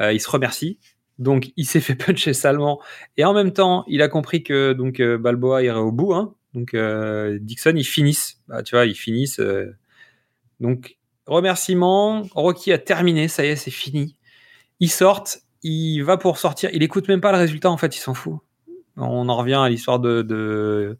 [0.00, 0.78] Euh, il se remercie.
[1.18, 2.80] Donc il s'est fait puncher salement.
[3.16, 6.14] Et en même temps, il a compris que donc euh, Balboa irait au bout.
[6.14, 6.34] hein.
[6.54, 8.40] Donc Dixon, ils finissent.
[8.48, 9.40] Bah, tu vois, ils finissent.
[10.60, 10.96] Donc
[11.26, 12.22] remerciement.
[12.34, 13.28] Rocky a terminé.
[13.28, 14.16] Ça y est, c'est fini.
[14.80, 15.40] Ils sortent.
[15.62, 16.70] Il va pour sortir.
[16.72, 17.70] Il écoute même pas le résultat.
[17.70, 18.38] En fait, il s'en fout.
[18.96, 20.98] On en revient à l'histoire de, de-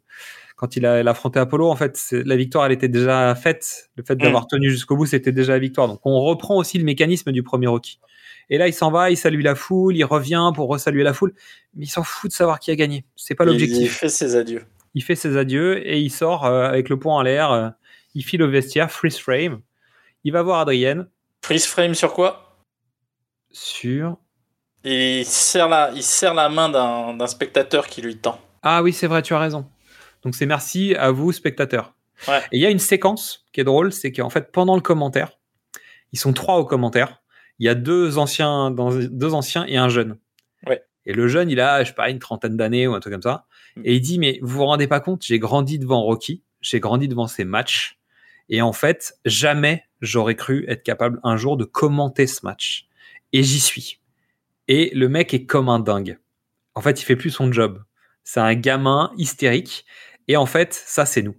[0.55, 1.69] quand il a, affronté Apollo.
[1.69, 3.89] En fait, la victoire, elle était déjà faite.
[3.95, 5.87] Le fait d'avoir tenu jusqu'au bout, c'était déjà la victoire.
[5.87, 7.99] Donc, on reprend aussi le mécanisme du premier Rocky.
[8.49, 11.33] Et là, il s'en va, il salue la foule, il revient pour resaluer la foule,
[11.75, 13.05] mais il s'en fout de savoir qui a gagné.
[13.15, 13.81] C'est pas l'objectif.
[13.81, 14.63] Il fait ses adieux.
[14.93, 17.51] Il fait ses adieux et il sort euh, avec le poing en l'air.
[17.51, 17.69] euh,
[18.15, 19.59] il file au vestiaire, freeze frame.
[20.23, 21.07] Il va voir Adrienne
[21.43, 22.63] Freeze frame sur quoi?
[23.51, 24.17] Sur.
[24.87, 28.39] Il serre, la, il serre la main d'un spectateur qui lui tend.
[28.63, 29.67] Ah oui, c'est vrai, tu as raison.
[30.23, 31.93] Donc c'est merci à vous, spectateurs.
[32.27, 32.39] Ouais.
[32.51, 35.37] Et il y a une séquence qui est drôle, c'est qu'en fait, pendant le commentaire,
[36.13, 37.21] ils sont trois au commentaire.
[37.59, 40.17] Il y a deux anciens, deux anciens et un jeune.
[40.65, 40.83] Ouais.
[41.05, 43.21] Et le jeune, il a, je sais pas, une trentaine d'années ou un truc comme
[43.21, 43.45] ça.
[43.83, 47.07] Et il dit, mais vous vous rendez pas compte, j'ai grandi devant Rocky, j'ai grandi
[47.07, 47.99] devant ces matchs.
[48.49, 52.87] Et en fait, jamais j'aurais cru être capable un jour de commenter ce match.
[53.33, 53.99] Et j'y suis.
[54.67, 56.19] Et le mec est comme un dingue.
[56.75, 57.83] En fait, il fait plus son job.
[58.23, 59.85] C'est un gamin hystérique.
[60.27, 61.35] Et en fait, ça, c'est nous.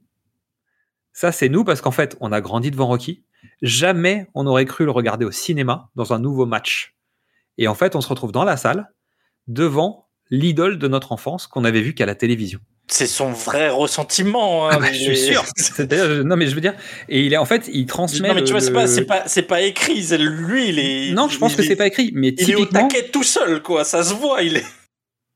[1.13, 3.25] Ça, c'est nous parce qu'en fait, on a grandi devant Rocky.
[3.63, 6.97] Jamais on aurait cru le regarder au cinéma dans un nouveau match.
[7.57, 8.93] Et en fait, on se retrouve dans la salle
[9.47, 12.61] devant l'idole de notre enfance qu'on avait vu qu'à la télévision.
[12.91, 14.67] C'est son vrai ressentiment.
[14.67, 15.45] hein, Ah bah, je suis sûr.
[16.25, 16.75] Non mais je veux dire,
[17.09, 18.29] et il est en fait, il transmet.
[18.29, 20.03] Non, mais tu vois, le- c'est pas, c'est pas, c'est pas écrit.
[20.03, 21.13] c'est Lui, il est.
[21.13, 23.63] Non, je pense que est- c'est pas écrit, mais Il est au taquet tout seul,
[23.63, 23.85] quoi.
[23.85, 24.65] Ça se voit, il est.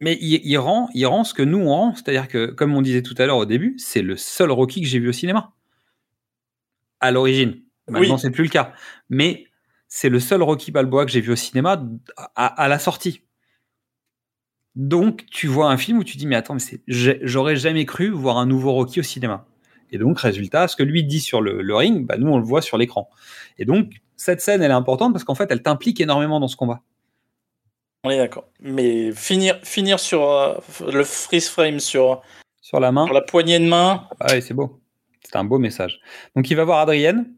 [0.01, 2.81] mais il, il rend, il rend ce que nous on rend, c'est-à-dire que, comme on
[2.83, 5.53] disait tout à l'heure au début, c'est le seul Rocky que j'ai vu au cinéma.
[7.01, 7.61] À l'origine.
[7.89, 8.21] Maintenant, Oui.
[8.21, 8.73] c'est plus le cas.
[9.11, 9.45] Mais
[9.89, 11.83] c'est le seul Rocky Balboa que j'ai vu au cinéma
[12.35, 13.23] à, à la sortie.
[14.75, 18.39] Donc, tu vois un film où tu dis, mais attends, mais j'aurais jamais cru voir
[18.39, 19.47] un nouveau Rocky au cinéma.
[19.91, 22.45] Et donc, résultat, ce que lui dit sur le, le ring, bah, nous, on le
[22.45, 23.11] voit sur l'écran.
[23.59, 26.57] Et donc, cette scène, elle est importante parce qu'en fait, elle t'implique énormément dans ce
[26.57, 26.81] combat.
[28.05, 28.49] On est d'accord.
[28.61, 30.55] Mais finir, finir sur euh,
[30.91, 32.23] le freeze frame sur,
[32.63, 33.05] Sur la main.
[33.05, 34.09] sur la poignée de main.
[34.19, 34.81] Ah ouais, c'est beau.
[35.23, 36.01] C'est un beau message.
[36.35, 37.31] Donc, il va voir Adrienne.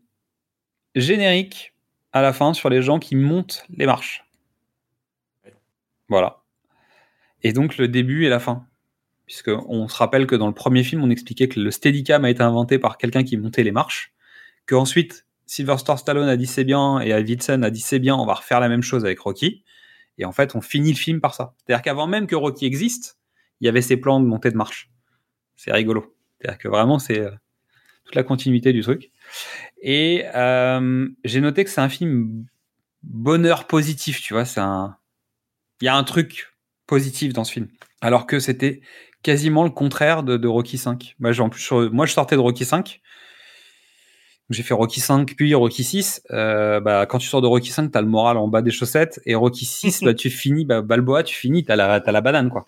[0.94, 1.74] Générique
[2.12, 4.24] à la fin sur les gens qui montent les marches.
[6.08, 6.43] Voilà.
[7.44, 8.66] Et donc, le début et la fin.
[9.26, 12.30] Puisque on se rappelle que dans le premier film, on expliquait que le Steadicam a
[12.30, 14.12] été inventé par quelqu'un qui montait les marches.
[14.66, 18.26] Que ensuite, Sylvester Stallone a dit c'est bien et Davidson a dit c'est bien, on
[18.26, 19.62] va refaire la même chose avec Rocky.
[20.18, 21.54] Et en fait, on finit le film par ça.
[21.58, 23.18] C'est-à-dire qu'avant même que Rocky existe,
[23.60, 24.90] il y avait ces plans de montée de marche.
[25.56, 26.14] C'est rigolo.
[26.38, 27.30] C'est-à-dire que vraiment, c'est euh,
[28.04, 29.10] toute la continuité du truc.
[29.82, 32.46] Et euh, j'ai noté que c'est un film
[33.02, 34.44] bonheur positif, tu vois.
[34.44, 34.96] C'est un,
[35.80, 36.53] il y a un truc
[36.94, 37.68] positif dans ce film,
[38.00, 38.80] alors que c'était
[39.22, 41.16] quasiment le contraire de, de Rocky 5.
[41.18, 43.00] Moi, en plus, je- moi, je sortais de Rocky 5.
[44.50, 46.22] J'ai fait Rocky 5 puis Rocky 6.
[46.30, 49.20] Euh, bah, quand tu sors de Rocky 5, t'as le moral en bas des chaussettes.
[49.24, 52.50] Et Rocky 6, bah, tu finis, bah, Balboa, tu finis, t'as la, t'as la banane,
[52.50, 52.66] quoi.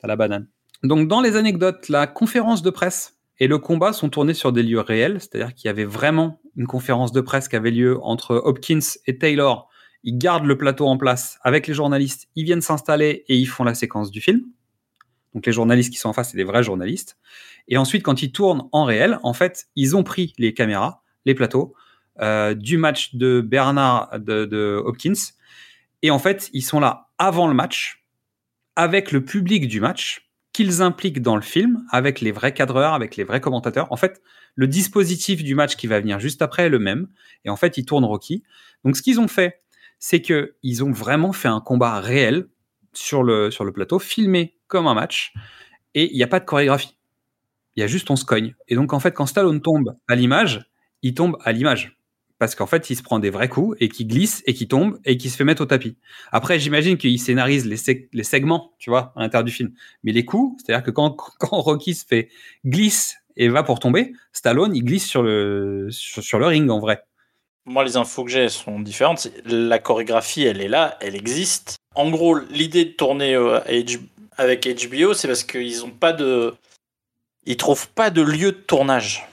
[0.00, 0.46] T'as la banane.
[0.84, 4.62] Donc, dans les anecdotes, la conférence de presse et le combat sont tournés sur des
[4.62, 5.18] lieux réels.
[5.20, 9.18] C'est-à-dire qu'il y avait vraiment une conférence de presse qui avait lieu entre Hopkins et
[9.18, 9.68] Taylor.
[10.04, 12.28] Ils gardent le plateau en place avec les journalistes.
[12.36, 14.42] Ils viennent s'installer et ils font la séquence du film.
[15.34, 17.18] Donc les journalistes qui sont en face, c'est des vrais journalistes.
[17.68, 21.34] Et ensuite, quand ils tournent en réel, en fait, ils ont pris les caméras, les
[21.34, 21.74] plateaux
[22.20, 25.14] euh, du match de Bernard de, Hopkins.
[26.02, 28.04] Et en fait, ils sont là avant le match,
[28.76, 33.16] avec le public du match, qu'ils impliquent dans le film, avec les vrais cadreurs, avec
[33.16, 33.90] les vrais commentateurs.
[33.90, 34.22] En fait,
[34.54, 37.08] le dispositif du match qui va venir juste après est le même.
[37.44, 38.44] Et en fait, ils tournent Rocky.
[38.84, 39.63] Donc, ce qu'ils ont fait,
[40.06, 42.46] c'est que ils ont vraiment fait un combat réel
[42.92, 45.32] sur le, plateau, filmé comme un match,
[45.94, 46.94] et il n'y a pas de chorégraphie.
[47.74, 48.54] Il y a juste on se cogne.
[48.68, 50.70] Et donc, en fait, quand Stallone tombe à l'image,
[51.00, 51.96] il tombe à l'image.
[52.38, 55.00] Parce qu'en fait, il se prend des vrais coups et qui glisse et qui tombe
[55.06, 55.96] et qui se fait mettre au tapis.
[56.32, 59.72] Après, j'imagine qu'il scénarise les, seg- les segments, tu vois, à l'intérieur du film.
[60.02, 62.28] Mais les coups, c'est-à-dire que quand, Rocky se fait
[62.66, 65.88] glisse et va pour tomber, Stallone, il glisse sur le
[66.46, 67.04] ring en vrai.
[67.66, 69.28] Moi, les infos que j'ai sont différentes.
[69.46, 71.76] La chorégraphie, elle est là, elle existe.
[71.94, 73.60] En gros, l'idée de tourner euh,
[74.36, 76.54] avec HBO, c'est parce qu'ils ont pas de,
[77.46, 79.26] ils trouvent pas de lieu de tournage.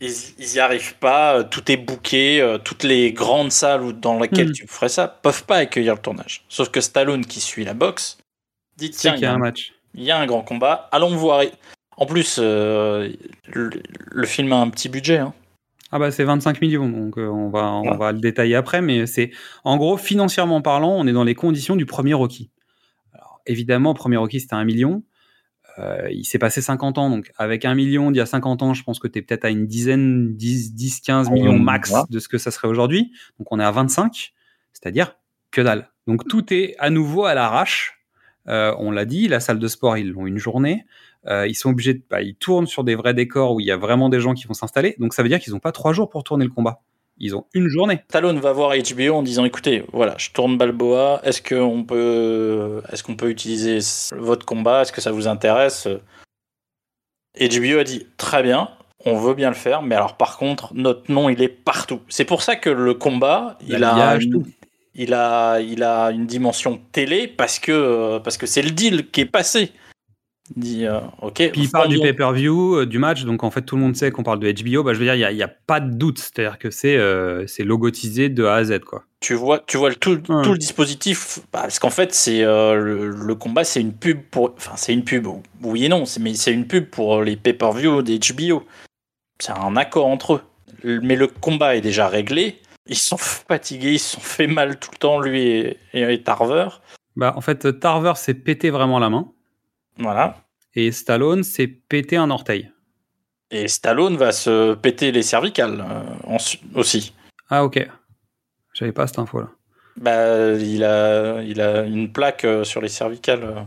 [0.00, 4.18] ils, ils y arrivent pas, euh, tout est booké, euh, toutes les grandes salles dans
[4.20, 4.52] lesquelles Mhm.
[4.52, 6.44] tu ferais ça peuvent pas accueillir le tournage.
[6.48, 8.18] Sauf que Stallone qui suit la boxe
[8.76, 9.72] dit tiens, qu'il y a un match.
[9.94, 11.42] il y a un grand combat, allons voir.
[11.96, 13.12] En plus, euh,
[13.46, 13.70] le,
[14.10, 15.18] le film a un petit budget.
[15.18, 15.34] hein.
[15.92, 19.06] Ah bah c'est 25 millions, donc euh, on va on va le détailler après, mais
[19.06, 19.30] c'est
[19.62, 22.50] en gros financièrement parlant, on est dans les conditions du premier Rocky.
[23.12, 25.02] Alors évidemment, premier Rocky c'était un million.
[25.78, 28.74] Euh, il s'est passé 50 ans, donc avec un million d'il y a 50 ans,
[28.74, 32.18] je pense que tu es peut-être à une dizaine, 10, 10 15 millions max de
[32.18, 33.12] ce que ça serait aujourd'hui.
[33.38, 34.32] Donc on est à 25,
[34.72, 35.16] c'est-à-dire
[35.50, 35.90] que dalle.
[36.06, 37.98] Donc tout est à nouveau à l'arrache.
[38.48, 40.84] Euh, on l'a dit, la salle de sport, ils l'ont une journée.
[41.26, 43.70] Euh, ils sont obligés de, bah, ils tournent sur des vrais décors où il y
[43.70, 44.96] a vraiment des gens qui vont s'installer.
[44.98, 46.80] Donc ça veut dire qu'ils n'ont pas trois jours pour tourner le combat.
[47.18, 48.00] Ils ont une journée.
[48.08, 53.04] Stallone va voir HBO en disant écoutez, voilà, je tourne Balboa, est-ce qu'on peut, est-ce
[53.04, 53.78] qu'on peut utiliser
[54.16, 55.86] votre combat, est-ce que ça vous intéresse?
[57.38, 58.70] HBO a dit très bien,
[59.04, 62.00] on veut bien le faire, mais alors par contre, notre nom il est partout.
[62.08, 64.44] C'est pour ça que le combat, il a, une,
[64.94, 69.20] il a, il a une dimension télé parce que, parce que c'est le deal qui
[69.20, 69.70] est passé.
[70.56, 71.50] Il dit euh, ok.
[71.52, 74.10] Puis il parle du pay-per-view, euh, du match, donc en fait tout le monde sait
[74.10, 74.82] qu'on parle de HBO.
[74.82, 78.28] Bah, je veux dire, il n'y a, pas de doute, c'est-à-dire que c'est euh, logotisé
[78.28, 78.80] de A à Z.
[78.80, 79.04] Quoi.
[79.20, 82.74] tu vois, tu vois le, tout, tout le dispositif, bah, parce qu'en fait, c'est euh,
[82.74, 85.26] le, le combat, c'est une pub pour, enfin, c'est une pub,
[85.62, 88.64] oui et non, mais c'est une pub pour les pay-per-view des HBO.
[89.38, 90.42] C'est un accord entre eux.
[90.84, 92.58] Mais le combat est déjà réglé.
[92.86, 96.22] Ils sont fatigués, ils se sont fait mal tout le temps, lui et, et, et
[96.22, 96.68] Tarver.
[97.16, 99.28] Bah, en fait, Tarver s'est pété vraiment la main
[99.98, 100.41] Voilà.
[100.74, 102.70] Et Stallone s'est pété un orteil.
[103.50, 106.38] Et Stallone va se péter les cervicales euh,
[106.74, 107.12] aussi.
[107.50, 107.86] Ah, ok.
[108.72, 109.50] J'avais pas cette info-là.
[109.98, 113.44] Bah, il a, il a une plaque euh, sur les cervicales.
[113.44, 113.60] euh.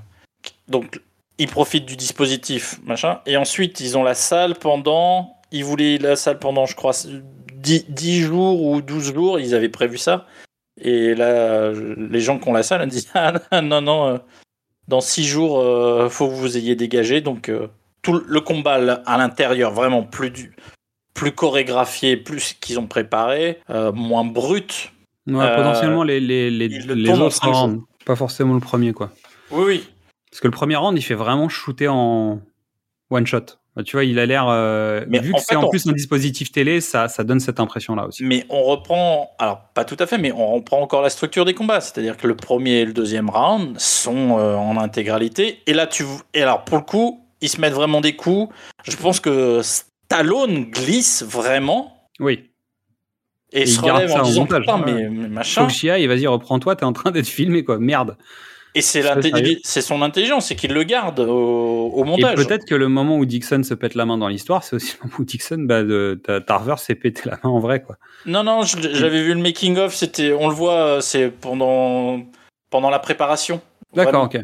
[0.67, 0.99] Donc,
[1.37, 3.19] il profite du dispositif, machin.
[3.27, 5.37] Et ensuite, ils ont la salle pendant.
[5.51, 6.93] Ils voulaient la salle pendant, je crois,
[7.53, 9.39] 10, 10 jours ou 12 jours.
[9.39, 10.25] Ils avaient prévu ça.
[10.81, 14.19] Et là, les gens qui ont la salle ont dit Ah non, non,
[14.87, 17.21] dans 6 jours, euh, faut que vous ayez dégagé.
[17.21, 17.67] Donc, euh,
[18.01, 18.75] tout le combat
[19.05, 20.55] à l'intérieur, vraiment plus, du,
[21.13, 24.91] plus chorégraphié, plus qu'ils ont préparé, euh, moins brut.
[25.27, 27.83] Ouais, potentiellement, les, les, les, il le les autres rounds.
[28.05, 29.11] Pas forcément le premier, quoi.
[29.49, 29.89] Oui, oui.
[30.29, 32.41] Parce que le premier round, il fait vraiment shooter en
[33.09, 33.45] one shot.
[33.75, 34.45] Bah, Tu vois, il a l'air.
[34.47, 37.59] euh, Mais vu que c'est en on- plus un dispositif télé, ça, ça donne cette
[37.59, 38.23] impression-là aussi.
[38.23, 41.53] Mais on reprend, alors pas tout à fait, mais on reprend encore la structure des
[41.53, 41.81] combats.
[41.81, 45.59] C'est-à-dire que le premier et le deuxième round sont euh, en intégralité.
[45.67, 46.05] Et là, tu.
[46.33, 48.53] Et alors, pour le coup, ils se mettent vraiment des coups.
[48.85, 52.49] Je pense que Stallone glisse vraiment Oui.
[53.51, 54.93] et, Et se il relève en en disant montage, Putain, ouais.
[54.93, 55.67] mais, mais Faut machin.
[55.67, 57.77] que j'y aille, vas-y, reprends-toi, t'es en train d'être filmé, quoi.
[57.77, 58.15] Merde.
[58.75, 62.35] Et c'est son intelligence, c'est qu'il le garde au, au Et montage.
[62.35, 65.07] peut-être que le moment où Dixon se pète la main dans l'histoire, c'est aussi le
[65.07, 67.95] moment où Dixon, bah, de, ta- Tarver s'est pété la main en vrai, quoi.
[68.25, 69.95] Non, non, j'avais vu le making of.
[69.95, 72.21] C'était, on le voit, euh, c'est pendant
[72.69, 73.61] pendant la préparation.
[73.93, 74.39] D'accord, ok.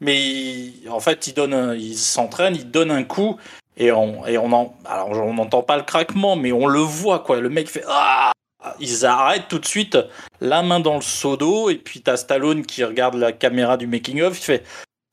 [0.00, 3.36] Mais il- en fait, il donne, un- il s'entraîne, il donne un coup
[3.76, 7.20] et on et on en, alors on n'entend pas le craquement, mais on le voit
[7.20, 7.38] quoi.
[7.40, 8.32] Le mec fait ah,
[8.78, 9.98] ils arrêtent tout de suite,
[10.40, 13.86] la main dans le seau d'eau et puis t'as Stallone qui regarde la caméra du
[13.86, 14.64] making of, il fait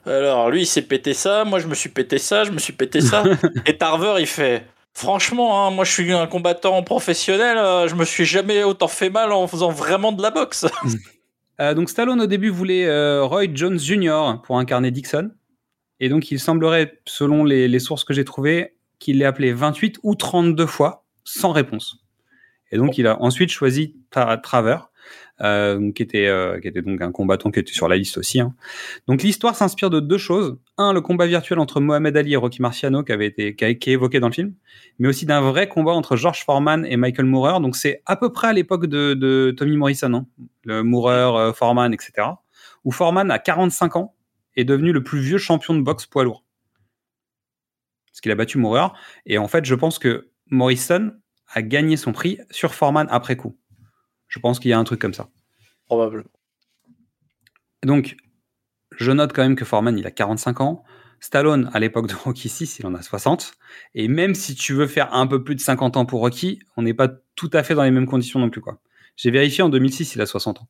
[0.05, 2.73] alors lui il s'est pété ça, moi je me suis pété ça, je me suis
[2.73, 3.23] pété ça
[3.65, 4.65] et Tarver il fait
[4.97, 9.11] Franchement, hein, moi je suis un combattant professionnel, euh, je me suis jamais autant fait
[9.11, 10.65] mal en faisant vraiment de la boxe.
[11.59, 14.43] Euh, donc Stallone au début voulait euh, Roy Jones Jr.
[14.43, 15.31] pour incarner Dixon.
[15.99, 19.97] Et donc il semblerait, selon les, les sources que j'ai trouvées, qu'il l'ait appelé 28
[20.03, 22.05] ou 32 fois sans réponse.
[22.71, 24.77] Et donc il a ensuite choisi Tra- Traver,
[25.41, 28.39] euh, qui, était, euh, qui était donc un combattant qui était sur la liste aussi.
[28.41, 28.53] hein.
[29.07, 30.57] Donc l'histoire s'inspire de deux choses.
[30.77, 33.73] Un, le combat virtuel entre Mohamed Ali et Rocky Marciano qui, avait été, qui, a-
[33.73, 34.53] qui est évoqué dans le film,
[34.99, 37.59] mais aussi d'un vrai combat entre George Foreman et Michael Moorer.
[37.61, 40.25] Donc c'est à peu près à l'époque de, de Tommy Morrison, hein,
[40.65, 42.27] le Moorer, euh, Foreman, etc.
[42.83, 44.15] Où Foreman, à 45 ans,
[44.55, 46.43] est devenu le plus vieux champion de boxe poids lourd.
[48.07, 48.87] Parce qu'il a battu Moorer.
[49.27, 51.11] Et en fait, je pense que Morrison
[51.53, 53.57] a gagné son prix sur Foreman après coup.
[54.27, 55.29] Je pense qu'il y a un truc comme ça.
[55.85, 56.29] Probablement.
[57.83, 58.17] Donc,
[58.97, 60.83] je note quand même que Foreman, il a 45 ans.
[61.19, 63.53] Stallone, à l'époque de Rocky 6, il en a 60.
[63.95, 66.81] Et même si tu veux faire un peu plus de 50 ans pour Rocky, on
[66.83, 68.61] n'est pas tout à fait dans les mêmes conditions non plus.
[68.61, 68.79] quoi.
[69.15, 70.67] J'ai vérifié en 2006, il a 60 ans.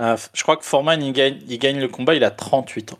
[0.00, 2.98] Euh, je crois que Foreman il gagne, il gagne le combat, il a 38 ans.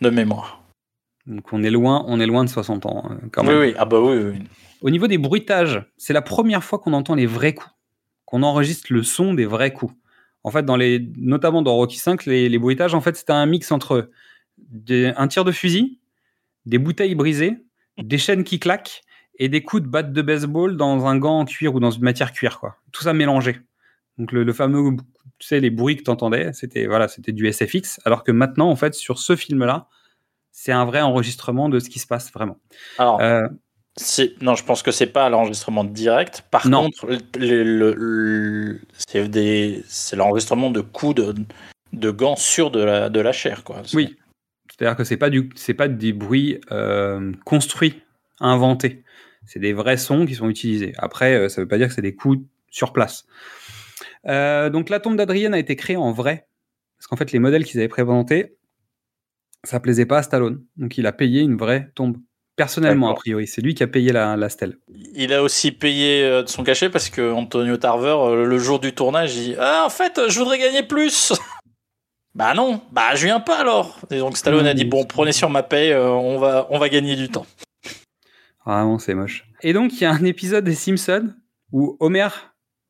[0.00, 0.62] De mémoire.
[1.26, 3.56] Donc on est loin, on est loin de 60 ans euh, quand même.
[3.56, 4.42] Oui, oui, ah bah oui, oui.
[4.82, 7.70] Au niveau des bruitages, c'est la première fois qu'on entend les vrais coups,
[8.24, 9.94] qu'on enregistre le son des vrais coups.
[10.42, 13.44] En fait, dans les, notamment dans Rocky 5, les, les bruitages, en fait, c'était un
[13.46, 14.10] mix entre
[14.58, 15.98] des- un tir de fusil,
[16.66, 17.58] des bouteilles brisées,
[17.98, 19.02] des chaînes qui claquent
[19.38, 22.02] et des coups de batte de baseball dans un gant en cuir ou dans une
[22.02, 22.76] matière cuir, quoi.
[22.92, 23.58] Tout ça mélangé.
[24.18, 24.96] Donc le, le fameux,
[25.38, 28.00] tu sais, les bruits que t'entendais, c'était voilà, c'était du SFX.
[28.04, 29.88] Alors que maintenant, en fait, sur ce film-là,
[30.52, 32.58] c'est un vrai enregistrement de ce qui se passe vraiment.
[32.98, 33.48] Alors, Euh,
[34.40, 36.44] non, je pense que c'est pas l'enregistrement direct.
[36.50, 36.84] Par Non.
[36.84, 37.08] contre,
[37.38, 41.34] le- le- le- c'est l'enregistrement de coups de,
[41.92, 43.82] de gants sur de la, de la chair, quoi.
[43.94, 44.16] Oui.
[44.70, 48.00] C'est-à-dire que c'est pas du, c'est pas des bruits euh, construits,
[48.38, 49.04] inventés.
[49.44, 50.92] C'est des vrais sons qui sont utilisés.
[50.98, 52.38] Après, euh, ça veut pas dire que c'est des coups
[52.70, 53.26] sur place.
[54.26, 56.46] Euh, donc la tombe d'Adrienne a été créée en vrai,
[56.98, 58.54] parce qu'en fait les modèles qu'ils avaient présentés,
[59.64, 60.64] ça plaisait pas à Stallone.
[60.76, 62.16] Donc il a payé une vraie tombe.
[62.60, 64.76] Personnellement, a priori, c'est lui qui a payé la, la stèle.
[65.14, 68.80] Il a aussi payé euh, de son cachet parce que Antonio Tarver, euh, le jour
[68.80, 71.32] du tournage, il dit Ah, en fait, je voudrais gagner plus
[72.34, 75.48] Bah non, bah je viens pas alors Et donc Stallone a dit Bon, prenez sur
[75.48, 77.46] ma paye, euh, on, va, on va gagner du temps.
[78.66, 79.46] Vraiment, c'est moche.
[79.62, 81.32] Et donc, il y a un épisode des Simpsons
[81.72, 82.28] où Homer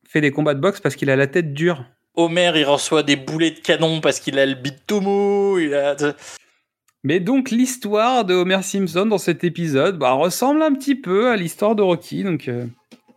[0.05, 1.85] fait des combats de boxe parce qu'il a la tête dure.
[2.15, 5.73] Homer, il reçoit des boulets de canon parce qu'il a le bit tout mou, il
[5.73, 5.95] a.
[7.03, 11.35] Mais donc l'histoire de Homer Simpson dans cet épisode bah, ressemble un petit peu à
[11.35, 12.23] l'histoire de Rocky.
[12.23, 12.65] Donc euh,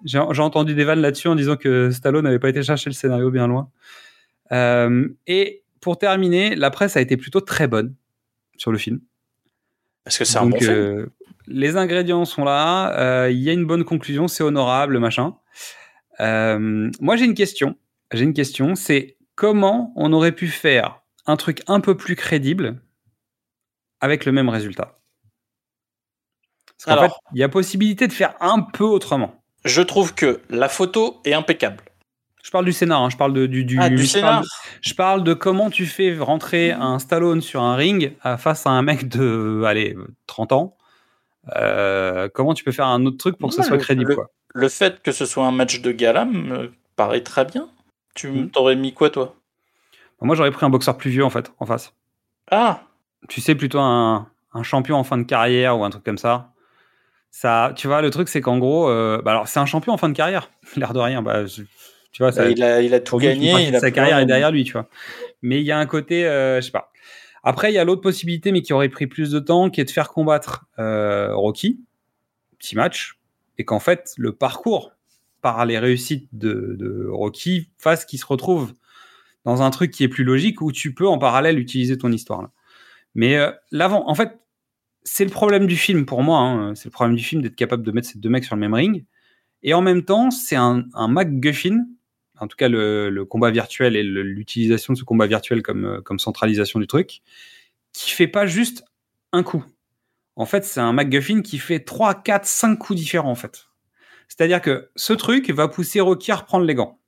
[0.04, 3.30] j'ai entendu des vannes là-dessus en disant que Stallone n'avait pas été chercher le scénario
[3.30, 3.68] bien loin.
[4.52, 7.94] Euh, et pour terminer, la presse a été plutôt très bonne
[8.56, 9.00] sur le film.
[10.04, 10.70] Parce que c'est un bon film.
[10.70, 11.06] euh,
[11.46, 15.34] les ingrédients sont là, il y a une bonne conclusion, c'est honorable, machin.
[16.20, 17.76] Moi, j'ai une question.
[18.12, 22.80] J'ai une question, c'est comment on aurait pu faire un truc un peu plus crédible
[24.04, 24.98] avec le même résultat
[26.86, 29.42] Parce qu'en fait, il y a possibilité de faire un peu autrement.
[29.64, 31.82] Je trouve que la photo est impeccable.
[32.42, 34.30] Je parle du scénar, hein, je parle de, du, du, Ah, du je, scénar.
[34.32, 34.48] parle de,
[34.82, 38.70] je parle de comment tu fais rentrer un Stallone sur un ring euh, face à
[38.70, 40.76] un mec de, allez, 30 ans.
[41.56, 44.14] Euh, comment tu peux faire un autre truc pour que Ouais, soit le- crédible le,
[44.16, 44.30] quoi?
[44.54, 47.70] le fait que ce soit un match de gala me paraît très bien.
[48.14, 48.48] Tu Hmm.
[48.50, 49.34] t'aurais mis quoi, toi?
[50.20, 51.94] Moi, j'aurais pris un boxeur plus vieux en fait, en face.
[52.50, 52.82] Ah
[53.28, 56.50] Tu sais, plutôt un, un champion en fin de carrière ou un truc comme ça.
[57.30, 59.96] Ça, tu vois, le truc, c'est qu'en gros, euh, bah alors c'est un champion en
[59.96, 61.20] fin de carrière, l'air de rien.
[61.22, 61.62] Bah, je-
[62.12, 63.50] tu vois, ça, il, a, il a tout gagné.
[63.68, 64.88] Il a sa carrière est derrière lui, tu vois.
[65.42, 66.92] Mais il y a un côté, euh, je sais pas.
[67.42, 69.84] Après, il y a l'autre possibilité, mais qui aurait pris plus de temps, qui est
[69.84, 71.80] de faire combattre euh, Rocky,
[72.58, 73.18] petit match,
[73.58, 74.92] et qu'en fait, le parcours
[75.42, 78.72] par les réussites de, de Rocky fasse qu'il se retrouve
[79.44, 82.42] dans un truc qui est plus logique où tu peux en parallèle utiliser ton histoire.
[82.42, 82.50] Là.
[83.14, 84.38] Mais euh, l'avant, en fait,
[85.02, 86.38] c'est le problème du film pour moi.
[86.40, 86.74] hein.
[86.74, 88.74] C'est le problème du film d'être capable de mettre ces deux mecs sur le même
[88.74, 89.04] ring.
[89.62, 91.86] Et en même temps, c'est un, un MacGuffin,
[92.38, 96.00] en tout cas le, le combat virtuel et l'utilisation de ce combat virtuel comme, euh,
[96.00, 97.22] comme centralisation du truc,
[97.92, 98.84] qui fait pas juste
[99.32, 99.64] un coup.
[100.36, 103.68] En fait, c'est un MacGuffin qui fait 3, 4, 5 coups différents, en fait.
[104.28, 106.98] C'est-à-dire que ce truc va pousser Rocky à reprendre les gants.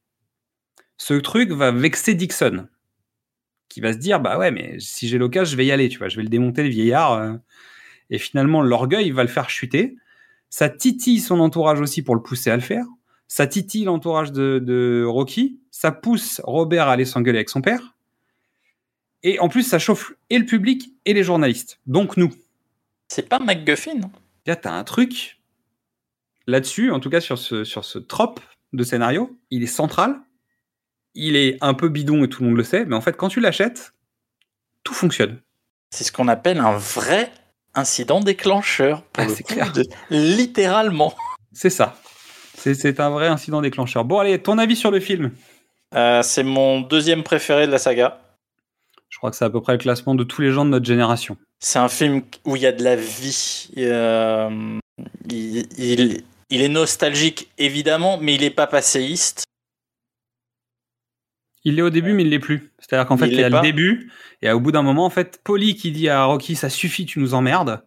[0.96, 2.68] Ce truc va vexer Dixon,
[3.68, 5.98] qui va se dire, bah ouais, mais si j'ai l'occasion, je vais y aller, tu
[5.98, 7.12] vois, je vais le démonter, le vieillard.
[7.12, 7.34] euh.
[8.10, 9.96] et finalement, l'orgueil va le faire chuter.
[10.50, 12.86] Ça titille son entourage aussi pour le pousser à le faire.
[13.28, 15.60] Ça titille l'entourage de, de Rocky.
[15.70, 17.96] Ça pousse Robert à aller s'engueuler avec son père.
[19.22, 21.80] Et en plus, ça chauffe et le public et les journalistes.
[21.86, 22.32] Donc nous.
[23.08, 23.94] C'est pas MacGuffin.
[23.94, 24.10] non
[24.46, 25.40] Là, t'as un truc
[26.46, 28.40] là-dessus, en tout cas sur ce, sur ce trope
[28.72, 29.36] de scénario.
[29.50, 30.20] Il est central.
[31.16, 32.84] Il est un peu bidon et tout le monde le sait.
[32.84, 33.92] Mais en fait, quand tu l'achètes,
[34.84, 35.40] tout fonctionne.
[35.90, 37.32] C'est ce qu'on appelle un vrai
[37.74, 39.02] incident déclencheur.
[39.02, 39.72] Pour Ah, le c'est coup, clair.
[39.72, 41.14] de- littéralement.
[41.52, 41.96] C'est ça.
[42.56, 44.04] C'est- C'est un vrai incident déclencheur.
[44.04, 45.32] Bon, allez, ton avis sur le film
[45.94, 48.20] Euh, c'est mon deuxième préféré de la saga.
[49.08, 50.84] Je crois que c'est à peu près le classement de tous les gens de notre
[50.84, 51.36] génération.
[51.60, 53.70] C'est un film où il y a de la vie.
[53.78, 54.78] Euh,
[55.30, 59.44] il, il- il est nostalgique, évidemment, mais il n'est pas passéiste.
[61.68, 62.72] Il l'est au début, mais il l'est plus.
[62.78, 65.10] C'est-à-dire qu'en fait, Il il y a le début, et au bout d'un moment, en
[65.10, 67.82] fait, Polly qui dit à Rocky, ça suffit, tu nous emmerdes,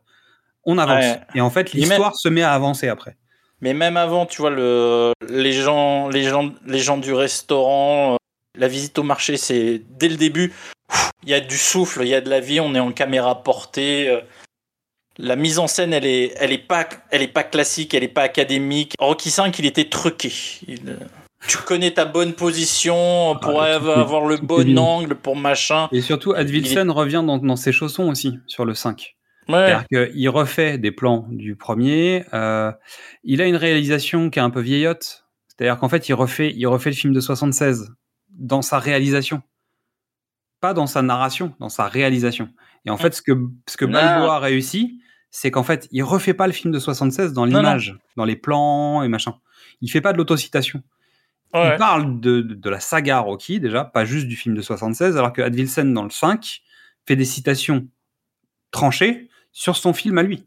[0.65, 1.05] on avance.
[1.05, 1.21] Ouais.
[1.35, 3.15] Et en fait, met- l'histoire se met à avancer après.
[3.61, 8.17] Mais même avant, tu vois, le, les, gens, les, gens, les gens du restaurant, euh,
[8.57, 10.51] la visite au marché, c'est dès le début,
[11.23, 13.43] il y a du souffle, il y a de la vie, on est en caméra
[13.43, 14.09] portée.
[14.09, 14.19] euh,
[15.17, 18.07] La mise en scène, elle est, elle est pas, elle est pas classique, elle est
[18.09, 18.93] pas académique.
[18.99, 20.31] Rocky 5, il était truqué.
[20.67, 20.95] Il, euh,
[21.47, 25.87] tu connais ta bonne position pour Ah, est- avoir le bon angle, pour machin.
[25.91, 29.15] Et surtout, Ad Wilson revient dans, dans ses chaussons aussi, sur le 5.
[29.47, 29.55] Ouais.
[29.55, 32.23] C'est-à-dire qu'il refait des plans du premier.
[32.33, 32.71] euh,
[33.23, 35.25] il a une réalisation qui est un peu vieillotte.
[35.47, 37.91] C'est-à-dire qu'en fait, il refait, il refait le film de 76
[38.29, 39.41] dans sa réalisation.
[40.61, 42.49] Pas dans sa narration, dans sa réalisation.
[42.85, 43.31] Et en fait, ce que,
[43.67, 43.93] ce que Non.
[43.93, 45.01] Balboa a réussi,
[45.31, 49.03] c'est qu'en fait, il refait pas le film de 76 dans l'image, dans les plans
[49.03, 49.35] et machin.
[49.81, 50.81] Il fait pas de l'autocitation.
[51.53, 51.73] Ouais.
[51.73, 55.17] Il parle de, de, de la saga Rocky, déjà, pas juste du film de 76,
[55.17, 56.61] alors que Advilsen, dans le 5,
[57.07, 57.87] fait des citations
[58.71, 60.45] tranchées sur son film à lui.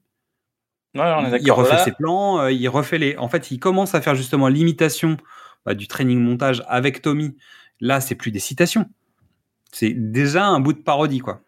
[0.94, 3.16] Ouais, on est il refait Là, ses plans, euh, il refait les.
[3.16, 5.16] En fait, il commence à faire justement l'imitation
[5.64, 7.36] bah, du training montage avec Tommy.
[7.80, 8.88] Là, c'est plus des citations.
[9.72, 11.40] C'est déjà un bout de parodie, quoi.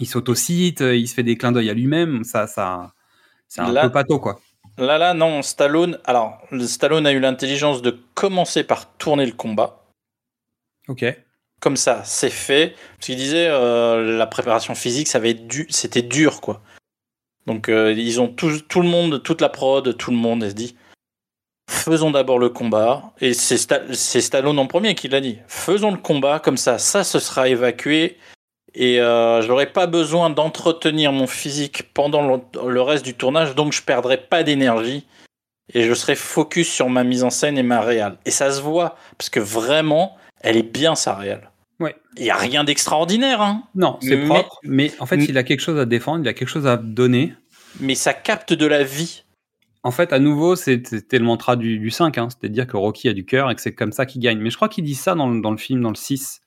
[0.00, 2.24] Il s'autocite, euh, il se fait des clins d'œil à lui-même.
[2.24, 2.92] Ça, ça,
[3.46, 4.40] c'est un Là- peu pato, quoi.
[4.78, 5.98] Là, là, non, Stallone.
[6.04, 9.84] Alors, Stallone a eu l'intelligence de commencer par tourner le combat.
[10.88, 11.04] Ok.
[11.60, 12.76] Comme ça, c'est fait.
[12.94, 15.66] Parce qu'il disait, euh, la préparation physique, ça avait du...
[15.68, 16.62] c'était dur, quoi.
[17.46, 20.54] Donc, euh, ils ont tout, tout le monde, toute la prod, tout le monde se
[20.54, 20.76] dit
[21.68, 23.12] faisons d'abord le combat.
[23.20, 26.78] Et c'est Sta- c'est Stallone en premier qui l'a dit faisons le combat, comme ça,
[26.78, 28.16] ça se sera évacué.
[28.74, 33.54] Et euh, je n'aurai pas besoin d'entretenir mon physique pendant le, le reste du tournage,
[33.54, 35.06] donc je perdrai pas d'énergie.
[35.74, 38.18] Et je serai focus sur ma mise en scène et ma réal.
[38.24, 41.50] Et ça se voit, parce que vraiment, elle est bien sa réal.
[41.78, 41.94] Ouais.
[42.16, 43.64] Il n'y a rien d'extraordinaire, hein.
[43.74, 46.28] Non, c'est Mais- propre, mais en fait, mais- il a quelque chose à défendre, il
[46.28, 47.34] a quelque chose à donner.
[47.80, 49.24] Mais ça capte de la vie.
[49.84, 53.12] En fait, à nouveau, c'était le mantra du, du 5, hein, c'est-à-dire que Rocky a
[53.12, 54.38] du cœur et que c'est comme ça qu'il gagne.
[54.38, 56.40] Mais je crois qu'ils disent ça dans, le- dans le film, dans le 6.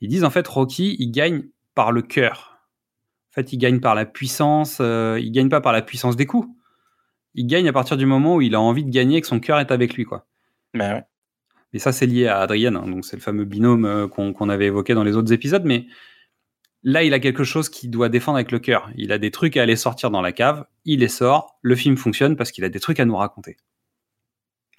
[0.00, 1.44] Ils disent en fait, Rocky, il gagne
[1.74, 2.58] par le cœur.
[3.30, 6.26] En fait, il gagne par la puissance, euh, il gagne pas par la puissance des
[6.26, 6.48] coups.
[7.34, 9.40] Il gagne à partir du moment où il a envie de gagner et que son
[9.40, 10.26] cœur est avec lui, quoi.
[10.72, 11.04] Ben ouais.
[11.72, 14.48] Et ça, c'est lié à Adrienne, hein, donc c'est le fameux binôme euh, qu'on qu'on
[14.48, 15.64] avait évoqué dans les autres épisodes.
[15.64, 15.86] Mais
[16.84, 18.90] là, il a quelque chose qu'il doit défendre avec le cœur.
[18.94, 21.96] Il a des trucs à aller sortir dans la cave, il les sort, le film
[21.96, 23.56] fonctionne parce qu'il a des trucs à nous raconter.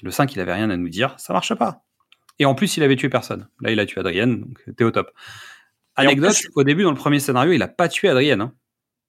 [0.02, 1.84] Le 5, il avait rien à nous dire, ça marche pas.
[2.40, 3.48] Et en plus, il avait tué personne.
[3.62, 5.12] Là, il a tué Adrienne, donc t'es au top.
[5.96, 8.42] Anecdote, plus- au début, dans le premier scénario, il a pas tué Adrienne.
[8.42, 8.54] hein.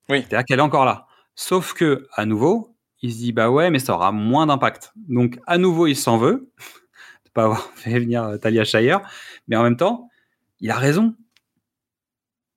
[0.09, 0.21] Oui.
[0.29, 1.07] C'est-à-dire qu'elle est encore là.
[1.35, 4.93] Sauf que, à nouveau, il se dit, bah ouais, mais ça aura moins d'impact.
[4.97, 6.51] Donc, à nouveau, il s'en veut
[7.27, 9.01] de pas avoir fait venir euh, Talia Shire.
[9.49, 10.09] Mais en même temps,
[10.61, 11.15] il a raison.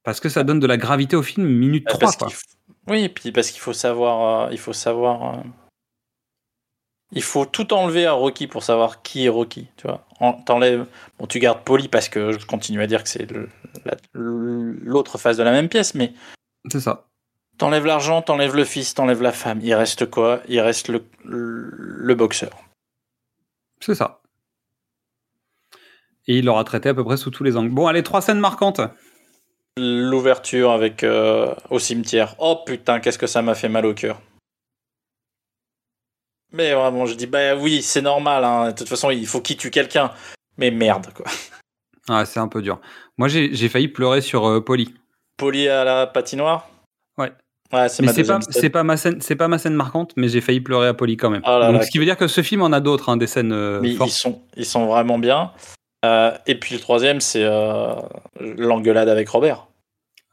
[0.03, 2.27] Parce que ça donne de la gravité au film minute Euh, 3, parce quoi.
[2.27, 2.43] qu'il f-
[2.87, 5.43] Oui, et puis parce qu'il faut savoir, euh, il faut savoir, euh,
[7.11, 10.05] il faut tout enlever à Rocky pour savoir qui est Rocky, tu vois.
[10.19, 10.85] En- T'enlèves,
[11.17, 13.27] bon, tu gardes Polly parce que je continue à dire que c'est
[13.85, 16.13] la- l'autre face de la même pièce, mais
[16.71, 17.07] C'est ça.
[17.57, 20.41] t'enlèves l'argent, t'enlèves le fils, t'enlèves la femme, il reste quoi?
[20.47, 22.51] Il reste le, le, le boxeur.
[23.79, 24.21] C'est ça.
[26.27, 27.69] Et il l'aura traité à peu près sous tous les angles.
[27.69, 28.81] Bon, allez, trois scènes marquantes.
[29.77, 32.35] L'ouverture avec euh, au cimetière.
[32.39, 34.21] Oh putain, qu'est-ce que ça m'a fait mal au cœur.
[36.51, 38.43] Mais vraiment, je dis bah oui, c'est normal.
[38.43, 38.67] hein.
[38.71, 40.11] De toute façon, il faut qu'il tue quelqu'un.
[40.57, 41.25] Mais merde quoi.
[42.07, 42.79] Ah, c'est un peu dur.
[43.17, 44.93] Moi, j'ai failli pleurer sur euh, Polly.
[45.37, 46.67] Poli à la patinoire?
[47.17, 47.31] Ouais.
[47.71, 50.59] Ouais, c'est ma c'est pas, ma scène, c'est pas ma scène marquante, mais j'ai failli
[50.59, 51.43] pleurer à Polly quand même.
[51.45, 51.83] Là Donc, là.
[51.83, 53.93] ce qui veut dire que ce film en a d'autres, hein, des scènes euh, Mais
[53.93, 54.09] fortes.
[54.09, 55.51] ils sont, ils sont vraiment bien.
[56.03, 57.43] Euh, et puis le troisième, c'est
[58.39, 59.67] l'engueulade avec Robert.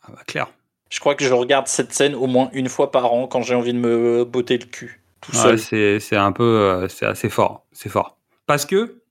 [0.05, 0.47] Ah bah, clair.
[0.91, 3.55] Je crois que je regarde cette scène au moins une fois par an quand j'ai
[3.55, 5.03] envie de me botter le cul.
[5.27, 8.19] Tout Ouais, c'est, un peu, euh, c'est assez fort, c'est fort.
[8.47, 9.03] Parce que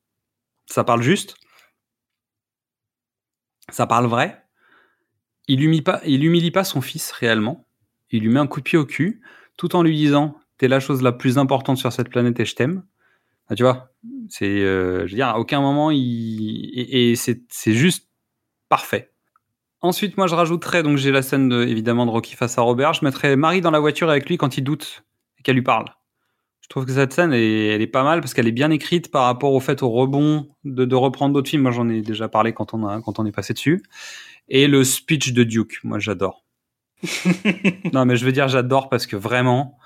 [0.66, 1.36] ça parle juste,
[3.70, 4.44] ça parle vrai.
[5.48, 7.68] Il humilie pas, il humilie pas son fils réellement.
[8.12, 9.22] Il lui met un coup de pied au cul,
[9.58, 12.56] tout en lui disant "T'es la chose la plus importante sur cette planète et je
[12.56, 12.84] t'aime."
[13.48, 13.92] Ah, tu vois,
[14.30, 18.10] c'est, euh, je veux dire, à aucun moment il et, et c'est juste
[18.70, 19.12] parfait.
[19.82, 22.94] Ensuite, moi, je rajouterais donc j'ai la scène de, évidemment de Rocky face à Robert.
[22.94, 25.04] Je mettrais Marie dans la voiture avec lui quand il doute
[25.38, 25.86] et qu'elle lui parle.
[26.66, 29.12] Je trouve que cette scène, est, elle est pas mal parce qu'elle est bien écrite
[29.12, 31.62] par rapport au fait au rebond de, de reprendre d'autres films.
[31.62, 33.84] Moi, j'en ai déjà parlé quand on, a, quand on est passé dessus.
[34.50, 36.44] Et le speech de Duke, moi, j'adore.
[37.94, 39.78] non, mais je veux dire, j'adore parce que vraiment,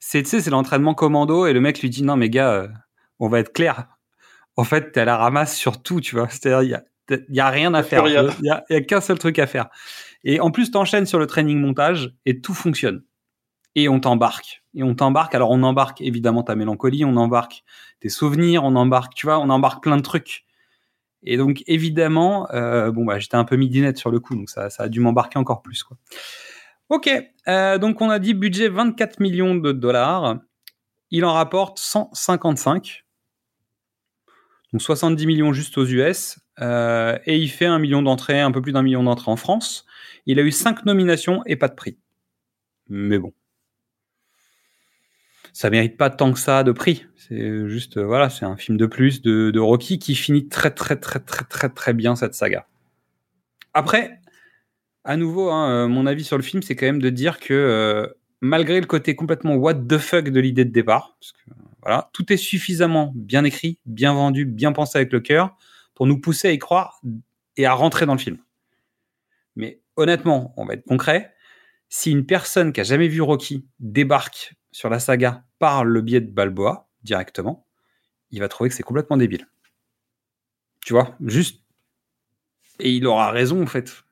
[0.00, 2.68] c'est, tu c'est l'entraînement commando et le mec lui dit non, mais gars, euh,
[3.20, 3.86] on va être clair.
[4.56, 6.28] En fait, t'es à la ramasse sur tout, tu vois.
[6.30, 6.82] C'est-à-dire, il y a,
[7.28, 8.08] il y a rien à Plus faire.
[8.08, 8.12] Il
[8.42, 9.68] y a, a qu'un seul truc à faire.
[10.24, 13.04] Et en plus, t'enchaînes sur le training montage et tout fonctionne
[13.74, 14.62] et on t'embarque.
[14.74, 15.34] Et on t'embarque.
[15.34, 17.64] Alors, on embarque évidemment ta mélancolie, on embarque
[18.00, 20.44] tes souvenirs, on embarque, tu vois, on embarque plein de trucs.
[21.22, 24.68] Et donc, évidemment, euh, bon, bah, j'étais un peu midinette sur le coup, donc ça,
[24.78, 25.96] a dû m'embarquer encore plus, quoi.
[26.90, 27.10] Ok,
[27.48, 30.38] euh, donc on a dit budget 24 millions de dollars.
[31.10, 33.04] Il en rapporte 155.
[34.72, 36.38] Donc 70 millions juste aux US.
[36.60, 39.86] euh, et il fait un million d'entrées, un peu plus d'un million d'entrées en France.
[40.26, 41.98] Il a eu cinq nominations et pas de prix.
[42.88, 43.32] Mais bon
[45.54, 47.06] ça mérite pas tant que ça de prix.
[47.16, 50.96] C'est juste, euh, voilà, c'est un film de plus de, Rocky qui finit très, très,
[50.96, 52.66] très, très, très, très bien cette saga.
[53.72, 54.18] Après,
[55.04, 57.54] à nouveau, hein, euh, mon avis sur le film, c'est quand même de dire que
[57.54, 58.06] euh,
[58.40, 61.16] malgré le côté complètement what the fuck de l'idée de départ.
[61.82, 65.56] Voilà, tout est suffisamment bien écrit, bien vendu, bien pensé avec le cœur
[65.94, 67.00] pour nous pousser à y croire
[67.56, 68.38] et à rentrer dans le film.
[69.54, 71.32] Mais honnêtement, on va être concret.
[71.88, 76.20] Si une personne qui a jamais vu Rocky débarque sur la saga par le biais
[76.20, 77.64] de Balboa directement,
[78.32, 79.46] il va trouver que c'est complètement débile.
[80.84, 81.62] Tu vois, juste.
[82.80, 84.02] Et il aura raison en fait.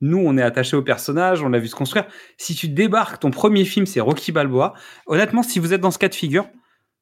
[0.00, 2.06] Nous, on est attaché au personnage, on l'a vu se construire.
[2.38, 4.72] Si tu débarques, ton premier film, c'est Rocky Balboa.
[5.04, 6.48] Honnêtement, si vous êtes dans ce cas de figure,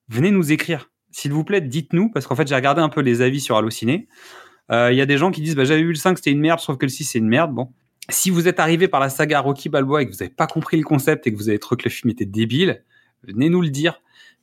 [0.08, 0.90] venez nous écrire.
[1.12, 4.08] S'il vous plaît, dites-nous, parce qu'en fait, j'ai regardé un peu les avis sur Allociné.
[4.72, 6.40] Euh, Il y a des gens qui disent, bah, j'avais vu le 5, c'était une
[6.40, 7.52] merde, sauf que le 6, c'est une merde.
[7.54, 7.72] Bon.
[8.10, 10.76] Si vous êtes arrivé par la saga Rocky Balboa et que vous n'avez pas compris
[10.78, 12.82] le concept et que vous avez trouvé que le film était débile,
[13.22, 14.00] venez nous le dire.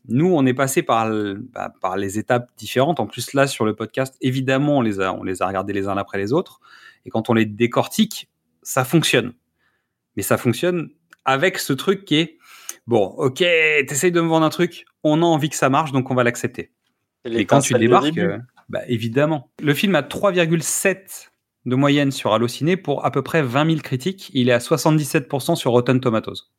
[0.07, 2.99] Nous, on est passé par, le- bah, par les étapes différentes.
[2.99, 5.87] En plus, là, sur le podcast, évidemment, on les a, on les a regardés les
[5.87, 6.59] uns après les autres.
[7.05, 8.29] Et quand on les décortique,
[8.61, 9.33] ça fonctionne.
[10.15, 10.89] Mais ça fonctionne
[11.25, 12.37] avec ce truc qui est
[12.85, 16.11] bon, ok, t'essayes de me vendre un truc, on a envie que ça marche, donc
[16.11, 16.71] on va l'accepter.
[17.39, 18.37] Et quand tu débarques, euh,
[18.69, 19.49] bah, évidemment.
[19.59, 21.31] Le film a 3,7
[21.65, 24.29] de moyenne sur Allociné pour à peu près 20 000 critiques.
[24.33, 26.49] Il est à 77% sur Rotten Tomatoes.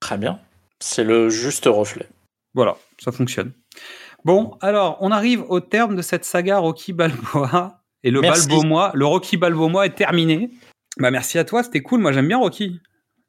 [0.00, 0.40] Très bien.
[0.80, 2.08] C'est le juste reflet.
[2.54, 3.52] Voilà, ça fonctionne.
[4.24, 7.82] Bon, alors, on arrive au terme de cette saga Rocky Balboa.
[8.02, 8.20] Et le.
[8.20, 10.50] Balboa, le Rocky Balboa est terminé.
[10.98, 12.00] Bah, merci à toi, c'était cool.
[12.00, 12.80] Moi, j'aime bien Rocky.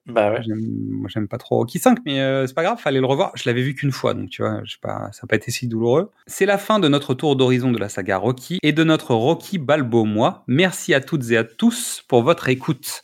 [0.07, 0.41] Bah ouais.
[0.47, 3.31] Moi, j'aime pas trop Rocky 5, mais euh, c'est pas grave, fallait le revoir.
[3.35, 6.11] Je l'avais vu qu'une fois, donc tu vois, pas, ça n'a pas été si douloureux.
[6.25, 9.59] C'est la fin de notre tour d'horizon de la saga Rocky et de notre Rocky
[9.59, 10.43] Balbo moi.
[10.47, 13.03] Merci à toutes et à tous pour votre écoute.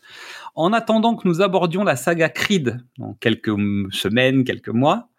[0.56, 3.56] En attendant que nous abordions la saga Creed dans quelques
[3.91, 5.10] semaines, quelques mois,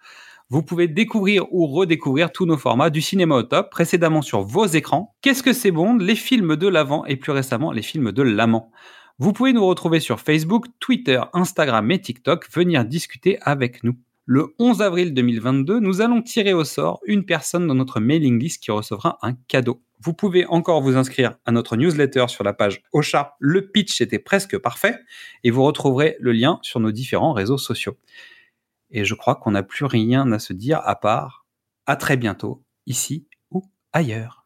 [0.51, 4.67] vous pouvez découvrir ou redécouvrir tous nos formats du cinéma au top précédemment sur vos
[4.67, 5.15] écrans.
[5.21, 8.73] Qu'est-ce que c'est Bond Les films de l'avant et plus récemment les films de l'amant.
[9.21, 13.97] Vous pouvez nous retrouver sur Facebook, Twitter, Instagram et TikTok, venir discuter avec nous.
[14.27, 18.63] Le 11 avril 2022, nous allons tirer au sort une personne dans notre mailing list
[18.63, 19.83] qui recevra un cadeau.
[19.99, 23.35] Vous pouvez encore vous inscrire à notre newsletter sur la page Ocha.
[23.41, 24.95] Le pitch était presque parfait
[25.43, 27.97] et vous retrouverez le lien sur nos différents réseaux sociaux.
[28.93, 31.45] Et je crois qu'on n'a plus rien à se dire à part
[31.87, 34.38] à très bientôt, ici ou ailleurs.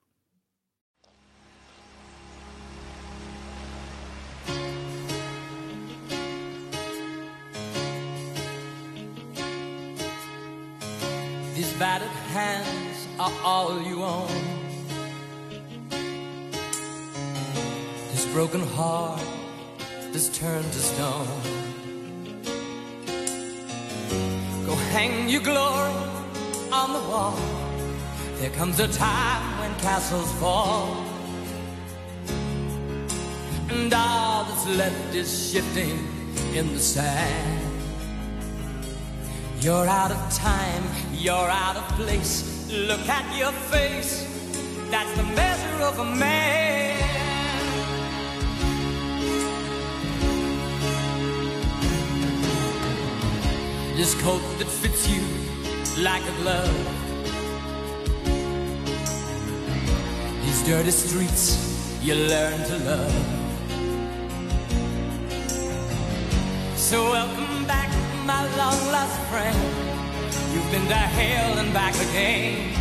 [11.62, 14.26] These battered hands are all you own.
[18.10, 19.22] This broken heart
[20.12, 21.28] is turned to stone.
[24.66, 25.94] Go hang your glory
[26.72, 27.38] on the wall.
[28.38, 30.96] There comes a time when castles fall.
[33.70, 36.08] And all that's left is shifting
[36.56, 37.62] in the sand.
[39.60, 40.82] You're out of time,
[41.22, 42.68] you're out of place.
[42.68, 44.26] Look at your face,
[44.90, 46.98] that's the measure of a man.
[53.96, 55.22] This coat that fits you
[56.02, 56.74] like a glove.
[60.42, 63.14] These dirty streets you learn to love.
[66.74, 67.90] So welcome back,
[68.26, 69.91] my long lost friend.
[70.52, 72.74] You've been to hell and back again.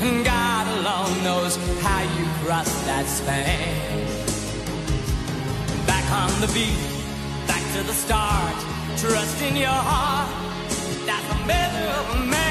[0.00, 4.06] And God alone knows how you crossed that span.
[5.86, 6.80] Back on the beat,
[7.46, 8.56] back to the start.
[8.96, 10.30] Trust in your heart,
[11.04, 12.49] that's the measure of a man.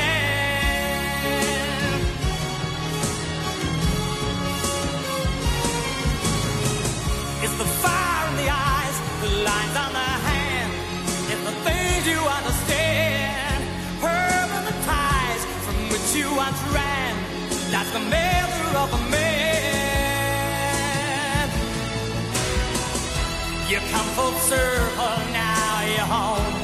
[24.20, 26.56] Full circle, now you're home.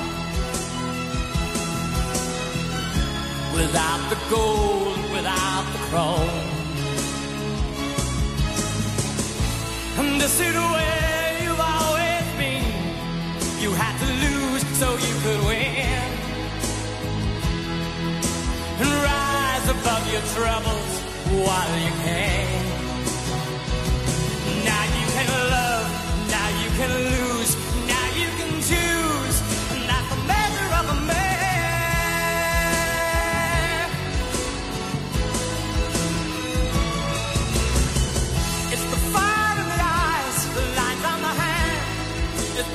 [3.59, 6.47] Without the gold, without the chrome.
[9.99, 12.71] And this is where you've always been.
[13.63, 16.09] You had to lose so you could win.
[18.81, 20.91] And rise above your troubles
[21.45, 22.65] while you can.
[24.69, 25.87] Now you can love,
[26.35, 27.14] now you can lose,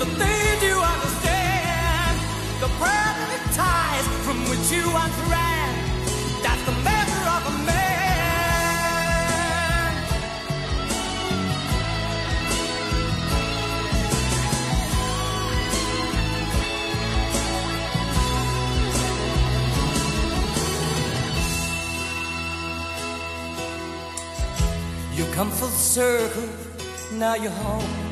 [0.00, 2.16] the things you understand,
[2.58, 5.74] the permanent ties from which you unthread.
[6.42, 7.90] That's the measure of a man.
[25.14, 26.48] You come full circle,
[27.18, 28.09] now you're home.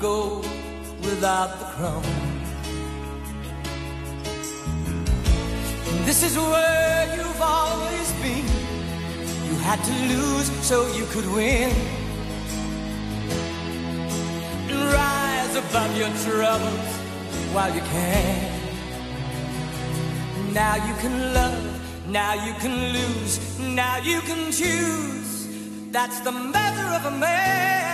[0.00, 0.46] Gold,
[1.02, 2.02] without the crown.
[6.06, 8.46] This is where you've always been.
[9.46, 11.70] You had to lose so you could win.
[14.70, 16.90] And rise above your troubles
[17.52, 18.60] while you can.
[20.54, 25.46] Now you can love, now you can lose, now you can choose.
[25.92, 27.89] That's the measure of a man.